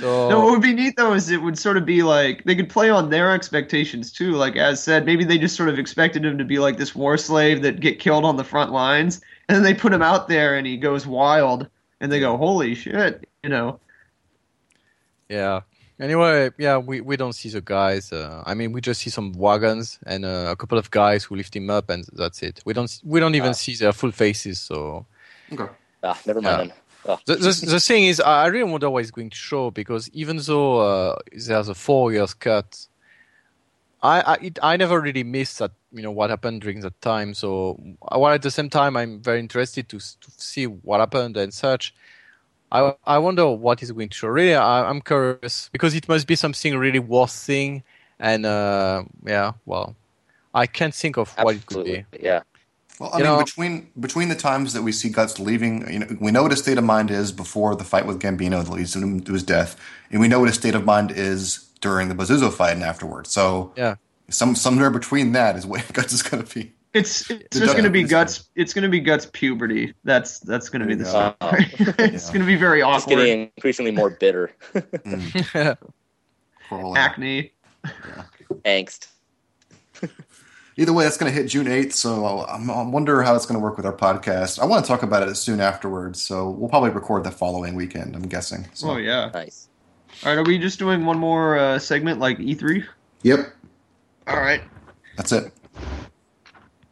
so 0.00 0.28
No, 0.28 0.40
what 0.40 0.50
would 0.50 0.62
be 0.62 0.74
neat 0.74 0.96
though 0.96 1.14
is 1.14 1.30
it 1.30 1.40
would 1.42 1.58
sort 1.58 1.76
of 1.76 1.86
be 1.86 2.02
like 2.02 2.44
they 2.44 2.54
could 2.56 2.68
play 2.68 2.90
on 2.90 3.08
their 3.08 3.32
expectations 3.32 4.12
too. 4.12 4.32
Like 4.32 4.56
as 4.56 4.82
said, 4.82 5.06
maybe 5.06 5.24
they 5.24 5.38
just 5.38 5.56
sort 5.56 5.68
of 5.68 5.78
expected 5.78 6.24
him 6.24 6.36
to 6.38 6.44
be 6.44 6.58
like 6.58 6.76
this 6.76 6.94
war 6.94 7.16
slave 7.16 7.62
that 7.62 7.80
get 7.80 7.98
killed 7.98 8.24
on 8.24 8.36
the 8.36 8.44
front 8.44 8.72
lines, 8.72 9.20
and 9.48 9.56
then 9.56 9.62
they 9.62 9.74
put 9.74 9.92
him 9.92 10.02
out 10.02 10.28
there 10.28 10.56
and 10.56 10.66
he 10.66 10.76
goes 10.76 11.06
wild, 11.06 11.68
and 12.00 12.10
they 12.12 12.20
go, 12.20 12.36
"Holy 12.36 12.74
shit!" 12.74 13.26
You 13.42 13.50
know. 13.50 13.80
Yeah. 15.28 15.60
Anyway, 16.00 16.50
yeah, 16.58 16.78
we, 16.78 17.00
we 17.00 17.16
don't 17.16 17.32
see 17.34 17.48
the 17.48 17.60
guys. 17.60 18.12
Uh, 18.12 18.42
I 18.46 18.54
mean, 18.54 18.72
we 18.72 18.80
just 18.80 19.00
see 19.02 19.10
some 19.10 19.32
wagons 19.32 19.98
and 20.06 20.24
uh, 20.24 20.48
a 20.50 20.56
couple 20.56 20.78
of 20.78 20.90
guys 20.90 21.24
who 21.24 21.36
lift 21.36 21.56
him 21.56 21.70
up, 21.70 21.90
and 21.90 22.04
that's 22.12 22.42
it. 22.42 22.60
We 22.64 22.72
don't 22.72 23.00
we 23.04 23.18
don't 23.20 23.34
even 23.34 23.50
Ah. 23.50 23.54
see 23.54 23.74
their 23.74 23.92
full 23.92 24.12
faces. 24.12 24.60
So 24.60 25.06
okay. 25.52 25.72
Ah, 26.02 26.20
never 26.26 26.40
Yeah. 26.40 26.56
mind 26.56 26.70
then. 26.70 26.72
Oh, 27.06 27.18
the, 27.26 27.34
the 27.36 27.66
the 27.66 27.80
thing 27.80 28.04
is, 28.04 28.20
I 28.20 28.44
I 28.44 28.46
really 28.48 28.70
wonder 28.70 28.90
what 28.90 29.00
it's 29.02 29.10
going 29.10 29.30
to 29.30 29.36
show 29.36 29.70
because 29.72 30.08
even 30.10 30.38
though 30.38 30.78
uh, 30.80 31.16
there's 31.32 31.68
a 31.68 31.74
four 31.74 32.12
years 32.12 32.34
cut, 32.34 32.86
I 34.02 34.20
I, 34.20 34.34
it, 34.42 34.58
I 34.62 34.76
never 34.76 35.00
really 35.00 35.24
missed 35.24 35.58
that 35.60 35.72
you 35.92 36.02
know 36.02 36.12
what 36.12 36.30
happened 36.30 36.62
during 36.62 36.80
that 36.80 37.00
time. 37.00 37.34
So 37.34 37.76
while 38.00 38.34
at 38.34 38.42
the 38.42 38.50
same 38.52 38.70
time 38.70 38.96
I'm 38.96 39.20
very 39.22 39.40
interested 39.40 39.88
to, 39.90 39.98
to 39.98 40.30
see 40.36 40.66
what 40.66 41.00
happened 41.00 41.36
and 41.36 41.52
such. 41.52 41.94
I 42.70 42.94
I 43.06 43.18
wonder 43.18 43.48
what 43.48 43.82
is 43.82 43.90
going 43.92 44.08
to 44.10 44.14
show. 44.16 44.28
Really, 44.28 44.54
I, 44.54 44.88
I'm 44.88 45.00
curious 45.00 45.68
because 45.72 45.94
it 45.94 46.08
must 46.08 46.26
be 46.26 46.36
something 46.36 46.76
really 46.76 46.98
worth 46.98 47.30
seeing. 47.30 47.82
And 48.20 48.44
uh, 48.46 49.04
yeah, 49.24 49.52
well, 49.64 49.94
I 50.54 50.66
can't 50.66 50.94
think 50.94 51.16
of 51.16 51.32
what 51.38 51.54
it 51.56 51.66
could 51.66 51.84
be. 51.84 52.04
Yeah. 52.20 52.42
Well, 52.98 53.10
I 53.14 53.18
You 53.18 53.24
mean, 53.24 53.32
know- 53.32 53.44
between 53.44 53.90
between 54.00 54.28
the 54.28 54.34
times 54.34 54.72
that 54.72 54.82
we 54.82 54.90
see 54.92 55.08
Guts 55.08 55.38
leaving, 55.38 55.90
you 55.92 56.00
know, 56.00 56.06
we 56.20 56.30
know 56.32 56.42
what 56.42 56.50
his 56.50 56.60
state 56.60 56.78
of 56.78 56.84
mind 56.84 57.10
is 57.10 57.30
before 57.32 57.76
the 57.76 57.84
fight 57.84 58.06
with 58.06 58.20
Gambino 58.20 58.64
that 58.64 58.70
leads 58.72 58.94
him 58.96 59.20
to 59.20 59.32
his 59.32 59.44
death, 59.44 59.76
and 60.10 60.20
we 60.20 60.26
know 60.28 60.40
what 60.40 60.48
his 60.48 60.56
state 60.56 60.74
of 60.74 60.84
mind 60.84 61.12
is 61.12 61.68
during 61.80 62.08
the 62.08 62.14
Bazuso 62.14 62.52
fight 62.52 62.72
and 62.72 62.82
afterwards. 62.82 63.30
So, 63.30 63.72
Yeah. 63.76 63.94
some 64.30 64.56
somewhere 64.56 64.90
between 64.90 65.30
that 65.32 65.54
is 65.56 65.64
what 65.64 65.86
Guts 65.92 66.12
is 66.12 66.22
going 66.22 66.42
to 66.44 66.54
be. 66.54 66.72
It's 66.94 67.30
it's 67.30 67.56
The 67.58 67.60
just 67.60 67.72
going 67.74 67.84
to 67.84 67.90
be 67.90 68.02
Duck- 68.02 68.10
guts. 68.10 68.48
It's 68.56 68.72
going 68.72 68.82
to 68.84 68.88
be 68.88 69.00
guts 69.00 69.28
puberty. 69.32 69.92
That's 70.04 70.40
that's 70.40 70.68
going 70.70 70.80
to 70.80 70.86
be 70.88 70.94
the 70.94 71.04
Yeah. 71.04 71.34
story. 71.34 71.66
it's 71.98 72.26
Yeah. 72.28 72.32
going 72.32 72.40
to 72.40 72.46
be 72.46 72.56
very 72.56 72.80
Just 72.80 73.04
awkward. 73.04 73.16
getting 73.16 73.50
increasingly 73.56 73.90
more 73.90 74.10
bitter. 74.10 74.50
Mm, 74.74 75.76
poor 76.68 76.82
old- 76.82 76.96
Acne. 76.96 77.52
Angst. 78.64 79.08
Either 80.76 80.92
way, 80.92 81.02
that's 81.02 81.16
going 81.16 81.30
to 81.32 81.36
hit 81.36 81.48
June 81.48 81.66
8th, 81.66 81.92
so 81.92 82.44
I'm, 82.48 82.70
I 82.70 82.82
wonder 82.84 83.20
how 83.22 83.34
it's 83.34 83.46
going 83.46 83.58
to 83.58 83.62
work 83.62 83.76
with 83.76 83.84
our 83.84 83.92
podcast. 83.96 84.60
I 84.60 84.64
want 84.64 84.84
to 84.84 84.88
talk 84.88 85.02
about 85.02 85.26
it 85.28 85.34
soon 85.34 85.60
afterwards, 85.60 86.22
so 86.22 86.50
we'll 86.50 86.68
probably 86.68 86.90
record 86.90 87.24
the 87.24 87.32
following 87.32 87.74
weekend, 87.74 88.14
I'm 88.14 88.22
guessing. 88.28 88.68
So. 88.74 88.90
Oh 88.92 88.96
yeah. 88.96 89.28
Nice. 89.34 89.68
All 90.24 90.30
right. 90.30 90.38
Are 90.38 90.44
we 90.44 90.56
just 90.56 90.78
doing 90.78 91.04
one 91.04 91.18
more 91.18 91.58
uh, 91.58 91.78
segment 91.80 92.20
like 92.20 92.38
E3? 92.38 92.84
Yep, 93.24 93.40
All 94.28 94.36
right. 94.36 94.62
that's 95.16 95.32
it. 95.32 95.52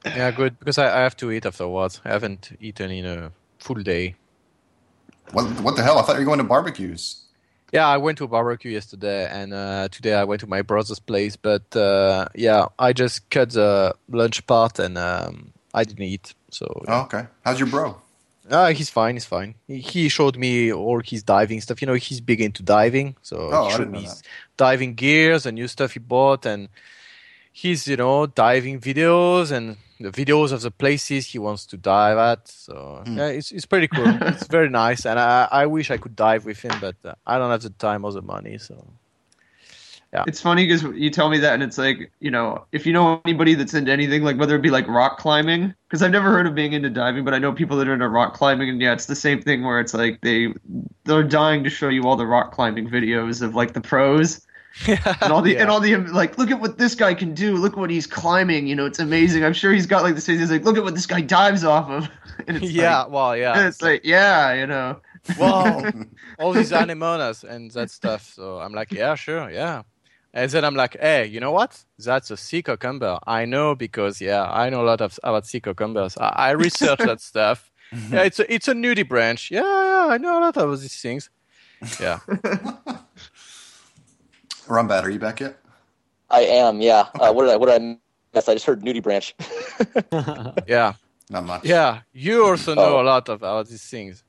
Yeah, 0.07 0.31
good 0.31 0.59
because 0.59 0.79
I, 0.79 0.99
I 0.99 1.03
have 1.03 1.17
to 1.19 1.31
eat 1.31 1.47
afterwards. 1.47 2.01
I 2.05 2.11
haven't 2.11 2.57
eaten 2.61 2.91
in 2.91 3.05
a 3.07 3.33
full 3.59 3.77
day. 3.83 4.15
What, 5.33 5.45
what 5.61 5.77
the 5.77 5.83
hell? 5.83 5.99
I 5.99 6.03
thought 6.03 6.15
you 6.15 6.21
were 6.21 6.27
going 6.27 6.39
to 6.39 6.45
barbecues. 6.45 7.23
Yeah, 7.73 7.87
I 7.89 7.97
went 7.97 8.19
to 8.19 8.25
a 8.25 8.29
barbecue 8.29 8.71
yesterday, 8.71 9.29
and 9.29 9.53
uh, 9.53 9.89
today 9.91 10.15
I 10.15 10.23
went 10.25 10.41
to 10.43 10.47
my 10.47 10.63
brother's 10.63 11.01
place. 11.01 11.35
But 11.37 11.75
uh, 11.77 12.29
yeah, 12.35 12.67
I 12.79 12.93
just 12.93 13.29
cut 13.29 13.51
the 13.51 13.95
lunch 14.09 14.47
part, 14.47 14.79
and 14.79 14.97
um, 14.97 15.53
I 15.75 15.83
didn't 15.85 16.05
eat. 16.05 16.35
So 16.51 16.67
Oh, 16.87 17.03
okay. 17.03 17.27
How's 17.45 17.59
your 17.59 17.69
bro? 17.69 18.01
uh, 18.49 18.73
he's 18.73 18.89
fine. 18.89 19.17
He's 19.17 19.25
fine. 19.25 19.57
He, 19.67 19.79
he 19.81 20.09
showed 20.09 20.37
me 20.37 20.73
all 20.73 21.01
his 21.05 21.25
diving 21.25 21.61
stuff. 21.61 21.83
You 21.83 21.89
know, 21.89 21.95
he's 21.95 22.21
big 22.21 22.41
into 22.41 22.63
diving, 22.63 23.17
so 23.21 23.51
Oh, 23.53 23.65
he 23.69 23.77
showed 23.77 23.91
me 23.91 24.03
his 24.03 24.23
diving 24.57 24.95
gears 24.95 25.45
and 25.45 25.57
new 25.57 25.67
stuff 25.67 25.93
he 25.95 25.99
bought, 25.99 26.47
and 26.47 26.69
his 27.53 27.89
you 27.89 27.97
know 27.97 28.27
diving 28.27 28.81
videos 28.81 29.51
and 29.51 29.77
the 30.01 30.11
videos 30.11 30.53
of 30.53 30.62
the 30.62 30.70
places 30.70 31.26
he 31.28 31.38
wants 31.38 31.66
to 31.66 31.76
dive 31.76 32.18
at. 32.18 32.49
So 32.49 33.07
Hmm. 33.07 33.16
yeah, 33.16 33.28
it's 33.28 33.53
it's 33.53 33.66
pretty 33.66 33.88
cool. 33.88 34.18
it's 34.26 34.47
very 34.47 34.68
nice, 34.70 35.07
and 35.07 35.18
I 35.18 35.49
I 35.51 35.66
wish 35.66 35.90
I 35.90 35.99
could 35.99 36.16
dive 36.16 36.44
with 36.44 36.61
him, 36.61 36.78
but 36.80 36.97
uh, 37.05 37.14
I 37.26 37.38
don't 37.38 37.51
have 37.51 37.62
the 37.62 37.70
time 37.70 38.05
or 38.05 38.12
the 38.12 38.22
money. 38.22 38.59
So 38.59 38.86
yeah, 40.12 40.26
It's 40.26 40.40
funny 40.40 40.66
because 40.66 40.82
you 40.82 41.09
tell 41.11 41.28
me 41.28 41.38
that, 41.38 41.55
and 41.55 41.62
it's 41.62 41.78
like, 41.78 42.11
you 42.18 42.32
know, 42.32 42.66
if 42.72 42.84
you 42.84 42.92
know 42.92 43.20
anybody 43.24 43.55
that's 43.55 43.74
into 43.74 43.92
anything, 43.92 44.24
like 44.24 44.36
whether 44.36 44.57
it 44.57 44.62
be 44.62 44.70
like 44.70 44.88
rock 44.88 45.18
climbing, 45.18 45.72
because 45.88 46.03
I've 46.03 46.11
never 46.11 46.30
heard 46.30 46.49
of 46.49 46.55
being 46.55 46.72
into 46.72 46.90
diving, 46.90 47.24
but 47.24 47.32
I 47.32 47.38
know 47.38 47.53
people 47.53 47.76
that 47.76 47.86
are 47.86 47.94
into 47.94 48.09
rock 48.09 48.34
climbing, 48.34 48.68
and 48.68 48.80
yeah, 48.80 48.92
it's 48.92 49.07
the 49.07 49.14
same 49.14 49.40
thing 49.40 49.62
where 49.62 49.78
it's 49.78 49.94
like 49.94 50.20
they 50.22 50.49
they're 51.05 51.22
dying 51.22 51.62
to 51.62 51.70
show 51.70 51.88
you 51.88 52.03
all 52.05 52.16
the 52.16 52.26
rock 52.26 52.51
climbing 52.53 52.88
videos 52.90 53.40
of 53.40 53.55
like 53.55 53.72
the 53.72 53.80
pros 53.80 54.40
and 54.87 55.33
all 55.33 55.43
the 55.43 55.53
Yeah. 55.53 55.62
and 55.62 55.70
all 55.70 55.81
the 55.81 55.97
like, 55.97 56.39
look 56.39 56.51
at 56.51 56.61
what 56.61 56.79
this 56.79 56.95
guy 56.95 57.14
can 57.14 57.35
do, 57.35 57.57
look 57.57 57.77
what 57.77 57.91
he's 57.91 58.07
climbing, 58.07 58.66
you 58.66 58.74
know, 58.74 58.87
it's 58.87 58.99
amazing. 58.99 59.45
I'm 59.45 59.53
sure 59.55 59.72
he's 59.72 59.87
got 59.87 60.03
like 60.03 60.14
the 60.14 60.20
this. 60.20 60.27
He's 60.27 60.51
like, 60.51 60.64
look 60.64 60.77
at 60.77 60.85
what 60.85 60.95
this 60.95 61.07
guy 61.07 61.20
dives 61.20 61.64
off 61.64 61.89
of, 61.91 62.09
and 62.47 62.59
it's 62.59 62.70
yeah, 62.70 63.03
like, 63.03 63.11
well, 63.11 63.37
yeah. 63.37 63.59
and 63.59 63.66
it's 63.66 63.81
like, 63.81 64.03
yeah, 64.05 64.53
you 64.55 64.66
know, 64.66 65.01
wow, 65.39 65.83
all 66.39 66.53
these 66.53 66.72
anemonas 66.72 67.43
and 67.45 67.70
that 67.72 67.91
stuff. 67.91 68.33
So 68.35 68.59
I'm 68.59 68.72
like, 68.72 68.93
yeah, 68.93 69.14
sure, 69.14 69.51
yeah. 69.51 69.83
And 70.35 70.51
then 70.51 70.66
I'm 70.66 70.74
like, 70.74 70.99
hey, 71.01 71.24
you 71.27 71.41
know 71.41 71.53
what? 71.53 71.83
That's 71.99 72.31
a 72.31 72.37
sea 72.37 72.62
cucumber. 72.62 73.18
I 73.27 73.47
know 73.47 73.74
because 73.74 74.20
yeah, 74.20 74.45
I 74.45 74.68
know 74.68 74.83
a 74.83 74.89
lot 74.89 75.01
of 75.01 75.18
about 75.22 75.47
sea 75.47 75.61
cucumbers. 75.61 76.18
I, 76.18 76.29
I 76.29 76.51
research 76.51 76.99
that 76.99 77.20
stuff. 77.22 77.70
Mm-hmm. 77.95 78.14
Yeah, 78.14 78.22
it's 78.24 78.39
a 78.39 78.53
it's 78.53 78.68
a 78.68 78.74
nudibranch. 78.74 79.51
Yeah, 79.51 79.62
yeah, 79.62 80.09
I 80.11 80.18
know 80.18 80.39
a 80.39 80.41
lot 80.41 80.57
of 80.59 80.81
these 80.81 81.01
things. 81.01 81.31
Yeah, 82.01 82.18
Rumbat, 84.67 85.03
are 85.05 85.11
you 85.11 85.19
back 85.19 85.41
yet? 85.41 85.59
I 86.31 86.41
am. 86.43 86.81
Yeah. 86.81 87.07
Uh, 87.14 87.33
what 87.33 87.45
did 87.45 87.53
I? 87.53 87.57
What 87.57 87.67
did 87.67 87.81
I 87.83 87.97
miss? 88.35 88.49
I 88.49 88.55
just 88.55 88.67
heard 88.67 88.83
nudibranch. 88.83 89.33
yeah, 90.69 90.95
Not 91.31 91.45
much. 91.45 91.64
yeah. 91.64 92.01
You 92.12 92.47
also 92.47 92.75
know 92.75 92.97
Oh. 92.97 93.03
a 93.03 93.05
lot 93.05 93.29
of 93.29 93.37
about 93.43 93.69
these 93.69 93.85
things. 93.89 94.25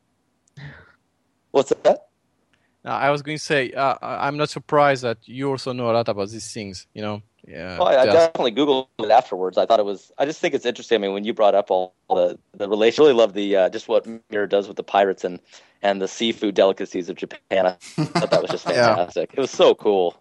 What's 1.52 1.74
that? 1.84 2.07
Now, 2.88 2.96
I 2.96 3.10
was 3.10 3.22
going 3.22 3.38
to 3.38 3.44
say, 3.44 3.72
uh, 3.74 3.96
I- 4.02 4.28
I'm 4.28 4.38
not 4.38 4.50
surprised 4.50 5.04
that 5.04 5.18
you 5.28 5.50
also 5.50 5.74
know 5.74 5.92
a 5.92 5.94
lot 5.94 6.08
about 6.08 6.30
these 6.30 6.54
things. 6.54 6.88
You 6.94 7.02
know, 7.02 7.22
yeah. 7.46 7.78
Oh, 7.80 7.84
I, 7.84 8.02
I 8.04 8.06
definitely 8.06 8.54
googled 8.54 8.88
it 9.00 9.12
afterwards. 9.12 9.58
I 9.58 9.66
thought 9.66 9.82
it 9.82 9.86
was. 9.86 10.12
I 10.18 10.24
just 10.26 10.40
think 10.40 10.54
it's 10.54 10.66
interesting. 10.66 10.96
I 10.96 11.00
mean, 11.00 11.12
when 11.14 11.26
you 11.26 11.34
brought 11.34 11.54
up 11.54 11.70
all, 11.70 11.94
all 12.08 12.16
the 12.16 12.40
the 12.56 12.70
relation, 12.70 13.04
really 13.04 13.14
love 13.14 13.34
the 13.34 13.56
uh, 13.58 13.70
just 13.70 13.90
what 13.90 14.08
Miura 14.32 14.48
does 14.48 14.70
with 14.70 14.78
the 14.78 14.84
pirates 14.84 15.26
and 15.26 15.40
and 15.82 16.02
the 16.02 16.08
seafood 16.08 16.56
delicacies 16.56 17.10
of 17.10 17.18
Japan. 17.18 17.66
I 17.68 17.72
thought 17.76 18.32
that 18.32 18.42
was 18.42 18.52
just 18.52 18.66
Yeah. 18.70 18.96
fantastic. 18.96 19.32
It 19.34 19.40
was 19.40 19.52
so 19.52 19.76
cool. 19.76 20.16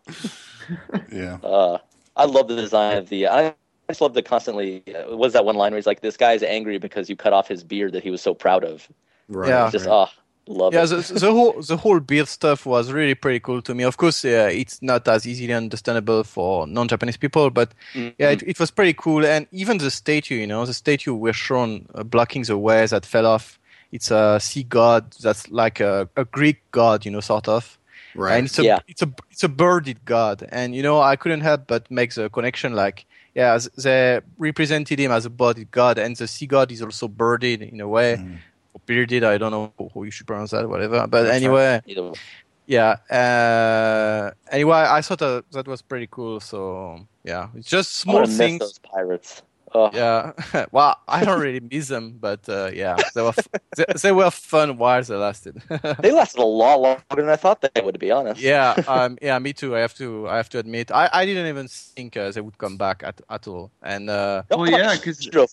Yeah. 1.13 1.39
Uh, 1.45 1.79
I 2.17 2.25
love 2.25 2.49
the 2.49 2.57
design 2.57 2.99
of 2.99 3.09
the. 3.11 3.29
I 3.29 3.55
just 3.89 4.01
love 4.01 4.15
the 4.15 4.23
constantly. 4.23 4.83
Uh, 4.93 5.17
what 5.17 5.27
is 5.29 5.33
that 5.35 5.45
one 5.45 5.55
line 5.55 5.71
where 5.71 5.79
he's 5.79 5.87
like, 5.87 6.01
"This 6.01 6.17
guy's 6.17 6.43
angry 6.43 6.79
because 6.79 7.09
you 7.09 7.15
cut 7.15 7.33
off 7.33 7.47
his 7.47 7.63
beard 7.63 7.93
that 7.93 8.03
he 8.03 8.11
was 8.11 8.23
so 8.23 8.35
proud 8.35 8.65
of." 8.65 8.89
Right. 9.29 9.51
Yeah. 9.51 9.65
It's 9.65 9.73
just 9.73 9.87
ah, 9.87 10.11
love 10.49 10.75
yeah, 10.75 10.85
it. 10.85 10.89
the, 10.89 11.15
the 11.21 11.31
whole 11.33 11.61
the 11.61 11.77
whole 11.77 12.01
beard 12.01 12.29
stuff 12.29 12.67
was 12.67 12.93
really 12.93 13.15
pretty 13.15 13.41
cool 13.41 13.61
to 13.63 13.75
me. 13.75 13.85
Of 13.85 13.97
course, 13.97 14.23
yeah, 14.25 14.49
it's 14.49 14.81
not 14.83 15.07
as 15.09 15.27
easily 15.27 15.53
understandable 15.53 16.23
for 16.25 16.67
non-Japanese 16.67 17.17
people, 17.17 17.51
but 17.51 17.73
Mhm. 17.95 18.15
yeah, 18.19 18.31
it, 18.31 18.43
it 18.43 18.59
was 18.61 18.71
pretty 18.71 18.93
cool. 18.95 19.25
And 19.27 19.47
even 19.53 19.79
the 19.79 19.91
statue, 19.91 20.37
you 20.37 20.47
know, 20.47 20.65
the 20.65 20.75
statue 20.75 21.15
we're 21.15 21.33
shown 21.33 21.87
uh, 21.95 22.03
blocking 22.05 22.43
the 22.43 22.57
way 22.59 22.87
that 22.87 23.05
fell 23.07 23.27
off. 23.27 23.59
It's 23.93 24.11
a 24.11 24.39
sea 24.41 24.65
god 24.65 25.13
that's 25.23 25.49
like 25.51 25.81
a, 25.81 26.09
a 26.17 26.25
Greek 26.25 26.59
god, 26.73 27.05
you 27.05 27.11
know, 27.13 27.21
sort 27.21 27.49
of. 27.49 27.79
Right. 28.15 28.37
And 28.39 28.47
it's 28.47 28.59
a 28.59 28.65
Yeah. 28.65 28.79
it's 28.89 29.03
a 29.03 29.11
it's 29.31 29.45
a 29.45 29.49
birded 29.49 30.05
god, 30.05 30.47
and 30.51 30.75
you 30.75 30.83
know 30.83 31.01
I 31.01 31.17
couldn't 31.17 31.43
help 31.43 31.67
but 31.67 31.91
make 31.91 32.15
the 32.15 32.31
connection. 32.31 32.73
Like, 32.75 33.05
yeah, 33.35 33.59
they 33.77 34.21
represented 34.39 34.99
him 34.99 35.13
as 35.13 35.27
a 35.27 35.31
birded 35.31 35.71
god, 35.71 35.99
and 35.99 36.17
the 36.17 36.27
sea 36.27 36.47
god 36.47 36.73
is 36.73 36.83
also 36.83 37.09
birded 37.09 37.63
in 37.63 37.81
a 37.81 37.87
way, 37.89 38.17
Mhm. 38.17 38.39
Or 38.77 38.81
bearded. 38.87 39.25
I 39.25 39.39
don't 39.39 39.51
know 39.53 39.73
how 39.95 40.03
you 40.03 40.11
should 40.11 40.27
pronounce 40.27 40.51
that, 40.51 40.69
whatever. 40.69 41.07
But 41.07 41.23
That's 41.25 41.37
anyway, 41.37 41.81
Either 41.87 42.03
way. 42.11 42.19
yeah. 42.67 42.97
Uh, 43.11 44.31
anyway, 44.51 44.85
I 44.89 45.01
thought 45.03 45.19
that 45.21 45.45
that 45.53 45.67
was 45.67 45.83
pretty 45.83 46.09
cool. 46.11 46.41
So 46.41 47.07
yeah, 47.25 47.49
it's 47.55 47.69
just 47.69 48.01
I'm 48.01 48.03
small 48.03 48.15
gonna 48.17 48.29
miss 48.29 48.37
things. 48.37 48.59
those 48.61 48.79
pirates. 48.79 49.43
Oh, 49.75 49.91
Yeah. 49.93 50.33
well, 50.73 50.97
I 51.09 51.25
don't 51.25 51.41
really 51.41 51.61
miss 51.61 51.89
them, 51.89 52.17
but 52.21 52.49
uh, 52.49 52.71
yeah, 52.73 52.97
they 53.15 53.21
were 53.21 53.35
f- 53.37 53.49
they, 53.77 53.85
they 54.01 54.13
were 54.13 54.31
fun 54.31 54.79
while 54.79 55.03
they 55.03 55.17
lasted. 55.17 55.61
They 56.01 56.13
lasted 56.13 56.41
a 56.41 56.45
lot 56.47 56.81
longer 56.81 57.03
than 57.17 57.29
I 57.29 57.37
thought 57.37 57.61
they 57.61 57.81
would. 57.83 57.93
To 57.95 57.99
be 57.99 58.11
honest. 58.13 58.41
yeah, 58.41 58.75
um, 58.87 59.19
yeah, 59.21 59.39
me 59.41 59.53
too. 59.53 59.77
I 59.77 59.81
have 59.81 59.95
to, 59.95 60.29
I 60.29 60.37
have 60.37 60.49
to 60.51 60.59
admit, 60.61 60.91
I, 60.93 61.11
I 61.13 61.27
didn't 61.27 61.49
even 61.49 61.67
think 61.69 62.17
uh, 62.17 62.31
they 62.31 62.41
would 62.41 62.57
come 62.59 62.77
back 62.77 63.03
at, 63.05 63.21
at 63.29 63.47
all. 63.49 63.71
And 63.83 64.09
uh, 64.09 64.45
Well, 64.51 64.71
yeah, 64.71 64.91
I 64.91 64.99
'cause- 64.99 65.19
drove 65.27 65.51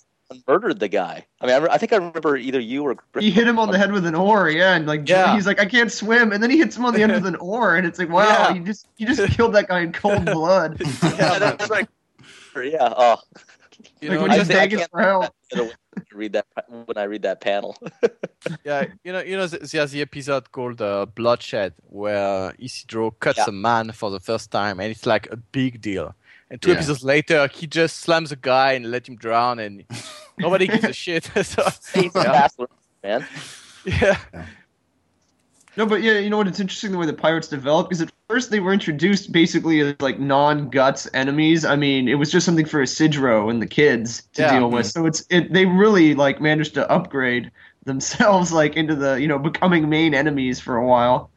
murdered 0.47 0.79
the 0.79 0.87
guy. 0.87 1.25
I 1.41 1.45
mean, 1.45 1.55
I, 1.55 1.57
re- 1.59 1.69
I 1.71 1.77
think 1.77 1.93
I 1.93 1.97
remember 1.97 2.35
either 2.37 2.59
you 2.59 2.83
or 2.83 2.95
Chris 2.95 3.23
He 3.25 3.31
hit 3.31 3.47
him 3.47 3.59
on 3.59 3.71
the 3.71 3.77
head 3.77 3.91
with 3.91 4.05
an 4.05 4.15
oar, 4.15 4.49
yeah, 4.49 4.75
and 4.75 4.85
like 4.87 5.07
Yeah. 5.07 5.33
he's 5.35 5.45
like, 5.47 5.59
I 5.59 5.65
can't 5.65 5.91
swim, 5.91 6.31
and 6.31 6.41
then 6.43 6.49
he 6.49 6.57
hits 6.57 6.75
him 6.77 6.85
on 6.85 6.93
the 6.93 7.01
end 7.03 7.11
with 7.11 7.25
an 7.25 7.35
oar, 7.37 7.75
and 7.75 7.85
it's 7.87 7.99
like, 7.99 8.09
wow, 8.17 8.27
Yeah. 8.49 8.53
you 8.53 8.63
just 8.63 8.87
you 8.97 9.07
just 9.07 9.25
killed 9.35 9.53
that 9.53 9.67
guy 9.67 9.81
in 9.81 9.91
cold 9.93 10.25
blood. 10.37 10.81
Yeah, 11.03 11.39
that's 11.39 11.69
right. 11.75 11.87
Yeah. 12.55 12.93
Oh, 12.95 13.17
You 14.01 14.09
like 14.09 14.17
know, 14.17 14.21
when 14.23 14.31
I 14.31 14.37
he's 14.37 14.47
think 14.47 14.59
I 14.59 14.67
can't- 14.67 14.93
when 14.93 15.03
I 15.05 15.71
read 16.11 16.33
that 16.33 16.45
when 16.85 16.97
I 16.97 17.03
read 17.03 17.21
that 17.23 17.39
panel. 17.41 17.77
yeah, 18.63 18.85
you 19.03 19.11
know, 19.13 19.21
you 19.21 19.37
know, 19.37 19.47
th- 19.47 19.71
there's 19.71 19.91
the 19.91 20.01
episode 20.01 20.51
called 20.51 20.81
uh, 20.81 21.05
Bloodshed 21.05 21.73
where 21.89 22.53
Isidro 22.59 23.11
cuts 23.11 23.37
Yeah. 23.39 23.45
a 23.49 23.51
man 23.51 23.91
for 23.91 24.09
the 24.11 24.19
first 24.19 24.51
time, 24.51 24.79
and 24.79 24.89
it's 24.91 25.05
like 25.05 25.31
a 25.31 25.37
big 25.37 25.81
deal. 25.81 26.15
And 26.53 26.61
two 26.61 26.69
Yeah. 26.69 26.75
episodes 26.75 27.03
later, 27.03 27.47
he 27.47 27.65
just 27.65 27.97
slams 27.97 28.31
a 28.31 28.35
guy 28.35 28.73
and 28.73 28.91
let 28.91 29.09
him 29.09 29.15
drown, 29.15 29.57
and 29.57 29.85
nobody 30.37 30.67
gives 30.67 30.87
a 30.87 30.93
shit. 30.93 31.23
so, 31.43 31.67
He's 31.95 32.15
a 32.15 32.21
yeah, 32.21 32.31
bastard, 32.31 32.69
man. 33.03 33.25
yeah, 33.85 34.19
No, 35.75 35.87
but 35.87 36.03
yeah, 36.03 36.19
you 36.19 36.29
know 36.29 36.37
what? 36.37 36.47
It's 36.47 36.59
interesting 36.59 36.91
the 36.91 36.99
way 36.99 37.07
the 37.07 37.13
pirates 37.13 37.47
developed 37.47 37.89
because 37.89 38.03
at 38.03 38.11
first 38.29 38.51
they 38.51 38.59
were 38.59 38.71
introduced 38.71 39.31
basically 39.31 39.79
as 39.79 39.95
like 39.99 40.19
non-guts 40.19 41.09
enemies. 41.15 41.65
I 41.65 41.75
mean, 41.75 42.07
it 42.07 42.15
was 42.15 42.31
just 42.31 42.45
something 42.45 42.67
for 42.67 42.83
Isidro 42.83 43.49
and 43.49 43.59
the 43.59 43.65
kids 43.67 44.21
to 44.33 44.43
Yeah. 44.43 44.59
deal 44.59 44.69
with. 44.69 44.85
So 44.85 45.07
it's 45.07 45.25
it 45.31 45.51
they 45.51 45.65
really 45.65 46.13
like 46.13 46.39
managed 46.39 46.75
to 46.75 46.87
upgrade 46.91 47.51
themselves 47.85 48.51
like 48.61 48.75
into 48.75 48.95
the 48.95 49.19
you 49.19 49.27
know 49.27 49.39
becoming 49.39 49.89
main 49.89 50.13
enemies 50.13 50.59
for 50.59 50.75
a 50.77 50.85
while. 50.85 51.31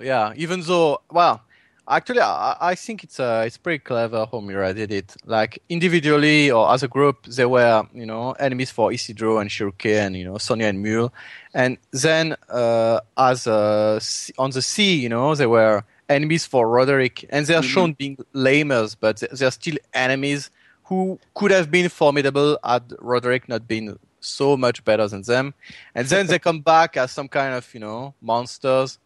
yeah. 0.00 0.32
Even 0.36 0.62
though, 0.62 0.98
well, 1.12 1.40
actually, 1.88 2.20
I, 2.20 2.56
I 2.60 2.74
think 2.74 3.04
it's 3.04 3.18
uh, 3.20 3.44
it's 3.46 3.56
pretty 3.56 3.78
clever 3.80 4.26
how 4.30 4.40
Miura 4.40 4.72
did 4.74 4.90
it. 4.92 5.14
Like 5.24 5.62
individually 5.68 6.50
or 6.50 6.72
as 6.72 6.82
a 6.82 6.88
group, 6.88 7.26
they 7.26 7.46
were 7.46 7.86
you 7.94 8.06
know 8.06 8.32
enemies 8.32 8.70
for 8.70 8.92
Isidro 8.92 9.38
and 9.38 9.50
Schierke 9.50 9.98
and 10.06 10.16
you 10.16 10.24
know 10.24 10.38
Sonia 10.38 10.66
and 10.68 10.82
Mule, 10.82 11.12
and 11.54 11.78
then 11.92 12.36
uh, 12.48 13.00
as 13.16 13.46
uh, 13.46 14.00
on 14.38 14.50
the 14.50 14.62
sea, 14.62 14.96
you 14.96 15.08
know, 15.08 15.34
they 15.34 15.46
were 15.46 15.84
enemies 16.08 16.46
for 16.46 16.68
Roderick, 16.68 17.24
and 17.30 17.46
they're 17.46 17.62
shown 17.62 17.92
being 17.92 18.16
lamers, 18.34 18.96
but 18.98 19.16
they- 19.18 19.28
they're 19.32 19.50
still 19.50 19.76
enemies 19.92 20.50
who 20.84 21.18
could 21.34 21.50
have 21.50 21.68
been 21.70 21.88
formidable 21.88 22.58
had 22.64 22.92
Roderick 23.00 23.48
not 23.48 23.66
been 23.66 23.98
so 24.20 24.56
much 24.56 24.84
better 24.84 25.06
than 25.08 25.22
them. 25.22 25.52
And 25.96 26.06
then 26.08 26.26
they 26.28 26.38
come 26.38 26.60
back 26.60 26.96
as 26.96 27.10
some 27.12 27.28
kind 27.28 27.54
of 27.54 27.72
you 27.74 27.80
know 27.80 28.14
monsters 28.20 28.98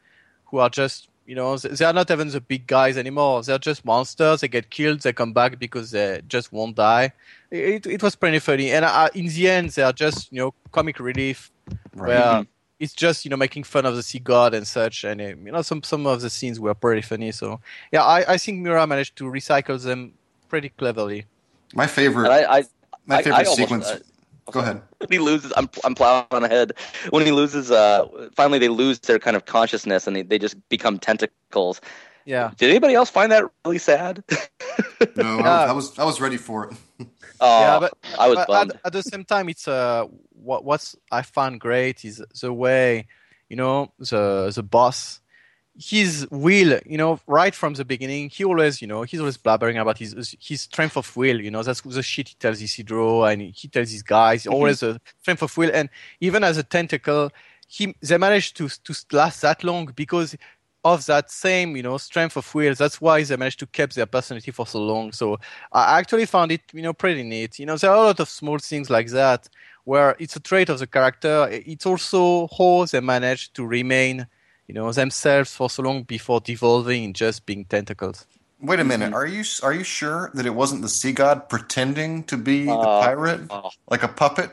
who 0.46 0.58
are 0.58 0.68
just 0.70 1.08
you 1.30 1.36
know 1.36 1.56
they 1.56 1.68
they 1.68 1.84
are 1.84 1.92
not 1.92 2.10
even 2.10 2.28
the 2.28 2.40
big 2.40 2.66
guys 2.66 2.96
anymore. 2.96 3.40
They're 3.44 3.64
just 3.70 3.84
monsters. 3.84 4.40
They 4.40 4.48
get 4.48 4.68
killed. 4.68 4.98
They 5.02 5.12
come 5.12 5.32
back 5.32 5.60
because 5.60 5.92
they 5.92 6.20
just 6.26 6.52
won't 6.52 6.74
die. 6.74 7.12
It 7.52 7.86
it 7.86 8.02
was 8.02 8.16
pretty 8.16 8.40
funny. 8.40 8.72
And 8.72 8.84
uh, 8.84 9.08
in 9.14 9.26
the 9.26 9.48
end, 9.48 9.70
they 9.70 9.84
are 9.88 9.92
just 9.92 10.32
you 10.32 10.40
know 10.40 10.54
comic 10.72 10.98
relief 10.98 11.52
where 11.94 12.42
it's 12.80 12.94
just 12.94 13.24
you 13.24 13.30
know 13.30 13.36
making 13.36 13.62
fun 13.62 13.86
of 13.86 13.94
the 13.94 14.02
sea 14.02 14.18
god 14.18 14.54
and 14.54 14.66
such. 14.66 15.04
And 15.04 15.20
uh, 15.20 15.24
you 15.46 15.52
know 15.52 15.62
some 15.62 15.84
some 15.84 16.04
of 16.04 16.20
the 16.20 16.30
scenes 16.30 16.58
were 16.58 16.74
pretty 16.74 17.02
funny. 17.02 17.30
So 17.30 17.60
yeah, 17.92 18.02
I 18.02 18.34
I 18.34 18.36
think 18.36 18.58
Miura 18.58 18.84
managed 18.88 19.14
to 19.18 19.24
recycle 19.24 19.80
them 19.80 20.14
pretty 20.48 20.70
cleverly. 20.70 21.26
My 21.74 21.86
favorite, 21.86 22.28
I, 22.28 22.58
I 22.58 22.64
my 23.06 23.22
favorite 23.22 23.38
I 23.38 23.44
almost, 23.44 23.56
sequence. 23.56 23.86
uh, 23.86 24.00
Go 24.52 24.60
ahead. 24.60 24.82
when 24.98 25.10
he 25.10 25.18
loses, 25.18 25.52
I'm 25.56 25.68
I'm 25.84 25.94
plowing 25.94 26.26
on 26.30 26.44
ahead. 26.44 26.72
When 27.10 27.24
he 27.24 27.32
loses, 27.32 27.70
uh, 27.70 28.06
finally 28.34 28.58
they 28.58 28.68
lose 28.68 29.00
their 29.00 29.18
kind 29.18 29.36
of 29.36 29.46
consciousness 29.46 30.06
and 30.06 30.16
they, 30.16 30.22
they 30.22 30.38
just 30.38 30.56
become 30.68 30.98
tentacles. 30.98 31.80
Yeah. 32.24 32.52
Did 32.56 32.70
anybody 32.70 32.94
else 32.94 33.10
find 33.10 33.32
that 33.32 33.44
really 33.64 33.78
sad? 33.78 34.24
No, 35.16 35.38
I, 35.38 35.40
was, 35.40 35.70
I 35.70 35.72
was 35.72 35.98
I 36.00 36.04
was 36.04 36.20
ready 36.20 36.36
for 36.36 36.66
it. 36.66 36.76
oh, 37.40 37.60
yeah, 37.60 37.78
but 37.80 37.92
I 38.18 38.28
was 38.28 38.38
but 38.46 38.70
at, 38.70 38.80
at 38.84 38.92
the 38.92 39.02
same 39.02 39.24
time, 39.24 39.48
it's 39.48 39.66
uh, 39.66 40.04
what 40.32 40.62
what's 40.62 40.94
I 41.10 41.22
found 41.22 41.60
great 41.60 42.04
is 42.04 42.22
the 42.40 42.52
way 42.52 43.06
you 43.48 43.56
know 43.56 43.92
the 43.98 44.52
the 44.54 44.62
boss, 44.62 45.19
his 45.80 46.26
will, 46.30 46.78
you 46.84 46.98
know, 46.98 47.18
right 47.26 47.54
from 47.54 47.72
the 47.72 47.86
beginning, 47.86 48.28
he 48.28 48.44
always, 48.44 48.82
you 48.82 48.86
know, 48.86 49.02
he's 49.02 49.18
always 49.18 49.38
blabbering 49.38 49.80
about 49.80 49.96
his 49.96 50.36
his 50.38 50.60
strength 50.60 50.96
of 50.96 51.16
will. 51.16 51.40
You 51.40 51.50
know, 51.50 51.62
that's 51.62 51.80
the 51.80 52.02
shit 52.02 52.28
he 52.28 52.34
tells 52.34 52.60
Isidro 52.60 53.24
and 53.24 53.40
he 53.40 53.66
tells 53.68 53.90
his 53.90 54.02
guys. 54.02 54.42
Mm-hmm. 54.42 54.52
Always 54.52 54.82
a 54.82 55.00
strength 55.22 55.42
of 55.42 55.56
will, 55.56 55.70
and 55.72 55.88
even 56.20 56.44
as 56.44 56.58
a 56.58 56.62
tentacle, 56.62 57.30
he 57.66 57.94
they 58.02 58.18
managed 58.18 58.58
to 58.58 58.68
to 58.68 58.94
last 59.12 59.40
that 59.40 59.64
long 59.64 59.86
because 59.96 60.36
of 60.84 61.06
that 61.06 61.30
same, 61.30 61.76
you 61.76 61.82
know, 61.82 61.96
strength 61.96 62.36
of 62.36 62.54
will. 62.54 62.74
That's 62.74 63.00
why 63.00 63.22
they 63.22 63.36
managed 63.36 63.60
to 63.60 63.66
keep 63.66 63.92
their 63.92 64.06
personality 64.06 64.50
for 64.50 64.66
so 64.66 64.80
long. 64.80 65.12
So 65.12 65.38
I 65.72 65.98
actually 65.98 66.26
found 66.26 66.52
it, 66.52 66.62
you 66.72 66.82
know, 66.82 66.92
pretty 66.92 67.22
neat. 67.22 67.58
You 67.58 67.66
know, 67.66 67.76
there 67.76 67.90
are 67.90 67.96
a 67.96 68.06
lot 68.06 68.20
of 68.20 68.28
small 68.28 68.58
things 68.58 68.90
like 68.90 69.08
that 69.08 69.48
where 69.84 70.16
it's 70.18 70.36
a 70.36 70.40
trait 70.40 70.68
of 70.68 70.78
the 70.78 70.86
character. 70.86 71.48
It's 71.50 71.86
also 71.86 72.48
how 72.56 72.86
they 72.86 73.00
managed 73.00 73.54
to 73.54 73.66
remain, 73.66 74.26
you 74.70 74.74
know, 74.74 74.92
themselves 74.92 75.52
for 75.52 75.68
so 75.68 75.82
long 75.82 76.04
before 76.04 76.38
devolving 76.40 77.02
in 77.02 77.12
just 77.12 77.44
being 77.44 77.64
tentacles. 77.64 78.24
Wait 78.62 78.78
a 78.78 78.84
minute. 78.84 79.12
Are 79.12 79.26
you 79.26 79.42
are 79.64 79.72
you 79.72 79.82
sure 79.82 80.30
that 80.34 80.46
it 80.46 80.54
wasn't 80.54 80.82
the 80.82 80.88
sea 80.88 81.10
god 81.12 81.48
pretending 81.48 82.22
to 82.30 82.36
be 82.36 82.66
the 82.66 82.72
Uh, 82.72 83.00
pirate, 83.02 83.40
oh. 83.50 83.70
like 83.90 84.04
a 84.04 84.08
puppet? 84.08 84.50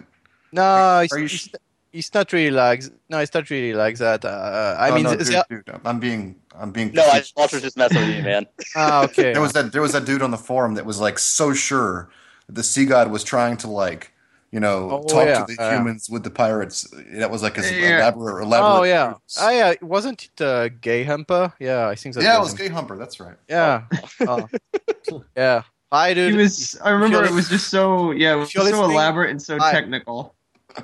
No, 0.51 1.01
it's, 1.01 1.13
are 1.13 1.19
you 1.19 1.25
it's, 1.25 1.33
sh- 1.35 1.49
it's 1.93 2.11
not 2.15 2.33
really 2.33 2.49
like 2.49 2.81
no, 3.09 3.19
it's 3.19 3.31
not 3.35 3.47
really 3.51 3.73
like 3.75 3.97
that. 3.99 4.25
Uh, 4.25 4.75
I 4.79 4.89
Oh, 4.89 4.95
mean, 4.95 5.03
no, 5.03 5.15
dude, 5.15 5.43
dude, 5.51 5.69
I'm 5.85 5.99
being 5.99 6.35
I'm 6.59 6.71
being. 6.71 6.93
No, 6.93 7.03
I, 7.03 7.19
facetious. 7.21 7.33
Walter's 7.37 7.61
just 7.61 7.77
messing 7.77 8.01
with 8.07 8.15
you, 8.15 8.23
man. 8.23 8.47
ah, 8.75 9.03
okay. 9.03 9.33
There 9.33 9.41
was 9.41 9.53
that 9.53 9.71
there 9.71 9.83
was 9.83 9.91
that 9.91 10.05
dude 10.05 10.23
on 10.23 10.31
the 10.31 10.37
forum 10.49 10.73
that 10.75 10.85
was 10.87 10.99
like 10.99 11.19
so 11.19 11.53
sure 11.53 12.09
that 12.47 12.55
the 12.55 12.63
sea 12.63 12.85
god 12.85 13.11
was 13.11 13.23
trying 13.23 13.57
to 13.57 13.67
like 13.69 14.11
you 14.51 14.59
know 14.59 14.89
Oh, 14.91 15.03
talk 15.03 15.25
yeah, 15.27 15.45
to 15.45 15.55
the 15.55 15.55
yeah. 15.61 15.77
humans 15.77 16.09
with 16.09 16.23
the 16.23 16.29
pirates. 16.31 16.87
That 17.13 17.29
was 17.31 17.41
like 17.43 17.55
his 17.57 17.71
Yeah. 17.71 17.97
elaborate 17.97 18.43
elaborate. 18.43 18.79
oh 18.79 18.83
yeah, 18.83 19.07
ruse. 19.07 19.37
ah, 19.39 19.49
yeah. 19.51 19.73
Wasn't 19.81 20.23
it 20.29 20.41
uh, 20.41 20.69
Gay 20.81 21.03
Humper? 21.03 21.53
Yeah, 21.59 21.87
I 21.87 21.95
think 21.95 22.15
that. 22.15 22.23
yeah, 22.23 22.37
it 22.37 22.39
was 22.39 22.51
was 22.51 22.59
him. 22.59 22.67
Gay 22.67 22.73
Humper. 22.73 22.97
That's 22.97 23.19
right. 23.19 23.35
Yeah. 23.49 23.83
Oh. 24.21 24.47
yeah. 25.37 25.63
Hi, 25.91 26.13
dude. 26.13 26.33
He 26.33 26.37
was. 26.37 26.77
I 26.83 26.89
remember 26.91 27.23
it 27.23 27.31
was 27.31 27.47
just 27.49 27.69
so 27.69 28.11
yeah, 28.11 28.33
it 28.33 28.37
was 28.37 28.51
so 28.51 28.63
listening, 28.63 28.91
elaborate 28.91 29.29
and 29.31 29.41
so 29.41 29.57
hi. 29.59 29.71
technical. 29.71 30.33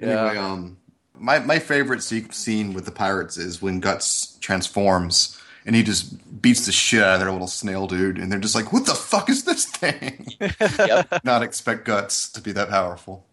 Anyway, 0.00 0.34
Yeah. 0.34 0.46
um, 0.52 0.76
my 1.18 1.40
my 1.40 1.58
favorite 1.58 2.02
scene 2.02 2.72
with 2.72 2.84
the 2.84 2.92
pirates 2.92 3.36
is 3.36 3.60
when 3.60 3.80
Guts 3.80 4.36
transforms 4.40 5.40
and 5.66 5.74
he 5.74 5.82
just 5.82 6.14
beats 6.40 6.66
the 6.66 6.72
shit 6.72 7.02
out 7.02 7.14
of 7.14 7.20
their 7.20 7.30
little 7.32 7.46
snail 7.46 7.86
dude, 7.86 8.18
and 8.18 8.30
they're 8.30 8.38
just 8.38 8.54
like, 8.54 8.72
"What 8.72 8.86
the 8.86 8.94
fuck 8.94 9.28
is 9.30 9.44
this 9.44 9.64
thing?" 9.64 10.26
Yep. 10.78 11.24
Not 11.24 11.42
expect 11.42 11.84
Guts 11.84 12.30
to 12.32 12.40
be 12.40 12.52
that 12.52 12.68
powerful. 12.70 13.27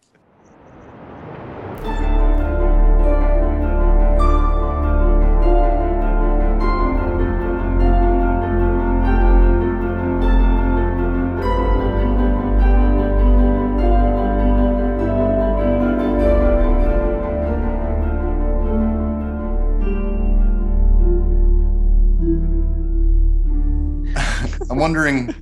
Wondering 24.86 25.34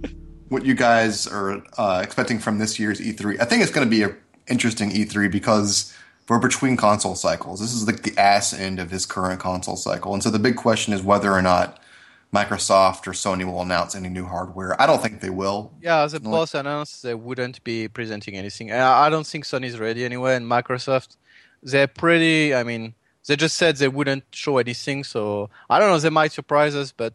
what 0.48 0.64
you 0.64 0.72
guys 0.72 1.26
are 1.26 1.62
uh, 1.76 2.00
expecting 2.02 2.38
from 2.38 2.56
this 2.56 2.78
year's 2.78 2.98
E3. 2.98 3.38
I 3.42 3.44
think 3.44 3.62
it's 3.62 3.70
going 3.70 3.86
to 3.86 3.90
be 3.90 4.02
an 4.02 4.16
interesting 4.46 4.90
E3 4.90 5.30
because 5.30 5.94
we're 6.30 6.38
between 6.38 6.78
console 6.78 7.14
cycles. 7.14 7.60
This 7.60 7.74
is 7.74 7.86
like 7.86 8.04
the 8.04 8.18
ass 8.18 8.54
end 8.54 8.80
of 8.80 8.90
his 8.90 9.04
current 9.04 9.40
console 9.40 9.76
cycle, 9.76 10.14
and 10.14 10.22
so 10.22 10.30
the 10.30 10.38
big 10.38 10.56
question 10.56 10.94
is 10.94 11.02
whether 11.02 11.30
or 11.30 11.42
not 11.42 11.78
Microsoft 12.32 13.06
or 13.06 13.12
Sony 13.12 13.44
will 13.44 13.60
announce 13.60 13.94
any 13.94 14.08
new 14.08 14.24
hardware. 14.24 14.80
I 14.80 14.86
don't 14.86 15.02
think 15.02 15.20
they 15.20 15.28
will. 15.28 15.74
Yeah, 15.82 16.06
the 16.06 16.20
boss 16.20 16.54
announced 16.54 17.02
they 17.02 17.14
wouldn't 17.14 17.62
be 17.64 17.86
presenting 17.88 18.34
anything. 18.36 18.72
I 18.72 19.06
I 19.06 19.10
don't 19.10 19.26
think 19.26 19.44
Sony's 19.44 19.78
ready 19.78 20.06
anyway, 20.06 20.36
and 20.36 20.46
Microsoft, 20.46 21.18
they're 21.62 21.86
pretty. 21.86 22.54
I 22.54 22.62
mean, 22.64 22.94
they 23.26 23.36
just 23.36 23.58
said 23.58 23.76
they 23.76 23.88
wouldn't 23.88 24.24
show 24.32 24.56
anything, 24.56 25.04
so 25.04 25.50
I 25.68 25.78
don't 25.78 25.90
know. 25.90 25.98
They 25.98 26.08
might 26.08 26.32
surprise 26.32 26.74
us, 26.74 26.90
but 26.90 27.12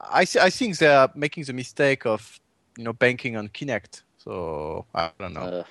I 0.00 0.24
thi- 0.24 0.40
I 0.40 0.50
think 0.50 0.78
they 0.78 0.86
are 0.86 1.10
making 1.14 1.44
the 1.44 1.52
mistake 1.52 2.06
of 2.06 2.40
you 2.78 2.84
know 2.84 2.92
banking 2.92 3.36
on 3.36 3.48
Kinect. 3.48 4.02
So 4.18 4.86
I 4.94 5.10
don't 5.18 5.34
know. 5.34 5.40
Uh, 5.40 5.64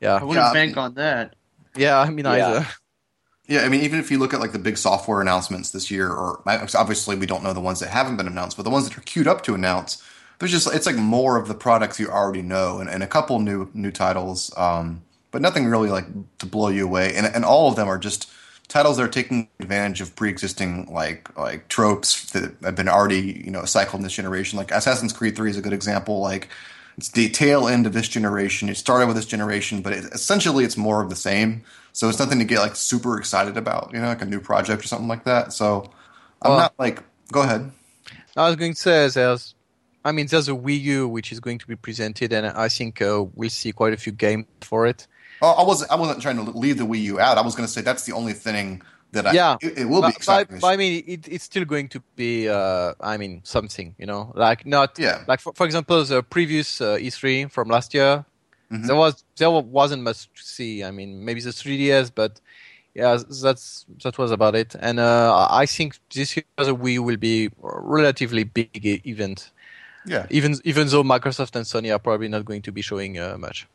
yeah, 0.00 0.14
I 0.14 0.24
wouldn't 0.24 0.44
Yeah, 0.44 0.50
I 0.50 0.52
bank 0.52 0.70
mean- 0.76 0.78
on 0.84 0.94
that. 0.94 1.34
yeah. 1.76 1.98
I 2.00 2.10
mean, 2.10 2.24
Yeah. 2.24 2.32
either. 2.32 2.66
Yeah, 3.48 3.60
I 3.60 3.68
mean, 3.68 3.82
even 3.82 4.00
if 4.00 4.10
you 4.10 4.18
look 4.18 4.34
at 4.34 4.40
like 4.40 4.50
the 4.52 4.58
big 4.58 4.76
software 4.76 5.20
announcements 5.20 5.70
this 5.70 5.88
year, 5.90 6.10
or 6.10 6.42
obviously 6.46 7.14
we 7.14 7.26
don't 7.26 7.44
know 7.44 7.52
the 7.52 7.60
ones 7.60 7.78
that 7.80 7.90
haven't 7.90 8.16
been 8.16 8.26
announced, 8.26 8.56
but 8.56 8.64
the 8.64 8.70
ones 8.70 8.88
that 8.88 8.98
are 8.98 9.02
queued 9.02 9.28
up 9.28 9.42
to 9.44 9.54
announce, 9.54 10.02
there's 10.38 10.50
just 10.50 10.66
it's 10.74 10.84
like 10.86 10.96
more 10.96 11.36
of 11.36 11.46
the 11.46 11.54
products 11.54 12.00
you 12.00 12.08
already 12.08 12.42
know, 12.42 12.78
and, 12.80 12.90
and 12.90 13.02
a 13.04 13.06
couple 13.06 13.38
new 13.38 13.70
new 13.72 13.92
titles, 13.92 14.52
um, 14.56 15.02
but 15.30 15.40
nothing 15.42 15.66
really 15.66 15.90
like 15.90 16.06
to 16.38 16.46
blow 16.46 16.68
you 16.68 16.84
away, 16.84 17.14
and 17.14 17.24
and 17.26 17.44
all 17.44 17.68
of 17.68 17.76
them 17.76 17.86
are 17.88 17.98
just 17.98 18.28
titles 18.68 18.96
that 18.96 19.04
are 19.04 19.08
taking 19.08 19.48
advantage 19.60 20.00
of 20.00 20.14
pre-existing 20.16 20.92
like 20.92 21.36
like 21.36 21.68
tropes 21.68 22.30
that 22.32 22.54
have 22.62 22.74
been 22.74 22.88
already 22.88 23.42
you 23.44 23.50
know 23.50 23.64
cycled 23.64 24.00
in 24.00 24.04
this 24.04 24.14
generation. 24.14 24.56
Like 24.58 24.70
Assassin's 24.70 25.12
Creed 25.12 25.36
Three 25.36 25.50
is 25.50 25.56
a 25.56 25.62
good 25.62 25.72
example. 25.72 26.20
Like 26.20 26.48
it's 26.98 27.10
the 27.10 27.28
tail 27.28 27.68
end 27.68 27.86
of 27.86 27.92
this 27.92 28.08
generation. 28.08 28.68
It 28.68 28.76
started 28.76 29.06
with 29.06 29.16
this 29.16 29.26
generation, 29.26 29.82
but 29.82 29.92
it, 29.92 30.04
essentially 30.12 30.64
it's 30.64 30.76
more 30.76 31.02
of 31.02 31.10
the 31.10 31.16
same. 31.16 31.62
So 31.92 32.08
it's 32.08 32.18
nothing 32.18 32.38
to 32.40 32.44
get 32.44 32.60
like 32.60 32.76
super 32.76 33.18
excited 33.18 33.56
about, 33.56 33.90
you 33.92 34.00
know, 34.00 34.06
like 34.08 34.22
a 34.22 34.26
new 34.26 34.40
project 34.40 34.84
or 34.84 34.86
something 34.86 35.08
like 35.08 35.24
that. 35.24 35.52
So 35.52 35.90
I'm 36.42 36.50
Well- 36.50 36.60
not 36.60 36.74
like, 36.78 37.02
go 37.32 37.42
ahead. 37.42 37.70
I 38.36 38.46
was 38.48 38.56
going 38.56 38.74
to 38.74 38.78
say 38.78 39.08
there's, 39.08 39.54
I 40.04 40.12
mean, 40.12 40.26
there's 40.26 40.48
a 40.48 40.52
Wii 40.52 40.78
U 40.82 41.08
which 41.08 41.32
is 41.32 41.40
going 41.40 41.58
to 41.58 41.66
be 41.66 41.74
presented, 41.74 42.34
and 42.34 42.46
I 42.46 42.68
think 42.68 43.00
uh, 43.00 43.24
we'll 43.34 43.48
see 43.48 43.72
quite 43.72 43.94
a 43.94 43.96
few 43.96 44.12
games 44.12 44.44
for 44.60 44.86
it. 44.86 45.06
Oh, 45.42 45.50
I 45.52 45.64
wasn't. 45.64 45.90
I 45.90 45.96
wasn't 45.96 46.20
trying 46.22 46.36
to 46.44 46.50
leave 46.50 46.78
the 46.78 46.84
Wii 46.84 47.02
U 47.02 47.20
out. 47.20 47.38
I 47.38 47.42
was 47.42 47.54
going 47.54 47.66
to 47.66 47.72
say 47.72 47.80
that's 47.82 48.04
the 48.04 48.12
only 48.12 48.32
thing 48.32 48.82
that 49.12 49.26
I. 49.26 49.32
Yeah. 49.32 49.56
it, 49.60 49.78
it 49.78 49.84
will 49.84 50.00
be 50.00 50.08
But, 50.08 50.12
but, 50.12 50.16
exciting. 50.16 50.54
this 50.54 50.60
but 50.62 50.68
I 50.68 50.76
mean, 50.76 51.04
it, 51.06 51.28
it's 51.28 51.44
still 51.44 51.64
going 51.64 51.88
to 51.90 52.02
be, 52.16 52.48
uh, 52.48 52.94
I 53.00 53.16
mean, 53.18 53.40
something, 53.44 53.94
you 53.98 54.06
know, 54.06 54.32
like 54.34 54.64
not 54.66 54.98
Yeah. 54.98 55.24
like 55.28 55.40
for, 55.40 55.52
for 55.52 55.64
example, 55.66 56.02
the 56.04 56.22
previous 56.22 56.80
uh, 56.80 56.96
E3 56.96 57.50
from 57.50 57.68
last 57.68 57.92
year, 57.94 58.24
Mhm. 58.72 58.86
there 58.86 58.96
was 58.96 59.24
there 59.36 59.50
wasn't 59.50 60.02
much 60.02 60.28
to 60.34 60.42
see. 60.42 60.82
I 60.82 60.90
mean, 60.90 61.24
maybe 61.24 61.40
the 61.40 61.50
3DS, 61.50 62.10
but 62.14 62.40
yeah, 62.94 63.16
that's 63.42 63.84
that 64.02 64.16
was 64.18 64.30
about 64.32 64.54
it. 64.56 64.74
And 64.80 64.98
uh, 64.98 65.46
I 65.50 65.66
think 65.66 65.98
this 66.12 66.34
year 66.36 66.44
the 66.56 66.74
Wii 66.74 66.98
will 66.98 67.16
be 67.18 67.46
a 67.46 67.50
relatively 67.62 68.42
big 68.42 69.06
event, 69.06 69.52
yeah, 70.04 70.26
even 70.30 70.56
even 70.64 70.88
though 70.88 71.04
Microsoft 71.04 71.54
and 71.54 71.64
Sony 71.64 71.94
are 71.94 71.98
probably 72.00 72.26
not 72.28 72.44
going 72.44 72.62
to 72.62 72.72
be 72.72 72.80
showing 72.82 73.18
uh, 73.20 73.36
much. 73.38 73.68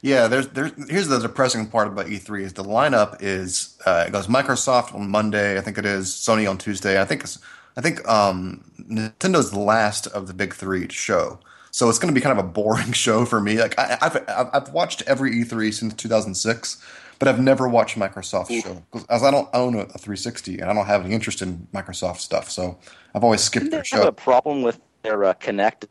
Yeah. 0.00 0.28
There's, 0.28 0.48
there's. 0.48 0.72
Here's 0.88 1.08
the 1.08 1.18
depressing 1.18 1.66
part 1.66 1.88
about 1.88 2.06
E3 2.06 2.42
is 2.42 2.52
the 2.54 2.64
lineup 2.64 3.18
is 3.20 3.78
uh, 3.86 4.04
it 4.06 4.12
goes 4.12 4.26
Microsoft 4.26 4.94
on 4.94 5.10
Monday. 5.10 5.58
I 5.58 5.60
think 5.60 5.78
it 5.78 5.86
is 5.86 6.08
Sony 6.08 6.48
on 6.48 6.58
Tuesday. 6.58 7.00
I 7.00 7.04
think 7.04 7.22
it's. 7.22 7.38
I 7.76 7.80
think 7.80 8.06
um, 8.08 8.64
Nintendo's 8.80 9.52
the 9.52 9.60
last 9.60 10.06
of 10.08 10.26
the 10.26 10.34
big 10.34 10.54
three 10.54 10.86
to 10.86 10.94
show. 10.94 11.38
So 11.70 11.88
it's 11.88 11.98
going 11.98 12.12
to 12.12 12.18
be 12.18 12.22
kind 12.22 12.38
of 12.38 12.44
a 12.44 12.48
boring 12.48 12.92
show 13.04 13.24
for 13.24 13.40
me. 13.40 13.58
Like 13.58 13.78
I, 13.78 13.98
I've 14.00 14.24
I've 14.28 14.72
watched 14.72 15.02
every 15.06 15.32
E3 15.32 15.72
since 15.72 15.94
2006, 15.94 16.84
but 17.18 17.28
I've 17.28 17.40
never 17.40 17.68
watched 17.68 17.98
Microsoft 17.98 18.62
show 18.62 18.82
because 18.90 19.06
as 19.08 19.22
I 19.22 19.30
don't 19.30 19.48
own 19.54 19.74
a 19.74 19.86
360 19.86 20.58
and 20.58 20.70
I 20.70 20.74
don't 20.74 20.86
have 20.86 21.04
any 21.04 21.14
interest 21.14 21.42
in 21.42 21.68
Microsoft 21.72 22.18
stuff. 22.18 22.50
So 22.50 22.78
I've 23.14 23.24
always 23.24 23.42
skipped 23.42 23.70
their 23.70 23.82
Didn't 23.82 23.92
they 23.92 23.98
have 23.98 24.08
a 24.08 24.12
problem 24.12 24.62
with 24.62 24.80
their 25.02 25.24
uh, 25.24 25.34
Kinect 25.34 25.86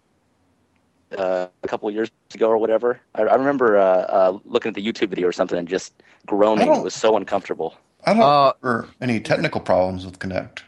uh, 1.17 1.47
a 1.63 1.67
couple 1.67 1.87
of 1.89 1.95
years 1.95 2.09
ago 2.33 2.49
or 2.49 2.57
whatever. 2.57 2.99
I, 3.15 3.23
I 3.23 3.35
remember 3.35 3.77
uh, 3.77 3.83
uh, 3.83 4.39
looking 4.45 4.69
at 4.69 4.75
the 4.75 4.85
YouTube 4.85 5.09
video 5.09 5.27
or 5.27 5.31
something 5.31 5.57
and 5.57 5.67
just 5.67 5.93
groaning. 6.25 6.73
It 6.73 6.83
was 6.83 6.93
so 6.93 7.15
uncomfortable. 7.17 7.75
I 8.05 8.13
don't 8.13 8.21
Uh, 8.23 8.53
remember 8.61 8.89
any 9.01 9.19
technical 9.19 9.61
problems 9.61 10.05
with 10.05 10.19
Kinect. 10.19 10.59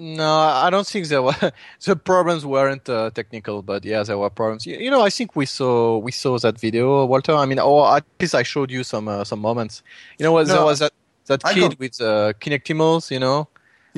No, 0.00 0.30
I 0.30 0.70
don't 0.70 0.86
think 0.86 1.08
there 1.08 1.22
were 1.22 1.34
the 1.84 1.96
problems 1.96 2.46
weren't 2.46 2.88
uh, 2.88 3.10
technical, 3.10 3.62
but 3.62 3.84
yeah, 3.84 4.04
there 4.04 4.16
were 4.16 4.30
problems. 4.30 4.64
You, 4.64 4.76
you 4.78 4.90
know, 4.92 5.02
I 5.02 5.10
think 5.10 5.34
we 5.34 5.44
saw 5.44 5.98
we 5.98 6.12
saw 6.12 6.38
that 6.38 6.60
video, 6.60 7.04
Walter. 7.04 7.34
I 7.34 7.46
mean, 7.46 7.58
or 7.58 7.96
at 7.96 8.04
least 8.20 8.34
I 8.36 8.44
showed 8.44 8.70
you 8.70 8.84
some 8.84 9.08
uh, 9.08 9.24
some 9.24 9.40
moments. 9.40 9.82
You 10.18 10.24
know, 10.24 10.32
what 10.32 10.46
there 10.46 10.62
was 10.64 10.78
that 10.78 10.92
that 11.26 11.42
kid 11.42 11.70
go- 11.72 11.76
with 11.80 12.00
uh, 12.00 12.32
Kinectimals. 12.40 13.10
You 13.10 13.18
know, 13.18 13.48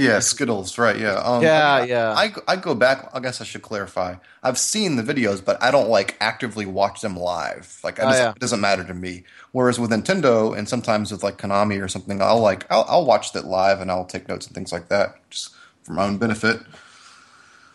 Yeah, 0.00 0.18
Skittles, 0.20 0.78
right? 0.78 0.98
Yeah, 0.98 1.14
um, 1.14 1.42
Yeah, 1.42 1.72
I, 1.74 1.84
yeah. 1.84 2.12
I, 2.16 2.32
I 2.48 2.56
go 2.56 2.74
back. 2.74 3.10
I 3.12 3.20
guess 3.20 3.40
I 3.40 3.44
should 3.44 3.62
clarify. 3.62 4.14
I've 4.42 4.58
seen 4.58 4.96
the 4.96 5.02
videos, 5.02 5.44
but 5.44 5.62
I 5.62 5.70
don't 5.70 5.88
like 5.88 6.16
actively 6.20 6.64
watch 6.66 7.00
them 7.02 7.16
live. 7.16 7.78
Like, 7.84 8.00
I 8.00 8.04
Oh, 8.04 8.08
yeah. 8.16 8.30
it 8.30 8.38
doesn't 8.38 8.60
matter 8.60 8.82
to 8.84 8.94
me. 8.94 9.24
Whereas 9.52 9.78
with 9.78 9.90
Nintendo 9.90 10.56
and 10.56 10.68
sometimes 10.68 11.12
with 11.12 11.22
like 11.22 11.36
Konami 11.38 11.82
or 11.82 11.88
something, 11.88 12.22
I'll 12.22 12.40
like 12.40 12.64
I'll, 12.70 12.86
I'll 12.88 13.04
watch 13.04 13.32
that 13.32 13.44
live 13.46 13.80
and 13.80 13.90
I'll 13.90 14.04
take 14.06 14.28
notes 14.28 14.46
and 14.46 14.54
things 14.54 14.72
like 14.72 14.88
that, 14.88 15.16
just 15.30 15.54
for 15.82 15.92
my 15.92 16.04
own 16.04 16.18
benefit. 16.18 16.60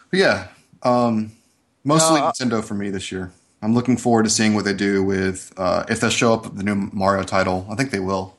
But 0.09 0.19
yeah, 0.19 0.47
um, 0.83 1.31
mostly 1.83 2.19
I- 2.21 2.31
Nintendo 2.31 2.63
for 2.63 2.73
me 2.73 2.89
this 2.89 3.11
year. 3.11 3.31
I'm 3.61 3.73
looking 3.73 3.97
forward 3.97 4.23
to 4.23 4.29
seeing 4.29 4.53
what 4.53 4.63
they 4.65 4.73
do 4.73 5.03
with 5.03 5.51
uh, 5.57 5.85
if 5.89 5.99
they 5.99 6.09
show 6.09 6.33
up 6.33 6.43
with 6.45 6.57
the 6.57 6.63
new 6.63 6.89
Mario 6.93 7.23
title. 7.23 7.65
I 7.69 7.75
think 7.75 7.89
they 7.91 7.99
will. 7.99 8.35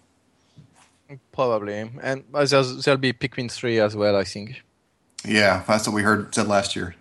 Probably, 1.36 1.88
and 2.02 2.24
there's, 2.32 2.84
there'll 2.84 2.98
be 2.98 3.12
Pikmin 3.12 3.50
three 3.50 3.78
as 3.78 3.94
well, 3.94 4.16
I 4.16 4.24
think. 4.24 4.62
Yeah, 5.24 5.62
that's 5.68 5.86
what 5.86 5.94
we 5.94 6.02
heard 6.02 6.34
said 6.34 6.48
last 6.48 6.74
year. 6.74 6.96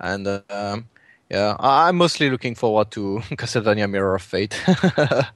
And 0.00 0.26
uh, 0.26 0.40
um, 0.48 0.88
yeah, 1.28 1.56
I'm 1.58 1.96
mostly 1.96 2.30
looking 2.30 2.54
forward 2.54 2.90
to 2.92 3.20
Castlevania 3.32 3.90
Mirror 3.90 4.14
of 4.14 4.22
Fate. 4.22 4.58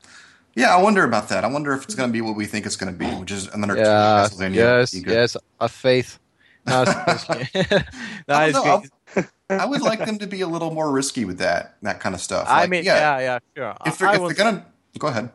Yeah, 0.54 0.76
I 0.76 0.82
wonder 0.82 1.02
about 1.04 1.30
that. 1.30 1.44
I 1.44 1.46
wonder 1.46 1.72
if 1.72 1.84
it's 1.84 1.94
going 1.94 2.10
to 2.10 2.12
be 2.12 2.20
what 2.20 2.36
we 2.36 2.44
think 2.44 2.66
it's 2.66 2.76
going 2.76 2.92
to 2.92 2.98
be, 2.98 3.06
which 3.06 3.30
is 3.30 3.48
another 3.48 3.74
yeah, 3.74 4.28
Castlevania. 4.28 4.54
yes, 4.54 4.94
yes, 4.94 5.36
a 5.58 5.66
faith. 5.66 6.18
No, 6.66 6.84
no, 6.84 6.92
I, 8.28 8.50
know. 8.50 8.82
I- 9.16 9.24
I 9.50 9.66
would 9.66 9.80
like 9.82 10.04
them 10.04 10.18
to 10.18 10.26
be 10.26 10.40
a 10.40 10.46
little 10.46 10.70
more 10.70 10.90
risky 10.90 11.24
with 11.24 11.38
that 11.38 11.76
that 11.82 12.00
kind 12.00 12.14
of 12.14 12.20
stuff. 12.20 12.46
I 12.48 12.66
mean, 12.66 12.84
yeah, 12.84 13.18
yeah, 13.18 13.20
yeah 13.20 13.38
sure. 13.56 13.76
If 13.86 13.98
they're, 13.98 14.14
if 14.14 14.20
they're 14.20 14.44
gonna 14.44 14.66
go 14.98 15.08
ahead, 15.08 15.30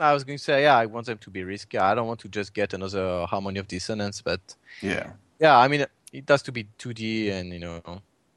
I 0.00 0.12
was 0.12 0.24
going 0.24 0.38
to 0.38 0.44
say, 0.44 0.62
yeah, 0.62 0.76
I 0.76 0.86
want 0.86 1.06
them 1.06 1.18
to 1.18 1.30
be 1.30 1.44
risky. 1.44 1.78
I 1.78 1.94
don't 1.94 2.06
want 2.06 2.20
to 2.20 2.28
just 2.28 2.54
get 2.54 2.72
another 2.72 3.26
Harmony 3.26 3.60
of 3.60 3.68
Dissonance, 3.68 4.22
but 4.22 4.40
yeah, 4.80 5.10
yeah, 5.38 5.56
I 5.56 5.68
mean, 5.68 5.86
it 6.12 6.24
has 6.28 6.42
to 6.42 6.52
be 6.52 6.66
2D 6.78 7.30
and 7.32 7.52
you 7.52 7.58
know, 7.58 7.82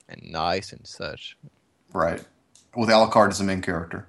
and 0.09 0.31
nice 0.31 0.71
and 0.71 0.85
such. 0.85 1.37
right. 1.93 2.23
With 2.75 2.89
Alucard 2.89 3.29
as 3.29 3.37
the 3.37 3.43
main 3.43 3.61
character. 3.61 4.07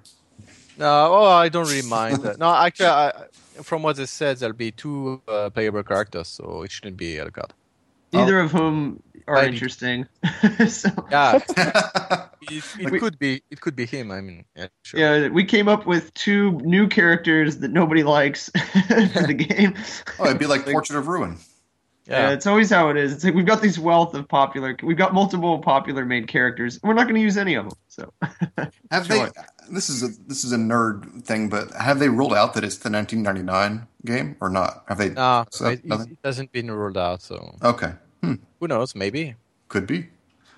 No, 0.77 1.13
oh, 1.13 1.25
I 1.25 1.49
don't 1.49 1.67
really 1.67 1.87
mind 1.87 2.23
that. 2.23 2.39
No, 2.39 2.53
actually, 2.53 2.87
I, 2.87 3.11
from 3.61 3.83
what 3.83 3.95
they 3.95 4.07
said, 4.07 4.37
there'll 4.37 4.55
be 4.55 4.71
two 4.71 5.21
uh, 5.27 5.49
playable 5.51 5.83
characters, 5.83 6.27
so 6.27 6.63
it 6.63 6.71
shouldn't 6.71 6.97
be 6.97 7.15
Alucard. 7.15 7.51
Neither 8.11 8.39
of 8.39 8.51
whom 8.51 9.03
are 9.27 9.35
Maybe. 9.35 9.53
interesting. 9.53 10.07
so, 10.67 10.89
Yeah, 11.11 11.39
it, 12.41 12.63
it 12.79 12.99
could 12.99 13.17
be, 13.19 13.41
it 13.49 13.61
could 13.61 13.75
be 13.75 13.85
him. 13.85 14.11
I 14.11 14.21
mean, 14.21 14.45
yeah, 14.55 14.67
sure. 14.83 14.99
yeah, 14.99 15.27
we 15.29 15.43
came 15.43 15.67
up 15.67 15.85
with 15.85 16.13
two 16.13 16.51
new 16.59 16.87
characters 16.87 17.57
that 17.57 17.71
nobody 17.71 18.03
likes 18.03 18.49
for 18.87 19.23
the 19.27 19.33
game. 19.33 19.75
oh, 20.19 20.25
it'd 20.25 20.39
be 20.39 20.45
like 20.45 20.65
Portrait 20.65 20.97
of 20.97 21.07
Ruin. 21.07 21.37
Yeah. 22.07 22.27
yeah. 22.27 22.33
it's 22.33 22.45
always 22.45 22.69
how 22.69 22.89
it 22.89 22.97
is. 22.97 23.13
It's 23.13 23.23
like 23.23 23.33
we've 23.33 23.47
got 23.47 23.61
this 23.61 23.79
wealth 23.79 24.13
of 24.13 24.27
popular. 24.27 24.77
We've 24.83 24.97
got 24.97 25.13
multiple 25.13 25.57
popular 25.59 26.05
main 26.05 26.27
characters. 26.27 26.79
We're 26.83 26.93
not 26.93 27.03
going 27.03 27.15
to 27.15 27.21
use 27.21 27.37
any 27.37 27.55
of 27.55 27.67
them. 27.69 27.77
So 27.87 28.13
Have 28.91 29.07
Sure. 29.07 29.25
they? 29.25 29.31
This 29.71 29.89
is 29.89 30.03
a 30.03 30.09
this 30.27 30.43
is 30.43 30.51
a 30.51 30.57
nerd 30.57 31.23
thing, 31.23 31.49
but 31.49 31.71
have 31.73 31.97
they 31.97 32.09
ruled 32.09 32.33
out 32.35 32.53
that 32.53 32.63
it's 32.63 32.77
the 32.77 32.91
1999 32.91 33.87
game 34.05 34.35
or 34.39 34.49
not? 34.49 34.83
Have 34.87 34.99
they? 34.99 35.09
No, 35.09 35.45
So, 35.49 35.69
it, 35.69 35.81
it 35.83 36.17
hasn't 36.23 36.51
been 36.51 36.69
ruled 36.69 36.97
out, 36.97 37.23
so 37.23 37.57
Okay, 37.63 37.93
hmm. 38.25 38.33
who 38.59 38.67
knows? 38.67 38.95
Maybe. 38.95 39.35
could 39.67 39.87
be. 39.87 40.07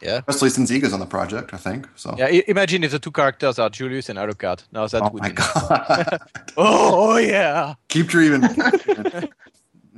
Yeah. 0.01 0.18
Especially 0.28 0.51
since 0.51 0.70
Iga's 0.72 0.93
on 0.93 0.99
the 0.99 1.07
project, 1.07 1.53
I 1.53 1.57
think. 1.57 1.88
So. 1.95 2.13
Yeah, 2.18 2.26
i- 2.28 2.43
imagine 2.47 2.84
if 2.84 2.91
the 2.91 2.99
two 2.99 3.11
characters 3.11 3.57
are 3.57 3.70
Julius 3.70 4.09
and 4.09 4.20
Alucard. 4.20 4.63
Now 4.72 4.86
that 4.88 5.01
Oh 5.01 5.09
would 5.09 5.24
my 5.24 5.30
be 5.30 5.36
god. 5.36 6.20
Oh, 6.55 7.13
oh 7.13 7.18
yeah. 7.18 7.74
Keep 7.88 8.07
dreaming. 8.07 8.43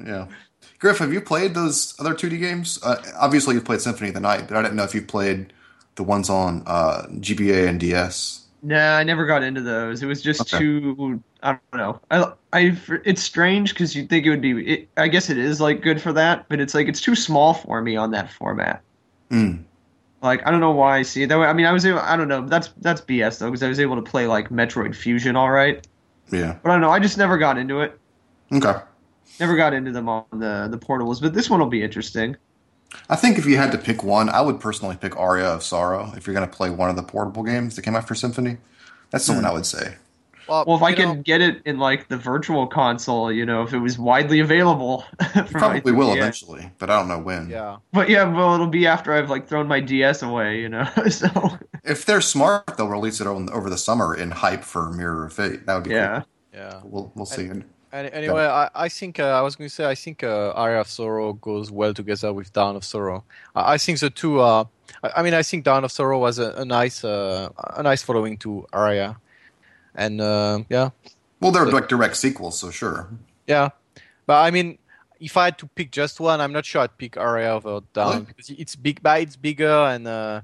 yeah. 0.05 0.27
Griff, 0.79 0.99
have 0.99 1.11
you 1.11 1.19
played 1.19 1.53
those 1.53 1.93
other 1.99 2.13
2D 2.13 2.39
games? 2.39 2.79
Uh, 2.81 2.95
obviously, 3.19 3.55
you've 3.55 3.65
played 3.65 3.81
Symphony 3.81 4.09
of 4.09 4.13
the 4.13 4.21
Night, 4.21 4.47
but 4.47 4.55
I 4.55 4.61
didn't 4.61 4.77
know 4.77 4.83
if 4.83 4.95
you've 4.95 5.07
played 5.07 5.51
the 5.95 6.03
ones 6.03 6.29
on 6.29 6.63
uh, 6.65 7.01
GBA 7.15 7.67
and 7.67 7.77
DS. 7.79 8.45
nah, 8.61 8.95
I 8.97 9.03
never 9.03 9.25
got 9.25 9.43
into 9.43 9.59
those. 9.61 10.01
It 10.01 10.05
was 10.05 10.21
just 10.21 10.41
Okay. 10.53 10.57
too. 10.59 11.21
I 11.41 11.57
don't 11.71 11.79
know. 11.79 12.01
I, 12.11 12.33
I 12.53 12.77
it's 13.05 13.21
strange 13.21 13.73
because 13.73 13.95
you'd 13.95 14.09
think 14.09 14.25
it 14.25 14.29
would 14.29 14.41
be. 14.41 14.73
It, 14.73 14.89
I 14.97 15.07
guess 15.07 15.29
it 15.29 15.37
is 15.37 15.61
like 15.61 15.81
good 15.81 16.01
for 16.01 16.11
that, 16.13 16.47
but 16.49 16.59
it's 16.59 16.73
like 16.73 16.87
it's 16.87 17.01
too 17.01 17.15
small 17.15 17.53
for 17.53 17.81
me 17.81 17.95
on 17.95 18.11
that 18.11 18.31
format. 18.31 18.81
Mm. 19.31 19.63
Like 20.21 20.45
I 20.45 20.51
don't 20.51 20.59
know 20.59 20.71
why 20.71 20.97
I 20.97 21.01
see 21.03 21.23
it 21.23 21.27
that 21.27 21.39
way. 21.39 21.47
I 21.47 21.53
mean, 21.53 21.65
I 21.65 21.71
was 21.71 21.85
able. 21.85 21.99
I 21.99 22.17
don't 22.17 22.27
know. 22.27 22.45
That's 22.45 22.69
that's 22.81 23.01
BS 23.01 23.39
though 23.39 23.47
because 23.47 23.63
I 23.63 23.69
was 23.69 23.79
able 23.79 23.95
to 23.95 24.01
play 24.01 24.27
like 24.27 24.49
Metroid 24.49 24.95
Fusion 24.95 25.35
all 25.35 25.51
right. 25.51 25.85
Yeah. 26.31 26.57
But 26.61 26.71
I 26.71 26.73
don't 26.73 26.81
know. 26.81 26.91
I 26.91 26.99
just 26.99 27.17
never 27.17 27.37
got 27.37 27.57
into 27.57 27.81
it. 27.81 27.97
Okay. 28.51 28.75
Never 29.39 29.55
got 29.55 29.73
into 29.73 29.91
them 29.91 30.09
on 30.09 30.25
the 30.33 30.67
the 30.69 30.77
portables. 30.77 31.21
But 31.21 31.33
this 31.33 31.49
one 31.49 31.61
will 31.61 31.67
be 31.67 31.81
interesting. 31.81 32.35
I 33.07 33.15
think 33.15 33.37
if 33.37 33.45
you 33.45 33.55
had 33.55 33.71
to 33.71 33.77
pick 33.77 34.03
one, 34.03 34.29
I 34.29 34.41
would 34.41 34.59
personally 34.59 34.97
pick 34.99 35.15
Aria 35.15 35.45
of 35.45 35.63
Sorrow 35.63 36.11
if 36.17 36.25
you're 36.25 36.33
going 36.33 36.49
to 36.49 36.53
play 36.53 36.71
one 36.71 36.89
of 36.89 36.95
the 36.95 37.03
portable 37.03 37.43
games 37.43 37.75
that 37.75 37.83
came 37.83 37.95
out 37.95 38.07
for 38.07 38.15
Symphony. 38.15 38.57
That's 39.11 39.27
the 39.27 39.33
one 39.33 39.45
I 39.45 39.53
would 39.53 39.67
say. 39.67 39.95
Well, 40.49 40.65
Well, 40.67 40.77
if 40.77 40.83
I 40.83 40.89
you 40.89 40.95
could 40.95 41.05
know, 41.07 41.15
get 41.23 41.41
it 41.41 41.61
in 41.65 41.77
like 41.79 42.07
the 42.09 42.17
virtual 42.17 42.67
console, 42.67 43.31
you 43.31 43.45
know, 43.45 43.63
if 43.63 43.73
it 43.73 43.79
was 43.79 43.97
widely 43.99 44.39
available, 44.39 45.05
for 45.33 45.59
my 45.59 45.79
Probably 45.79 45.91
will 45.91 46.13
eventually, 46.13 46.71
but 46.79 46.89
I 46.89 46.97
don't 46.97 47.07
know 47.07 47.19
when. 47.19 47.49
yeah. 47.49 47.77
But 47.93 48.09
yeah, 48.09 48.23
well, 48.23 48.53
it'll 48.55 48.67
be 48.67 48.87
after 48.87 49.13
I've 49.13 49.29
like 49.29 49.47
thrown 49.47 49.67
my 49.67 49.79
DS 49.79 50.21
away, 50.23 50.59
you 50.61 50.69
know. 50.69 50.85
so 51.09 51.29
If 51.83 52.05
they're 52.05 52.21
smart, 52.21 52.77
they'll 52.77 52.87
release 52.89 53.21
it 53.21 53.27
on, 53.27 53.49
over 53.51 53.69
the 53.69 53.77
summer 53.77 54.15
in 54.15 54.31
hype 54.31 54.63
for 54.63 54.89
Mirror 54.91 55.25
of 55.27 55.33
Fate. 55.33 55.65
That 55.65 55.75
would 55.75 55.83
be 55.85 55.91
yeah, 55.91 56.23
Yeah. 56.53 56.81
We'll, 56.83 57.11
we'll 57.15 57.25
see. 57.25 57.49
Any, 57.91 58.11
anyway, 58.11 58.43
I, 58.45 58.69
I 58.75 58.87
think 58.89 59.19
uh, 59.19 59.23
I 59.39 59.41
was 59.41 59.55
going 59.55 59.67
to 59.67 59.73
say 59.73 59.85
I 59.89 59.95
think 59.95 60.23
uh, 60.23 60.51
Aria 60.51 60.81
of 60.81 60.87
Sorrow 60.87 61.33
goes 61.33 61.71
well 61.71 61.93
together 61.93 62.31
with 62.33 62.53
Dawn 62.53 62.75
of 62.75 62.83
Sorrow. 62.83 63.25
I, 63.55 63.73
I 63.73 63.77
think 63.79 63.99
the 63.99 64.11
two 64.11 64.39
are. 64.41 64.69
I, 65.03 65.11
I 65.17 65.23
mean, 65.23 65.33
I 65.33 65.41
think 65.41 65.63
Dawn 65.63 65.83
of 65.83 65.91
Sorrow 65.91 66.19
was 66.19 66.37
a, 66.37 66.51
a 66.53 66.65
nice, 66.65 67.03
uh, 67.03 67.49
a 67.77 67.81
nice 67.81 68.03
following 68.03 68.37
to 68.39 68.67
Aria, 68.73 69.17
and 69.99 70.19
uh, 70.21 70.63
yeah, 70.69 70.89
Well, 71.39 71.51
they're 71.51 71.65
like 71.67 71.87
direct 71.89 72.15
sequels, 72.17 72.57
so 72.59 72.71
sure. 72.71 73.07
yeah. 73.45 73.69
But 74.25 74.45
I 74.45 74.51
mean, 74.51 74.77
if 75.19 75.35
I 75.37 75.45
had 75.45 75.57
to 75.59 75.67
pick 75.67 75.91
just 75.91 76.19
one, 76.19 76.39
I'm 76.41 76.53
not 76.53 76.65
sure 76.65 76.81
I'd 76.83 76.97
pick 76.97 77.17
Aria 77.17 77.53
over 77.53 77.81
Dawn 77.93 78.11
Really? 78.13 78.25
because 78.25 78.49
it's 78.51 78.75
big, 78.75 79.01
but 79.03 79.21
it's 79.21 79.35
bigger 79.35 79.67
and 79.93 80.07
uh, 80.07 80.41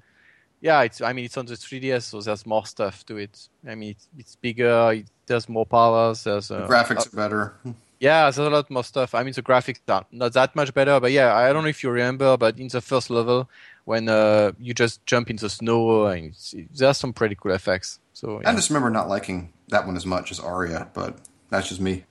yeah, 0.61 0.81
it's 0.81 0.99
I 1.01 1.13
mean 1.13 1.25
it's 1.25 1.37
on 1.37 1.45
the 1.45 1.53
3DS, 1.55 2.03
so 2.03 2.21
there's 2.21 2.45
more 2.45 2.65
stuff 2.65 3.05
to 3.07 3.17
it. 3.17 3.47
I 3.67 3.75
mean 3.75 3.91
it's, 3.91 4.07
it's 4.17 4.35
bigger, 4.35 4.91
it, 4.93 5.05
there's 5.27 5.47
more 5.47 5.65
powers, 5.65 6.23
there's 6.23 6.47
The 6.49 6.63
uh, 6.65 6.67
graphics 6.67 7.05
are 7.11 7.15
better. 7.15 7.53
yeah, 7.99 8.23
there's 8.23 8.37
a 8.39 8.49
lot 8.49 8.69
more 8.71 8.83
stuff. 8.83 9.13
I 9.15 9.23
mean 9.23 9.33
the 9.33 9.43
graphics 9.43 9.79
are 9.87 10.05
not 10.11 10.33
that 10.33 10.55
much 10.55 10.73
better, 10.73 10.99
but 10.99 11.11
yeah, 11.11 11.35
I 11.35 11.53
don't 11.53 11.63
know 11.63 11.69
if 11.69 11.83
you 11.83 11.89
remember, 11.91 12.35
but 12.37 12.59
in 12.59 12.67
the 12.67 12.81
first 12.81 13.09
level 13.09 13.47
when 13.85 14.09
uh, 14.09 14.51
you 14.59 14.73
just 14.73 15.05
jump 15.05 15.29
in 15.29 15.35
the 15.37 15.49
snow, 15.49 16.07
and 16.07 16.25
it's, 16.33 16.55
there's 16.73 16.97
some 16.97 17.13
pretty 17.13 17.35
cool 17.35 17.51
effects. 17.53 17.99
So 18.15 18.41
I 18.45 18.55
just 18.55 18.69
remember 18.69 18.89
not 18.89 19.09
liking 19.09 19.51
that 19.67 19.85
one 19.85 19.97
as 19.97 20.05
much 20.05 20.31
as 20.31 20.39
Aria, 20.39 20.87
but 20.93 21.17
that's 21.49 21.67
just 21.67 21.81
me. 21.81 22.05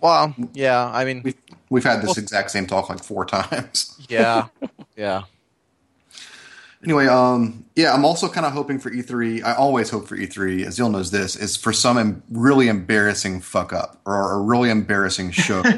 well, 0.00 0.32
yeah, 0.52 0.86
I 0.94 1.04
mean, 1.04 1.22
We've, 1.24 1.34
we've 1.70 1.82
had 1.84 2.02
this 2.02 2.10
Well- 2.16 2.18
exact 2.18 2.52
same 2.52 2.66
talk 2.68 2.88
like 2.88 3.02
four 3.02 3.24
times. 3.36 3.98
yeah, 4.08 4.46
yeah. 4.96 5.22
Anyway, 6.84 7.06
um, 7.06 7.64
yeah, 7.74 7.94
I'm 7.94 8.04
also 8.04 8.28
kind 8.28 8.44
of 8.46 8.52
hoping 8.52 8.78
for 8.78 8.90
E3. 8.90 9.42
I 9.42 9.54
always 9.54 9.88
hope 9.88 10.06
for 10.06 10.16
E3, 10.18 10.66
as 10.66 10.78
Neil 10.78 10.90
knows 10.90 11.10
this, 11.10 11.34
is 11.34 11.56
for 11.56 11.72
some 11.72 11.96
em- 11.96 12.22
really 12.30 12.68
embarrassing 12.68 13.40
fuck 13.40 13.72
up 13.72 14.00
or 14.04 14.32
a 14.34 14.38
really 14.40 14.70
embarrassing 14.70 15.30
show. 15.32 15.62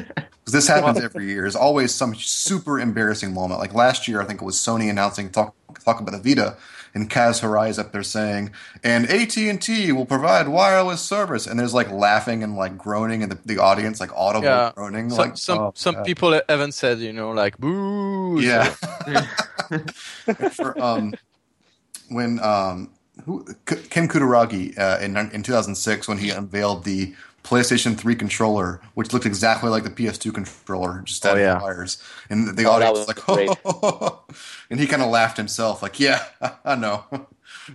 Because 0.47 0.65
this 0.65 0.67
happens 0.69 1.03
every 1.03 1.25
year. 1.25 1.41
There's 1.41 1.57
always 1.57 1.93
some 1.93 2.15
super 2.15 2.79
embarrassing 2.79 3.33
moment. 3.33 3.59
Like 3.59 3.73
last 3.73 4.07
year, 4.07 4.21
I 4.21 4.23
think 4.23 4.41
it 4.41 4.45
was 4.45 4.55
Sony 4.55 4.89
announcing 4.89 5.29
talk 5.29 5.53
talk 5.83 5.99
about 5.99 6.11
the 6.13 6.19
Vita, 6.35 6.55
and 6.97 7.09
Kaz 7.09 7.41
Hirai 7.41 7.69
is 7.69 7.77
up 7.77 7.91
there 7.91 8.01
saying, 8.01 8.49
"And 8.83 9.05
AT 9.09 9.37
and 9.37 9.61
T 9.61 9.91
will 9.91 10.05
provide 10.07 10.47
wireless 10.47 11.01
service." 11.01 11.45
And 11.45 11.59
there's 11.59 11.73
like 11.73 11.91
laughing 11.91 12.43
and 12.43 12.55
like 12.55 12.75
groaning 12.75 13.21
in 13.21 13.29
the, 13.29 13.37
the 13.45 13.59
audience, 13.59 13.99
like 13.99 14.09
audible 14.15 14.45
Yeah. 14.45 14.71
groaning. 14.73 15.09
Some 15.11 15.17
like 15.19 15.37
some 15.37 15.59
oh, 15.59 15.71
some 15.75 15.95
God. 15.95 16.05
people 16.05 16.41
haven't 16.49 16.71
said, 16.71 16.97
you 16.99 17.13
know, 17.13 17.29
like 17.31 17.57
boo. 17.59 18.39
Yeah. 18.41 18.65
For, 20.51 20.81
um, 20.81 21.13
when 22.09 22.39
um, 22.39 22.89
who, 23.25 23.45
K- 23.67 23.83
Ken 23.89 24.07
Kutaragi 24.07 24.77
uh, 24.79 24.97
in 24.99 25.15
in 25.17 25.43
2006 25.43 26.07
when 26.07 26.17
he 26.17 26.31
unveiled 26.31 26.83
the 26.83 27.13
PlayStation 27.47 27.97
3 27.97 28.15
controller, 28.15 28.81
which 28.93 29.13
looked 29.13 29.25
exactly 29.25 29.69
like 29.69 29.83
the 29.83 29.89
PS2 29.89 30.33
controller, 30.33 31.01
just 31.05 31.25
Oh, 31.25 31.29
had 31.29 31.37
yeah. 31.39 31.61
wires, 31.61 31.97
and 32.29 32.57
the 32.57 32.65
Oh, 32.65 32.71
audience 32.71 32.97
was 32.99 33.07
was 33.07 33.07
like, 33.07 33.25
great. 33.63 34.09
and 34.69 34.79
he 34.79 34.85
kind 34.87 35.01
of 35.01 35.09
laughed 35.09 35.37
himself, 35.37 35.81
like, 35.81 35.99
"Yeah, 35.99 36.23
I 36.65 36.75
know, 36.75 37.05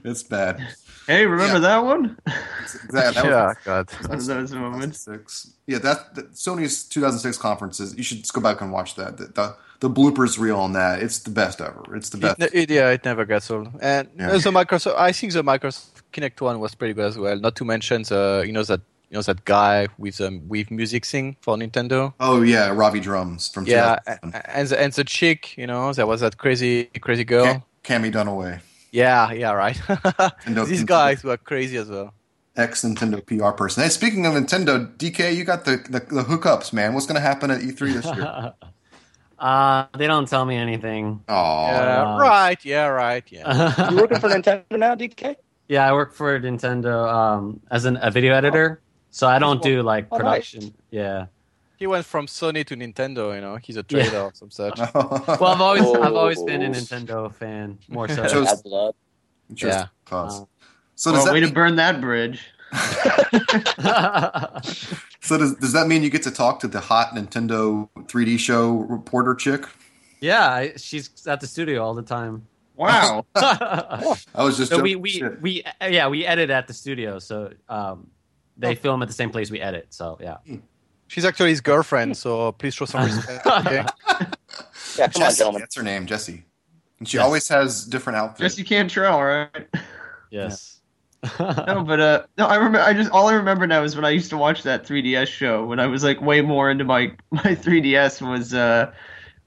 it's 0.05 0.23
bad." 0.23 0.61
Hey, 1.07 1.27
remember 1.27 1.55
Yeah. 1.55 1.59
that 1.61 1.85
one? 1.85 2.17
Exactly. 2.27 2.91
That 3.01 3.15
was- 3.17 3.25
yeah, 3.25 3.55
God. 3.65 3.91
One 4.07 4.19
of 4.19 4.27
those 4.27 4.53
moments. 4.53 5.05
2006. 5.05 5.51
Yeah, 5.67 5.79
that, 5.79 6.15
that 6.15 6.33
Sony's 6.35 6.85
2006 6.85 7.39
conferences. 7.39 7.97
You 7.97 8.05
should 8.05 8.19
just 8.19 8.33
go 8.33 8.41
back 8.41 8.61
and 8.61 8.71
watch 8.71 8.95
that. 8.95 9.17
The, 9.17 9.25
the, 9.27 9.57
the 9.81 9.91
bloopers 9.91 10.39
reel 10.39 10.61
on 10.61 10.75
that. 10.75 11.03
It's 11.03 11.19
the 11.19 11.31
best 11.31 11.61
ever. 11.61 11.97
It's 11.97 12.11
the 12.11 12.19
best. 12.19 12.41
It, 12.41 12.55
it, 12.55 12.71
yeah, 12.71 12.91
it 12.91 13.05
never 13.05 13.25
gets 13.25 13.51
old. 13.51 13.69
And 13.81 14.09
Yeah. 14.17 14.29
the 14.39 14.51
Microsoft, 14.53 14.95
I 14.97 15.11
think 15.11 15.33
the 15.33 15.43
Microsoft 15.43 16.03
Kinect 16.13 16.41
one 16.41 16.61
was 16.61 16.75
pretty 16.77 16.95
good 16.95 17.07
as 17.07 17.19
well. 17.19 17.37
Not 17.37 17.57
to 17.57 17.65
mention 17.65 18.03
the, 18.05 18.45
you 18.47 18.53
know 18.53 18.63
that 18.63 18.81
you 19.13 19.19
know 19.19 19.23
that 19.23 19.45
guy 19.45 19.89
with 19.99 20.21
um, 20.23 20.49
with 20.49 20.71
music 20.71 21.05
thing 21.05 21.37
for 21.43 21.55
Nintendo. 21.57 22.15
Oh 22.19 22.41
yeah, 22.41 22.71
Robbie 22.73 22.99
Drums 23.01 23.49
from 23.49 23.67
Yeah, 23.67 23.97
2007. 24.07 24.43
and 24.57 24.69
the, 24.69 24.81
and 24.81 24.93
the 24.95 25.05
chick, 25.05 25.55
you 25.59 25.67
know, 25.67 25.93
there 25.93 26.07
was 26.07 26.23
that 26.23 26.39
crazy 26.39 26.85
crazy 27.01 27.25
girl. 27.25 27.45
Cam- 27.45 27.63
Cammy 27.85 28.11
Dunaway, 28.11 28.61
Yeah, 28.91 29.31
yeah, 29.33 29.53
right. 29.53 29.77
Nintendo- 30.47 30.67
These 30.67 30.85
guys 30.85 31.23
were 31.23 31.37
crazy 31.37 31.77
as 31.77 31.91
well. 31.91 32.15
ex 32.57 32.83
Nintendo 32.85 33.21
PR 33.27 33.51
person. 33.55 33.83
Hey, 33.83 33.91
speaking 33.91 34.25
of 34.25 34.33
Nintendo, 34.33 34.89
DK, 34.97 35.35
you 35.37 35.45
got 35.45 35.65
the, 35.67 35.77
the, 35.91 36.01
the 36.01 36.23
hookups, 36.23 36.73
man. 36.73 36.95
What's 36.95 37.07
going 37.07 37.17
to 37.17 37.21
happen 37.21 37.51
at 37.51 37.61
E3 37.61 37.79
this 37.93 38.07
year? 38.17 38.53
uh, 39.39 39.87
they 39.99 40.07
don't 40.07 40.29
tell 40.29 40.45
me 40.45 40.57
anything. 40.57 41.23
Aw. 41.29 41.67
Yeah, 41.69 42.03
wow. 42.05 42.19
right. 42.19 42.65
Yeah, 42.65 42.87
right. 42.87 43.25
Yeah. 43.31 43.89
You 43.91 43.97
working 43.97 44.21
for 44.21 44.29
Nintendo 44.29 44.65
now, 44.79 44.95
DK? 44.95 45.37
yeah, 45.69 45.89
I 45.89 45.93
work 45.93 46.13
for 46.15 46.39
Nintendo 46.41 47.09
um, 47.13 47.61
as 47.71 47.85
an, 47.85 47.99
a 48.03 48.11
video 48.11 48.35
editor, 48.35 48.81
so 49.13 49.29
I 49.29 49.39
don't 49.39 49.63
do 49.63 49.83
like 49.83 50.07
Oh, 50.11 50.17
nice. 50.17 50.51
production. 50.51 50.75
Yeah. 50.91 51.27
he 51.79 51.87
went 51.87 52.05
from 52.07 52.27
Sony 52.27 52.65
to 52.67 52.75
Nintendo. 52.77 53.33
You 53.35 53.41
know, 53.41 53.57
he's 53.57 53.77
a 53.77 53.83
trader 53.85 54.21
or 54.23 54.33
some 54.35 54.51
such. 54.51 54.79
Well, 54.95 55.45
I've 55.55 55.61
always 55.61 55.83
I've 55.85 56.15
always 56.15 56.39
Oh. 56.39 56.47
been 56.47 56.63
a 56.63 56.71
Nintendo 56.71 57.33
fan 57.33 57.79
more 57.89 58.09
so. 58.09 58.27
Just- 58.37 58.67
Just 59.55 59.79
Yeah. 59.79 59.87
cause. 60.05 60.41
Uh, 60.43 60.45
So 60.95 61.11
does 61.11 61.19
well, 61.19 61.27
that 61.27 61.33
way 61.35 61.41
mean, 61.41 61.49
to 61.51 61.55
burn 61.55 61.77
that 61.77 62.01
bridge. 62.01 62.41
so 65.21 65.39
does, 65.39 65.55
does 65.57 65.73
that 65.73 65.87
mean 65.89 66.03
you 66.03 66.11
get 66.11 66.23
to 66.23 66.31
talk 66.31 66.61
to 66.61 66.69
the 66.69 66.81
hot 66.81 67.15
Nintendo 67.15 67.89
3D 68.07 68.39
show 68.39 68.77
reporter 68.89 69.35
chick? 69.35 69.67
yeah, 70.21 70.49
I, 70.49 70.73
she's 70.77 71.11
at 71.27 71.41
the 71.41 71.47
studio 71.47 71.83
all 71.85 71.95
the 71.95 72.03
time. 72.03 72.47
Wow. 72.77 73.27
I 73.35 74.17
was 74.37 74.57
just 74.57 74.71
so 74.71 74.81
we 74.81 74.91
joking. 74.93 75.03
we 75.03 75.11
Shit. 75.11 75.43
we 75.43 75.65
yeah 75.83 76.09
we 76.09 76.25
edit 76.25 76.49
at 76.51 76.67
the 76.69 76.73
studio, 76.75 77.19
so 77.19 77.53
um, 77.69 78.09
they 78.57 78.75
film 78.75 79.03
at 79.03 79.09
the 79.09 79.15
same 79.15 79.31
place 79.31 79.51
we 79.51 79.61
edit. 79.61 79.87
So 79.91 80.19
yeah. 80.21 80.37
She's 81.09 81.25
actually 81.27 81.51
his 81.51 81.61
girlfriend, 81.61 82.17
so 82.17 82.53
please 82.53 82.75
show 82.75 82.85
some 82.87 83.05
respect. 83.05 83.47
Okay. 83.67 83.85
Yeah, 84.99 85.09
come 85.09 85.23
on, 85.23 85.29
Jessie, 85.29 85.39
gentlemen. 85.39 85.61
that's 85.61 85.75
her 85.77 85.83
name, 85.83 86.07
Jessie. 86.07 86.45
And 86.99 87.09
she 87.09 87.17
Yes. 87.17 87.25
always 87.25 87.49
has 87.49 87.87
different 87.87 88.17
outfits. 88.19 88.55
Jesse 88.57 88.65
Cantrell, 88.65 89.23
right? 89.23 89.69
Yes. 90.31 90.81
No, 91.39 91.85
but 91.87 92.01
uh, 92.01 92.23
no, 92.37 92.47
I 92.47 92.57
remember. 92.57 92.81
I 92.81 92.93
just 92.93 93.11
all 93.13 93.29
I 93.29 93.35
remember 93.35 93.65
now 93.67 93.85
is 93.85 93.95
when 93.95 94.05
I 94.05 94.11
used 94.11 94.29
to 94.31 94.37
watch 94.37 94.65
that 94.65 94.85
3DS 94.85 95.29
show 95.29 95.65
when 95.65 95.79
I 95.79 95.87
was 95.87 96.03
like 96.03 96.21
way 96.21 96.41
more 96.41 96.69
into 96.71 96.85
my 96.85 97.13
my 97.31 97.55
3DS 97.55 98.21
was. 98.29 98.55
uh 98.55 98.93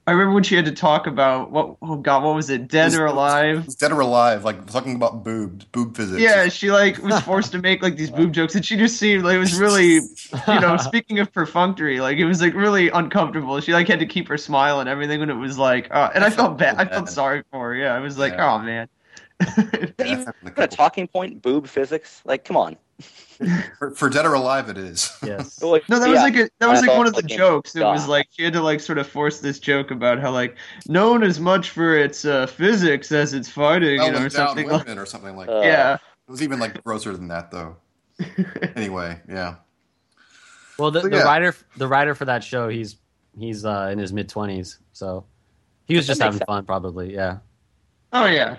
I 0.06 0.12
remember 0.12 0.34
when 0.34 0.44
she 0.44 0.54
had 0.54 0.66
to 0.66 0.72
talk 0.72 1.08
about 1.08 1.50
what? 1.50 1.76
Oh 1.82 1.96
God, 1.96 2.22
what 2.22 2.36
was 2.36 2.48
it? 2.48 2.68
Dead 2.68 2.94
or 2.94 3.06
alive? 3.06 3.64
It's 3.64 3.74
dead 3.74 3.90
or 3.90 4.00
alive, 4.00 4.44
like 4.44 4.64
talking 4.70 4.94
about 4.94 5.24
boobs, 5.24 5.64
boob 5.64 5.96
physics. 5.96 6.22
Yeah, 6.22 6.48
she 6.48 6.70
like 6.70 6.98
was 6.98 7.20
forced 7.22 7.50
to 7.52 7.58
make 7.58 7.82
like 7.82 7.96
these 7.96 8.10
boob 8.10 8.32
jokes, 8.32 8.54
and 8.54 8.64
she 8.64 8.76
just 8.76 8.98
seemed 8.98 9.24
like 9.24 9.34
it 9.34 9.38
was 9.40 9.58
really, 9.58 9.94
you 9.94 10.60
know, 10.60 10.76
speaking 10.80 11.18
of 11.18 11.32
perfunctory, 11.32 12.00
like 12.00 12.18
it 12.18 12.24
was 12.24 12.40
like 12.40 12.54
really 12.54 12.88
uncomfortable. 12.90 13.60
She 13.60 13.72
like 13.72 13.88
had 13.88 13.98
to 13.98 14.06
keep 14.06 14.28
her 14.28 14.38
smile 14.38 14.78
and 14.78 14.88
everything 14.88 15.18
when 15.18 15.30
it 15.30 15.34
was 15.34 15.58
like, 15.58 15.88
uh, 15.90 16.10
and 16.14 16.22
I 16.22 16.30
felt 16.30 16.56
bad. 16.56 16.76
I 16.78 16.84
felt 16.84 17.08
sorry 17.08 17.42
for 17.50 17.70
her. 17.70 17.74
Yeah, 17.74 17.92
I 17.94 17.98
was 17.98 18.16
like, 18.16 18.34
Yeah. 18.34 18.54
oh 18.54 18.58
man. 18.60 18.88
Yeah, 19.40 19.46
that's 20.06 20.26
a 20.26 20.34
Even 20.42 20.62
a 20.64 20.68
talking 20.68 21.08
point, 21.08 21.42
boob 21.42 21.66
physics. 21.66 22.22
Like, 22.24 22.44
come 22.44 22.56
on. 22.56 22.76
for, 23.78 23.90
for 23.90 24.08
dead 24.08 24.26
or 24.26 24.34
alive, 24.34 24.68
it 24.68 24.78
is. 24.78 25.10
yes. 25.24 25.60
No, 25.62 25.72
that 25.72 26.08
was 26.08 26.16
yeah. 26.16 26.22
like 26.22 26.36
a, 26.36 26.48
that 26.58 26.68
was 26.68 26.80
like 26.80 26.96
one 26.96 27.06
of 27.06 27.14
the 27.14 27.22
like, 27.22 27.26
jokes. 27.26 27.76
It 27.76 27.82
was 27.82 28.08
like 28.08 28.28
she 28.30 28.44
had 28.44 28.52
to 28.54 28.62
like 28.62 28.80
sort 28.80 28.98
of 28.98 29.06
force 29.06 29.40
this 29.40 29.58
joke 29.58 29.90
about 29.90 30.18
how 30.18 30.30
like 30.30 30.56
known 30.88 31.22
as 31.22 31.40
much 31.40 31.70
for 31.70 31.96
its 31.96 32.24
uh, 32.24 32.46
physics 32.46 33.12
as 33.12 33.32
its 33.32 33.48
fighting, 33.48 34.02
you 34.02 34.10
know, 34.10 34.24
or 34.24 34.30
something. 34.30 34.68
Like, 34.68 34.88
or 34.88 35.06
something 35.06 35.36
like 35.36 35.48
Uh, 35.48 35.60
yeah. 35.60 35.94
It 35.94 36.30
was 36.30 36.42
even 36.42 36.58
like 36.58 36.82
grosser 36.82 37.12
than 37.16 37.28
that, 37.28 37.50
though. 37.50 37.76
anyway, 38.76 39.20
yeah. 39.28 39.56
Well, 40.78 40.90
the, 40.90 41.02
So, 41.02 41.08
the 41.08 41.16
yeah. 41.18 41.22
writer 41.22 41.54
the 41.76 41.88
writer 41.88 42.14
for 42.14 42.24
that 42.24 42.42
show, 42.42 42.68
he's 42.68 42.96
he's 43.38 43.64
uh, 43.64 43.88
in 43.92 43.98
his 43.98 44.12
mid 44.12 44.28
twenties, 44.28 44.78
so 44.92 45.24
he 45.86 45.96
was 45.96 46.06
That 46.06 46.12
just 46.12 46.22
having 46.22 46.38
sense. 46.38 46.46
fun, 46.46 46.64
probably. 46.64 47.14
Yeah. 47.14 47.38
Oh 48.12 48.26
yeah. 48.26 48.58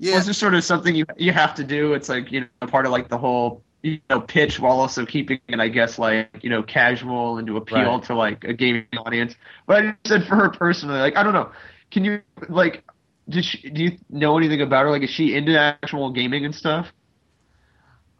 Yeah, 0.00 0.16
Well, 0.16 0.18
it's 0.18 0.26
just 0.26 0.40
sort 0.40 0.54
of 0.54 0.64
something 0.64 0.94
you 0.96 1.06
you 1.16 1.32
have 1.32 1.54
to 1.56 1.64
do. 1.64 1.94
It's 1.94 2.08
like 2.08 2.32
you 2.32 2.40
know 2.42 2.68
part 2.68 2.86
of 2.86 2.92
like 2.92 3.08
the 3.08 3.18
whole 3.18 3.64
you 3.82 4.00
know 4.10 4.20
pitch 4.20 4.58
while 4.60 4.80
also 4.80 5.06
keeping 5.06 5.40
it, 5.48 5.60
I 5.60 5.68
guess, 5.68 5.98
like 5.98 6.30
you 6.42 6.50
know 6.50 6.62
casual 6.62 7.38
and 7.38 7.46
to 7.48 7.58
appeal 7.58 8.00
Right. 8.00 8.02
to 8.02 8.14
like 8.16 8.44
a 8.44 8.54
gaming 8.54 8.86
audience. 8.98 9.36
But 9.66 9.76
I 9.78 9.82
just 9.92 9.98
said 10.08 10.26
for 10.26 10.36
her 10.36 10.50
personally, 10.50 11.00
like 11.00 11.16
I 11.16 11.22
don't 11.22 11.34
know, 11.34 11.52
can 11.92 12.04
you 12.04 12.22
like 12.48 12.84
did 13.28 13.44
she, 13.44 13.70
do 13.70 13.84
you 13.84 13.98
know 14.10 14.38
anything 14.38 14.62
about 14.62 14.84
her? 14.86 14.90
Like, 14.90 15.02
is 15.02 15.10
she 15.10 15.36
into 15.36 15.58
actual 15.58 16.10
gaming 16.12 16.44
and 16.46 16.54
stuff, 16.54 16.92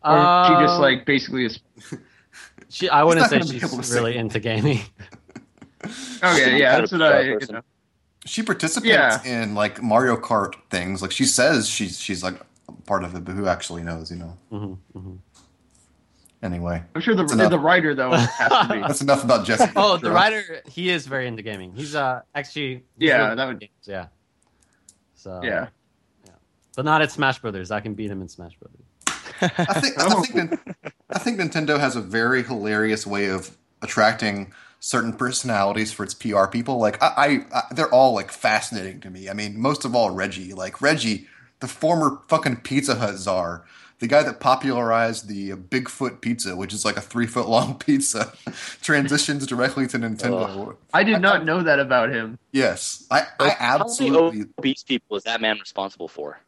or 0.08 0.18
is 0.24 0.30
she 0.42 0.56
just 0.56 0.78
Um, 0.78 0.78
like 0.78 1.06
basically 1.06 1.46
a 1.46 1.50
she, 2.68 2.88
I 2.88 3.02
wouldn't 3.04 3.26
say 3.26 3.40
gonna 3.40 3.44
be 3.46 3.58
able 3.62 3.78
to 3.78 3.82
she's 3.82 3.88
say. 3.88 4.00
really 4.00 4.16
into 4.16 4.40
gaming. 4.40 4.80
Okay, 6.22 6.58
yeah, 6.58 6.76
that's 6.76 6.92
what 6.92 7.02
I. 7.02 7.20
bizarre 7.20 7.40
You 7.40 7.46
know. 7.50 7.62
She 8.26 8.42
participates 8.42 9.24
in 9.24 9.54
like 9.54 9.82
Mario 9.82 10.16
Kart 10.16 10.54
things. 10.70 11.02
Like 11.02 11.10
she 11.12 11.24
says 11.24 11.68
she's 11.68 11.98
she's 11.98 12.22
like 12.22 12.40
part 12.86 13.04
of 13.04 13.14
it, 13.14 13.24
but 13.24 13.32
who 13.34 13.46
actually 13.46 13.82
knows? 13.82 14.10
You 14.10 14.16
know. 14.18 14.36
hmm 14.50 14.72
hmm 14.98 15.14
Anyway, 16.42 16.82
I'm 16.94 17.02
sure 17.02 17.14
the 17.14 17.24
the 17.24 17.58
writer 17.58 17.94
though 17.94 18.12
has 18.12 18.28
to 18.68 18.68
be. 18.74 18.80
that's 18.86 19.02
enough 19.02 19.22
about 19.24 19.44
Jesse. 19.46 19.70
Oh, 19.76 19.98
the 19.98 20.10
writer, 20.10 20.62
he 20.70 20.88
is 20.88 21.06
very 21.06 21.26
into 21.26 21.42
gaming. 21.42 21.72
He's 21.74 21.94
uh 21.94 22.22
actually 22.34 22.84
he's 22.98 23.08
Yeah, 23.08 23.24
really 23.24 23.36
that 23.36 23.46
would- 23.46 23.60
games, 23.60 23.72
yeah. 23.84 24.06
So 25.14 25.40
Yeah. 25.44 25.68
Yeah, 26.24 26.32
but 26.76 26.86
not 26.86 27.02
at 27.02 27.12
Smash 27.12 27.40
Brothers. 27.40 27.70
I 27.70 27.80
can 27.80 27.92
beat 27.92 28.10
him 28.10 28.22
in 28.22 28.28
Smash 28.28 28.52
Brothers. 28.56 28.80
I 29.42 29.80
think, 29.80 29.98
I, 29.98 30.20
think 30.22 30.60
I 31.10 31.18
think 31.18 31.40
Nintendo 31.40 31.78
has 31.78 31.94
a 31.96 32.00
very 32.00 32.42
hilarious 32.42 33.06
way 33.06 33.26
of 33.28 33.56
attracting 33.82 34.52
certain 34.80 35.12
personalities 35.12 35.92
for 35.92 36.02
its 36.02 36.14
PR 36.14 36.46
people. 36.46 36.78
Like 36.78 37.00
I, 37.02 37.44
I, 37.52 37.58
I, 37.58 37.62
they're 37.74 37.92
all 37.92 38.14
like 38.14 38.32
fascinating 38.32 39.00
to 39.00 39.10
me. 39.10 39.28
I 39.28 39.34
mean, 39.34 39.60
most 39.60 39.84
of 39.84 39.94
all 39.94 40.10
Reggie. 40.10 40.54
Like 40.54 40.82
Reggie, 40.82 41.26
the 41.60 41.68
former 41.68 42.20
fucking 42.28 42.56
Pizza 42.56 42.96
Hut 42.96 43.16
czar, 43.16 43.64
the 44.00 44.06
guy 44.06 44.22
that 44.22 44.40
popularized 44.40 45.28
the 45.28 45.50
Bigfoot 45.50 46.22
pizza, 46.22 46.56
which 46.56 46.72
is 46.72 46.84
like 46.84 46.96
a 46.96 47.02
three 47.02 47.26
foot 47.26 47.48
long 47.48 47.78
pizza, 47.78 48.32
transitions 48.82 49.46
directly 49.46 49.86
to 49.86 49.98
Nintendo. 49.98 50.76
I 50.92 51.04
did 51.04 51.20
not 51.20 51.44
know 51.44 51.62
that 51.62 51.78
about 51.78 52.10
him. 52.10 52.38
Yes, 52.50 53.06
I, 53.10 53.26
I 53.38 53.50
How 53.50 53.80
absolutely. 53.80 54.38
many 54.38 54.50
obese 54.58 54.82
people 54.82 55.16
is 55.18 55.24
that 55.24 55.40
man 55.40 55.58
responsible 55.60 56.08
for? 56.08 56.40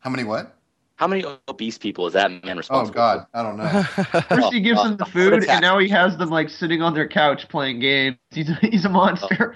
How 0.00 0.10
many 0.10 0.24
what? 0.24 0.56
How 1.00 1.06
many 1.06 1.24
obese 1.48 1.78
people 1.78 2.06
is 2.06 2.12
that 2.12 2.30
man 2.44 2.58
responsible? 2.58 3.00
Oh 3.00 3.14
responsible 3.14 3.24
God, 3.24 3.26
I 3.32 3.42
don't 3.42 3.56
know. 3.56 4.20
First 4.28 4.52
he 4.52 4.60
gives 4.60 4.78
Oh, 4.78 4.84
them 4.84 4.98
the 4.98 5.06
food, 5.06 5.44
and 5.48 5.62
now 5.62 5.78
he 5.78 5.88
has 5.88 6.18
them 6.18 6.28
like 6.28 6.50
sitting 6.50 6.82
on 6.82 6.92
their 6.92 7.08
couch 7.08 7.48
playing 7.48 7.80
games. 7.80 8.18
He's 8.30 8.50
a, 8.50 8.54
he's 8.56 8.84
a 8.84 8.90
monster. 8.90 9.54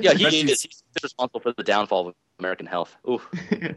Yeah, 0.00 0.14
he, 0.14 0.24
Reggie's- 0.24 0.62
he's 0.62 0.82
responsible 1.02 1.40
for 1.40 1.52
the 1.52 1.62
downfall 1.62 2.08
of 2.08 2.14
American 2.38 2.64
health. 2.64 2.96
Ooh. 3.06 3.20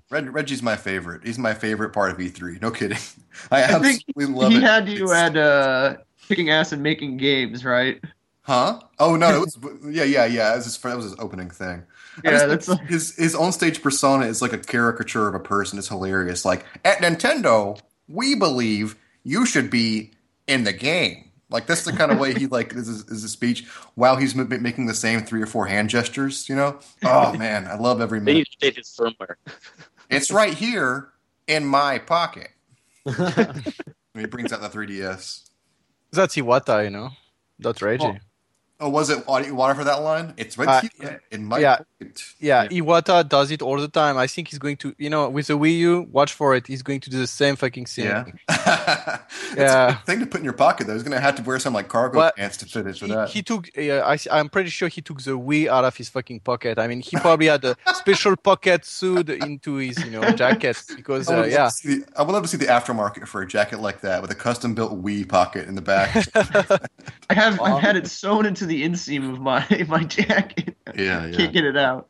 Reg, 0.09 0.34
Reggie's 0.34 0.63
my 0.63 0.77
favorite. 0.77 1.26
He's 1.26 1.38
my 1.38 1.53
favorite 1.53 1.89
part 1.89 2.11
of 2.11 2.17
E3. 2.17 2.61
No 2.61 2.72
kidding. 2.72 2.97
I 3.51 3.63
I 3.65 3.67
think 3.80 4.01
absolutely 4.07 4.26
love 4.34 4.51
he 4.53 4.57
it. 4.59 4.63
had 4.63 4.88
you 4.88 5.03
It's- 5.11 5.11
at 5.31 5.35
uh, 5.35 5.97
kicking 6.30 6.49
ass 6.49 6.72
and 6.72 6.81
making 6.81 7.17
games, 7.17 7.65
right? 7.65 8.01
Huh? 8.43 8.80
Oh 8.99 9.17
no, 9.17 9.35
it 9.35 9.39
was 9.41 9.57
yeah, 9.93 10.03
yeah, 10.05 10.26
yeah. 10.26 10.53
It 10.53 10.57
was 10.57 10.65
his, 10.65 10.77
that 10.77 10.95
was 10.95 11.05
his 11.05 11.15
opening 11.19 11.49
thing. 11.49 11.84
I 12.17 12.21
Yeah, 12.23 12.31
just 12.31 12.47
that's 12.47 12.65
think 12.67 12.81
his 12.89 13.15
his 13.15 13.35
on 13.35 13.51
stage 13.51 13.81
persona 13.81 14.25
is 14.25 14.41
like 14.41 14.53
a 14.53 14.57
caricature 14.57 15.27
of 15.27 15.35
a 15.35 15.39
person. 15.39 15.77
It's 15.79 15.87
hilarious. 15.89 16.45
Like 16.45 16.65
at 16.83 16.99
Nintendo, 16.99 17.79
we 18.07 18.35
believe 18.35 18.95
you 19.23 19.45
should 19.45 19.69
be 19.69 20.11
in 20.47 20.63
the 20.63 20.73
game. 20.73 21.31
Like 21.49 21.67
that's 21.67 21.83
the 21.83 21.91
kind 21.93 22.11
of 22.11 22.19
way 22.19 22.33
he 22.33 22.47
like 22.47 22.73
is 22.73 22.87
his, 22.87 23.01
is 23.09 23.21
his 23.21 23.31
speech 23.31 23.65
while 23.95 24.15
he's 24.15 24.37
m- 24.37 24.47
making 24.61 24.85
the 24.87 24.93
same 24.93 25.21
three 25.21 25.41
or 25.41 25.45
four 25.45 25.65
hand 25.67 25.89
gestures. 25.89 26.47
You 26.49 26.55
know? 26.55 26.79
Oh 27.03 27.33
man, 27.37 27.67
I 27.67 27.75
love 27.75 28.01
every 28.01 28.19
They 28.19 28.33
need 28.33 28.33
minute. 28.33 28.47
to 28.59 28.71
update 28.71 28.77
his 28.77 28.95
firmware. 28.99 29.35
It's 30.09 30.31
right 30.31 30.53
here 30.53 31.09
in 31.47 31.65
my 31.65 31.97
pocket. 31.99 32.49
He 34.13 34.25
brings 34.27 34.53
out 34.53 34.61
the 34.61 34.69
3DS. 34.69 35.49
That's 36.11 36.35
Iwata, 36.37 36.85
you 36.85 36.89
know. 36.89 37.09
That's 37.59 37.81
Reggie. 37.81 38.05
Oh. 38.05 38.15
Oh, 38.77 38.89
was 38.89 39.10
it 39.10 39.26
water 39.26 39.53
water 39.56 39.73
for 39.73 39.85
that 39.85 40.02
line? 40.02 40.34
It's 40.35 40.57
right 40.57 40.68
Uh, 40.68 40.81
here 40.99 41.22
in 41.31 41.45
my 41.45 41.60
yeah. 41.60 41.77
pocket. 41.77 42.22
Yeah, 42.39 42.68
Iwata 42.68 43.27
does 43.27 43.49
it 43.52 43.61
all 43.61 43.80
the 43.80 43.88
time. 43.88 44.18
I 44.18 44.27
think 44.27 44.49
he's 44.49 44.60
going 44.60 44.76
to, 44.77 44.93
you 44.97 45.10
know, 45.10 45.30
with 45.30 45.47
the 45.47 45.57
Wii 45.57 45.77
U, 45.80 46.07
watch 46.11 46.34
for 46.34 46.53
it. 46.56 46.68
He's 46.68 46.84
going 46.84 46.99
to 46.99 47.10
do 47.10 47.18
the 47.18 47.26
same 47.27 47.56
fucking 47.56 47.85
thing. 47.85 48.06
Yeah. 48.06 48.26
it's 48.49 49.56
Yeah. 49.57 49.88
a 49.88 49.91
good 49.93 50.06
thing 50.06 50.19
to 50.19 50.26
put 50.26 50.39
in 50.39 50.43
your 50.43 50.53
pocket 50.53 50.88
though. 50.88 50.93
He's 50.93 51.03
gonna 51.03 51.22
have 51.22 51.35
to 51.35 51.43
wear 51.43 51.57
some 51.60 51.73
like 51.73 51.88
cargo 51.88 52.18
Well, 52.19 52.31
pants 52.35 52.57
to 52.57 52.65
fit 52.65 52.85
it 52.88 52.97
for 52.97 53.06
He, 53.06 53.11
that. 53.14 53.30
he 53.30 53.41
took. 53.41 53.69
Uh, 53.77 53.99
I, 54.14 54.18
I'm 54.31 54.49
pretty 54.49 54.69
sure 54.69 54.89
he 54.89 55.02
took 55.02 55.22
the 55.22 55.31
Wii 55.39 55.68
out 55.68 55.85
of 55.85 55.95
his 55.95 56.10
fucking 56.10 56.41
pocket. 56.41 56.77
I 56.77 56.88
mean, 56.88 56.99
he 57.02 57.15
probably 57.18 57.47
had 57.47 57.64
a 57.64 57.77
special 57.93 58.35
pocket 58.35 58.84
sewed 58.85 59.30
into 59.30 59.76
his, 59.76 60.03
you 60.03 60.11
know, 60.11 60.30
jacket 60.31 60.84
because, 60.95 61.30
uh, 61.30 61.38
love 61.38 61.49
yeah. 61.49 61.69
the, 61.84 62.03
I 62.18 62.23
would 62.23 62.34
love 62.34 62.43
to 62.43 62.49
see 62.49 62.57
the 62.57 62.65
aftermarket 62.68 63.26
for 63.27 63.41
a 63.41 63.47
jacket 63.47 63.80
like 63.80 64.02
that 64.02 64.22
with 64.22 64.31
a 64.31 64.35
custom 64.35 64.76
built 64.76 65.02
Wii 65.02 65.27
pocket 65.30 65.68
in 65.69 65.76
the 65.76 65.81
back. 65.81 66.14
I 67.30 67.34
have 67.34 67.57
Wow. 67.57 67.77
I've 67.77 67.81
had 67.81 67.95
it 67.95 68.07
sewn 68.07 68.45
into 68.45 68.64
the 68.65 68.83
inseam 68.83 69.31
of 69.31 69.39
my 69.39 69.65
my 69.87 70.03
jacket. 70.03 70.75
yeah, 70.95 71.29
Can't 71.31 71.53
get 71.53 71.65
it 71.65 71.77
out. 71.77 72.07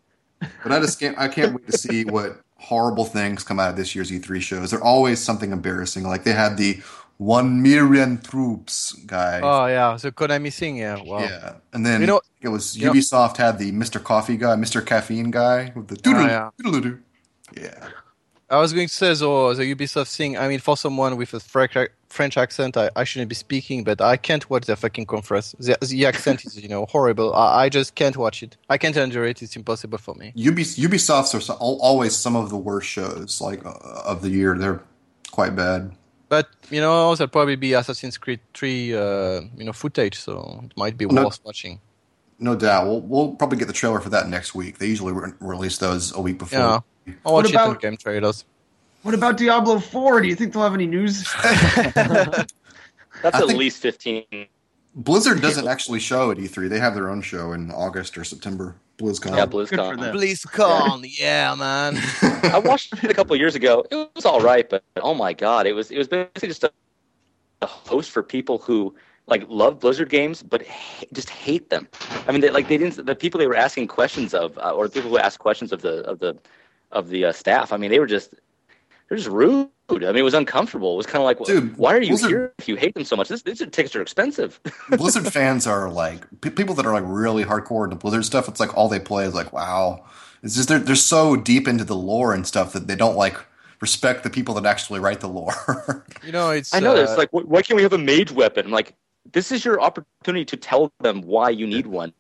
But 0.64 0.72
I 0.72 0.80
just 0.80 1.00
can't. 1.00 1.18
I 1.18 1.28
can't 1.28 1.54
wait 1.54 1.66
to 1.68 1.78
see 1.78 2.04
what 2.16 2.42
horrible 2.58 3.06
things 3.06 3.44
come 3.44 3.60
out 3.60 3.70
of 3.70 3.76
this 3.76 3.96
year's 3.96 4.12
E3 4.12 4.42
shows. 4.42 4.72
They're 4.72 4.84
always 4.84 5.20
something 5.20 5.52
embarrassing. 5.52 6.04
Like 6.04 6.24
they 6.24 6.34
had 6.34 6.58
the 6.58 6.82
one 7.18 7.62
million 7.62 8.20
troops 8.22 8.92
guy. 9.06 9.40
Oh 9.42 9.68
yeah, 9.68 9.96
so 9.98 10.12
Konami 10.12 10.54
thing. 10.54 10.78
Yeah, 10.78 11.02
wow. 11.02 11.20
Yeah, 11.20 11.54
and 11.74 11.86
then 11.86 12.02
You 12.02 12.08
know- 12.08 12.22
it 12.42 12.50
was 12.50 12.76
you 12.78 12.86
know- 12.88 12.94
Ubisoft 12.94 13.38
had 13.38 13.58
the 13.58 13.72
Mr. 13.72 14.04
Coffee 14.04 14.38
guy, 14.38 14.56
Mr. 14.56 14.86
Caffeine 14.86 15.32
guy 15.32 15.72
with 15.76 15.88
the 15.88 15.96
Oh, 15.96 16.02
doodle 16.04 16.28
yeah. 16.28 16.50
doodle 16.62 16.82
doo. 16.82 17.00
Yeah, 17.56 17.88
I 18.50 18.58
was 18.60 18.74
going 18.74 18.88
to 18.88 18.94
say 18.94 19.14
though 19.16 19.54
the 19.54 19.76
Ubisoft 19.76 20.16
thing. 20.16 20.38
I 20.38 20.48
mean, 20.48 20.60
for 20.60 20.78
someone 20.78 21.18
with 21.18 21.34
a 21.34 21.40
French 21.40 21.76
French 22.10 22.38
accent, 22.38 22.78
I, 22.78 22.90
I 22.96 23.04
shouldn't 23.04 23.30
be 23.30 23.36
speaking, 23.36 23.84
but 23.84 24.02
I 24.02 24.18
can't 24.18 24.48
watch 24.50 24.66
the 24.68 24.76
fucking 24.76 25.08
conference. 25.08 25.56
The, 25.60 25.78
the 25.82 26.06
accent 26.06 26.46
is 26.46 26.62
you 26.62 26.70
know 26.70 26.86
horrible. 26.86 27.34
I, 27.34 27.64
I 27.64 27.70
just 27.70 27.96
can't 27.96 28.16
watch 28.16 28.44
it. 28.44 28.56
I 28.70 28.78
can't 28.78 28.96
endure 28.96 29.26
it. 29.26 29.42
It's 29.42 29.56
impossible 29.56 29.98
for 29.98 30.14
me. 30.16 30.32
Ubis, 30.38 30.78
Ubisofts 30.78 31.34
are 31.34 31.42
so, 31.42 31.54
always 31.56 32.16
some 32.16 32.36
of 32.36 32.50
the 32.50 32.58
worst 32.58 32.88
shows 32.88 33.42
like 33.42 33.66
uh, 33.66 33.72
of 34.06 34.22
the 34.22 34.30
year. 34.30 34.56
They're 34.58 34.82
quite 35.32 35.56
bad. 35.56 35.92
But 36.30 36.48
you 36.70 36.82
know, 36.82 37.16
there'll 37.16 37.30
probably 37.30 37.56
be 37.56 37.74
Assassin's 37.74 38.18
Creed 38.18 38.40
3, 38.54 38.94
uh, 38.94 39.42
you 39.58 39.64
know, 39.64 39.74
footage, 39.74 40.18
so 40.20 40.62
it 40.66 40.76
might 40.76 40.98
be 40.98 41.06
No. 41.06 41.26
worth 41.26 41.40
watching. 41.44 41.80
No 42.40 42.56
doubt. 42.56 42.86
We'll 42.88 43.02
we'll 43.02 43.36
probably 43.36 43.58
get 43.58 43.68
the 43.68 43.74
trailer 43.74 44.00
for 44.02 44.10
that 44.10 44.28
next 44.28 44.54
week. 44.54 44.78
They 44.78 44.88
usually 44.88 45.14
re- 45.14 45.34
release 45.40 45.78
those 45.78 46.14
a 46.16 46.22
week 46.22 46.38
before. 46.38 46.60
Yeah. 46.60 46.80
I'll 47.08 47.34
What 47.34 47.44
watch 47.46 47.50
it 47.52 47.56
on 47.56 47.70
about- 47.72 47.82
game 47.82 47.98
trailers. 47.98 48.46
What 49.04 49.14
about 49.14 49.38
Diablo 49.38 49.78
4? 49.80 50.22
Do 50.22 50.28
you 50.28 50.34
think 50.36 50.52
they'll 50.52 50.64
have 50.64 50.74
any 50.74 50.88
news? 50.88 51.32
That's 51.44 52.48
I 53.24 53.40
at 53.40 53.48
least 53.50 53.80
15. 53.82 54.24
Blizzard 54.96 55.42
doesn't 55.42 55.68
actually 55.68 56.00
show 56.00 56.32
at 56.32 56.38
E3. 56.38 56.70
They 56.70 56.80
have 56.80 56.96
their 56.96 57.10
own 57.10 57.22
show 57.22 57.52
in 57.54 57.70
August 57.72 58.18
or 58.18 58.24
September. 58.24 58.76
BlizzCon. 58.98 59.36
Yeah, 59.36 59.46
Good 59.46 59.52
BlizzCon. 59.70 60.14
BlizzCon, 60.14 61.06
yeah, 61.20 61.54
man. 61.54 61.98
I 62.52 62.60
watched 62.60 62.94
it 63.04 63.12
a 63.12 63.14
couple 63.14 63.34
of 63.34 63.40
years 63.40 63.54
ago. 63.54 63.86
It 63.92 64.10
was 64.16 64.26
all 64.26 64.40
right, 64.40 64.68
but 64.70 64.84
oh 64.98 65.14
my 65.14 65.34
god, 65.34 65.68
it 65.68 65.74
was 65.74 65.92
it 65.92 65.98
was 65.98 66.08
basically 66.08 66.48
just 66.48 66.64
a, 66.64 66.72
a 67.62 67.66
host 67.68 68.10
for 68.12 68.24
people 68.24 68.58
who 68.60 68.96
like 69.28 69.44
love 69.50 69.82
Blizzard 69.82 70.10
games 70.10 70.42
but 70.42 70.66
ha- 70.66 71.06
just 71.12 71.30
hate 71.30 71.70
them. 71.70 71.90
I 72.26 72.32
mean, 72.32 72.40
they, 72.40 72.50
like 72.52 72.70
they 72.70 72.78
didn't 72.78 73.06
the 73.06 73.16
people 73.16 73.38
they 73.38 73.48
were 73.48 73.56
asking 73.58 73.88
questions 73.88 74.34
of, 74.34 74.58
uh, 74.60 74.72
or 74.72 74.88
the 74.88 74.94
people 74.94 75.10
who 75.10 75.18
asked 75.18 75.40
questions 75.40 75.74
of 75.74 75.82
the 75.82 76.00
of 76.06 76.20
the 76.20 76.38
of 76.96 77.10
the 77.10 77.26
uh, 77.26 77.32
staff. 77.32 77.72
I 77.72 77.78
mean, 77.78 77.92
they 77.92 78.00
were 78.00 78.08
just 78.08 78.34
they're 79.08 79.18
just 79.18 79.30
rude. 79.30 79.70
I 79.88 79.98
mean, 79.98 80.16
it 80.16 80.22
was 80.24 80.34
uncomfortable. 80.34 80.94
It 80.96 80.98
was 80.98 81.06
kind 81.06 81.18
of 81.18 81.26
like, 81.26 81.38
Dude, 81.46 81.78
why 81.78 81.94
are 81.94 82.02
you 82.02 82.10
Blizzard- 82.10 82.30
here 82.30 82.54
if 82.58 82.68
you 82.68 82.76
hate 82.76 82.96
them 82.96 83.04
so 83.04 83.16
much? 83.16 83.28
This, 83.28 83.44
these 83.44 83.60
tickets 83.60 83.96
are 83.96 84.02
expensive. 84.02 84.60
Blizzard 84.90 85.32
fans 85.32 85.68
are 85.68 85.92
like 85.92 86.26
pe- 86.42 86.50
people 86.50 86.74
that 86.74 86.88
are 86.88 86.94
like 86.94 87.04
really 87.06 87.44
hardcore 87.44 87.84
into 87.84 87.96
Blizzard 87.96 88.26
stuff. 88.26 88.48
It's 88.48 88.60
like 88.60 88.76
all 88.76 88.90
they 88.90 89.00
play 89.00 89.26
is 89.26 89.36
like 89.36 89.54
wow. 89.54 90.04
It's 90.42 90.56
just 90.56 90.70
they're 90.70 90.80
they're 90.80 90.96
so 90.96 91.36
deep 91.36 91.68
into 91.68 91.84
the 91.84 91.96
lore 91.96 92.34
and 92.34 92.48
stuff 92.48 92.74
that 92.74 92.88
they 92.88 92.96
don't 92.96 93.16
like 93.16 93.38
respect 93.82 94.24
the 94.24 94.30
people 94.32 94.56
that 94.56 94.66
actually 94.66 95.00
write 95.00 95.20
the 95.20 95.28
lore. 95.30 96.04
You 96.26 96.32
know, 96.32 96.50
it's. 96.50 96.74
I 96.74 96.80
know 96.80 96.96
uh, 96.96 97.04
it's 97.04 97.18
like, 97.18 97.30
wh- 97.30 97.48
why 97.48 97.62
can't 97.62 97.76
we 97.76 97.84
have 97.84 97.94
a 97.94 98.00
mage 98.00 98.32
weapon? 98.32 98.66
I'm 98.66 98.72
like, 98.72 98.96
this 99.32 99.52
is 99.52 99.64
your 99.64 99.80
opportunity 99.80 100.44
to 100.46 100.58
tell 100.58 100.92
them 101.02 101.22
why 101.22 101.52
you 101.52 101.68
need 101.68 101.86
one, 101.86 102.14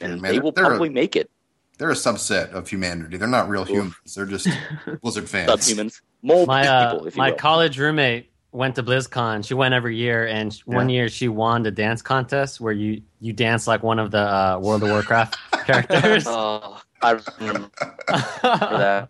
and 0.00 0.20
man, 0.22 0.32
they 0.32 0.38
will 0.38 0.52
they're 0.52 0.62
a- 0.64 0.68
probably 0.68 0.90
make 0.90 1.16
it. 1.16 1.28
They're 1.78 1.90
a 1.90 1.94
subset 1.94 2.50
of 2.52 2.68
humanity. 2.68 3.16
They're 3.16 3.28
not 3.28 3.48
real 3.48 3.64
humans. 3.64 4.14
They're 4.14 4.26
just 4.26 4.48
Blizzard 5.02 5.28
fans. 5.28 5.50
Subhumans, 5.50 6.00
mold 6.22 6.48
my 6.48 6.66
uh, 6.66 6.92
people, 6.92 7.06
if 7.06 7.16
you 7.16 7.18
my 7.18 7.30
will. 7.30 7.36
college 7.36 7.78
roommate 7.78 8.30
went 8.52 8.76
to 8.76 8.82
BlizzCon. 8.82 9.44
She 9.44 9.54
went 9.54 9.74
every 9.74 9.96
year, 9.96 10.26
and 10.26 10.52
sh- 10.52 10.60
one 10.66 10.88
year 10.88 11.08
she 11.08 11.28
won 11.28 11.62
the 11.62 11.70
dance 11.70 12.02
contest 12.02 12.60
where 12.60 12.72
you 12.72 13.02
you 13.20 13.32
dance 13.32 13.66
like 13.66 13.82
one 13.82 13.98
of 13.98 14.10
the 14.10 14.18
uh, 14.18 14.58
World 14.62 14.82
of 14.82 14.90
Warcraft 14.90 15.36
characters. 15.66 16.24
Oh, 16.26 16.80
I 17.00 17.18
remember 17.40 17.70
that. 18.06 19.08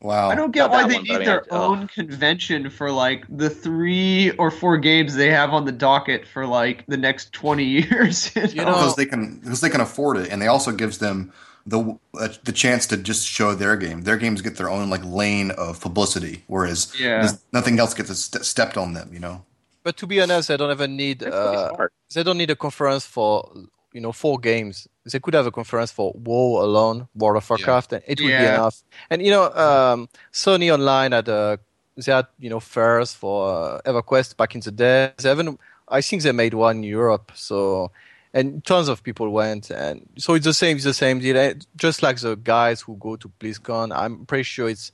Wow. 0.00 0.28
I 0.28 0.34
don't 0.34 0.52
get 0.52 0.60
Not 0.60 0.70
why 0.70 0.86
they 0.86 0.94
one, 0.94 1.02
but 1.02 1.08
need 1.08 1.14
I 1.14 1.18
mean, 1.18 1.26
their 1.26 1.46
oh. 1.50 1.72
own 1.72 1.88
convention 1.88 2.70
for 2.70 2.92
like 2.92 3.24
the 3.28 3.50
three 3.50 4.30
or 4.32 4.50
four 4.50 4.76
games 4.78 5.14
they 5.14 5.30
have 5.30 5.50
on 5.50 5.64
the 5.64 5.72
docket 5.72 6.26
for 6.26 6.46
like 6.46 6.86
the 6.86 6.96
next 6.96 7.32
20 7.32 7.64
years. 7.64 8.34
You 8.36 8.42
know- 8.56 8.66
because 8.66 8.96
they 8.96 9.06
can 9.06 9.38
because 9.38 9.60
they 9.60 9.70
can 9.70 9.80
afford 9.80 10.18
it, 10.18 10.30
and 10.30 10.40
they 10.40 10.46
also 10.46 10.72
gives 10.72 10.98
them 10.98 11.32
the 11.66 11.98
uh, 12.18 12.28
the 12.44 12.52
chance 12.52 12.86
to 12.88 12.96
just 12.96 13.26
show 13.26 13.54
their 13.54 13.76
game. 13.76 14.02
Their 14.02 14.16
games 14.16 14.42
get 14.42 14.56
their 14.56 14.70
own 14.70 14.90
like 14.90 15.04
lane 15.04 15.50
of 15.52 15.80
publicity, 15.80 16.44
whereas 16.46 16.92
Yeah. 16.98 17.30
nothing 17.52 17.78
else 17.78 17.94
gets 17.94 18.14
st- 18.18 18.44
stepped 18.44 18.76
on 18.76 18.92
them. 18.92 19.10
You 19.12 19.20
know. 19.20 19.44
But 19.82 19.96
to 19.98 20.06
be 20.06 20.20
honest, 20.20 20.48
they 20.48 20.56
don't 20.56 20.70
even 20.70 20.96
need. 20.96 21.22
Uh, 21.22 21.74
smart. 21.74 21.92
they 22.14 22.22
don't 22.22 22.38
need 22.38 22.50
a 22.50 22.56
conference 22.56 23.04
for 23.06 23.50
you 23.92 24.00
know 24.00 24.12
four 24.12 24.38
games. 24.38 24.88
They 25.10 25.20
could 25.20 25.34
have 25.34 25.46
a 25.46 25.50
conference 25.50 25.90
for 25.92 26.12
WoW 26.14 26.62
alone, 26.64 27.08
World 27.14 27.36
of 27.36 27.48
Warcraft, 27.48 27.92
and 27.94 28.02
it 28.06 28.20
would 28.20 28.28
be 28.28 28.32
enough. 28.34 28.82
And 29.10 29.22
you 29.22 29.30
know, 29.30 29.44
um, 29.54 30.08
Sony 30.32 30.72
Online 30.72 31.12
had 31.12 31.28
uh, 31.28 31.56
they 31.96 32.12
had 32.12 32.26
you 32.38 32.50
know 32.50 32.60
fairs 32.60 33.14
for 33.14 33.48
uh, 33.48 33.80
EverQuest 33.90 34.36
back 34.36 34.54
in 34.54 34.60
the 34.60 34.70
day. 34.70 35.12
They 35.18 35.30
even, 35.30 35.58
I 35.88 36.00
think 36.00 36.22
they 36.22 36.32
made 36.32 36.52
one 36.54 36.76
in 36.78 36.82
Europe. 36.84 37.32
So. 37.34 37.90
And 38.36 38.64
tons 38.64 38.88
of 38.88 39.02
people 39.04 39.30
went, 39.30 39.70
and 39.70 40.08
so 40.18 40.34
it's 40.34 40.44
the 40.44 40.52
same. 40.52 40.74
It's 40.76 40.84
the 40.84 40.92
same 40.92 41.20
deal. 41.20 41.36
Eh, 41.36 41.54
Just 41.76 42.02
like 42.02 42.18
the 42.18 42.34
guys 42.34 42.80
who 42.80 42.96
go 42.96 43.14
to 43.16 43.30
BlizzCon, 43.38 43.96
I'm 43.96 44.26
pretty 44.26 44.42
sure 44.42 44.68
it's 44.68 44.90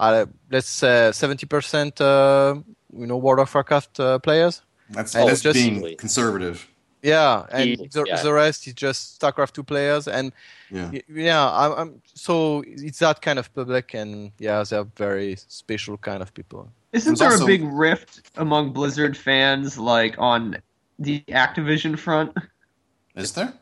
uh, 0.00 0.26
let's 0.50 0.68
say 0.68 1.12
seventy 1.12 1.46
percent, 1.46 2.00
uh, 2.00 2.56
you 2.92 3.06
know, 3.06 3.16
World 3.18 3.38
of 3.38 3.54
Warcraft 3.54 4.00
uh, 4.00 4.18
players. 4.18 4.62
That's 4.90 5.14
Oh, 5.14 5.26
that's 5.28 5.42
just- 5.42 5.54
being 5.54 5.96
conservative. 5.96 6.66
Yeah, 7.02 7.46
and 7.50 7.70
Easily, 7.70 7.88
the, 7.92 8.04
yeah. 8.08 8.22
the 8.22 8.32
rest 8.32 8.66
is 8.66 8.74
just 8.74 9.18
StarCraft 9.20 9.52
two 9.52 9.62
players, 9.62 10.06
and 10.06 10.32
Yeah. 10.70 10.90
yeah, 11.08 11.48
I'm, 11.50 11.72
I'm 11.72 12.02
so 12.12 12.62
it's 12.66 12.98
that 12.98 13.22
kind 13.22 13.38
of 13.38 13.54
public, 13.54 13.94
and 13.94 14.32
yeah, 14.38 14.62
they're 14.68 14.84
very 14.96 15.36
special 15.48 15.96
kind 15.96 16.20
of 16.20 16.34
people. 16.34 16.68
Isn't 16.92 17.10
There's 17.16 17.18
there 17.20 17.30
also- 17.30 17.44
a 17.44 17.46
big 17.46 17.62
rift 17.64 18.28
among 18.36 18.72
Blizzard 18.74 19.16
fans 19.16 19.78
like 19.78 20.16
on 20.18 20.56
the 21.00 21.24
Activision 21.28 21.98
front? 21.98 22.32
Is 23.16 23.32
there? 23.32 23.52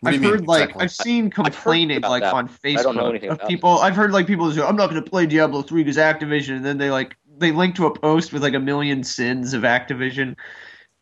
What 0.00 0.14
I've 0.14 0.22
heard 0.22 0.40
mean, 0.40 0.44
like 0.46 0.62
exactly? 0.70 0.84
I've 0.84 0.92
seen 0.92 1.30
complaining 1.30 1.96
about 1.98 2.10
like 2.10 2.22
that. 2.22 2.34
on 2.34 2.48
I 2.64 2.72
don't 2.74 2.96
know 2.96 3.04
Facebook 3.04 3.10
anything 3.10 3.30
of 3.30 3.36
about 3.36 3.48
people. 3.48 3.78
I've 3.78 3.96
heard 3.96 4.12
like 4.12 4.26
people 4.26 4.50
say, 4.52 4.62
"I'm 4.62 4.76
not 4.76 4.90
going 4.90 5.02
to 5.02 5.08
play 5.10 5.26
Diablo 5.26 5.62
three 5.62 5.82
because 5.82 5.96
Activision," 5.96 6.56
and 6.56 6.64
then 6.64 6.78
they 6.78 6.90
like 6.90 7.16
they 7.38 7.52
link 7.52 7.74
to 7.76 7.86
a 7.86 7.98
post 7.98 8.32
with 8.32 8.42
like 8.42 8.54
a 8.54 8.60
million 8.60 9.02
sins 9.04 9.54
of 9.54 9.62
Activision. 9.62 10.36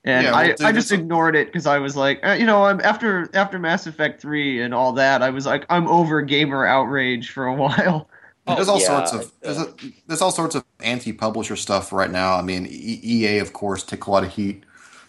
And 0.05 0.25
Yeah, 0.25 0.31
well, 0.31 0.35
I, 0.41 0.47
dude, 0.49 0.63
I 0.63 0.73
just 0.73 0.91
it's 0.91 0.99
a- 0.99 1.03
ignored 1.03 1.35
it 1.37 1.49
because 1.49 1.67
I 1.67 1.79
was 1.79 1.97
like, 1.97 2.25
uh, 2.27 2.33
you 2.33 2.47
know, 2.47 2.65
I'm 2.65 2.81
after 2.81 3.29
after 3.35 3.59
Mass 3.59 3.87
Effect 3.87 4.21
three 4.21 4.63
and 4.63 4.73
all 4.73 4.93
that. 4.95 5.23
I 5.23 5.31
was 5.31 5.45
like, 5.47 5.67
I'm 5.69 5.87
over 5.89 6.23
gamer 6.23 6.65
outrage 6.65 7.31
for 7.33 7.47
a 7.47 7.55
while. 7.65 8.09
there's 8.47 8.69
Oh, 8.69 8.75
all 8.75 8.81
yeah, 8.81 8.87
sorts 9.05 9.13
of 9.13 9.33
there's, 9.43 9.59
a, 9.59 9.75
there's 10.07 10.23
all 10.23 10.31
sorts 10.31 10.55
of 10.55 10.65
anti-publisher 10.81 11.57
stuff 11.57 11.93
right 11.93 12.11
now. 12.11 12.35
I 12.37 12.43
mean, 12.43 12.67
e- 12.67 13.01
EA 13.03 13.39
of 13.41 13.53
course 13.53 13.83
take 13.83 14.07
a 14.07 14.11
lot 14.11 14.25
of 14.25 14.33
heat. 14.33 14.65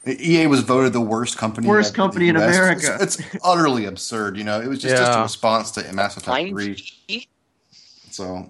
EA 0.08 0.48
was 0.48 0.62
voted 0.62 0.94
the 0.94 1.02
worst 1.02 1.38
company. 1.38 1.68
Worst 1.68 1.94
the 1.94 1.96
company 1.96 2.30
in 2.30 2.38
US. 2.38 2.56
America. 2.56 2.98
It's, 3.02 3.20
it's 3.20 3.38
utterly 3.44 3.86
absurd. 3.86 4.38
You 4.38 4.44
know, 4.44 4.62
it 4.62 4.68
was 4.68 4.80
just, 4.80 4.96
just 4.96 5.18
a 5.18 5.22
response 5.22 5.72
to 5.72 5.94
Mass 5.94 6.18
Effect 6.18 6.50
three. 6.50 7.28
So, 8.12 8.50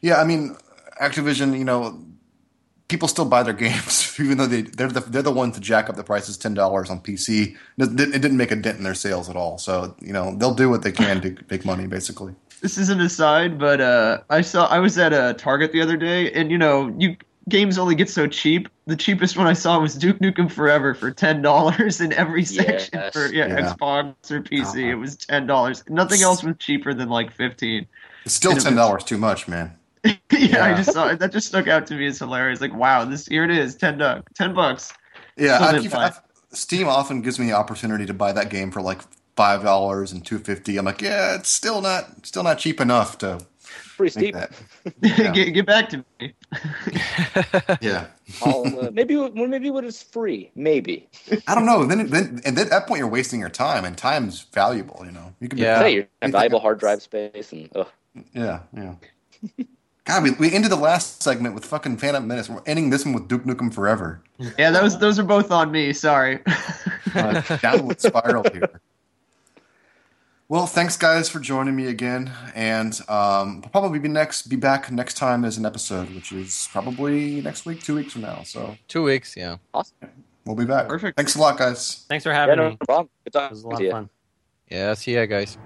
yeah, 0.00 0.20
I 0.20 0.24
mean, 0.24 0.56
Activision, 1.00 1.58
you 1.58 1.64
know, 1.64 1.98
people 2.88 3.08
still 3.08 3.24
buy 3.24 3.42
their 3.42 3.54
games, 3.66 4.16
even 4.20 4.38
though 4.38 4.46
they 4.46 4.62
they're 4.62 4.88
the 4.88 5.00
they're 5.00 5.22
the 5.22 5.32
ones 5.32 5.54
to 5.54 5.60
jack 5.60 5.88
up 5.88 5.96
the 5.96 6.04
prices 6.04 6.36
ten 6.36 6.54
dollars 6.54 6.90
on 6.90 7.00
PC. 7.00 7.56
It 7.78 7.96
didn't, 7.96 8.14
it 8.14 8.18
didn't 8.20 8.36
make 8.36 8.50
a 8.50 8.56
dent 8.56 8.78
in 8.78 8.84
their 8.84 8.94
sales 8.94 9.30
at 9.30 9.36
all. 9.36 9.58
So, 9.58 9.94
you 10.00 10.12
know, 10.12 10.34
they'll 10.36 10.54
do 10.54 10.68
what 10.68 10.82
they 10.82 10.92
can 10.92 11.20
to 11.22 11.36
make 11.50 11.64
money, 11.64 11.86
basically. 11.86 12.34
This 12.60 12.76
is 12.76 12.90
an 12.90 13.00
aside, 13.00 13.58
but 13.58 13.80
uh, 13.80 14.18
I 14.28 14.42
saw 14.42 14.66
I 14.66 14.80
was 14.80 14.98
at 14.98 15.14
a 15.14 15.34
Target 15.34 15.72
the 15.72 15.80
other 15.80 15.96
day, 15.96 16.30
and 16.32 16.50
you 16.50 16.58
know, 16.58 16.94
you 16.98 17.16
games 17.50 17.76
only 17.78 17.94
get 17.94 18.08
so 18.08 18.26
cheap. 18.26 18.68
The 18.86 18.96
cheapest 18.96 19.36
one 19.36 19.46
I 19.46 19.52
saw 19.52 19.78
was 19.78 19.94
Duke 19.94 20.18
Nukem 20.20 20.50
Forever 20.50 20.94
for 20.94 21.10
ten 21.10 21.42
dollars 21.42 22.00
in 22.00 22.12
every 22.14 22.44
section 22.44 22.90
Yes. 22.94 23.12
for 23.12 23.26
yeah, 23.26 23.48
Yeah. 23.48 23.74
Xbox 23.74 24.30
or 24.30 24.40
PC. 24.40 24.62
Uh-huh. 24.66 24.78
It 24.92 24.94
was 24.94 25.16
ten 25.16 25.46
dollars. 25.46 25.84
Nothing 25.88 26.22
else 26.22 26.42
was 26.42 26.56
cheaper 26.58 26.94
than 26.94 27.08
like 27.08 27.32
fifteen. 27.32 27.86
It's 28.24 28.34
still 28.34 28.56
ten 28.56 28.74
dollars 28.74 29.04
too 29.04 29.18
much, 29.18 29.46
man. 29.48 29.76
yeah, 30.30 30.64
I 30.64 30.74
just 30.74 30.92
saw 30.92 31.08
it. 31.08 31.18
That 31.18 31.30
just 31.32 31.48
stuck 31.48 31.68
out 31.68 31.86
to 31.88 31.94
me 31.94 32.06
as 32.06 32.18
hilarious. 32.18 32.60
Like, 32.62 32.74
wow, 32.74 33.04
this 33.04 33.26
here 33.26 33.44
it 33.44 33.50
is, 33.50 33.74
ten 33.74 33.98
bucks, 33.98 34.32
ten 34.34 34.54
bucks. 34.54 34.92
Yeah, 35.36 35.58
I 35.60 35.72
didn't 35.72 35.82
keep. 35.84 35.94
I've, 35.94 36.20
Steam 36.52 36.88
often 36.88 37.20
gives 37.20 37.38
me 37.38 37.46
the 37.46 37.52
opportunity 37.52 38.06
to 38.06 38.14
buy 38.14 38.32
that 38.32 38.48
game 38.48 38.70
for 38.70 38.80
like 38.80 39.00
five 39.36 39.62
dollars 39.62 40.12
and 40.12 40.24
two 40.24 40.38
fifty. 40.38 40.78
I'm 40.78 40.84
like, 40.86 41.02
yeah, 41.02 41.34
it's 41.34 41.50
still 41.50 41.80
not 41.82 42.26
still 42.26 42.42
not 42.42 42.58
cheap 42.58 42.80
enough 42.80 43.18
to 43.18 43.40
Pretty 43.96 44.10
steep. 44.10 44.34
that. 44.34 44.52
Yeah. 45.02 45.32
get, 45.32 45.50
get 45.52 45.66
back 45.66 45.88
to 45.90 46.04
me. 46.20 46.34
Yeah. 47.80 48.06
I'll, 48.42 48.66
uh, 48.80 48.90
maybe 48.92 49.16
well, 49.16 49.30
maybe 49.30 49.70
when 49.70 49.84
it's 49.84 50.02
free, 50.02 50.50
maybe. 50.54 51.08
I 51.46 51.54
don't 51.54 51.66
know. 51.66 51.84
Then, 51.84 52.08
then, 52.08 52.40
and 52.44 52.58
at 52.58 52.70
that 52.70 52.86
point, 52.86 52.98
you're 52.98 53.08
wasting 53.08 53.40
your 53.40 53.48
time, 53.48 53.84
and 53.84 53.96
time's 53.96 54.42
valuable. 54.52 55.02
You 55.04 55.12
know, 55.12 55.34
you 55.40 55.48
can. 55.48 55.58
Yeah. 55.58 55.80
Say 55.80 55.94
your 55.94 56.06
valuable 56.22 56.60
hard 56.60 56.78
drive 56.80 57.02
space 57.02 57.52
and 57.52 57.68
ugh. 57.74 57.88
Yeah, 58.32 58.60
yeah. 58.76 58.94
God, 60.04 60.22
we, 60.24 60.30
we 60.32 60.52
ended 60.52 60.70
the 60.70 60.76
last 60.76 61.22
segment 61.22 61.54
with 61.54 61.64
fucking 61.64 61.98
Phantom 61.98 62.26
Menace. 62.26 62.48
We're 62.48 62.62
ending 62.66 62.90
this 62.90 63.04
one 63.04 63.14
with 63.14 63.28
Duke 63.28 63.44
Nukem 63.44 63.72
Forever. 63.72 64.22
Yeah, 64.58 64.70
those 64.70 64.98
those 64.98 65.18
are 65.18 65.24
both 65.24 65.50
on 65.50 65.70
me. 65.70 65.92
Sorry. 65.92 66.40
Uh, 67.14 67.40
downward 67.58 68.00
spiral 68.00 68.44
here. 68.52 68.80
Well, 70.50 70.66
thanks 70.66 70.96
guys 70.96 71.28
for 71.28 71.38
joining 71.38 71.76
me 71.76 71.86
again, 71.86 72.32
and 72.56 73.00
um, 73.08 73.60
we'll 73.60 73.70
probably 73.70 74.00
be 74.00 74.08
next 74.08 74.48
be 74.48 74.56
back 74.56 74.90
next 74.90 75.14
time 75.14 75.44
as 75.44 75.56
an 75.56 75.64
episode, 75.64 76.12
which 76.12 76.32
is 76.32 76.68
probably 76.72 77.40
next 77.40 77.64
week, 77.66 77.84
two 77.84 77.94
weeks 77.94 78.12
from 78.14 78.22
now. 78.22 78.42
So 78.42 78.76
Two 78.88 79.04
weeks, 79.04 79.36
yeah. 79.36 79.58
Awesome. 79.72 79.94
We'll 80.44 80.56
be 80.56 80.64
back. 80.64 80.88
Perfect. 80.88 81.16
Thanks 81.16 81.36
a 81.36 81.40
lot, 81.40 81.56
guys. 81.56 82.04
Thanks 82.08 82.24
for 82.24 82.30
Yeah, 82.30 82.36
having 82.40 82.56
no 82.56 82.70
me. 82.70 82.78
problem. 82.84 83.10
Good 83.22 83.40
It 83.40 83.50
was 83.50 83.62
a 83.62 83.68
lot 83.68 83.80
of 83.84 83.90
fun. 83.92 84.10
Yeah, 84.68 84.94
see 84.94 85.14
ya, 85.14 85.24
guys. 85.26 85.56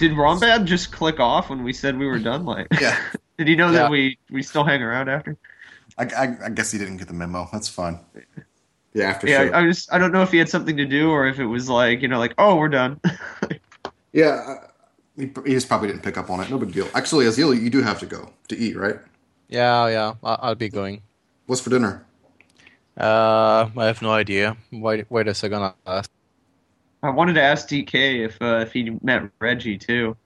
Did 0.00 0.12
Rombad 0.12 0.64
just 0.64 0.92
click 0.92 1.20
off 1.20 1.50
when 1.50 1.62
we 1.62 1.74
said 1.74 1.98
we 1.98 2.06
were 2.06 2.18
done? 2.18 2.46
Like, 2.46 2.66
Yeah, 2.80 2.98
did 3.36 3.46
he 3.48 3.54
know 3.54 3.66
Yeah. 3.66 3.80
that 3.84 3.90
we 3.90 4.16
we 4.30 4.42
still 4.42 4.64
hang 4.64 4.80
around 4.82 5.10
after? 5.10 5.36
I, 5.98 6.04
I, 6.04 6.36
I 6.46 6.48
guess 6.48 6.72
he 6.72 6.78
didn't 6.78 6.96
get 6.96 7.06
the 7.08 7.12
memo. 7.12 7.46
That's 7.52 7.68
fine. 7.68 8.00
Yeah, 8.94 9.10
after 9.10 9.28
Yeah, 9.28 9.48
show. 9.48 9.52
I, 9.52 9.60
I 9.60 9.66
just 9.66 9.92
I 9.92 9.98
don't 9.98 10.10
know 10.10 10.22
if 10.22 10.32
he 10.32 10.38
had 10.38 10.48
something 10.48 10.74
to 10.78 10.86
do 10.86 11.10
or 11.10 11.26
if 11.26 11.38
it 11.38 11.44
was 11.44 11.68
like 11.68 12.00
you 12.00 12.08
know 12.08 12.18
like 12.18 12.32
oh 12.38 12.56
we're 12.56 12.70
done. 12.70 12.98
yeah, 14.14 14.40
uh, 14.48 14.66
he, 15.16 15.30
he 15.44 15.52
just 15.52 15.68
probably 15.68 15.88
didn't 15.88 16.02
pick 16.02 16.16
up 16.16 16.30
on 16.30 16.40
it. 16.40 16.48
No 16.48 16.56
big 16.56 16.72
deal. 16.72 16.88
Actually, 16.94 17.26
Aazealh, 17.26 17.60
you 17.60 17.68
do 17.68 17.82
have 17.82 17.98
to 18.00 18.06
go 18.06 18.32
to 18.48 18.56
eat, 18.56 18.76
right? 18.76 18.96
Yeah, 19.48 19.86
yeah. 19.88 20.14
I- 20.24 20.38
I'll 20.48 20.54
be 20.54 20.70
going. 20.70 21.02
What's 21.44 21.60
for 21.60 21.68
dinner? 21.68 22.06
Uh, 22.96 23.68
I 23.76 23.84
have 23.84 24.00
no 24.00 24.12
idea. 24.12 24.56
Wait, 24.72 25.10
wait 25.10 25.28
a 25.28 25.34
second. 25.34 25.60
I'll 25.62 25.76
ask. 25.86 26.10
I 27.02 27.10
wanted 27.10 27.34
to 27.34 27.42
ask 27.42 27.68
DK 27.68 28.26
if 28.26 28.40
uh, 28.42 28.58
if 28.58 28.72
he 28.72 28.90
met 29.02 29.30
Reggie 29.40 29.78
too. 29.78 30.16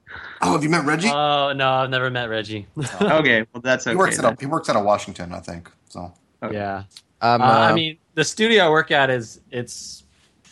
Oh, 0.41 0.53
have 0.53 0.63
you 0.63 0.69
met 0.69 0.85
Reggie? 0.85 1.09
Oh 1.09 1.53
no, 1.53 1.69
I've 1.69 1.89
never 1.89 2.09
met 2.09 2.29
Reggie. 2.29 2.67
Okay, 3.01 3.45
well 3.53 3.61
that's 3.61 3.87
okay. 3.87 3.93
he 3.93 3.97
works 3.97 4.17
then. 4.17 4.25
out 4.25 4.33
of 4.33 4.39
he 4.39 4.45
works 4.45 4.69
out 4.69 4.75
of 4.75 4.83
Washington, 4.83 5.31
I 5.31 5.39
think. 5.39 5.71
So 5.89 6.11
yeah. 6.51 6.83
Um, 7.21 7.41
Uh, 7.41 7.45
I 7.45 7.71
uh, 7.71 7.75
mean, 7.75 7.97
the 8.13 8.23
studio 8.23 8.65
I 8.65 8.69
work 8.69 8.91
at 8.91 9.09
is 9.09 9.39
it's 9.51 10.03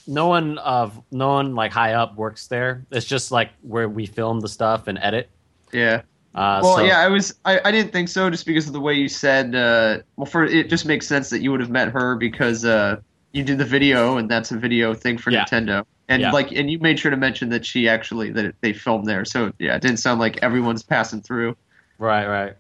no 0.08 0.28
one 0.28 0.58
of 0.60 1.02
no 1.12 1.30
one 1.30 1.56
like 1.56 1.72
high 1.72 1.94
up 1.94 2.16
works 2.16 2.48
there. 2.48 2.86
It's 2.92 3.06
just 3.06 3.32
like 3.32 3.52
where 3.62 3.90
we 3.90 4.06
film 4.06 4.40
the 4.40 4.50
stuff 4.50 4.88
and 4.88 4.98
edit. 5.02 5.30
Yeah. 5.72 6.04
Uh, 6.36 6.62
Well, 6.64 6.78
so, 6.78 6.84
yeah, 6.84 7.00
I 7.00 7.08
was. 7.10 7.36
I, 7.46 7.60
I 7.64 7.72
didn't 7.72 7.92
think 7.92 8.10
so, 8.10 8.30
just 8.30 8.46
because 8.46 8.66
of 8.66 8.74
the 8.74 8.82
way 8.82 8.96
you 8.96 9.08
said. 9.08 9.54
Uh, 9.54 10.00
well, 10.16 10.26
for 10.26 10.46
it 10.46 10.68
just 10.70 10.86
makes 10.86 11.06
sense 11.06 11.30
that 11.30 11.42
you 11.42 11.52
would 11.52 11.60
have 11.60 11.70
met 11.70 11.90
her 11.90 12.16
because 12.16 12.66
uh, 12.66 13.02
you 13.34 13.44
did 13.44 13.58
the 13.58 13.66
video, 13.66 14.18
and 14.18 14.30
that's 14.30 14.52
a 14.52 14.58
video 14.58 14.94
thing 14.94 15.18
for 15.18 15.32
Yeah. 15.32 15.44
Nintendo. 15.46 15.84
And 16.08 16.22
Yeah. 16.22 16.32
like, 16.32 16.52
and 16.52 16.70
you 16.70 16.80
made 16.80 17.00
sure 17.00 17.12
to 17.12 17.18
mention 17.18 17.50
that 17.50 17.66
she 17.66 17.90
actually 17.90 18.32
that 18.32 18.56
they 18.62 18.74
filmed 18.74 19.06
there. 19.08 19.26
So 19.26 19.52
yeah, 19.60 19.76
it 19.76 19.82
didn't 19.82 19.98
sound 19.98 20.20
like 20.20 20.38
everyone's 20.44 20.84
passing 20.84 21.22
through. 21.22 21.56
Right, 21.98 22.28
right. 22.28 22.56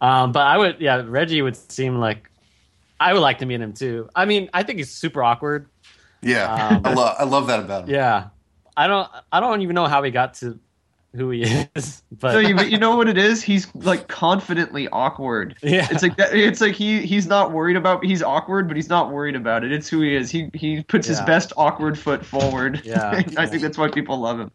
Um, 0.00 0.32
but 0.32 0.46
I 0.46 0.58
would, 0.58 0.80
yeah, 0.80 1.02
Reggie 1.06 1.42
would 1.42 1.56
seem 1.56 1.96
like 1.98 2.28
I 2.98 3.12
would 3.12 3.20
like 3.20 3.38
to 3.38 3.46
meet 3.46 3.60
him 3.60 3.72
too. 3.72 4.08
I 4.14 4.24
mean, 4.24 4.50
I 4.52 4.62
think 4.62 4.78
he's 4.78 4.90
super 4.90 5.22
awkward. 5.22 5.68
yeah, 6.22 6.52
Um, 6.52 6.82
I 6.84 6.92
love 6.94 7.16
I 7.18 7.24
love 7.24 7.46
that 7.46 7.60
about 7.60 7.84
him. 7.84 7.90
Yeah, 7.90 8.28
I 8.76 8.86
don't, 8.86 9.08
I 9.30 9.40
don't 9.40 9.62
even 9.62 9.74
know 9.74 9.86
how 9.86 10.02
he 10.02 10.10
got 10.10 10.34
to 10.34 10.58
who 11.14 11.30
he 11.30 11.42
is, 11.76 12.02
but 12.18 12.32
So 12.32 12.38
you, 12.38 12.58
you 12.62 12.78
know 12.78 12.96
what 12.96 13.08
it 13.08 13.18
is? 13.18 13.42
He's 13.42 13.72
like 13.74 14.08
confidently 14.08 14.88
awkward. 14.88 15.56
yeah, 15.62 15.88
It's 15.90 16.02
like 16.02 16.16
that, 16.16 16.34
it's 16.34 16.60
like 16.60 16.74
he 16.74 17.02
he's 17.06 17.26
not 17.26 17.52
worried 17.52 17.76
about 17.76 18.04
he's 18.04 18.22
awkward, 18.22 18.68
but 18.68 18.76
he's 18.76 18.88
not 18.88 19.10
worried 19.12 19.36
about 19.36 19.64
it. 19.64 19.72
It's 19.72 19.88
who 19.88 20.00
he 20.00 20.14
is. 20.16 20.30
He 20.30 20.50
he 20.54 20.82
puts 20.82 21.06
his 21.06 21.20
best 21.22 21.52
awkward 21.56 21.98
foot 21.98 22.24
forward. 22.24 22.80
Yeah. 22.84 23.10
I 23.36 23.46
think 23.46 23.62
that's 23.62 23.76
why 23.78 23.88
people 23.88 24.18
love 24.18 24.40
him. 24.40 24.50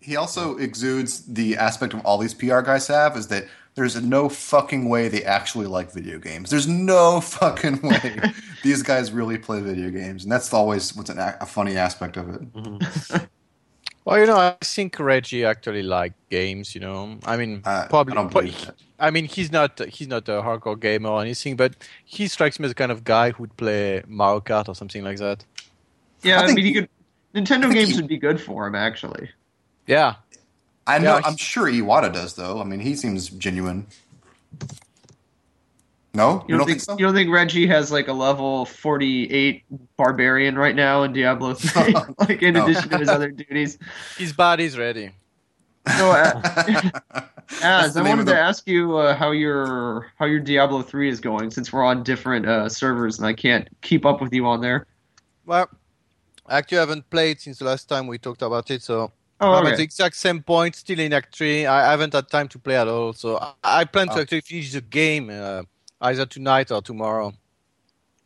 He 0.00 0.14
also 0.16 0.56
exudes 0.58 1.24
the 1.26 1.56
aspect 1.56 1.92
of 1.92 2.00
all 2.06 2.18
these 2.18 2.32
PR 2.34 2.60
guys 2.60 2.86
have 2.86 3.16
is 3.16 3.26
that 3.28 3.46
there's 3.74 4.00
no 4.00 4.28
fucking 4.28 4.88
way 4.88 5.08
they 5.08 5.24
actually 5.24 5.66
like 5.66 5.92
video 5.92 6.18
games. 6.18 6.50
There's 6.50 6.66
no 6.68 7.20
fucking 7.20 7.80
way 7.82 8.20
these 8.62 8.82
guys 8.82 9.10
really 9.12 9.38
play 9.38 9.60
video 9.60 9.90
games, 9.90 10.22
and 10.22 10.30
that's 10.32 10.52
always 10.52 10.94
what's 10.96 11.10
an, 11.10 11.18
a 11.18 11.46
funny 11.46 11.76
aspect 11.76 12.16
of 12.16 12.28
it. 12.28 12.52
Mhm. 12.54 13.28
Well, 14.08 14.18
you 14.20 14.26
know, 14.26 14.36
I 14.38 14.56
think 14.62 14.98
Reggie 14.98 15.44
actually 15.44 15.82
like 15.82 16.14
games. 16.30 16.74
You 16.74 16.80
know, 16.80 17.18
I 17.26 17.36
mean, 17.36 17.60
Uh, 17.64 17.86
probably. 17.88 18.12
I 18.12 18.14
don't 18.16 18.30
pro- 18.30 18.72
I 18.98 19.10
mean, 19.10 19.26
he's 19.26 19.52
not 19.52 19.78
he's 19.86 20.08
not 20.08 20.28
a 20.28 20.40
hardcore 20.42 20.80
gamer 20.80 21.10
or 21.10 21.20
anything, 21.22 21.56
but 21.56 21.74
he 22.04 22.26
strikes 22.26 22.58
me 22.58 22.64
as 22.64 22.70
the 22.70 22.74
kind 22.74 22.90
of 22.90 23.04
guy 23.04 23.30
who'd 23.32 23.54
play 23.56 24.02
Mario 24.08 24.40
Kart 24.40 24.68
or 24.68 24.74
something 24.74 25.04
like 25.04 25.18
that. 25.18 25.44
Yeah, 26.22 26.40
I 26.40 26.42
I, 26.42 26.46
think 26.46 26.56
mean, 26.56 26.64
he 26.66 26.72
he- 26.72 26.80
could. 26.80 26.88
Nintendo 27.34 27.72
games 27.72 27.90
he- 27.90 27.96
would 27.96 28.08
be 28.08 28.16
good 28.18 28.40
for 28.40 28.66
him, 28.66 28.74
actually. 28.74 29.28
Yeah, 29.86 30.14
I 30.86 30.98
know. 30.98 31.16
Yeah, 31.16 31.22
I'm 31.26 31.36
sure 31.36 31.66
Iwata 31.70 32.10
does, 32.12 32.34
though. 32.34 32.60
I 32.60 32.64
mean, 32.64 32.80
he 32.80 32.96
seems 32.96 33.28
genuine. 33.28 33.86
No, 36.14 36.44
You 36.48 36.56
don't, 36.56 36.66
think, 36.66 36.80
so? 36.80 36.92
you 36.98 37.04
don't 37.04 37.14
think 37.14 37.30
Reggie 37.30 37.66
has 37.66 37.92
like 37.92 38.08
a 38.08 38.12
level 38.12 38.64
forty-eight 38.64 39.64
barbarian 39.96 40.56
right 40.58 40.74
now 40.74 41.02
in 41.02 41.12
Diablo 41.12 41.54
three, 41.54 41.94
like 42.18 42.42
in 42.42 42.54
No. 42.54 42.64
addition 42.64 42.88
to 42.88 42.98
his 42.98 43.08
other 43.08 43.30
duties? 43.30 43.78
his 44.16 44.32
body's 44.32 44.76
ready. 44.78 45.10
So, 45.96 46.10
uh, 46.10 46.40
That's 47.60 47.62
Az, 47.62 47.94
the 47.94 48.00
I 48.00 48.08
wanted 48.08 48.26
the- 48.26 48.32
to 48.32 48.38
ask 48.40 48.66
you 48.66 48.96
uh, 48.98 49.14
how 49.14 49.30
your 49.30 50.10
how 50.18 50.24
your 50.26 50.40
Diablo 50.40 50.82
three 50.82 51.08
is 51.08 51.20
going, 51.20 51.50
since 51.50 51.72
we're 51.72 51.84
on 51.84 52.02
different 52.02 52.46
uh, 52.46 52.68
servers 52.68 53.18
and 53.18 53.26
I 53.26 53.32
can't 53.34 53.68
keep 53.82 54.04
up 54.06 54.20
with 54.20 54.32
you 54.32 54.46
on 54.46 54.60
there. 54.60 54.86
Well, 55.46 55.68
I 56.46 56.58
actually, 56.58 56.78
I 56.78 56.80
haven't 56.80 57.08
played 57.10 57.40
since 57.40 57.58
the 57.58 57.64
last 57.66 57.88
time 57.88 58.06
we 58.06 58.18
talked 58.18 58.42
about 58.42 58.70
it, 58.70 58.82
so 58.82 59.12
Oh, 59.40 59.52
I'm 59.54 59.66
at 59.66 59.76
the 59.76 59.84
exact 59.84 60.16
same 60.16 60.42
point, 60.42 60.74
still 60.74 60.98
in 60.98 61.12
Act 61.12 61.36
3. 61.36 61.64
I 61.66 61.90
haven't 61.92 62.12
had 62.12 62.28
time 62.28 62.48
to 62.48 62.58
play 62.58 62.76
at 62.76 62.88
all, 62.88 63.12
so 63.12 63.36
I, 63.38 63.52
I 63.62 63.84
plan 63.84 64.08
to 64.08 64.14
Ah. 64.14 64.20
actually 64.22 64.40
finish 64.40 64.72
the 64.72 64.80
game 64.80 65.30
uh, 65.30 65.62
either 66.00 66.26
tonight 66.26 66.70
or 66.70 66.82
tomorrow. 66.82 67.32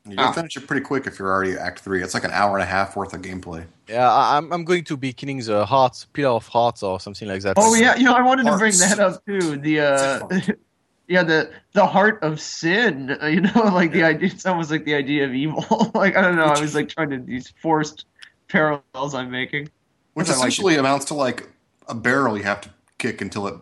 You'll 0.04 0.18
Ah. 0.18 0.32
finish 0.32 0.56
it 0.56 0.66
pretty 0.66 0.82
quick 0.84 1.06
if 1.06 1.18
you're 1.18 1.30
already 1.30 1.56
Act 1.56 1.78
Three. 1.80 2.02
It's 2.02 2.12
like 2.14 2.24
an 2.24 2.32
hour 2.32 2.56
and 2.56 2.62
a 2.62 2.66
half 2.66 2.96
worth 2.96 3.14
of 3.14 3.22
gameplay. 3.22 3.64
Yeah, 3.88 4.10
I, 4.10 4.36
I'm 4.36 4.52
I'm 4.52 4.64
going 4.64 4.82
to 4.84 4.96
be 4.96 5.12
killing 5.12 5.38
the 5.38 5.64
hearts, 5.64 6.06
pillar 6.12 6.30
of 6.30 6.48
hearts, 6.48 6.82
or 6.82 6.98
something 6.98 7.28
like 7.28 7.42
that. 7.42 7.54
Oh 7.56 7.74
yeah, 7.74 7.94
you 7.96 8.04
know 8.04 8.14
I 8.14 8.22
wanted 8.22 8.46
to 8.46 8.56
bring 8.56 8.76
that 8.78 8.98
up 8.98 9.24
too. 9.26 9.56
The 9.58 9.80
uh, 9.80 10.28
yeah, 11.08 11.22
the 11.22 11.52
the 11.72 11.86
heart 11.86 12.18
of 12.22 12.40
sin. 12.40 13.16
uh, 13.22 13.26
You 13.26 13.42
know, 13.42 13.52
like 13.72 13.92
the 13.92 14.02
idea. 14.02 14.28
It's 14.32 14.44
almost 14.44 14.72
like 14.72 14.84
the 14.84 14.94
idea 14.94 15.24
of 15.24 15.34
evil. 15.34 15.64
like 15.94 16.16
I 16.16 16.22
don't 16.22 16.34
know. 16.36 16.46
I 16.46 16.60
was 16.60 16.74
like 16.74 16.88
trying 16.88 17.10
to 17.10 17.18
these 17.18 17.52
forced 17.62 18.06
parallels 18.48 19.14
I'm 19.14 19.30
making. 19.30 19.68
Which 20.14 20.26
I 20.26 20.30
like 20.32 20.38
essentially 20.38 20.76
amounts 20.76 21.04
to 21.06 21.14
like 21.14 21.48
a 21.86 21.94
barrel 21.94 22.36
you 22.36 22.42
have 22.42 22.60
to 22.62 22.70
kick 22.98 23.20
until 23.20 23.46
it 23.46 23.54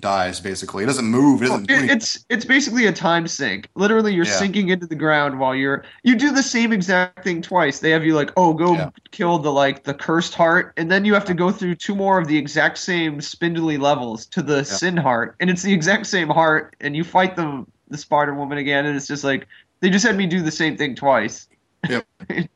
dies. 0.00 0.40
Basically, 0.40 0.84
it 0.84 0.86
doesn't 0.86 1.04
move. 1.06 1.42
It 1.42 1.46
doesn't. 1.46 1.66
do 1.68 1.74
It- 1.74 1.90
it's 1.90 2.24
it's 2.28 2.44
basically 2.44 2.86
a 2.86 2.92
time 2.92 3.26
sink. 3.26 3.68
Literally, 3.74 4.14
you're 4.14 4.24
Yeah. 4.26 4.32
sinking 4.38 4.68
into 4.68 4.86
the 4.86 4.94
ground 4.94 5.38
while 5.38 5.54
you're 5.54 5.84
you 6.02 6.16
do 6.16 6.30
the 6.32 6.42
same 6.42 6.72
exact 6.72 7.24
thing 7.24 7.42
twice. 7.42 7.80
They 7.80 7.90
have 7.90 8.04
you 8.04 8.14
like, 8.14 8.30
oh, 8.36 8.54
go 8.54 8.74
Yeah. 8.74 8.90
kill 9.10 9.38
the 9.38 9.52
like 9.52 9.84
the 9.84 9.94
cursed 9.94 10.34
heart, 10.34 10.72
and 10.76 10.90
then 10.90 11.04
you 11.04 11.14
have 11.14 11.24
to 11.26 11.34
go 11.34 11.50
through 11.50 11.76
two 11.76 11.94
more 11.94 12.18
of 12.18 12.28
the 12.28 12.36
exact 12.36 12.78
same 12.78 13.20
spindly 13.20 13.78
levels 13.78 14.26
to 14.26 14.42
the 14.42 14.64
sin 14.64 14.96
heart, 14.96 15.36
and 15.40 15.50
it's 15.50 15.62
the 15.62 15.72
exact 15.72 16.06
same 16.06 16.28
heart, 16.28 16.74
and 16.80 16.96
you 16.96 17.04
fight 17.04 17.36
the 17.36 17.64
the 17.88 17.98
Spartan 17.98 18.36
woman 18.36 18.58
again, 18.58 18.84
and 18.86 18.96
it's 18.96 19.06
just 19.06 19.22
like 19.24 19.46
they 19.80 19.90
just 19.90 20.04
had 20.04 20.16
me 20.16 20.26
do 20.26 20.42
the 20.42 20.50
same 20.50 20.76
thing 20.76 20.94
twice. 20.94 21.48
Yep. 21.88 22.06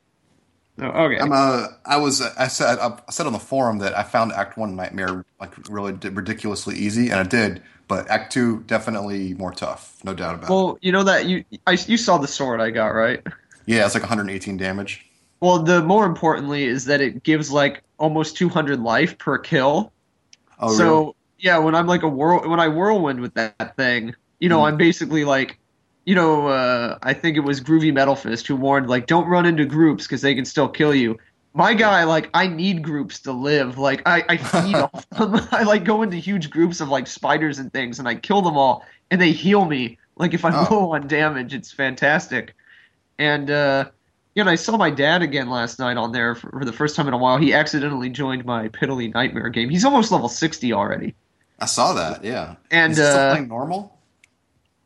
so, 0.81 0.87
okay. 0.87 1.19
I'm 1.19 1.31
uh, 1.31 1.67
I 1.85 1.97
was 1.97 2.21
I 2.21 2.47
said 2.47 2.79
I 2.79 2.97
said 3.09 3.27
on 3.27 3.33
the 3.33 3.39
forum 3.39 3.77
that 3.79 3.97
I 3.97 4.03
found 4.03 4.33
Act 4.33 4.57
One 4.57 4.75
Nightmare 4.75 5.23
like 5.39 5.53
really 5.69 5.93
ridiculously 5.93 6.75
easy, 6.75 7.09
and 7.09 7.19
I 7.19 7.23
did. 7.23 7.61
But 7.87 8.09
Act 8.09 8.33
Two 8.33 8.63
definitely 8.67 9.33
more 9.35 9.51
tough, 9.51 9.97
no 10.03 10.13
doubt 10.13 10.35
about 10.35 10.49
it. 10.49 10.53
well, 10.53 10.77
you 10.81 10.91
know 10.91 11.03
that 11.03 11.25
you 11.27 11.45
I, 11.67 11.77
you 11.87 11.97
saw 11.97 12.17
the 12.17 12.27
sword 12.27 12.59
I 12.61 12.71
got 12.71 12.87
right. 12.89 13.21
Yeah, 13.67 13.85
it's 13.85 13.93
like 13.93 14.03
118 14.03 14.57
damage. 14.57 15.05
Well, 15.39 15.59
the 15.63 15.81
more 15.83 16.05
importantly 16.05 16.63
is 16.65 16.85
that 16.85 16.99
it 17.01 17.23
gives 17.23 17.51
like 17.51 17.83
almost 17.99 18.35
200 18.37 18.79
life 18.81 19.17
per 19.19 19.37
kill. 19.37 19.91
Oh, 20.59 20.73
so 20.75 20.99
really? 20.99 21.13
yeah, 21.39 21.57
when 21.59 21.75
I'm 21.75 21.87
like 21.87 22.03
a 22.03 22.07
whirl, 22.09 22.49
when 22.49 22.59
I 22.59 22.67
whirlwind 22.67 23.21
with 23.21 23.33
that 23.35 23.75
thing, 23.75 24.15
you 24.39 24.49
know, 24.49 24.59
Mhm. 24.59 24.67
I'm 24.69 24.77
basically 24.77 25.25
like, 25.25 25.57
you 26.05 26.15
know, 26.15 26.47
uh, 26.47 26.97
I 27.03 27.13
think 27.13 27.37
it 27.37 27.41
was 27.41 27.61
Groovy 27.61 27.93
Metal 27.93 28.15
Fist 28.15 28.47
who 28.47 28.55
warned 28.55 28.89
like, 28.89 29.07
don't 29.07 29.27
run 29.27 29.45
into 29.45 29.65
groups 29.65 30.05
because 30.05 30.21
they 30.21 30.33
can 30.35 30.45
still 30.45 30.67
kill 30.67 30.93
you. 30.95 31.17
My 31.53 31.73
guy, 31.73 32.05
like, 32.05 32.29
I 32.33 32.47
need 32.47 32.81
groups 32.81 33.19
to 33.21 33.33
live. 33.33 33.77
Like, 33.77 34.01
I, 34.05 34.23
I 34.29 34.37
feed 34.37 34.75
off 34.93 35.09
them. 35.09 35.35
I 35.51 35.63
like 35.63 35.83
go 35.83 36.01
into 36.01 36.17
huge 36.17 36.49
groups 36.49 36.79
of 36.81 36.89
like 36.89 37.07
spiders 37.07 37.59
and 37.59 37.71
things, 37.73 37.99
and 37.99 38.07
I 38.07 38.15
kill 38.15 38.41
them 38.41 38.57
all, 38.57 38.85
and 39.11 39.19
they 39.19 39.31
heal 39.31 39.65
me. 39.65 39.97
Like 40.15 40.33
if 40.33 40.45
I'm 40.45 40.53
Oh. 40.55 40.67
low 40.71 40.93
on 40.93 41.07
damage, 41.07 41.53
it's 41.53 41.71
fantastic. 41.71 42.55
And 43.19 43.51
uh, 43.51 43.89
you 44.35 44.43
know, 44.43 44.49
I 44.51 44.55
saw 44.55 44.77
my 44.77 44.89
dad 44.89 45.21
again 45.21 45.49
last 45.49 45.77
night 45.79 45.97
on 45.97 46.11
there 46.13 46.35
for, 46.35 46.49
for 46.51 46.65
the 46.65 46.71
first 46.73 46.95
time 46.95 47.07
in 47.07 47.13
a 47.13 47.17
while. 47.17 47.37
He 47.37 47.53
accidentally 47.53 48.09
joined 48.09 48.45
my 48.45 48.69
Piddly 48.69 49.13
Nightmare 49.13 49.49
game. 49.49 49.69
He's 49.69 49.83
almost 49.85 50.11
level 50.11 50.29
60 50.29 50.71
already. 50.73 51.15
I 51.59 51.65
saw 51.65 51.93
that. 51.93 52.23
Yeah, 52.23 52.55
And 52.71 52.91
Is 52.93 52.97
he 52.97 53.03
still 53.03 53.17
uh, 53.19 53.31
playing 53.31 53.47
normal. 53.49 53.97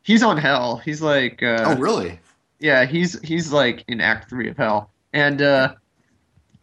He's 0.06 0.24
on 0.24 0.38
hell. 0.38 0.78
He's 0.78 1.02
like, 1.02 1.44
uh, 1.44 1.66
oh, 1.68 1.78
really? 1.78 2.20
yeah, 2.60 2.86
he's 2.86 3.20
he's 3.22 3.52
like 3.52 3.84
in 3.88 4.00
Act 4.02 4.30
Three 4.30 4.50
of 4.50 4.58
Hell, 4.58 4.92
and 5.14 5.42
uh, 5.42 5.76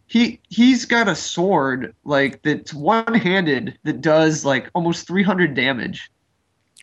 he 0.07 0.39
he's 0.49 0.85
got 0.85 1.07
a 1.07 1.15
sword 1.15 1.95
like 2.03 2.41
that's 2.43 2.73
one 2.73 3.13
handed 3.13 3.77
that 3.83 4.01
does 4.01 4.45
like 4.45 4.69
almost 4.75 5.07
300 5.07 5.53
damage 5.53 6.09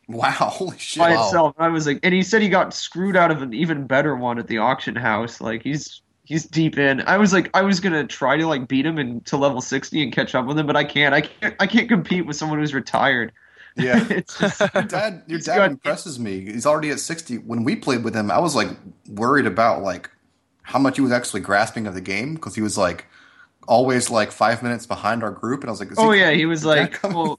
Wow, 0.08 0.30
holy 0.32 0.78
shit! 0.78 0.98
by 0.98 1.10
Wow. 1.10 1.24
itself. 1.26 1.54
And 1.56 1.66
I 1.66 1.68
was 1.68 1.86
like, 1.86 2.00
and 2.02 2.12
he 2.12 2.22
said 2.22 2.42
he 2.42 2.48
got 2.48 2.74
screwed 2.74 3.16
out 3.16 3.30
of 3.30 3.42
an 3.42 3.54
even 3.54 3.86
better 3.86 4.16
one 4.16 4.38
at 4.38 4.48
the 4.48 4.58
auction 4.58 4.96
house. 4.96 5.40
Like 5.40 5.62
he's 5.62 6.02
he's 6.24 6.44
deep 6.46 6.78
in. 6.78 7.00
I 7.02 7.16
was 7.16 7.32
like, 7.32 7.48
I 7.54 7.62
was 7.62 7.78
gonna 7.78 8.06
try 8.06 8.36
to 8.36 8.46
like 8.46 8.66
beat 8.66 8.86
him 8.86 8.98
in, 8.98 9.20
to 9.22 9.36
level 9.36 9.60
60 9.60 10.02
and 10.02 10.12
catch 10.12 10.34
up 10.34 10.46
with 10.46 10.58
him, 10.58 10.66
but 10.66 10.76
I 10.76 10.82
can't. 10.84 11.14
I 11.14 11.20
can't. 11.20 11.54
I 11.60 11.66
can't 11.68 11.88
compete 11.88 12.26
with 12.26 12.36
someone 12.36 12.58
who's 12.58 12.74
retired. 12.74 13.32
Yeah, 13.76 14.04
it's 14.10 14.38
just, 14.38 14.60
your 14.74 14.82
dad, 14.84 15.22
your 15.26 15.38
dad 15.40 15.56
got- 15.56 15.70
impresses 15.70 16.18
me. 16.18 16.40
He's 16.40 16.66
already 16.66 16.90
at 16.90 17.00
60. 17.00 17.38
When 17.38 17.64
we 17.64 17.76
played 17.76 18.04
with 18.04 18.14
him, 18.14 18.30
I 18.30 18.38
was 18.38 18.54
like 18.54 18.68
worried 19.08 19.46
about 19.46 19.82
like 19.82 20.10
how 20.62 20.78
much 20.78 20.96
he 20.96 21.02
was 21.02 21.12
actually 21.12 21.40
grasping 21.40 21.86
of 21.86 21.94
the 21.94 22.00
game 22.00 22.34
because 22.34 22.54
he 22.54 22.60
was 22.62 22.76
like 22.78 23.06
always 23.68 24.10
like 24.10 24.30
five 24.32 24.62
minutes 24.62 24.86
behind 24.86 25.22
our 25.22 25.30
group, 25.30 25.60
and 25.60 25.68
I 25.68 25.72
was 25.72 25.80
like, 25.80 25.90
is 25.92 25.98
oh 25.98 26.12
yeah, 26.12 26.30
he 26.30 26.46
was 26.46 26.64
like, 26.64 27.02
well, 27.04 27.38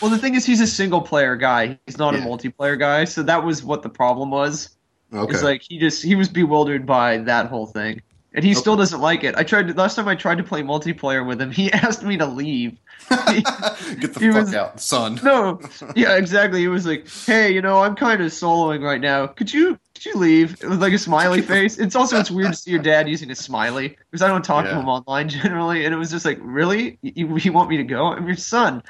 well, 0.00 0.10
the 0.10 0.18
thing 0.18 0.34
is, 0.34 0.44
he's 0.46 0.60
a 0.60 0.66
single 0.66 1.00
player 1.02 1.36
guy. 1.36 1.78
He's 1.86 1.98
not 1.98 2.14
Yeah. 2.14 2.20
a 2.22 2.26
multiplayer 2.26 2.78
guy, 2.78 3.04
so 3.04 3.22
that 3.22 3.44
was 3.44 3.62
what 3.62 3.82
the 3.82 3.88
problem 3.90 4.30
was. 4.30 4.70
okay, 5.12 5.32
It's 5.32 5.42
like 5.42 5.62
he 5.62 5.78
just 5.78 6.02
he 6.02 6.14
was 6.14 6.28
bewildered 6.28 6.86
by 6.86 7.18
that 7.18 7.46
whole 7.46 7.66
thing, 7.66 8.00
and 8.34 8.44
he 8.44 8.54
still 8.54 8.76
doesn't 8.76 9.00
like 9.00 9.24
it. 9.24 9.34
I 9.36 9.42
tried 9.42 9.68
to, 9.68 9.74
last 9.74 9.96
time 9.96 10.08
I 10.08 10.14
tried 10.14 10.38
to 10.38 10.44
play 10.44 10.62
multiplayer 10.62 11.26
with 11.26 11.40
him. 11.40 11.50
He 11.50 11.72
asked 11.72 12.02
me 12.02 12.16
to 12.16 12.26
leave. 12.26 12.78
get 13.08 13.44
the 13.44 14.08
fuck 14.12 14.34
was- 14.34 14.54
out, 14.54 14.80
son. 14.80 15.20
No, 15.22 15.60
yeah, 15.96 16.16
exactly. 16.16 16.60
He 16.60 16.68
was 16.68 16.86
like, 16.86 17.08
"Hey, 17.26 17.52
you 17.52 17.60
know, 17.60 17.80
I'm 17.80 17.96
kind 17.96 18.20
of 18.22 18.30
soloing 18.30 18.82
right 18.82 19.00
now. 19.00 19.26
Could 19.26 19.52
you 19.52 19.78
could 19.94 20.06
you 20.06 20.14
leave?" 20.14 20.62
With 20.62 20.80
like 20.80 20.92
a 20.92 20.98
smiley 20.98 21.42
face. 21.54 21.78
It's 21.78 21.96
also 21.96 22.18
it's 22.18 22.30
weird 22.30 22.52
to 22.52 22.56
see 22.56 22.70
your 22.70 22.80
dad 22.80 23.08
using 23.08 23.30
a 23.30 23.34
smiley 23.34 23.96
because 24.10 24.22
I 24.22 24.28
don't 24.28 24.44
talk 24.44 24.64
to 24.66 24.74
him 24.74 24.88
online 24.88 25.28
generally, 25.28 25.84
and 25.84 25.92
it 25.92 25.98
was 25.98 26.10
just 26.10 26.24
like, 26.24 26.38
"Really? 26.42 26.98
You, 27.02 27.36
you 27.36 27.52
want 27.52 27.68
me 27.68 27.76
to 27.76 27.84
go? 27.84 28.06
I'm 28.06 28.26
your 28.26 28.36
son. 28.36 28.82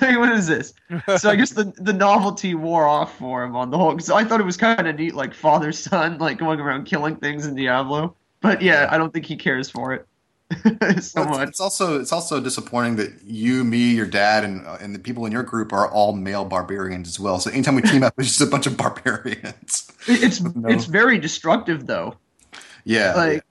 what 0.00 0.32
is 0.32 0.48
this?" 0.48 0.74
So 1.18 1.30
I 1.30 1.36
guess 1.36 1.50
the 1.50 1.72
the 1.76 1.92
novelty 1.92 2.54
wore 2.54 2.86
off 2.86 3.16
for 3.18 3.44
him 3.44 3.54
on 3.54 3.70
the 3.70 3.78
whole. 3.78 3.92
Because 3.92 4.10
I 4.10 4.24
thought 4.24 4.40
it 4.40 4.46
was 4.46 4.56
kind 4.56 4.86
of 4.86 4.96
neat, 4.96 5.14
like 5.14 5.32
father 5.32 5.70
son, 5.72 6.18
like 6.18 6.38
going 6.38 6.58
around 6.60 6.84
killing 6.86 7.16
things 7.16 7.46
in 7.46 7.54
Diablo. 7.54 8.16
But 8.40 8.62
yeah, 8.62 8.88
I 8.90 8.98
don't 8.98 9.12
think 9.12 9.26
he 9.26 9.36
cares 9.36 9.70
for 9.70 9.92
it 9.92 10.06
so 11.02 11.24
Well, 11.24 11.28
it's, 11.28 11.38
much. 11.38 11.48
it's 11.48 11.60
also 11.60 12.00
it's 12.00 12.12
also 12.12 12.40
disappointing 12.40 12.96
that 12.96 13.12
you, 13.24 13.62
me, 13.64 13.94
your 13.94 14.06
dad, 14.06 14.44
and 14.44 14.66
uh, 14.66 14.78
and 14.80 14.94
the 14.94 14.98
people 14.98 15.24
in 15.26 15.32
your 15.32 15.42
group 15.44 15.72
are 15.72 15.88
all 15.90 16.12
male 16.14 16.44
barbarians 16.44 17.08
as 17.08 17.20
well. 17.20 17.38
So 17.38 17.50
anytime 17.50 17.76
we 17.76 17.82
team 17.82 18.02
up, 18.02 18.14
it's 18.18 18.28
just 18.28 18.40
a 18.40 18.46
bunch 18.46 18.66
of 18.66 18.76
barbarians. 18.76 19.92
It's 20.08 20.40
No. 20.54 20.68
it's 20.68 20.86
very 20.86 21.18
destructive 21.18 21.86
though. 21.86 22.16
Yeah, 22.84 23.14
like 23.14 23.44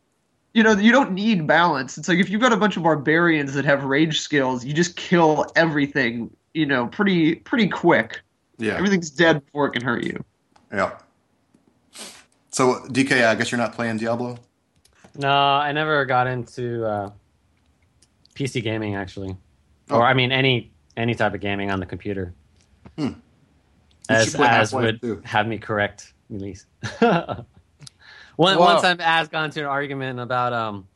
you 0.53 0.63
know 0.63 0.73
you 0.73 0.91
don't 0.91 1.11
need 1.11 1.45
balance 1.45 1.97
it's 1.97 2.09
like 2.09 2.17
if 2.17 2.29
you've 2.29 2.41
got 2.41 2.51
a 2.51 2.57
bunch 2.57 2.75
of 2.75 2.83
barbarians 2.83 3.53
that 3.53 3.65
have 3.65 3.83
rage 3.83 4.19
skills 4.19 4.65
you 4.65 4.73
just 4.73 4.95
kill 4.95 5.45
everything 5.55 6.29
you 6.55 6.65
know 6.65 6.87
pretty 6.87 7.35
pretty 7.35 7.67
quick 7.67 8.21
yeah, 8.57 8.73
everything's 8.73 9.11
dead 9.11 9.45
before 9.45 9.67
it 9.67 9.71
can 9.73 9.83
hurt 9.83 10.03
you 10.03 10.23
yeah. 10.73 10.97
So 12.51 12.81
DK, 12.89 13.23
I 13.25 13.35
guess 13.35 13.51
you're 13.51 13.59
not 13.59 13.73
playing 13.73 13.97
Diablo. 13.97 14.37
No, 15.17 15.29
I 15.31 15.71
never 15.71 16.05
got 16.05 16.27
into 16.27 16.85
uh, 16.85 17.11
PC 18.35 18.63
gaming 18.63 18.95
actually, 18.95 19.35
Oh. 19.89 19.97
or 19.97 20.05
I 20.05 20.13
mean 20.13 20.31
any 20.31 20.71
any 20.97 21.15
type 21.15 21.33
of 21.33 21.41
gaming 21.41 21.71
on 21.71 21.79
the 21.79 21.85
computer. 21.85 22.33
Hmm. 22.97 23.13
As 24.09 24.35
as 24.35 24.73
would 24.73 25.01
too. 25.01 25.21
have 25.25 25.47
me 25.47 25.57
correct. 25.57 26.13
One, 26.29 27.45
Wow. 28.57 28.57
Once 28.57 28.83
I've 28.83 29.01
asked 29.01 29.31
gone 29.31 29.49
to 29.51 29.59
an 29.61 29.65
argument 29.65 30.19
about 30.19 30.53
um, 30.53 30.87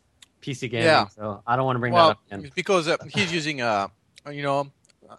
PC 0.42 0.70
gaming, 0.70 0.86
Yeah. 0.86 1.08
so 1.10 1.42
I 1.46 1.56
don't 1.56 1.66
want 1.66 1.76
to 1.76 1.80
bring 1.82 1.94
well, 1.94 2.10
that 2.10 2.12
up 2.12 2.20
again. 2.42 2.52
because 2.56 2.88
uh, 2.88 2.98
he's 3.14 3.34
using 3.34 3.62
a, 3.62 3.90
you 4.32 4.44
know, 4.44 4.72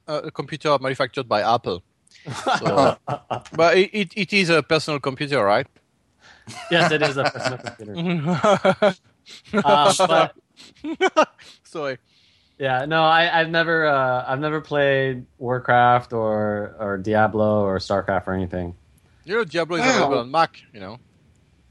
a, 0.09 0.15
a 0.15 0.31
computer 0.31 0.77
manufactured 0.81 1.29
by 1.29 1.43
Apple. 1.43 1.83
So, 2.59 2.97
but 3.53 3.77
it, 3.77 4.13
it 4.17 4.33
is 4.33 4.49
a 4.49 4.63
personal 4.63 4.99
computer, 5.01 5.45
right? 5.45 5.67
Yes, 6.71 6.91
it 6.93 7.03
is 7.03 7.17
a 7.17 7.25
personal 7.25 7.59
computer. 7.59 8.95
Uh, 9.55 9.95
but 10.07 11.29
Sorry. 11.65 11.97
Yeah, 12.59 12.85
no, 12.85 13.03
I, 13.03 13.41
I've 13.41 13.49
never, 13.49 13.87
uh, 13.87 14.25
I've 14.29 14.39
never 14.39 14.61
played 14.61 15.25
Warcraft 15.39 16.13
or 16.13 16.77
or 16.79 16.99
Diablo 16.99 17.63
or 17.65 17.79
Starcraft 17.79 18.27
or 18.27 18.35
anything. 18.35 18.75
You 19.25 19.37
know, 19.37 19.45
Diablo 19.45 19.79
is 19.79 19.83
available 19.89 20.19
on 20.19 20.31
Mac. 20.31 20.61
You 20.75 20.81
know, 20.81 20.99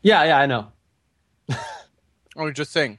Yeah, 0.02 0.24
yeah, 0.24 0.40
I 0.40 0.46
know. 0.48 0.72
I'm 2.36 2.54
just 2.56 2.72
saying. 2.72 2.98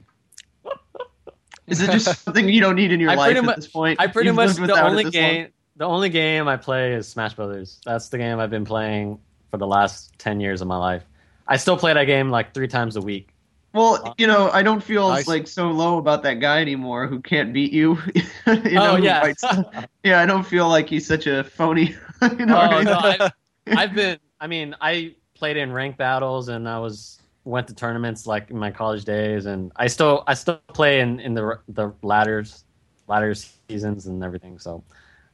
is 1.67 1.81
it 1.81 1.91
just 1.91 2.23
something 2.23 2.47
you 2.47 2.61
don't 2.61 2.75
need 2.77 2.93
in 2.93 2.99
your 3.01 3.11
I 3.11 3.15
life 3.15 3.25
pretty 3.27 3.39
at 3.39 3.45
much- 3.45 3.55
this 3.57 3.67
point 3.67 3.99
I 3.99 4.07
pretty 4.07 4.27
You've 4.27 4.35
much 4.37 4.55
the 4.55 4.81
only 4.81 5.03
this 5.03 5.11
game, 5.11 5.49
the 5.75 5.85
only 5.85 6.09
game 6.09 6.47
I 6.47 6.55
play 6.57 6.93
is 6.93 7.07
Smash 7.09 7.33
Brothers. 7.33 7.81
That's 7.85 8.07
the 8.09 8.17
game 8.17 8.39
I've 8.39 8.49
been 8.49 8.65
playing 8.65 9.19
for 9.51 9.57
the 9.57 9.67
last 9.67 10.17
ten 10.17 10.39
years 10.39 10.61
of 10.61 10.67
my 10.69 10.77
life. 10.77 11.03
I 11.47 11.57
still 11.57 11.77
play 11.77 11.93
that 11.93 12.05
game 12.05 12.29
like 12.29 12.53
three 12.53 12.67
times 12.67 12.95
a 12.95 13.01
week. 13.01 13.29
well 13.73 14.15
you 14.17 14.25
know 14.25 14.49
i 14.51 14.63
don't 14.63 14.81
feel 14.81 15.09
Nice. 15.09 15.27
like 15.27 15.47
so 15.47 15.69
low 15.69 15.97
about 15.97 16.23
that 16.23 16.35
guy 16.39 16.61
anymore 16.61 17.07
who 17.07 17.19
can't 17.19 17.51
beat 17.53 17.73
you, 17.73 17.97
you 18.15 18.23
oh, 18.47 18.53
know, 18.53 18.91
oh 18.91 18.95
who 18.95 19.03
yeah, 19.03 19.21
fights- 19.21 19.43
yeah 20.03 20.21
i 20.21 20.25
don't 20.25 20.45
feel 20.45 20.69
like 20.69 20.87
he's 20.89 21.05
such 21.05 21.27
a 21.27 21.43
phony 21.43 21.93
you 22.39 22.45
know 22.45 22.55
I 22.57 22.67
oh 22.73 22.77
mean? 22.77 22.85
no, 22.85 22.97
I've, 22.97 23.31
I've 23.67 23.93
been. 23.93 24.17
I 24.39 24.47
mean, 24.47 24.75
I 24.79 25.15
played 25.33 25.57
in 25.57 25.71
ranked 25.73 25.97
battles 25.97 26.47
and 26.49 26.69
I 26.69 26.79
was 26.79 27.19
went 27.43 27.67
to 27.67 27.75
tournaments 27.75 28.25
like 28.25 28.49
in 28.49 28.57
my 28.57 28.71
college 28.71 29.03
days, 29.05 29.45
and 29.45 29.71
I 29.75 29.87
still 29.87 30.23
I 30.27 30.33
still 30.35 30.59
play 30.73 30.99
in 31.01 31.19
in 31.19 31.33
the 31.33 31.59
the 31.67 31.91
ladders 32.01 32.63
ladder 33.07 33.33
seasons 33.35 34.07
and 34.07 34.23
everything. 34.23 34.57
So. 34.59 34.83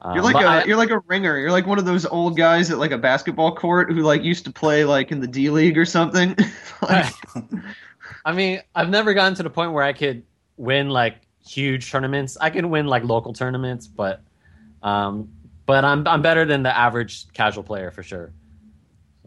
Um, 0.03 0.15
You're 0.15 0.23
like 0.23 0.33
but 0.33 0.43
a 0.43 0.47
I- 0.47 0.63
you're 0.65 0.77
like 0.77 0.89
a 0.89 0.99
ringer. 1.07 1.37
You're 1.37 1.51
like 1.51 1.67
one 1.67 1.77
of 1.77 1.85
those 1.85 2.05
old 2.07 2.35
guys 2.35 2.71
at 2.71 2.79
like 2.79 2.91
a 2.91 2.97
basketball 2.97 3.53
court 3.55 3.91
who 3.91 4.01
like 4.01 4.23
used 4.23 4.45
to 4.45 4.51
play 4.51 4.83
like 4.83 5.11
in 5.11 5.19
the 5.19 5.27
D 5.27 5.49
League 5.51 5.77
or 5.77 5.85
something. 5.85 6.35
like, 6.81 7.13
I 8.25 8.31
mean, 8.33 8.61
I've 8.73 8.89
never 8.89 9.13
gotten 9.13 9.35
to 9.35 9.43
the 9.43 9.49
point 9.49 9.73
where 9.73 9.83
I 9.83 9.93
could 9.93 10.23
win 10.57 10.89
like 10.89 11.17
huge 11.45 11.91
tournaments. 11.91 12.35
I 12.41 12.49
can 12.49 12.69
win 12.71 12.87
like 12.87 13.03
local 13.03 13.33
tournaments, 13.33 13.85
but 13.87 14.21
um, 14.81 15.29
but 15.67 15.85
I'm 15.85 16.07
I'm 16.07 16.21
better 16.23 16.45
than 16.45 16.63
the 16.63 16.75
average 16.75 17.31
casual 17.33 17.63
player 17.63 17.91
for 17.91 18.01
sure. 18.01 18.31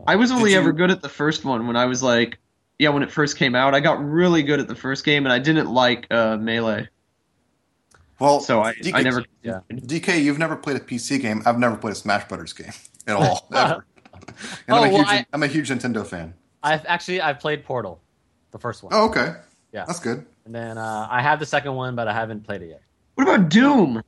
I 0.09 0.17
was 0.17 0.33
only 0.33 0.51
Did 0.51 0.55
you- 0.55 0.61
ever 0.61 0.73
good 0.73 0.91
at 0.91 1.03
the 1.03 1.09
first 1.09 1.45
one 1.45 1.69
when 1.69 1.77
I 1.77 1.85
was 1.85 2.03
like, 2.03 2.39
yeah, 2.81 2.89
when 2.89 3.05
it 3.05 3.13
first 3.13 3.37
came 3.37 3.55
out. 3.55 3.75
I 3.77 3.81
got 3.81 4.05
really 4.05 4.43
good 4.43 4.59
at 4.59 4.67
the 4.67 4.75
first 4.75 5.05
game, 5.05 5.25
and 5.25 5.33
I 5.33 5.39
didn't 5.39 5.73
like 5.73 6.09
uh, 6.11 6.37
melee, 6.37 6.89
Well, 8.25 8.41
so 8.41 8.63
I, 8.63 8.75
DK, 8.75 8.95
I 8.95 9.03
never. 9.03 9.25
Yeah. 9.43 9.61
DK, 9.71 10.23
you've 10.23 10.39
never 10.39 10.57
played 10.57 10.77
a 10.77 10.81
PC 10.81 11.21
game. 11.21 11.43
I've 11.47 11.59
never 11.59 11.77
played 11.77 11.93
a 11.93 11.97
Smash 11.97 12.27
Brothers 12.29 12.53
game 12.53 12.73
at 13.07 13.17
all, 13.17 13.47
ever. 13.55 13.85
And 14.13 14.25
Oh, 14.69 14.77
I'm, 14.77 14.79
a 14.79 14.81
well, 14.93 14.97
huge, 14.97 15.07
I- 15.09 15.27
am 15.33 15.43
a 15.43 15.47
huge 15.47 15.69
Nintendo 15.71 16.07
fan. 16.07 16.35
I've 16.63 16.85
actually 16.87 17.21
I've 17.21 17.39
played 17.41 17.65
Portal, 17.65 18.01
the 18.53 18.59
first 18.59 18.83
one, 18.83 18.93
Oh, 18.95 19.05
okay. 19.11 19.35
Yeah. 19.73 19.85
That's 19.85 20.01
good. 20.01 20.25
and 20.47 20.55
then 20.55 20.79
uh, 20.79 21.07
I 21.11 21.21
have 21.21 21.39
the 21.41 21.47
second 21.47 21.75
one, 21.75 21.95
but 21.97 22.09
I 22.09 22.13
haven't 22.15 22.45
played 22.45 22.63
it 22.63 22.69
yet. 22.71 22.83
What 23.17 23.29
about 23.29 23.49
Doom? 23.51 24.03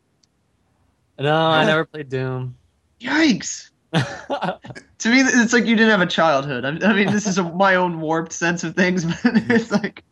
No, 1.18 1.34
I 1.34 1.64
never 1.64 1.84
played 1.84 2.08
Doom. 2.08 2.56
Yikes! 3.00 3.70
To 4.98 5.10
me, 5.10 5.20
it's 5.20 5.52
like 5.52 5.66
you 5.66 5.76
didn't 5.76 5.90
have 5.90 6.00
a 6.00 6.06
childhood. 6.06 6.64
I, 6.64 6.70
I 6.88 6.94
mean, 6.94 7.12
this 7.12 7.26
is 7.26 7.36
a, 7.38 7.42
my 7.44 7.74
own 7.74 8.00
warped 8.00 8.32
sense 8.32 8.64
of 8.64 8.74
things, 8.74 9.04
but 9.04 9.18
it's 9.24 9.70
like, 9.70 10.02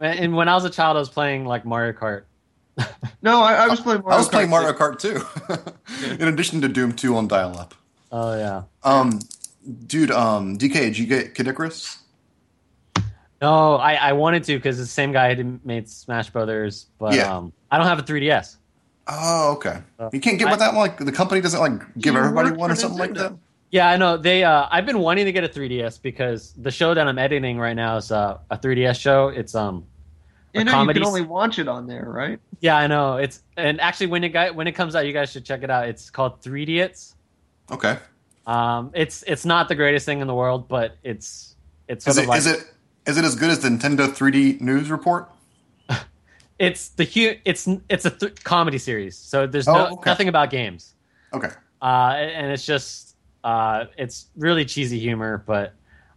and 0.00 0.34
when 0.34 0.48
I 0.48 0.54
was 0.54 0.64
a 0.64 0.70
child, 0.70 0.96
I 0.96 1.00
was 1.00 1.10
playing 1.10 1.44
like 1.44 1.64
Mario 1.66 1.92
Kart. 1.92 2.22
No, 3.22 3.40
I, 3.42 3.54
I 3.64 3.68
was 3.68 3.80
playing. 3.80 4.02
Mario 4.02 4.14
I 4.16 4.18
was 4.18 4.28
playing 4.28 4.48
Kart 4.48 4.50
Mario 4.50 4.72
Kart 4.72 4.98
too, 4.98 6.14
in 6.22 6.28
addition 6.28 6.60
to 6.60 6.68
Doom 6.68 6.92
2 6.92 7.16
on 7.16 7.26
dial-up. 7.28 7.74
Oh 8.12 8.36
yeah. 8.36 8.62
Um, 8.82 9.20
dude, 9.86 10.10
um, 10.10 10.58
DK, 10.58 10.72
did 10.74 10.98
you 10.98 11.06
get 11.06 11.34
Kid 11.34 11.48
Icarus? 11.48 11.98
No, 13.42 13.76
I, 13.76 13.94
I 13.94 14.12
wanted 14.14 14.44
to 14.44 14.56
because 14.56 14.78
the 14.78 14.86
same 14.86 15.12
guy 15.12 15.34
who 15.34 15.60
made 15.64 15.88
Smash 15.90 16.30
Brothers, 16.30 16.86
but 16.98 17.14
Yeah. 17.14 17.36
um, 17.36 17.52
I 17.70 17.76
don't 17.76 17.86
have 17.86 17.98
a 17.98 18.02
3DS. 18.02 18.56
Oh, 19.08 19.52
okay. 19.56 19.82
Uh, 19.98 20.08
You 20.12 20.20
can't 20.20 20.38
get 20.38 20.48
I- 20.48 20.50
with 20.52 20.60
that 20.60 20.74
one. 20.74 20.88
Like 20.88 20.98
the 20.98 21.12
company 21.12 21.40
doesn't 21.40 21.60
like 21.60 21.94
give 21.98 22.16
everybody 22.16 22.50
one 22.52 22.70
or 22.70 22.74
for 22.74 22.80
something 22.80 22.98
like 22.98 23.14
that. 23.14 23.34
Yeah, 23.70 23.88
I 23.88 23.96
know. 23.96 24.16
They 24.16 24.42
uh, 24.44 24.66
I've 24.70 24.86
been 24.86 25.00
wanting 25.00 25.26
to 25.26 25.32
get 25.32 25.44
a 25.44 25.48
3DS 25.48 26.00
because 26.00 26.54
the 26.56 26.70
show 26.70 26.94
that 26.94 27.06
I'm 27.06 27.18
editing 27.18 27.58
right 27.58 27.74
now 27.74 27.96
is 27.96 28.10
uh, 28.12 28.38
a 28.50 28.56
3DS 28.56 28.98
show. 28.98 29.28
It's 29.28 29.54
um 29.54 29.84
You 30.56 30.62
a 30.62 30.64
know, 30.64 30.82
you 30.82 30.92
can 30.92 31.04
only 31.04 31.22
watch 31.22 31.58
it 31.58 31.68
on 31.68 31.86
there, 31.86 32.04
right? 32.08 32.38
yeah, 32.60 32.76
I 32.76 32.86
know. 32.86 33.16
It's 33.16 33.42
and 33.56 33.80
actually 33.80 34.08
when 34.08 34.24
it 34.24 34.30
got, 34.30 34.54
when 34.54 34.66
it 34.66 34.72
comes 34.72 34.94
out, 34.96 35.06
you 35.06 35.12
guys 35.12 35.30
should 35.30 35.44
check 35.44 35.62
it 35.62 35.70
out. 35.70 35.88
It's 35.88 36.10
called 36.10 36.40
3Idiots. 36.42 37.14
Okay. 37.70 37.98
Um, 38.46 38.90
it's 38.94 39.22
it's 39.26 39.44
not 39.44 39.68
the 39.68 39.74
greatest 39.74 40.06
thing 40.06 40.20
in 40.20 40.26
the 40.26 40.34
world, 40.34 40.68
but 40.68 40.96
it's 41.02 41.56
it's 41.88 42.04
sort 42.04 42.12
Is 42.12 42.18
of 42.18 42.24
it 42.24 42.28
like 42.28 42.38
is 42.38 42.46
it 42.46 42.64
is 43.06 43.16
it 43.18 43.24
as 43.24 43.34
good 43.34 43.50
as 43.50 43.60
the 43.60 43.68
Nintendo 43.68 44.06
3D 44.08 44.60
news 44.60 44.90
report? 44.90 45.28
it's 46.58 46.88
the 46.90 47.04
hu- 47.04 47.36
it's 47.44 47.68
it's 47.88 48.04
a 48.04 48.10
th- 48.10 48.42
comedy 48.44 48.78
series, 48.78 49.16
so 49.16 49.46
there's 49.46 49.66
Oh, 49.68 49.74
no, 49.74 49.86
okay. 49.94 50.10
nothing 50.10 50.28
about 50.28 50.50
games. 50.50 50.94
Okay. 51.32 51.50
uh, 51.82 52.14
and 52.16 52.50
it's 52.52 52.64
just 52.64 53.16
uh, 53.44 53.86
it's 53.98 54.26
really 54.36 54.64
cheesy 54.64 54.98
humor, 54.98 55.42
but 55.46 55.74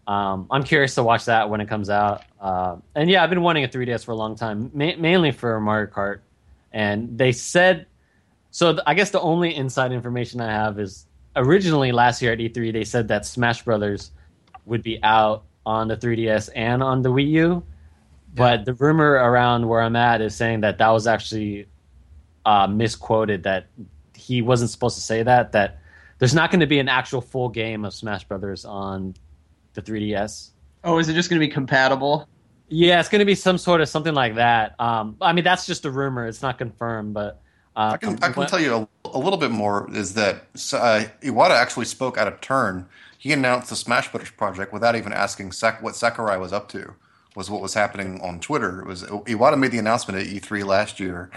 um, 0.09 0.47
I'm 0.49 0.63
curious 0.63 0.95
to 0.95 1.03
watch 1.03 1.25
that 1.25 1.51
when 1.51 1.61
it 1.61 1.67
comes 1.67 1.87
out. 1.87 2.23
Uh, 2.41 2.77
and 2.95 3.07
yeah, 3.11 3.23
I've 3.23 3.29
been 3.29 3.43
wanting 3.43 3.63
a 3.63 3.67
3DS 3.67 4.03
for 4.03 4.11
a 4.11 4.15
long 4.15 4.35
time, 4.35 4.71
ma- 4.73 4.95
mainly 4.97 5.29
for 5.31 5.59
Mario 5.59 5.85
Kart. 5.85 6.21
And 6.73 7.15
they 7.15 7.31
said, 7.31 7.85
so 8.49 8.71
th- 8.71 8.83
I 8.87 8.95
guess 8.95 9.11
the 9.11 9.21
only 9.21 9.55
inside 9.55 9.91
information 9.91 10.41
I 10.41 10.51
have 10.51 10.79
is 10.79 11.05
originally 11.35 11.91
last 11.91 12.23
year 12.23 12.33
at 12.33 12.39
E3 12.39 12.73
they 12.73 12.83
said 12.83 13.07
that 13.09 13.23
Smash 13.23 13.61
Brothers 13.61 14.09
would 14.65 14.81
be 14.81 14.99
out 15.03 15.43
on 15.63 15.87
the 15.87 15.95
3DS 15.95 16.49
and 16.55 16.81
on 16.81 17.03
the 17.03 17.11
Wii 17.11 17.29
U. 17.29 17.63
But 18.33 18.65
the 18.65 18.73
rumor 18.73 19.11
around 19.11 19.67
where 19.67 19.81
I'm 19.81 19.95
at 19.95 20.21
is 20.21 20.33
saying 20.33 20.61
that 20.61 20.79
that 20.79 20.89
was 20.89 21.05
actually 21.05 21.67
uh, 22.47 22.65
misquoted. 22.65 23.43
That 23.43 23.67
he 24.15 24.41
wasn't 24.41 24.71
supposed 24.71 24.95
to 24.95 25.03
say 25.03 25.21
that. 25.21 25.51
That 25.51 25.77
there's 26.17 26.33
not 26.33 26.49
going 26.49 26.61
to 26.61 26.67
be 26.67 26.79
an 26.79 26.89
actual 26.89 27.21
full 27.21 27.49
game 27.49 27.85
of 27.85 27.93
Smash 27.93 28.23
Brothers 28.23 28.65
on 28.65 29.13
the 29.73 29.81
3DS. 29.81 30.51
Oh, 30.83 30.99
is 30.99 31.09
it 31.09 31.13
just 31.13 31.29
going 31.29 31.39
to 31.39 31.45
be 31.45 31.51
compatible? 31.51 32.27
Yeah, 32.69 32.99
it's 32.99 33.09
going 33.09 33.19
to 33.19 33.25
be 33.25 33.35
some 33.35 33.57
sort 33.57 33.81
of 33.81 33.89
something 33.89 34.13
like 34.13 34.35
that. 34.35 34.75
Um, 34.79 35.17
I 35.21 35.33
mean, 35.33 35.43
that's 35.43 35.65
just 35.65 35.85
a 35.85 35.91
rumor; 35.91 36.27
it's 36.27 36.41
not 36.41 36.57
confirmed. 36.57 37.13
But 37.13 37.41
uh, 37.75 37.91
I 37.93 37.97
can 37.97 38.23
I 38.23 38.31
can 38.31 38.47
tell 38.47 38.59
you 38.59 38.87
a, 39.05 39.09
a 39.09 39.17
little 39.17 39.39
bit 39.39 39.51
more. 39.51 39.89
Is 39.91 40.13
that 40.13 40.43
uh, 40.73 41.05
Iwata 41.21 41.51
actually 41.51 41.85
spoke 41.85 42.17
out 42.17 42.27
of 42.27 42.39
turn. 42.41 42.87
He 43.17 43.33
announced 43.33 43.69
the 43.69 43.75
Smash 43.75 44.11
Brothers 44.11 44.31
project 44.31 44.71
without 44.71 44.95
even 44.95 45.11
asking 45.11 45.51
Sak- 45.51 45.81
what 45.83 45.95
Sakurai 45.95 46.37
was 46.37 46.53
up 46.53 46.69
to. 46.69 46.93
Was 47.35 47.49
what 47.49 47.61
was 47.61 47.73
happening 47.73 48.21
on 48.21 48.39
Twitter. 48.39 48.81
It 48.81 48.87
was 48.87 49.03
Iwata 49.03 49.57
made 49.57 49.71
the 49.71 49.79
announcement 49.79 50.19
at 50.19 50.27
E3 50.27 50.63
last 50.63 50.99
year, 50.99 51.31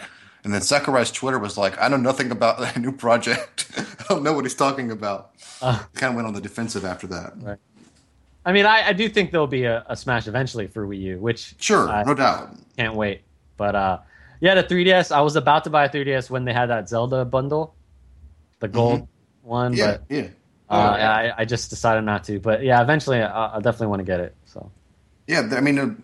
and 0.44 0.52
then 0.52 0.60
Sakurai's 0.60 1.10
Twitter 1.10 1.38
was 1.38 1.56
like, 1.56 1.80
"I 1.80 1.88
know 1.88 1.96
nothing 1.96 2.30
about 2.30 2.58
that 2.60 2.76
new 2.80 2.92
project. 2.92 3.70
I 3.76 4.04
don't 4.08 4.22
know 4.22 4.34
what 4.34 4.44
he's 4.44 4.54
talking 4.54 4.90
about." 4.90 5.30
Uh. 5.62 5.82
kind 5.94 6.10
of 6.10 6.16
went 6.16 6.28
on 6.28 6.34
the 6.34 6.40
defensive 6.40 6.84
after 6.84 7.06
that. 7.06 7.32
Right. 7.36 7.58
I 8.44 8.52
mean, 8.52 8.66
I, 8.66 8.88
I 8.88 8.92
do 8.92 9.08
think 9.08 9.30
there'll 9.30 9.46
be 9.46 9.64
a, 9.64 9.84
a 9.88 9.96
Smash 9.96 10.26
eventually 10.26 10.66
for 10.66 10.86
Wii 10.86 11.00
U, 11.00 11.18
which 11.18 11.54
Sure, 11.58 11.88
I 11.88 12.02
no 12.02 12.14
doubt. 12.14 12.56
can't 12.76 12.94
wait. 12.94 13.22
But 13.56 13.74
uh, 13.76 13.98
yeah, 14.40 14.54
the 14.56 14.64
3DS. 14.64 15.12
I 15.12 15.20
was 15.20 15.36
about 15.36 15.64
to 15.64 15.70
buy 15.70 15.84
a 15.84 15.88
3DS 15.88 16.28
when 16.30 16.44
they 16.44 16.52
had 16.52 16.66
that 16.66 16.88
Zelda 16.88 17.24
bundle, 17.24 17.74
the 18.60 18.68
gold 18.68 19.06
one. 19.42 19.72
Mm-hmm. 19.72 19.78
Yeah, 19.78 19.96
but 20.08 20.16
yeah. 20.16 20.22
uh, 20.68 20.92
Oh, 20.94 20.96
yeah. 20.96 21.12
I, 21.12 21.42
I 21.42 21.44
just 21.44 21.70
decided 21.70 22.02
not 22.02 22.24
to. 22.24 22.40
But 22.40 22.62
yeah, 22.64 22.82
eventually 22.82 23.20
I, 23.22 23.56
I 23.56 23.60
definitely 23.60 23.88
want 23.88 24.00
to 24.00 24.04
get 24.04 24.20
it. 24.20 24.34
So 24.46 24.70
Yeah, 25.28 25.48
I 25.52 25.60
mean, 25.60 25.78
uh, 25.78 25.94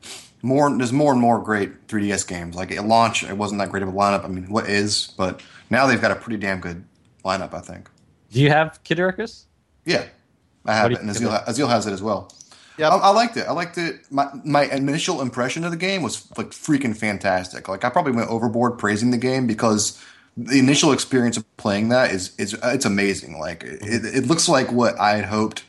more 0.43 0.71
there's 0.77 0.93
more 0.93 1.11
and 1.11 1.21
more 1.21 1.41
great 1.41 1.89
3DS 1.89 2.29
games. 2.29 2.55
Like 2.55 2.71
at 2.71 2.87
launch, 2.87 3.25
it 3.25 3.37
wasn't 3.37 3.61
that 3.61 3.71
great 3.71 3.83
of 3.83 3.89
a 3.89 3.93
lineup. 3.93 4.25
I 4.25 4.29
mean, 4.29 4.49
what 4.49 4.69
is? 4.69 5.09
But 5.17 5.43
now 5.71 5.87
they've 5.89 6.01
got 6.01 6.13
a 6.13 6.17
pretty 6.17 6.39
damn 6.39 6.61
good 6.61 6.85
lineup. 7.25 7.53
I 7.55 7.61
think. 7.61 7.91
do 8.31 8.41
you 8.41 8.51
have 8.51 8.81
Kid 8.85 9.01
Icarus? 9.01 9.47
Yeah, 9.85 10.05
I 10.69 10.75
have 10.75 10.93
it, 10.93 11.01
and 11.01 11.13
think 11.13 11.31
Aazealh, 11.31 11.49
of 11.49 11.55
Aazealh 11.55 11.69
has 11.69 11.87
it 11.87 11.93
as 11.93 12.03
well. 12.03 12.33
Yeah. 12.79 12.91
I, 12.91 12.97
I 12.97 13.11
liked 13.11 13.37
it. 13.37 13.47
I 13.49 13.53
liked 13.53 13.77
it. 13.79 14.01
My 14.11 14.29
my 14.45 14.65
initial 14.65 15.21
impression 15.21 15.65
of 15.65 15.71
the 15.71 15.77
game 15.77 16.03
was 16.03 16.29
like 16.37 16.51
freaking 16.51 16.97
fantastic. 16.97 17.69
Like 17.69 17.85
I 17.85 17.91
probably 17.91 18.13
went 18.13 18.31
overboard 18.31 18.79
praising 18.79 19.11
the 19.11 19.19
game 19.19 19.47
because 19.47 20.03
the 20.37 20.59
initial 20.59 20.93
experience 20.93 21.37
of 21.37 21.57
playing 21.57 21.89
that 21.89 22.13
is 22.13 22.35
is 22.39 22.55
uh, 22.55 22.71
it's 22.73 22.85
amazing. 22.85 23.39
Like 23.39 23.65
it, 23.65 24.05
it 24.05 24.27
looks 24.27 24.49
like 24.49 24.71
what 24.71 24.99
I 25.01 25.17
had 25.17 25.25
hoped 25.25 25.65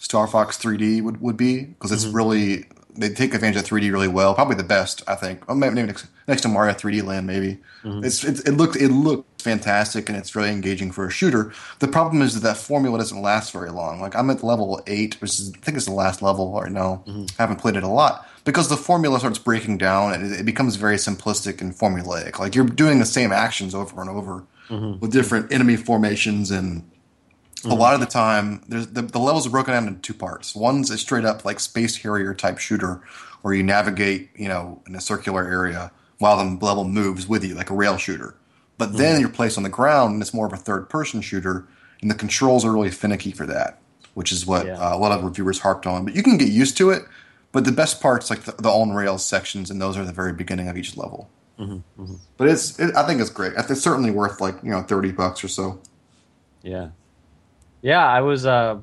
Star 0.00 0.26
Fox 0.26 0.58
3D 0.58 1.02
would, 1.02 1.20
would 1.20 1.36
be 1.36 1.62
because 1.62 1.92
it's 1.92 2.04
really 2.04 2.66
they 2.94 3.08
take 3.08 3.34
advantage 3.34 3.62
of 3.62 3.68
3D 3.68 3.92
really 3.92 4.08
well. 4.08 4.34
Probably 4.34 4.56
the 4.56 4.64
best, 4.64 5.02
I 5.08 5.14
think. 5.14 5.42
Oh, 5.48 5.54
maybe 5.54 5.82
next, 5.82 6.06
next 6.28 6.42
to 6.42 6.48
Mario 6.48 6.74
3D 6.74 7.02
Land, 7.02 7.26
maybe. 7.26 7.58
Mm-hmm. 7.82 8.04
It's, 8.04 8.24
it's 8.24 8.40
it 8.40 8.52
looked 8.52 8.76
it 8.76 8.88
looked 8.88 9.42
fantastic 9.42 10.08
and 10.08 10.18
it's 10.18 10.34
really 10.34 10.50
engaging 10.50 10.92
for 10.92 11.06
a 11.06 11.10
shooter. 11.10 11.52
The 11.78 11.88
problem 11.88 12.22
is 12.22 12.34
that 12.34 12.40
that 12.40 12.56
formula 12.56 12.98
doesn't 12.98 13.20
last 13.20 13.52
very 13.52 13.70
long. 13.70 14.00
Like 14.00 14.14
I'm 14.14 14.30
at 14.30 14.42
level 14.42 14.82
eight, 14.86 15.20
which 15.20 15.38
is 15.38 15.52
I 15.54 15.58
think 15.58 15.76
it's 15.76 15.86
the 15.86 15.92
last 15.92 16.22
level 16.22 16.52
right 16.52 16.72
now. 16.72 17.02
Mm-hmm. 17.06 17.24
I 17.38 17.42
haven't 17.42 17.60
played 17.60 17.76
it 17.76 17.82
a 17.82 17.88
lot 17.88 18.26
because 18.44 18.68
the 18.68 18.76
formula 18.76 19.18
starts 19.18 19.38
breaking 19.38 19.78
down 19.78 20.12
and 20.12 20.32
it, 20.32 20.40
it 20.40 20.44
becomes 20.44 20.76
very 20.76 20.96
simplistic 20.96 21.60
and 21.60 21.74
formulaic. 21.74 22.38
Like 22.38 22.54
you're 22.54 22.66
doing 22.66 22.98
the 22.98 23.06
same 23.06 23.32
actions 23.32 23.74
over 23.74 24.00
and 24.00 24.10
over 24.10 24.44
mm-hmm. 24.68 25.00
with 25.00 25.12
different 25.12 25.52
enemy 25.52 25.76
formations 25.76 26.50
and 26.50 26.88
a 27.64 27.74
lot 27.74 27.94
of 27.94 28.00
the 28.00 28.06
mm-hmm. 28.06 28.12
time 28.12 28.62
there's 28.68 28.88
the, 28.88 29.02
the 29.02 29.18
levels 29.18 29.46
are 29.46 29.50
broken 29.50 29.74
down 29.74 29.88
into 29.88 30.00
two 30.00 30.14
parts. 30.14 30.54
One's 30.54 30.90
a 30.90 30.98
straight 30.98 31.24
up 31.24 31.44
like 31.44 31.60
space 31.60 31.96
harrier 31.96 32.34
type 32.34 32.58
shooter 32.58 33.02
where 33.42 33.54
you 33.54 33.62
navigate 33.62 34.30
you 34.36 34.48
know 34.48 34.82
in 34.86 34.94
a 34.94 35.00
circular 35.00 35.46
area 35.46 35.92
while 36.18 36.36
the 36.36 36.64
level 36.64 36.84
moves 36.84 37.26
with 37.26 37.44
you 37.44 37.54
like 37.54 37.70
a 37.70 37.74
rail 37.74 37.96
shooter. 37.96 38.34
But 38.78 38.96
then 38.96 39.14
mm-hmm. 39.14 39.20
you're 39.20 39.30
placed 39.30 39.56
on 39.58 39.62
the 39.62 39.70
ground 39.70 40.14
and 40.14 40.22
it's 40.22 40.32
more 40.32 40.46
of 40.46 40.52
a 40.52 40.56
third 40.56 40.88
person 40.88 41.20
shooter 41.20 41.66
and 42.00 42.10
the 42.10 42.14
controls 42.14 42.64
are 42.64 42.72
really 42.72 42.90
finicky 42.90 43.32
for 43.32 43.46
that 43.46 43.78
which 44.14 44.32
is 44.32 44.44
what 44.44 44.66
Yeah. 44.66 44.74
uh, 44.74 44.96
a 44.96 44.98
lot 44.98 45.12
of 45.12 45.22
reviewers 45.22 45.60
harped 45.60 45.86
on. 45.86 46.04
But 46.04 46.16
you 46.16 46.22
can 46.22 46.36
get 46.36 46.48
used 46.48 46.76
to 46.78 46.90
it 46.90 47.04
but 47.52 47.64
the 47.64 47.72
best 47.72 48.00
parts 48.00 48.30
like 48.30 48.42
the, 48.42 48.52
the 48.52 48.68
on 48.68 48.92
rails 48.92 49.24
sections 49.24 49.70
and 49.70 49.80
those 49.80 49.96
are 49.96 50.04
the 50.04 50.12
very 50.12 50.32
beginning 50.32 50.68
of 50.68 50.76
each 50.76 50.96
level. 50.96 51.28
Mm-hmm. 51.58 52.14
But 52.36 52.48
it's 52.48 52.78
it, 52.78 52.96
i 52.96 53.06
think 53.06 53.20
it's 53.20 53.30
great. 53.30 53.52
It's 53.56 53.80
certainly 53.80 54.10
worth 54.10 54.40
like 54.40 54.56
you 54.62 54.70
know 54.70 54.82
30 54.82 55.12
bucks 55.12 55.44
or 55.44 55.48
so. 55.48 55.80
Yeah, 56.62 56.88
yeah. 57.82 58.06
I 58.06 58.20
was. 58.20 58.46
Uh, 58.46 58.78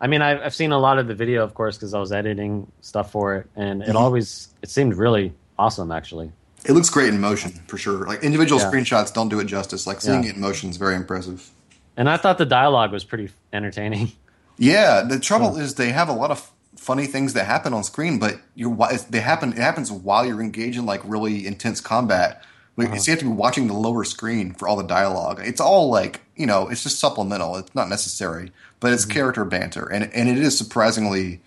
I 0.00 0.06
mean, 0.06 0.22
I've, 0.22 0.40
I've 0.40 0.54
seen 0.54 0.72
a 0.72 0.78
lot 0.78 0.98
of 0.98 1.08
the 1.08 1.14
video, 1.14 1.44
of 1.44 1.52
course, 1.54 1.76
because 1.76 1.92
I 1.92 2.00
was 2.00 2.10
editing 2.10 2.70
stuff 2.80 3.10
for 3.12 3.36
it, 3.36 3.46
and 3.56 3.82
it 3.82 3.88
Mhm. 3.90 3.94
always 3.96 4.48
it 4.62 4.70
seemed 4.70 4.96
really 4.96 5.34
awesome, 5.58 5.92
actually. 5.92 6.32
It 6.64 6.72
looks 6.72 6.88
great 6.90 7.08
in 7.08 7.20
motion 7.20 7.52
for 7.66 7.76
sure. 7.78 8.06
Like 8.06 8.22
individual 8.22 8.60
Yeah. 8.60 8.70
screenshots 8.70 9.12
don't 9.12 9.28
do 9.28 9.40
it 9.40 9.44
justice. 9.44 9.86
Like 9.86 10.00
seeing 10.00 10.24
Yeah. 10.24 10.30
it 10.30 10.36
in 10.36 10.40
motion 10.40 10.70
is 10.70 10.76
very 10.78 10.94
impressive. 10.94 11.50
And 11.96 12.08
I 12.08 12.16
thought 12.16 12.38
the 12.38 12.46
dialogue 12.46 12.92
was 12.92 13.04
pretty 13.04 13.30
entertaining. 13.52 14.12
Yeah, 14.62 15.00
the 15.00 15.18
trouble 15.18 15.56
is 15.56 15.76
they 15.76 15.90
have 15.90 16.10
a 16.10 16.12
lot 16.12 16.30
of 16.30 16.50
funny 16.76 17.06
things 17.06 17.32
that 17.32 17.46
happen 17.46 17.72
on 17.72 17.82
screen, 17.82 18.18
but 18.18 18.36
you're 18.54 18.76
they 19.08 19.20
happen. 19.20 19.52
It 19.54 19.58
happens 19.58 19.90
while 19.90 20.26
you're 20.26 20.42
engaged 20.42 20.76
in 20.78 20.84
like 20.84 21.00
really 21.04 21.46
intense 21.46 21.80
combat. 21.80 22.42
Like, 22.86 22.88
Uh-huh. 22.94 23.02
You 23.06 23.10
have 23.12 23.18
to 23.20 23.24
be 23.26 23.30
watching 23.30 23.66
the 23.66 23.74
lower 23.74 24.04
screen 24.04 24.52
for 24.54 24.66
all 24.68 24.76
the 24.76 24.82
dialogue. 24.84 25.40
It's 25.44 25.60
all 25.60 25.90
like 25.90 26.20
you 26.36 26.46
know, 26.46 26.68
it's 26.68 26.82
just 26.82 26.98
supplemental. 26.98 27.56
It's 27.56 27.74
not 27.74 27.88
necessary, 27.88 28.52
but 28.80 28.88
Mm-hmm. 28.88 28.94
it's 28.94 29.04
character 29.04 29.44
banter, 29.44 29.86
and 29.86 30.10
and 30.14 30.28
it 30.28 30.38
is 30.38 30.56
surprisingly 30.56 31.40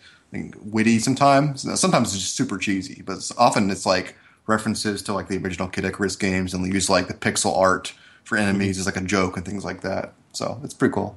witty 0.63 0.99
sometimes. 0.99 1.61
Sometimes 1.79 2.13
it's 2.13 2.23
just 2.23 2.35
super 2.35 2.57
cheesy, 2.57 3.03
but 3.05 3.17
it's, 3.17 3.31
often 3.37 3.69
it's 3.69 3.85
like 3.85 4.15
references 4.47 5.01
to 5.03 5.13
like 5.13 5.27
the 5.27 5.37
original 5.37 5.67
Kid 5.67 5.85
Icarus 5.85 6.15
games, 6.15 6.53
and 6.53 6.65
they 6.65 6.69
use 6.73 6.89
like 6.89 7.07
the 7.07 7.13
pixel 7.13 7.55
art 7.57 7.93
for 8.23 8.37
enemies 8.37 8.79
as 8.79 8.85
like 8.85 8.97
a 8.97 9.01
joke 9.01 9.37
and 9.37 9.45
things 9.45 9.63
like 9.65 9.81
that. 9.81 10.13
So 10.33 10.59
it's 10.63 10.73
pretty 10.73 10.93
cool. 10.93 11.15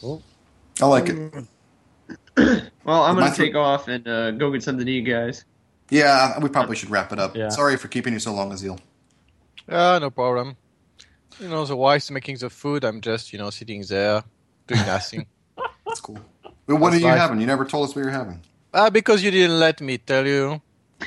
Cool. 0.00 0.22
I 0.82 0.86
like 0.86 1.08
it. 1.08 1.44
Well, 2.84 3.02
I'm 3.04 3.14
gonna 3.14 3.26
th- 3.26 3.36
take 3.36 3.54
off 3.54 3.88
and 3.88 4.06
uh, 4.08 4.32
go 4.32 4.50
get 4.50 4.62
something 4.62 4.84
to 4.84 4.92
eat, 4.92 5.02
guys. 5.02 5.44
Yeah, 5.88 6.38
we 6.40 6.48
probably 6.48 6.76
should 6.76 6.90
wrap 6.90 7.12
it 7.12 7.18
up. 7.18 7.36
Yeah. 7.36 7.48
Sorry 7.48 7.76
for 7.76 7.88
keeping 7.88 8.12
you 8.12 8.18
so 8.18 8.34
long, 8.34 8.50
Aazealh. 8.50 8.78
Yeah, 9.68 9.98
no 9.98 10.10
problem. 10.10 10.56
You 11.40 11.48
know, 11.48 11.64
the 11.64 11.76
wife's 11.76 12.10
making 12.10 12.36
the 12.38 12.50
food. 12.50 12.84
I'm 12.84 13.00
just, 13.00 13.32
you 13.32 13.38
know, 13.38 13.50
sitting 13.50 13.82
there 13.82 14.22
doing 14.66 14.86
nothing. 14.86 15.26
That's 15.86 16.00
cool. 16.00 16.18
But 16.66 16.76
what 16.76 16.92
are 16.94 16.98
you 16.98 17.04
life. 17.06 17.18
having? 17.18 17.40
You 17.40 17.46
never 17.46 17.64
told 17.64 17.88
us 17.88 17.96
what 17.96 18.02
you're 18.02 18.10
having. 18.10 18.40
Ah, 18.72 18.90
because 18.90 19.22
you 19.22 19.30
didn't 19.30 19.58
let 19.58 19.80
me 19.80 19.98
tell 19.98 20.26
you. 20.26 20.60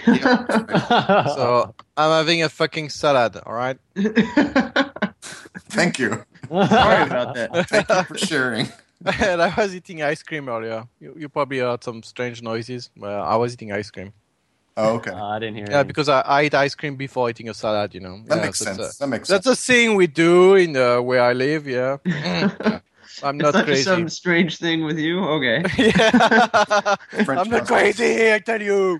Yeah. 0.05 1.23
So 1.35 1.73
I'm 1.95 2.11
having 2.11 2.43
a 2.43 2.49
fucking 2.49 2.89
salad. 2.89 3.37
All 3.45 3.53
right. 3.53 3.77
Thank 5.69 5.99
you. 5.99 6.23
Sorry 6.49 7.03
about 7.03 7.35
that. 7.35 7.67
Thank 7.69 7.89
you 7.89 8.03
for 8.03 8.17
sharing. 8.17 8.69
and 9.05 9.41
I 9.41 9.53
was 9.55 9.75
eating 9.75 10.01
ice 10.01 10.23
cream 10.23 10.49
earlier. 10.49 10.85
You, 10.99 11.15
you 11.17 11.29
probably 11.29 11.59
heard 11.59 11.83
some 11.83 12.03
strange 12.03 12.41
noises. 12.41 12.89
Well, 12.97 13.23
I 13.23 13.35
was 13.35 13.53
eating 13.53 13.71
ice 13.71 13.91
cream. 13.91 14.13
Oh, 14.77 14.95
okay. 14.95 15.11
Uh, 15.11 15.25
I 15.35 15.39
didn't 15.39 15.55
hear. 15.55 15.67
Yeah, 15.69 15.79
any. 15.79 15.87
because 15.87 16.07
I, 16.07 16.21
I 16.21 16.43
eat 16.45 16.53
ice 16.53 16.75
cream 16.75 16.95
before 16.95 17.29
eating 17.29 17.49
a 17.49 17.53
salad. 17.53 17.93
You 17.93 17.99
know. 18.01 18.21
That 18.27 18.37
Yeah, 18.37 18.45
makes 18.45 18.59
that's 18.59 18.77
sense. 18.77 18.95
A, 18.95 18.99
that 18.99 19.07
makes 19.07 19.27
that's 19.27 19.45
sense. 19.45 19.59
a 19.59 19.61
thing 19.61 19.95
we 19.95 20.07
do 20.07 20.55
in 20.55 20.77
uh, 20.77 21.01
where 21.01 21.21
I 21.23 21.33
live. 21.33 21.67
Yeah. 21.67 21.97
Yeah. 22.05 22.79
I'm 23.23 23.37
not 23.37 23.53
not 23.53 23.53
just 23.53 23.65
crazy. 23.65 23.83
some 23.83 24.09
strange 24.09 24.57
thing 24.57 24.83
with 24.83 24.99
you. 24.99 25.23
Okay. 25.25 25.63
yeah. 25.77 26.95
I'm 27.27 27.49
not 27.49 27.65
crazy. 27.65 28.31
I 28.31 28.37
tell 28.37 28.61
you. 28.61 28.99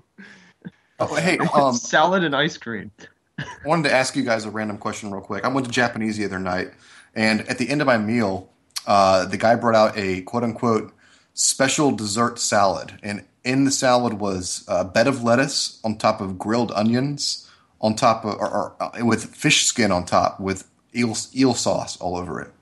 Oh, 0.98 1.14
hey, 1.14 1.38
um, 1.54 1.74
Salad 1.76 2.24
and 2.24 2.34
ice 2.34 2.56
cream. 2.56 2.90
I 3.38 3.44
wanted 3.64 3.88
to 3.88 3.94
ask 3.94 4.16
you 4.16 4.24
guys 4.24 4.44
a 4.44 4.50
random 4.50 4.78
question 4.78 5.12
real 5.12 5.20
quick. 5.20 5.44
I 5.44 5.48
went 5.48 5.66
to 5.66 5.72
Japanese 5.72 6.16
the 6.16 6.24
other 6.24 6.40
night, 6.40 6.72
and 7.14 7.42
at 7.42 7.58
the 7.58 7.68
end 7.68 7.80
of 7.80 7.86
my 7.86 7.96
meal, 7.98 8.50
uh, 8.88 9.24
the 9.26 9.36
guy 9.36 9.54
brought 9.54 9.76
out 9.76 9.96
a 9.96 10.22
quote 10.22 10.42
unquote 10.42 10.92
special 11.34 11.92
dessert 11.92 12.40
salad. 12.40 12.98
And 13.04 13.24
in 13.48 13.64
the 13.64 13.70
salad 13.70 14.14
was 14.14 14.62
a 14.68 14.84
bed 14.84 15.08
of 15.08 15.24
lettuce 15.24 15.80
on 15.82 15.96
top 15.96 16.20
of 16.20 16.38
grilled 16.38 16.70
onions, 16.72 17.48
on 17.80 17.94
top 17.96 18.24
of, 18.24 18.34
or, 18.34 18.48
or, 18.48 18.74
uh, 18.78 19.04
with 19.04 19.34
fish 19.34 19.64
skin 19.64 19.90
on 19.90 20.04
top, 20.04 20.38
with 20.38 20.68
eel, 20.94 21.16
eel 21.34 21.54
sauce 21.54 21.96
all 21.96 22.16
over 22.16 22.42
it. 22.42 22.52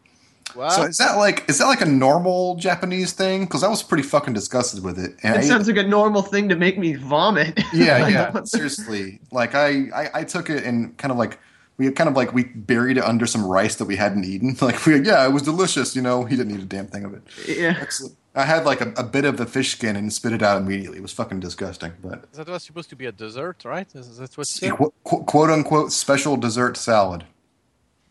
Wow. 0.54 0.68
So 0.68 0.84
is 0.84 0.96
that 0.98 1.16
like 1.18 1.44
is 1.50 1.58
that 1.58 1.66
like 1.66 1.82
a 1.82 1.86
normal 1.86 2.54
Japanese 2.54 3.12
thing? 3.12 3.44
Because 3.44 3.62
I 3.62 3.68
was 3.68 3.82
pretty 3.82 4.04
fucking 4.04 4.32
disgusted 4.32 4.82
with 4.82 4.98
it. 4.98 5.16
And 5.22 5.36
It 5.36 5.44
sounds 5.46 5.66
like 5.66 5.76
a 5.76 5.82
normal 5.82 6.22
thing 6.22 6.48
to 6.48 6.56
make 6.56 6.78
me 6.78 6.94
vomit. 6.94 7.58
yeah, 7.74 7.98
Like, 7.98 8.14
yeah. 8.14 8.42
Seriously, 8.44 9.20
like 9.30 9.54
I, 9.54 9.88
I, 9.94 10.10
I 10.20 10.24
took 10.24 10.48
it 10.48 10.64
and 10.64 10.96
kind 10.96 11.12
of 11.12 11.18
like 11.18 11.38
we 11.76 11.90
kind 11.90 12.08
of 12.08 12.16
like 12.16 12.32
we 12.32 12.44
buried 12.44 12.96
it 12.96 13.04
under 13.04 13.26
some 13.26 13.44
rice 13.44 13.74
that 13.76 13.84
we 13.84 13.96
hadn't 13.96 14.24
eaten. 14.24 14.56
Like 14.62 14.86
we, 14.86 15.00
yeah, 15.00 15.26
it 15.26 15.32
was 15.32 15.42
delicious. 15.42 15.94
You 15.94 16.00
know, 16.00 16.24
he 16.24 16.36
didn't 16.36 16.54
eat 16.54 16.62
a 16.62 16.64
damn 16.66 16.86
thing 16.86 17.04
of 17.04 17.12
it. 17.12 17.22
Yeah. 17.46 17.76
Excellent. 17.78 18.16
I 18.36 18.44
had 18.44 18.64
like 18.66 18.80
a, 18.82 18.92
a 18.98 19.02
bit 19.02 19.24
of 19.24 19.38
the 19.38 19.46
fish 19.46 19.72
skin 19.72 19.96
and 19.96 20.12
spit 20.12 20.32
it 20.32 20.42
out 20.42 20.60
immediately. 20.60 20.98
It 20.98 21.02
was 21.02 21.12
fucking 21.12 21.40
disgusting. 21.40 21.92
But 22.02 22.30
that 22.34 22.46
was 22.46 22.62
supposed 22.64 22.90
to 22.90 22.96
be 22.96 23.06
a 23.06 23.12
dessert, 23.12 23.64
right? 23.64 23.88
Is- 23.94 24.18
That's 24.18 24.36
what 24.36 24.46
you 24.60 24.68
said? 24.68 24.76
qu- 24.76 24.92
qu- 25.04 25.24
quote 25.24 25.50
unquote 25.50 25.90
special 25.90 26.36
dessert 26.36 26.76
salad. 26.76 27.24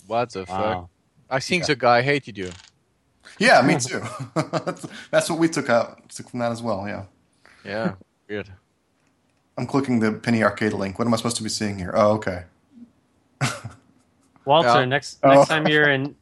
What 0.07 0.31
the 0.31 0.45
fuck? 0.45 0.57
Wow. 0.59 0.89
I 1.29 1.39
think 1.39 1.61
Yeah. 1.63 1.67
the 1.67 1.75
guy 1.75 2.01
hated 2.01 2.37
you. 2.37 2.49
Yeah, 3.39 3.61
me 3.61 3.77
too. 3.79 4.01
that's, 4.35 4.87
that's 5.11 5.29
what 5.29 5.37
we 5.39 5.47
took 5.47 5.69
out 5.69 6.09
took 6.09 6.29
from 6.29 6.39
that 6.39 6.51
as 6.51 6.61
well. 6.61 6.87
Yeah. 6.87 7.03
Yeah. 7.63 7.93
Weird. 8.27 8.51
I'm 9.57 9.67
clicking 9.67 9.99
the 9.99 10.11
Penny 10.11 10.43
Arcade 10.43 10.73
link. 10.73 10.97
What 10.99 11.07
am 11.07 11.13
I 11.13 11.17
supposed 11.17 11.37
to 11.37 11.43
be 11.43 11.49
seeing 11.49 11.77
here? 11.77 11.91
Oh, 11.95 12.13
okay. 12.13 12.43
Walter, 14.45 14.69
Yeah. 14.79 14.85
next 14.85 15.19
Oh. 15.23 15.29
next 15.33 15.49
time 15.49 15.67
you're 15.67 15.89
in 15.89 16.15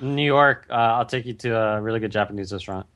New 0.00 0.24
York, 0.24 0.66
uh, 0.70 0.74
I'll 0.74 1.06
take 1.06 1.26
you 1.26 1.34
to 1.34 1.56
a 1.56 1.80
really 1.80 2.00
good 2.00 2.10
Japanese 2.12 2.52
restaurant. 2.52 2.86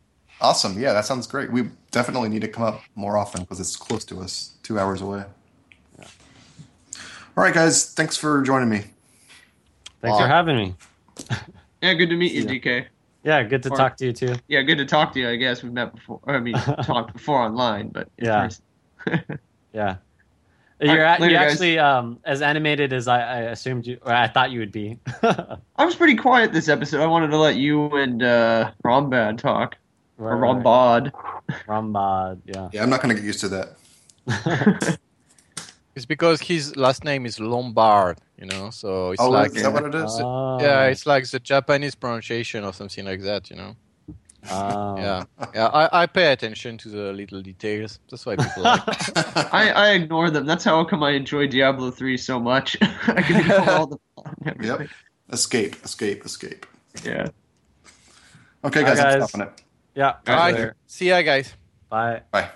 Awesome. 0.43 0.79
Yeah, 0.79 0.93
that 0.93 1.05
sounds 1.07 1.27
great. 1.27 1.51
We 1.53 1.69
definitely 1.93 2.29
need 2.29 2.43
to 2.43 2.49
come 2.49 2.65
up 2.65 2.81
more 2.97 3.17
often 3.17 3.43
because 3.43 3.61
it's 3.61 3.77
close 3.77 4.05
to 4.07 4.21
us, 4.21 4.55
two 4.65 4.79
hours 4.79 5.01
away. 5.01 5.25
Yeah. 5.99 6.05
All 7.37 7.45
right, 7.45 7.55
guys. 7.55 7.93
Thanks 7.95 8.17
for 8.17 8.43
joining 8.43 8.69
me. 8.69 8.79
Thanks 10.01 10.19
Wow. 10.19 10.19
for 10.21 10.27
having 10.27 10.57
me. 10.57 10.75
Yeah, 11.83 11.95
good 11.95 12.11
to 12.11 12.17
meet 12.17 12.31
you, 12.31 12.45
DK. 12.45 12.87
Yeah, 13.25 13.43
good 13.43 13.61
to 13.65 13.71
Or- 13.71 13.77
talk 13.77 13.97
to 13.97 14.07
you 14.07 14.13
too. 14.13 14.37
Yeah, 14.47 14.63
good 14.63 14.79
to 14.79 14.85
talk 14.85 15.13
to 15.15 15.19
you. 15.21 15.29
I 15.29 15.35
guess 15.35 15.65
we've 15.65 15.73
met 15.73 15.93
before. 15.93 16.21
I 16.29 16.39
mean, 16.39 16.55
talked 16.85 17.13
before 17.13 17.41
online, 17.41 17.89
but 17.89 18.09
Yeah. 18.19 18.49
Yeah. 19.73 19.97
You're, 20.81 21.03
right, 21.03 21.19
a- 21.19 21.23
later, 21.23 21.33
you're 21.35 21.41
actually 21.43 21.81
um, 21.81 22.21
as 22.25 22.41
animated 22.41 22.93
as 22.93 23.09
I, 23.09 23.19
I 23.21 23.39
assumed 23.51 23.85
you, 23.89 23.99
or 24.03 24.13
I 24.13 24.29
thought 24.29 24.53
you 24.53 24.61
would 24.61 24.71
be. 24.71 24.97
I 25.25 25.85
was 25.85 25.97
pretty 25.97 26.15
quiet 26.15 26.53
this 26.53 26.69
episode. 26.69 27.01
I 27.03 27.07
wanted 27.07 27.29
to 27.29 27.37
let 27.39 27.57
you 27.57 27.87
and 27.97 28.23
uh, 28.23 28.71
Rombad 28.85 29.39
talk. 29.39 29.77
Or 30.23 30.37
Right, 30.37 30.55
right. 30.55 30.65
Rombad. 30.65 31.13
Rambad, 31.67 32.41
yeah. 32.47 32.69
Yeah, 32.73 32.83
I'm 32.83 32.91
not 32.91 33.03
going 33.03 33.15
to 33.15 33.21
get 33.21 33.27
used 33.27 33.41
to 33.41 33.49
that. 33.49 34.99
It's 35.95 36.07
because 36.07 36.41
his 36.41 36.75
last 36.77 37.05
name 37.05 37.27
is 37.27 37.39
Lombard, 37.39 38.19
you 38.39 38.47
know. 38.47 38.71
So 38.71 39.11
it's 39.11 39.21
oh, 39.21 39.29
like 39.29 39.55
is 39.55 39.63
that 39.63 39.73
what 39.73 39.85
it 39.85 39.95
is? 39.95 40.19
Oh, 40.21 40.59
yeah, 40.61 40.85
ah. 40.85 40.85
it's 40.85 41.05
like 41.05 41.29
the 41.29 41.39
Japanese 41.39 41.95
pronunciation 41.95 42.65
or 42.65 42.73
something 42.73 43.05
like 43.05 43.21
that, 43.23 43.51
you 43.51 43.57
know. 43.57 43.77
oh. 44.51 44.97
Yeah, 44.97 45.25
yeah. 45.55 45.67
I, 45.67 46.03
I 46.03 46.07
pay 46.07 46.33
attention 46.33 46.79
to 46.79 46.89
the 46.89 47.13
little 47.13 47.43
details. 47.43 47.99
That's 48.11 48.25
why 48.25 48.37
people 48.37 48.63
like. 48.63 48.83
I, 49.53 49.71
I 49.71 49.91
ignore 49.91 50.31
them. 50.31 50.47
That's 50.47 50.65
how 50.65 50.83
come 50.85 51.03
I 51.03 51.11
enjoy 51.11 51.47
Diablo 51.47 51.91
3 51.91 52.17
so 52.17 52.41
much. 52.41 52.79
I 52.83 53.21
can 53.21 53.41
ignore 53.43 53.71
all 53.71 53.87
the 53.87 53.99
yep. 54.63 54.89
Escape, 55.31 55.77
escape, 55.85 56.25
escape. 56.25 56.65
Yeah. 57.05 57.29
Okay, 58.65 58.83
guys, 58.83 58.99
Bye, 58.99 59.17
I'm 59.17 59.29
stopping 59.29 59.47
it. 59.47 59.63
Yeah. 59.95 60.17
All 60.27 60.35
All 60.35 60.53
right, 60.53 60.73
see 60.87 61.09
ya, 61.09 61.23
guys. 61.23 61.55
Bye. 61.89 62.23
Bye. 62.31 62.49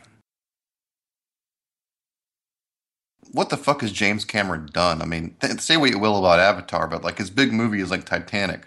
What 3.32 3.50
the 3.50 3.56
fuck 3.56 3.82
has 3.82 3.92
James 3.92 4.24
Cameron 4.24 4.68
done? 4.72 5.02
I 5.02 5.04
mean, 5.04 5.36
th- 5.40 5.60
say 5.60 5.76
what 5.76 5.90
you 5.90 5.98
will 5.98 6.18
about 6.18 6.38
Avatar, 6.38 6.86
but 6.86 7.04
like 7.04 7.18
his 7.18 7.28
big 7.28 7.52
movie 7.52 7.80
is 7.80 7.90
like 7.90 8.04
Titanic, 8.06 8.62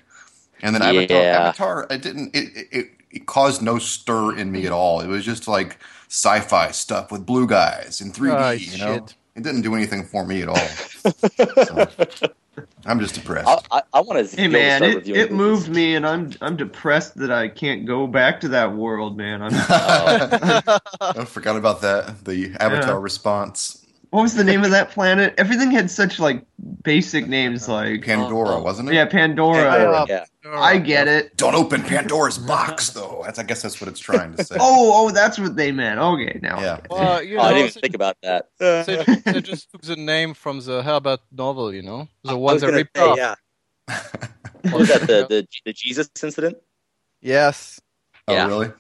and 0.62 0.76
then 0.76 0.82
Avatar. 0.84 1.18
Yeah. 1.18 1.48
Avatar, 1.48 1.88
it 1.90 2.02
didn't. 2.02 2.36
It, 2.36 2.56
it 2.56 2.68
it 2.72 2.88
it 3.10 3.26
caused 3.26 3.62
no 3.62 3.80
stir 3.80 4.38
in 4.38 4.52
me 4.52 4.66
at 4.66 4.72
all. 4.72 5.02
It 5.02 5.08
was 5.08 5.26
just 5.26 5.48
like 5.48 5.80
sci-fi 6.08 6.72
stuff 6.72 7.12
with 7.12 7.26
blue 7.26 7.48
guys 7.48 8.02
in 8.02 8.12
3D. 8.12 8.34
Ah, 8.34 8.50
you 8.52 8.78
know, 8.78 8.94
shit. 8.96 9.16
it 9.36 9.44
didn't 9.44 9.62
do 9.62 9.74
anything 9.74 10.04
for 10.04 10.26
me 10.26 10.42
at 10.42 10.50
all. 10.50 10.58
So, 11.66 11.88
I'm 12.90 13.00
just 13.00 13.16
depressed. 13.16 13.48
I, 13.48 13.60
I, 13.72 13.84
I 13.94 14.02
want 14.02 14.30
to. 14.30 14.38
Hey 14.38 14.48
man, 14.50 14.84
it, 14.84 15.08
it 15.08 15.32
moved 15.32 15.70
me, 15.70 15.96
and 15.96 16.08
I'm 16.08 16.32
I'm 16.42 16.58
depressed 16.58 17.18
that 17.20 17.32
I 17.32 17.48
can't 17.50 17.86
go 17.86 18.08
back 18.08 18.42
to 18.42 18.50
that 18.50 18.74
world, 18.76 19.18
man. 19.18 19.42
I'm, 19.44 19.54
I 21.16 21.26
forgot 21.26 21.58
about 21.58 21.82
that. 21.82 22.26
The 22.26 22.56
Avatar 22.60 22.96
Yeah. 22.98 23.02
response. 23.02 23.86
What 24.12 24.22
was 24.24 24.34
the 24.36 24.44
name 24.44 24.64
of 24.64 24.72
that 24.72 24.90
planet? 24.92 25.34
Everything 25.38 25.72
had 25.72 25.92
such 25.92 26.20
like 26.20 26.44
basic 26.84 27.28
names, 27.28 27.68
uh, 27.70 27.74
like 27.74 28.04
Pandora, 28.04 28.56
oh. 28.56 28.62
wasn't 28.64 28.90
it? 28.90 28.96
yeah, 28.96 29.06
Pandora. 29.06 29.70
Pandora. 29.70 30.06
Yeah. 30.10 30.26
I 30.46 30.78
get 30.80 31.08
it. 31.08 31.36
Don't 31.38 31.54
open 31.54 31.84
Pandora's 31.84 32.38
box, 32.40 32.90
though. 32.92 33.22
That's, 33.26 33.38
I 33.38 33.44
guess 33.44 33.62
that's 33.62 33.80
what 33.80 33.88
it's 33.88 34.00
trying 34.00 34.34
to 34.36 34.44
say. 34.44 34.56
Oh, 34.60 35.08
oh, 35.08 35.12
that's 35.12 35.38
what 35.38 35.56
they 35.56 35.72
meant. 35.72 36.00
Okay, 36.00 36.40
now. 36.42 36.58
I 36.58 36.62
Yeah. 36.64 36.76
get 36.78 36.86
it. 36.86 36.92
Well, 36.92 37.24
you 37.24 37.38
Oh, 37.38 37.42
I 37.42 37.50
didn't 37.54 37.68
even 37.70 37.82
think 37.82 37.96
about 37.96 38.18
that. 38.24 38.50
they, 38.60 39.04
just, 39.06 39.26
they 39.26 39.42
just 39.42 39.72
took 39.72 39.82
the 39.82 39.96
name 39.96 40.34
from 40.34 40.62
the 40.62 40.82
Herbert 40.82 41.20
novel, 41.32 41.74
you 41.74 41.82
know, 41.84 42.08
the 42.24 42.32
I 42.32 42.34
one 42.34 42.54
was 42.56 42.62
they 42.64 42.72
ripped 42.72 42.98
say, 42.98 43.04
off. 43.04 43.18
yeah. 43.18 43.36
What 44.64 44.74
was 44.80 44.88
that? 44.90 45.02
The, 45.02 45.26
the 45.30 45.48
the 45.66 45.74
Jesus 45.74 46.10
incident? 46.22 46.58
Yes, 47.22 47.80
Oh, 48.28 48.34
Yeah. 48.34 48.48
really? 48.48 48.72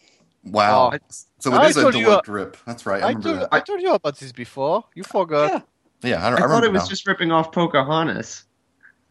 Wow. 0.43 0.91
Oh, 0.93 0.97
so 1.39 1.53
I 1.53 1.65
it 1.65 1.69
is 1.71 1.77
a 1.77 1.81
told 1.81 1.95
you, 1.95 2.05
deluxe 2.05 2.29
uh, 2.29 2.31
rip. 2.31 2.57
That's 2.65 2.85
right. 2.85 3.01
I, 3.01 3.07
I 3.07 3.09
remember 3.09 3.29
told, 3.29 3.41
that. 3.41 3.49
I 3.51 3.59
told 3.59 3.81
you 3.81 3.93
about 3.93 4.17
this 4.17 4.31
before. 4.31 4.83
You 4.95 5.03
forgot. 5.03 5.67
Yeah, 6.01 6.17
I, 6.23 6.27
I 6.27 6.27
I 6.27 6.29
remember 6.31 6.47
thought 6.55 6.63
it 6.63 6.71
was 6.71 6.83
now. 6.83 6.87
just 6.89 7.07
ripping 7.07 7.31
off 7.31 7.51
Pocahontas. 7.51 8.45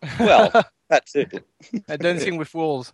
Well, 0.20 0.50
that 0.88 1.06
too. 1.06 1.26
And 1.88 2.00
Dancing 2.00 2.36
with 2.36 2.54
Wolves. 2.54 2.92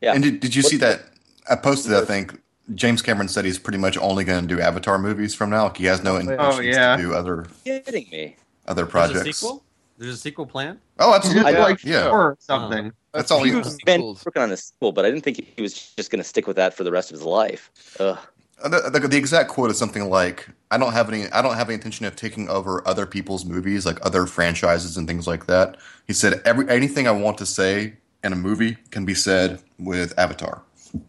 Yeah. 0.00 0.14
And 0.14 0.22
did, 0.22 0.40
did 0.40 0.54
you 0.54 0.62
see 0.62 0.76
that? 0.78 1.02
I 1.48 1.56
posted. 1.56 1.94
I 1.94 2.04
think 2.04 2.40
James 2.74 3.02
Cameron 3.02 3.28
said 3.28 3.44
he's 3.44 3.58
pretty 3.58 3.78
much 3.78 3.96
only 3.98 4.24
going 4.24 4.46
to 4.48 4.54
do 4.56 4.60
Avatar 4.60 4.98
movies 4.98 5.34
from 5.34 5.50
now. 5.50 5.64
Like 5.64 5.76
he 5.76 5.84
has 5.84 6.02
no 6.02 6.16
oh, 6.16 6.18
intentions 6.18 6.56
Oh, 6.56 6.60
yeah. 6.60 6.96
to 6.96 7.02
do 7.02 7.14
other 7.14 7.46
kidding 7.64 8.08
me. 8.10 8.36
other 8.66 8.82
There's 8.82 8.88
a 8.88 8.90
projects. 8.90 9.38
sequel? 9.38 9.62
There's 9.96 10.14
a 10.14 10.16
sequel 10.18 10.46
planned? 10.46 10.80
Oh, 10.98 11.14
absolutely. 11.14 11.52
did 11.52 11.60
I- 11.60 11.62
like 11.64 11.84
yeah. 11.84 12.08
four 12.10 12.22
or 12.30 12.36
something. 12.40 12.92
That's 13.12 13.30
all 13.30 13.44
he- 13.44 13.50
Few 13.52 13.62
He's 13.62 13.76
been 13.84 14.02
working 14.02 14.42
on 14.42 14.50
a 14.50 14.56
sequel, 14.56 14.90
but 14.90 15.04
I 15.04 15.10
didn't 15.10 15.22
think 15.22 15.36
he 15.56 15.62
was 15.62 15.92
just 15.94 16.10
going 16.10 16.20
to 16.22 16.28
stick 16.28 16.48
with 16.48 16.56
that 16.56 16.74
for 16.74 16.82
the 16.82 16.90
rest 16.90 17.12
of 17.12 17.18
his 17.18 17.24
life. 17.24 17.70
Ugh. 18.00 18.18
Uh, 18.62 18.68
The, 18.68 18.90
the, 19.00 19.08
the 19.08 19.16
exact 19.16 19.50
quote 19.50 19.70
is 19.70 19.78
something 19.78 20.08
like, 20.08 20.48
"I 20.70 20.78
don't 20.78 20.92
have 20.92 21.08
any. 21.08 21.28
I 21.32 21.42
don't 21.42 21.54
have 21.56 21.68
any 21.68 21.74
intention 21.74 22.06
of 22.06 22.16
taking 22.16 22.48
over 22.48 22.86
other 22.86 23.06
people's 23.06 23.44
movies, 23.44 23.84
like 23.84 23.98
other 24.04 24.26
franchises 24.26 24.96
and 24.96 25.06
things 25.08 25.26
like 25.26 25.46
that." 25.46 25.76
He 26.06 26.12
said, 26.12 26.40
"Every 26.44 26.68
anything 26.68 27.06
I 27.08 27.10
want 27.12 27.38
to 27.38 27.46
say 27.46 27.94
in 28.22 28.32
a 28.32 28.36
movie 28.36 28.76
can 28.90 29.04
be 29.04 29.14
said 29.14 29.60
with 29.78 30.16
Avatar." 30.18 30.62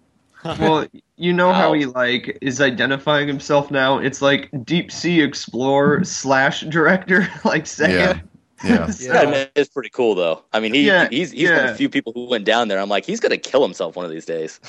well, 0.60 0.86
you 1.18 1.34
know 1.34 1.54
how 1.54 1.74
he 1.74 1.86
like 1.86 2.38
is 2.42 2.62
identifying 2.62 3.28
himself 3.28 3.72
now. 3.72 3.98
It's 4.00 4.22
like 4.22 4.50
deep 4.66 4.92
sea 4.92 5.22
explorer 5.22 6.04
slash 6.04 6.62
director, 6.62 7.28
like 7.46 7.62
Yeah. 7.62 7.66
second. 7.66 8.22
Yeah. 8.64 8.88
So- 8.92 9.12
That 9.14 9.30
man 9.30 9.48
is 9.56 9.68
pretty 9.70 9.90
cool 9.90 10.16
though. 10.16 10.44
I 10.54 10.60
mean, 10.60 10.74
he 10.74 10.86
Yeah, 10.88 11.08
he's 11.10 11.32
he's 11.32 11.50
one 11.50 11.60
of 11.60 11.68
the 11.70 11.76
few 11.76 11.90
people 11.90 12.14
who 12.14 12.26
went 12.26 12.46
down 12.46 12.68
there. 12.68 12.80
I'm 12.80 12.90
like, 12.90 13.06
he's 13.06 13.20
gonna 13.20 13.38
kill 13.38 13.62
himself 13.64 13.96
one 13.96 14.06
of 14.06 14.12
these 14.12 14.26
days. 14.26 14.60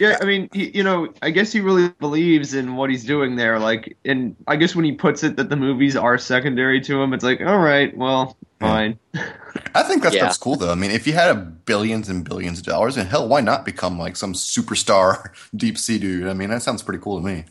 Yeah, 0.00 0.18
I 0.20 0.24
mean, 0.24 0.48
he, 0.52 0.76
you 0.76 0.82
know, 0.82 1.12
I 1.22 1.30
guess 1.30 1.52
he 1.52 1.60
really 1.60 1.88
believes 2.00 2.52
in 2.54 2.74
what 2.76 2.90
he's 2.90 3.04
doing 3.04 3.36
there. 3.36 3.58
Like, 3.58 3.96
and 4.04 4.34
I 4.48 4.56
guess 4.56 4.74
when 4.74 4.84
he 4.84 4.92
puts 4.92 5.22
it 5.22 5.36
that 5.36 5.50
the 5.50 5.56
movies 5.56 5.94
are 5.96 6.18
secondary 6.18 6.80
to 6.82 7.00
him, 7.00 7.12
it's 7.12 7.22
like, 7.24 7.40
all 7.40 7.58
right, 7.58 7.96
well, 7.96 8.36
fine. 8.58 8.98
I 9.74 9.82
think 9.84 10.02
that's 10.02 10.14
Yeah. 10.16 10.22
stuff's 10.24 10.38
cool 10.38 10.56
though. 10.56 10.72
I 10.72 10.74
mean, 10.74 10.90
if 10.90 11.06
you 11.06 11.12
had 11.12 11.30
a 11.30 11.34
billions 11.36 12.08
and 12.08 12.24
billions 12.28 12.58
of 12.58 12.64
dollars, 12.64 12.96
and 12.96 13.08
hell, 13.08 13.28
why 13.28 13.40
not 13.40 13.64
become 13.64 13.98
like 13.98 14.16
some 14.16 14.32
superstar 14.34 15.30
deep 15.56 15.78
sea 15.78 15.98
dude? 15.98 16.26
I 16.26 16.34
mean, 16.34 16.50
that 16.50 16.62
sounds 16.62 16.82
pretty 16.82 17.00
cool 17.02 17.20
to 17.20 17.24
me. 17.24 17.44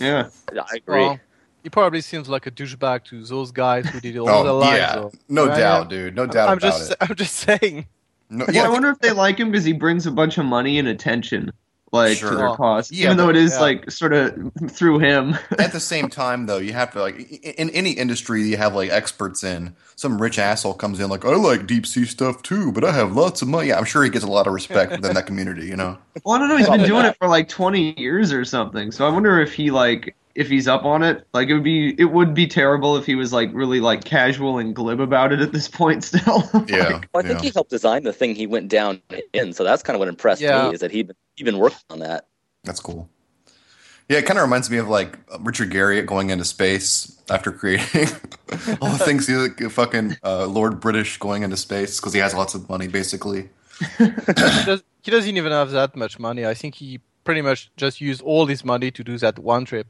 Yeah, 0.00 0.28
I 0.52 0.76
agree. 0.76 1.00
Well, 1.00 1.20
he 1.62 1.70
probably 1.70 2.00
seems 2.00 2.28
like 2.28 2.46
a 2.46 2.50
douchebag 2.50 3.04
to 3.04 3.24
those 3.24 3.50
guys 3.52 3.86
who 3.86 4.00
did 4.00 4.16
it 4.16 4.18
all 4.20 4.28
Oh, 4.28 4.42
their 4.44 4.52
lives. 4.52 4.78
yeah. 4.78 4.92
so- 4.94 5.12
No 5.28 5.46
Right? 5.46 5.58
doubt, 5.58 5.90
dude. 5.90 6.16
No 6.16 6.26
doubt 6.26 6.48
I'm 6.48 6.58
about 6.58 6.62
just, 6.72 6.90
it. 6.92 6.96
I'm 7.02 7.14
just 7.14 7.34
saying. 7.36 7.86
No, 8.30 8.44
Well, 8.46 8.54
yeah, 8.54 8.64
I 8.64 8.68
wonder 8.68 8.90
if 8.90 8.98
they 8.98 9.10
like 9.12 9.38
him 9.38 9.50
because 9.50 9.64
he 9.64 9.72
brings 9.72 10.06
a 10.06 10.10
bunch 10.10 10.36
of 10.38 10.44
money 10.44 10.78
and 10.78 10.86
attention, 10.88 11.50
like 11.92 12.18
Sure. 12.18 12.30
to 12.30 12.36
their 12.36 12.54
cause. 12.54 12.90
Yeah, 12.90 13.06
Even 13.06 13.16
though 13.16 13.28
it 13.28 13.36
is 13.36 13.54
yeah. 13.54 13.60
like 13.60 13.90
sort 13.90 14.12
of 14.12 14.52
through 14.70 14.98
him. 14.98 15.36
at 15.58 15.72
the 15.72 15.80
same 15.80 16.08
time 16.08 16.46
though 16.46 16.58
you 16.58 16.72
have 16.72 16.92
to 16.92 17.00
like 17.00 17.30
in 17.42 17.70
any 17.70 17.92
industry 17.92 18.42
you 18.42 18.56
have 18.56 18.74
like 18.74 18.90
experts 18.90 19.42
in 19.44 19.74
some 19.96 20.20
rich 20.20 20.38
asshole 20.38 20.74
comes 20.74 21.00
in 21.00 21.08
like 21.10 21.24
i 21.24 21.34
like 21.34 21.66
deep 21.66 21.86
sea 21.86 22.04
stuff 22.04 22.42
too 22.42 22.70
but 22.72 22.84
i 22.84 22.92
have 22.92 23.12
lots 23.16 23.42
of 23.42 23.48
money 23.48 23.68
yeah, 23.68 23.78
i'm 23.78 23.84
sure 23.84 24.04
he 24.04 24.10
gets 24.10 24.24
a 24.24 24.28
lot 24.28 24.46
of 24.46 24.52
respect 24.52 24.92
within 24.92 25.14
that 25.14 25.26
community 25.26 25.66
you 25.66 25.76
know 25.76 25.98
well, 26.24 26.36
I 26.36 26.38
don't 26.38 26.48
know. 26.48 26.56
He's 26.56 26.68
been 26.68 26.80
doing 26.80 27.02
not. 27.02 27.14
it 27.14 27.18
for 27.18 27.28
like 27.28 27.48
20 27.48 27.98
years 28.00 28.32
or 28.32 28.44
something. 28.44 28.90
So 28.90 29.06
I 29.06 29.10
wonder 29.10 29.40
if 29.40 29.52
he 29.54 29.70
like 29.70 30.16
if 30.38 30.48
he's 30.48 30.68
up 30.68 30.84
on 30.84 31.02
it. 31.02 31.26
Like 31.34 31.48
it 31.48 31.54
would 31.54 31.64
be 31.64 31.94
it 32.00 32.12
would 32.12 32.32
be 32.32 32.46
terrible 32.46 32.96
if 32.96 33.04
he 33.04 33.14
was 33.14 33.32
like 33.32 33.50
really 33.52 33.80
like 33.80 34.04
casual 34.04 34.58
and 34.58 34.74
glib 34.74 35.00
about 35.00 35.32
it 35.32 35.40
at 35.40 35.52
this 35.52 35.68
point. 35.68 36.04
Still. 36.04 36.42
yeah, 36.68 37.00
Well, 37.12 37.24
I 37.24 37.28
think 37.28 37.40
yeah. 37.40 37.42
he 37.42 37.50
helped 37.50 37.70
design 37.70 38.04
the 38.04 38.12
thing 38.12 38.34
he 38.34 38.46
went 38.46 38.68
down 38.68 39.02
in, 39.32 39.52
so 39.52 39.64
that's 39.64 39.82
kind 39.82 39.94
of 39.96 39.98
what 39.98 40.08
impressed 40.08 40.40
Yeah. 40.40 40.68
me 40.68 40.74
is 40.74 40.80
that 40.80 40.90
he'd 40.90 41.08
been, 41.08 41.16
he'd 41.36 41.44
been 41.44 41.58
working 41.58 41.78
on 41.90 41.98
that. 41.98 42.26
that's 42.64 42.80
cool 42.80 43.08
yeah 44.08 44.18
it 44.18 44.24
kind 44.26 44.38
of 44.38 44.42
reminds 44.42 44.70
me 44.70 44.78
of 44.78 44.88
like 44.88 45.18
richard 45.40 45.70
garriott 45.70 46.06
going 46.06 46.30
into 46.30 46.44
space 46.44 47.20
after 47.30 47.52
creating 47.52 48.06
all 48.80 48.90
the 48.90 49.00
things 49.04 49.26
he 49.26 49.34
like 49.34 49.58
fucking 49.70 50.16
uh, 50.24 50.46
lord 50.46 50.80
british 50.80 51.18
going 51.18 51.42
into 51.42 51.56
space 51.56 51.98
because 52.00 52.12
he 52.14 52.20
has 52.20 52.34
lots 52.34 52.54
of 52.54 52.68
money 52.68 52.86
basically 52.88 53.48
he, 53.98 54.06
does, 54.64 54.82
he 55.02 55.10
doesn't 55.10 55.36
even 55.36 55.52
have 55.52 55.70
that 55.70 55.94
much 55.94 56.18
money. 56.18 56.44
I 56.44 56.52
think 56.54 56.74
he 56.74 56.98
pretty 57.22 57.42
much 57.42 57.70
just 57.76 58.00
used 58.00 58.20
all 58.22 58.46
his 58.46 58.64
money 58.64 58.90
to 58.90 59.04
do 59.04 59.16
that 59.18 59.38
one 59.38 59.64
trip. 59.64 59.86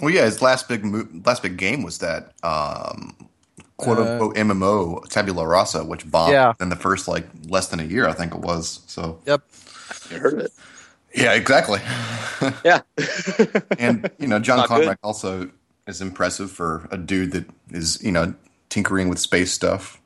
Well 0.00 0.10
yeah 0.12 0.24
his 0.24 0.42
last 0.42 0.68
big 0.68 0.84
mo- 0.84 1.08
last 1.24 1.42
big 1.42 1.56
game 1.56 1.82
was 1.82 1.98
that 1.98 2.32
um 2.42 3.14
quote 3.76 3.98
Uh, 3.98 4.02
unquote 4.12 4.36
mmo 4.36 5.08
tabula 5.08 5.46
rasa 5.46 5.84
which 5.84 6.08
bombed 6.10 6.32
Yeah. 6.32 6.52
in 6.60 6.68
the 6.68 6.76
first 6.76 7.08
like 7.08 7.26
less 7.48 7.68
than 7.68 7.80
a 7.80 7.84
year 7.84 8.06
i 8.08 8.12
think 8.12 8.32
it 8.34 8.40
was 8.40 8.80
so 8.86 9.18
Yep. 9.26 9.42
You 10.10 10.18
heard 10.18 10.32
of 10.34 10.38
it? 10.40 10.52
Yeah, 11.14 11.32
exactly. 11.34 11.80
Yeah. 12.64 12.80
and 13.78 14.10
you 14.18 14.26
know, 14.26 14.38
John 14.40 14.58
Not. 14.58 14.68
Carmack 14.68 14.98
also 15.02 15.50
is 15.86 16.00
impressive 16.00 16.50
for 16.50 16.88
a 16.90 16.96
dude 16.96 17.30
that 17.32 17.44
is 17.70 18.02
you 18.02 18.10
know 18.10 18.34
tinkering 18.68 19.08
with 19.08 19.18
space 19.20 19.52
stuff. 19.52 20.00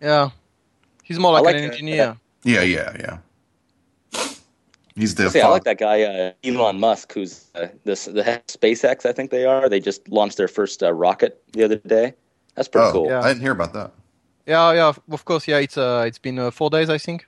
Yeah. 0.00 0.30
He's 1.02 1.18
more 1.18 1.32
like, 1.32 1.44
like 1.44 1.56
an 1.56 1.62
that. 1.62 1.72
engineer. 1.72 2.16
Yeah, 2.44 2.62
yeah, 2.62 2.96
yeah. 2.98 3.18
He's 4.96 5.16
the 5.16 5.28
See, 5.28 5.40
I 5.40 5.48
like 5.48 5.64
that 5.64 5.78
guy 5.78 6.02
uh, 6.02 6.32
Elon 6.44 6.78
Musk, 6.78 7.12
who's 7.12 7.50
uh, 7.56 7.66
this 7.84 8.04
the 8.04 8.22
head 8.22 8.38
of 8.38 8.46
SpaceX. 8.46 9.04
I 9.04 9.12
think 9.12 9.30
they 9.30 9.44
are. 9.44 9.68
They 9.68 9.80
just 9.80 10.08
launched 10.08 10.36
their 10.36 10.46
first 10.48 10.82
uh, 10.82 10.92
rocket 10.92 11.42
the 11.52 11.64
other 11.64 11.76
day. 11.76 12.14
That's 12.54 12.68
pretty 12.68 12.86
Oh, 12.88 12.92
cool. 12.92 13.06
Yeah. 13.08 13.20
I 13.20 13.28
didn't 13.28 13.42
hear 13.42 13.52
about 13.52 13.72
that. 13.72 13.90
Yeah, 14.46 14.72
yeah. 14.72 14.92
Of 15.10 15.24
course, 15.24 15.48
yeah. 15.48 15.58
It's 15.58 15.76
uh, 15.76 16.04
it's 16.06 16.18
been 16.18 16.38
uh, 16.38 16.50
four 16.52 16.70
days, 16.70 16.88
I 16.90 16.98
think. 16.98 17.26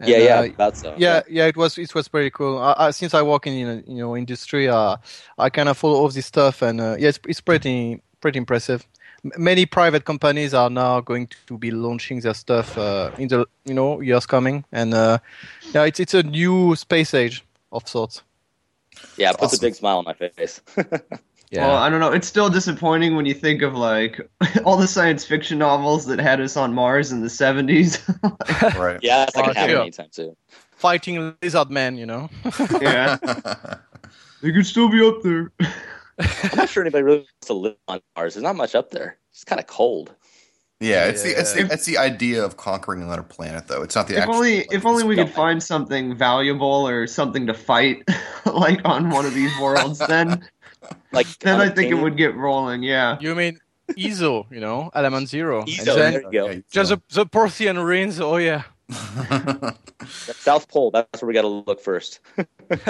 And, 0.00 0.08
yeah, 0.08 0.18
yeah, 0.18 0.40
uh, 0.40 0.44
about 0.46 0.76
so. 0.76 0.94
yeah, 0.96 1.20
yeah, 1.28 1.46
it 1.46 1.56
was 1.56 1.78
it 1.78 1.94
was 1.94 2.08
pretty 2.08 2.30
cool. 2.30 2.58
I, 2.58 2.74
I, 2.78 2.90
since 2.90 3.14
I 3.14 3.22
work 3.22 3.46
in 3.46 3.68
uh, 3.68 3.82
you 3.86 3.98
know 3.98 4.16
industry, 4.16 4.68
uh, 4.68 4.96
I 5.38 5.50
kind 5.50 5.68
of 5.68 5.76
follow 5.76 5.96
all 5.96 6.08
this 6.08 6.26
stuff, 6.26 6.62
and 6.62 6.80
uh, 6.80 6.96
yeah, 6.98 7.10
it's, 7.10 7.20
it's 7.28 7.40
pretty 7.40 8.00
pretty 8.20 8.38
impressive. 8.38 8.88
M- 9.24 9.32
many 9.38 9.66
private 9.66 10.04
companies 10.04 10.54
are 10.54 10.70
now 10.70 11.00
going 11.00 11.28
to 11.46 11.58
be 11.58 11.70
launching 11.70 12.20
their 12.20 12.34
stuff 12.34 12.76
uh, 12.78 13.10
in 13.18 13.28
the 13.28 13.46
you 13.64 13.74
know 13.74 14.00
years 14.00 14.26
coming, 14.26 14.64
and 14.72 14.94
uh, 14.94 15.18
yeah, 15.72 15.84
it's 15.84 16.00
it's 16.00 16.14
a 16.14 16.22
new 16.22 16.76
space 16.76 17.14
age 17.14 17.44
of 17.72 17.88
sorts. 17.88 18.22
yeah. 19.16 19.30
It 19.30 19.38
puts 19.38 19.54
Awesome. 19.54 19.64
a 19.64 19.68
big 19.68 19.74
smile 19.74 19.98
on 19.98 20.04
my 20.04 20.14
face. 20.14 20.60
Yeah, 21.50 21.68
Well, 21.68 21.76
I 21.76 21.88
don't 21.88 22.00
know. 22.00 22.10
It's 22.10 22.26
still 22.26 22.48
disappointing 22.50 23.14
when 23.14 23.26
you 23.26 23.34
think 23.34 23.62
of 23.62 23.74
like 23.76 24.18
all 24.64 24.76
the 24.76 24.88
science 24.88 25.24
fiction 25.24 25.58
novels 25.58 26.06
that 26.06 26.18
had 26.18 26.40
us 26.40 26.56
on 26.56 26.74
Mars 26.74 27.12
in 27.12 27.20
the 27.20 27.28
70s. 27.28 28.00
Right. 28.78 28.98
yeah, 29.02 29.22
it's 29.24 29.36
not 29.36 29.44
gonna 29.44 29.50
Oh, 29.50 29.60
happen 29.60 29.70
sure. 29.70 29.82
anytime 29.82 30.08
soon. 30.10 30.36
fighting 30.72 31.36
lizard 31.42 31.70
man, 31.70 31.96
you 31.96 32.06
know. 32.06 32.28
yeah. 32.80 33.18
They 34.42 34.52
could 34.52 34.66
still 34.66 34.88
be 34.88 35.06
up 35.06 35.22
there. 35.22 35.52
I'm 36.18 36.56
not 36.56 36.68
sure 36.68 36.82
anybody 36.82 37.02
really 37.04 37.18
wants 37.18 37.46
to 37.46 37.54
live 37.54 37.76
on 37.88 38.00
Mars. 38.16 38.34
There's 38.34 38.42
not 38.42 38.56
much 38.56 38.74
up 38.74 38.90
there. 38.90 39.18
It's 39.30 39.44
kind 39.44 39.60
of 39.60 39.66
cold. 39.66 40.14
yeah, 40.80 41.06
it's 41.06 41.22
the 41.22 41.30
it's 41.38 41.52
the 41.54 41.68
it's 41.72 41.86
the 41.86 41.98
idea 41.98 42.44
of 42.44 42.56
conquering 42.56 43.02
another 43.02 43.22
planet, 43.22 43.66
though. 43.68 43.82
It's 43.82 43.94
not 43.94 44.08
the 44.08 44.14
If 44.14 44.20
actual. 44.20 44.34
only 44.36 44.56
like, 44.58 44.72
if 44.72 44.86
only 44.86 45.04
we 45.04 45.16
could 45.16 45.26
discovery. 45.26 45.34
find 45.44 45.62
something 45.62 46.16
valuable 46.16 46.86
or 46.88 47.06
something 47.06 47.46
to 47.46 47.54
fight 47.54 48.04
like 48.46 48.80
on 48.84 49.10
one 49.10 49.26
of 49.26 49.34
these 49.34 49.52
worlds 49.58 49.98
then 49.98 50.44
Like 51.12 51.38
then 51.40 51.60
I 51.60 51.68
think 51.70 51.90
it 51.90 51.94
would 51.94 52.16
get 52.16 52.36
rolling, 52.36 52.82
yeah. 52.82 53.16
You 53.20 53.34
mean 53.34 53.58
eezo, 53.96 54.50
you 54.50 54.60
know, 54.60 54.90
element 54.94 55.28
zero, 55.28 55.64
eezo, 55.64 55.96
and 55.96 56.14
there 56.14 56.22
you 56.22 56.30
go. 56.32 56.46
Yeah, 56.50 56.58
just 56.70 56.90
the, 56.90 57.00
the 57.10 57.26
Prothean 57.26 57.84
rings. 57.86 58.20
Oh 58.20 58.36
yeah. 58.36 58.64
South 60.06 60.68
Pole. 60.68 60.90
That's 60.90 61.22
where 61.22 61.26
we 61.26 61.34
got 61.34 61.42
to 61.42 61.48
look 61.48 61.80
first. 61.80 62.20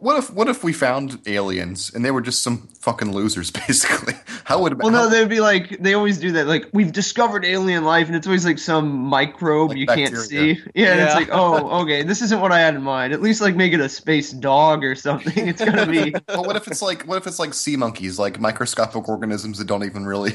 what 0.00 0.16
if 0.16 0.32
what 0.32 0.48
if 0.48 0.64
we 0.64 0.72
found 0.72 1.20
aliens 1.26 1.92
and 1.94 2.04
they 2.04 2.10
were 2.10 2.20
just 2.20 2.42
some 2.42 2.68
fucking 2.80 3.12
losers, 3.12 3.50
basically? 3.66 4.14
How 4.44 4.60
would 4.62 4.72
it 4.72 4.78
be? 4.78 4.84
Well, 4.84 4.92
how- 4.92 5.04
no, 5.04 5.10
they'd 5.10 5.28
be 5.28 5.40
like, 5.40 5.78
they 5.80 5.94
always 5.94 6.18
do 6.18 6.32
that. 6.32 6.46
Like, 6.46 6.66
we've 6.72 6.92
discovered 6.92 7.44
alien 7.44 7.84
life, 7.84 8.06
and 8.06 8.16
it's 8.16 8.26
always 8.26 8.44
like 8.44 8.58
some 8.58 8.90
microbe 8.90 9.70
Like 9.70 9.78
you 9.78 9.86
can't 9.86 10.16
see. 10.16 10.60
Yeah, 10.74 10.92
and 10.92 11.00
it's 11.00 11.14
like, 11.14 11.28
oh, 11.32 11.82
okay, 11.82 12.02
this 12.02 12.22
isn't 12.22 12.40
what 12.40 12.52
I 12.52 12.60
had 12.60 12.74
in 12.74 12.82
mind. 12.82 13.12
At 13.12 13.22
least, 13.22 13.40
like, 13.40 13.56
make 13.56 13.72
it 13.72 13.80
a 13.80 13.88
space 13.88 14.32
dog 14.32 14.84
or 14.84 14.94
something. 14.94 15.48
It's 15.48 15.64
gonna 15.64 15.86
be. 15.86 16.10
But 16.10 16.46
what 16.46 16.56
if 16.56 16.66
it's 16.68 16.82
like 16.82 17.02
what 17.02 17.16
if 17.16 17.26
it's 17.26 17.38
like 17.38 17.54
sea 17.54 17.76
monkeys, 17.76 18.18
like 18.18 18.40
microscopic 18.40 19.08
organisms 19.08 19.58
that 19.58 19.66
don't 19.66 19.84
even 19.84 20.04
really 20.06 20.32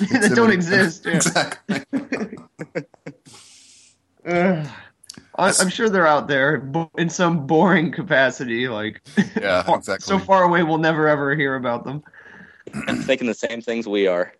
that 0.00 0.32
don't 0.34 0.52
exist. 0.52 1.04
Yeah. 1.06 1.16
Exactly. 1.16 1.84
Ugh. 4.26 4.66
I, 5.36 5.52
I'm 5.60 5.68
sure 5.68 5.88
they're 5.88 6.06
out 6.06 6.26
there 6.28 6.62
in 6.96 7.08
some 7.08 7.46
boring 7.46 7.92
capacity. 7.92 8.68
Like, 8.68 9.00
Yeah, 9.40 9.62
far- 9.62 9.78
exactly. 9.78 10.04
so 10.06 10.18
far 10.18 10.42
away, 10.44 10.62
we'll 10.64 10.78
never 10.78 11.06
ever 11.08 11.34
hear 11.36 11.54
about 11.56 11.84
them. 11.84 12.02
and 12.86 13.02
thinking 13.04 13.26
the 13.26 13.34
same 13.34 13.60
things 13.60 13.86
we 13.88 14.06
are. 14.06 14.32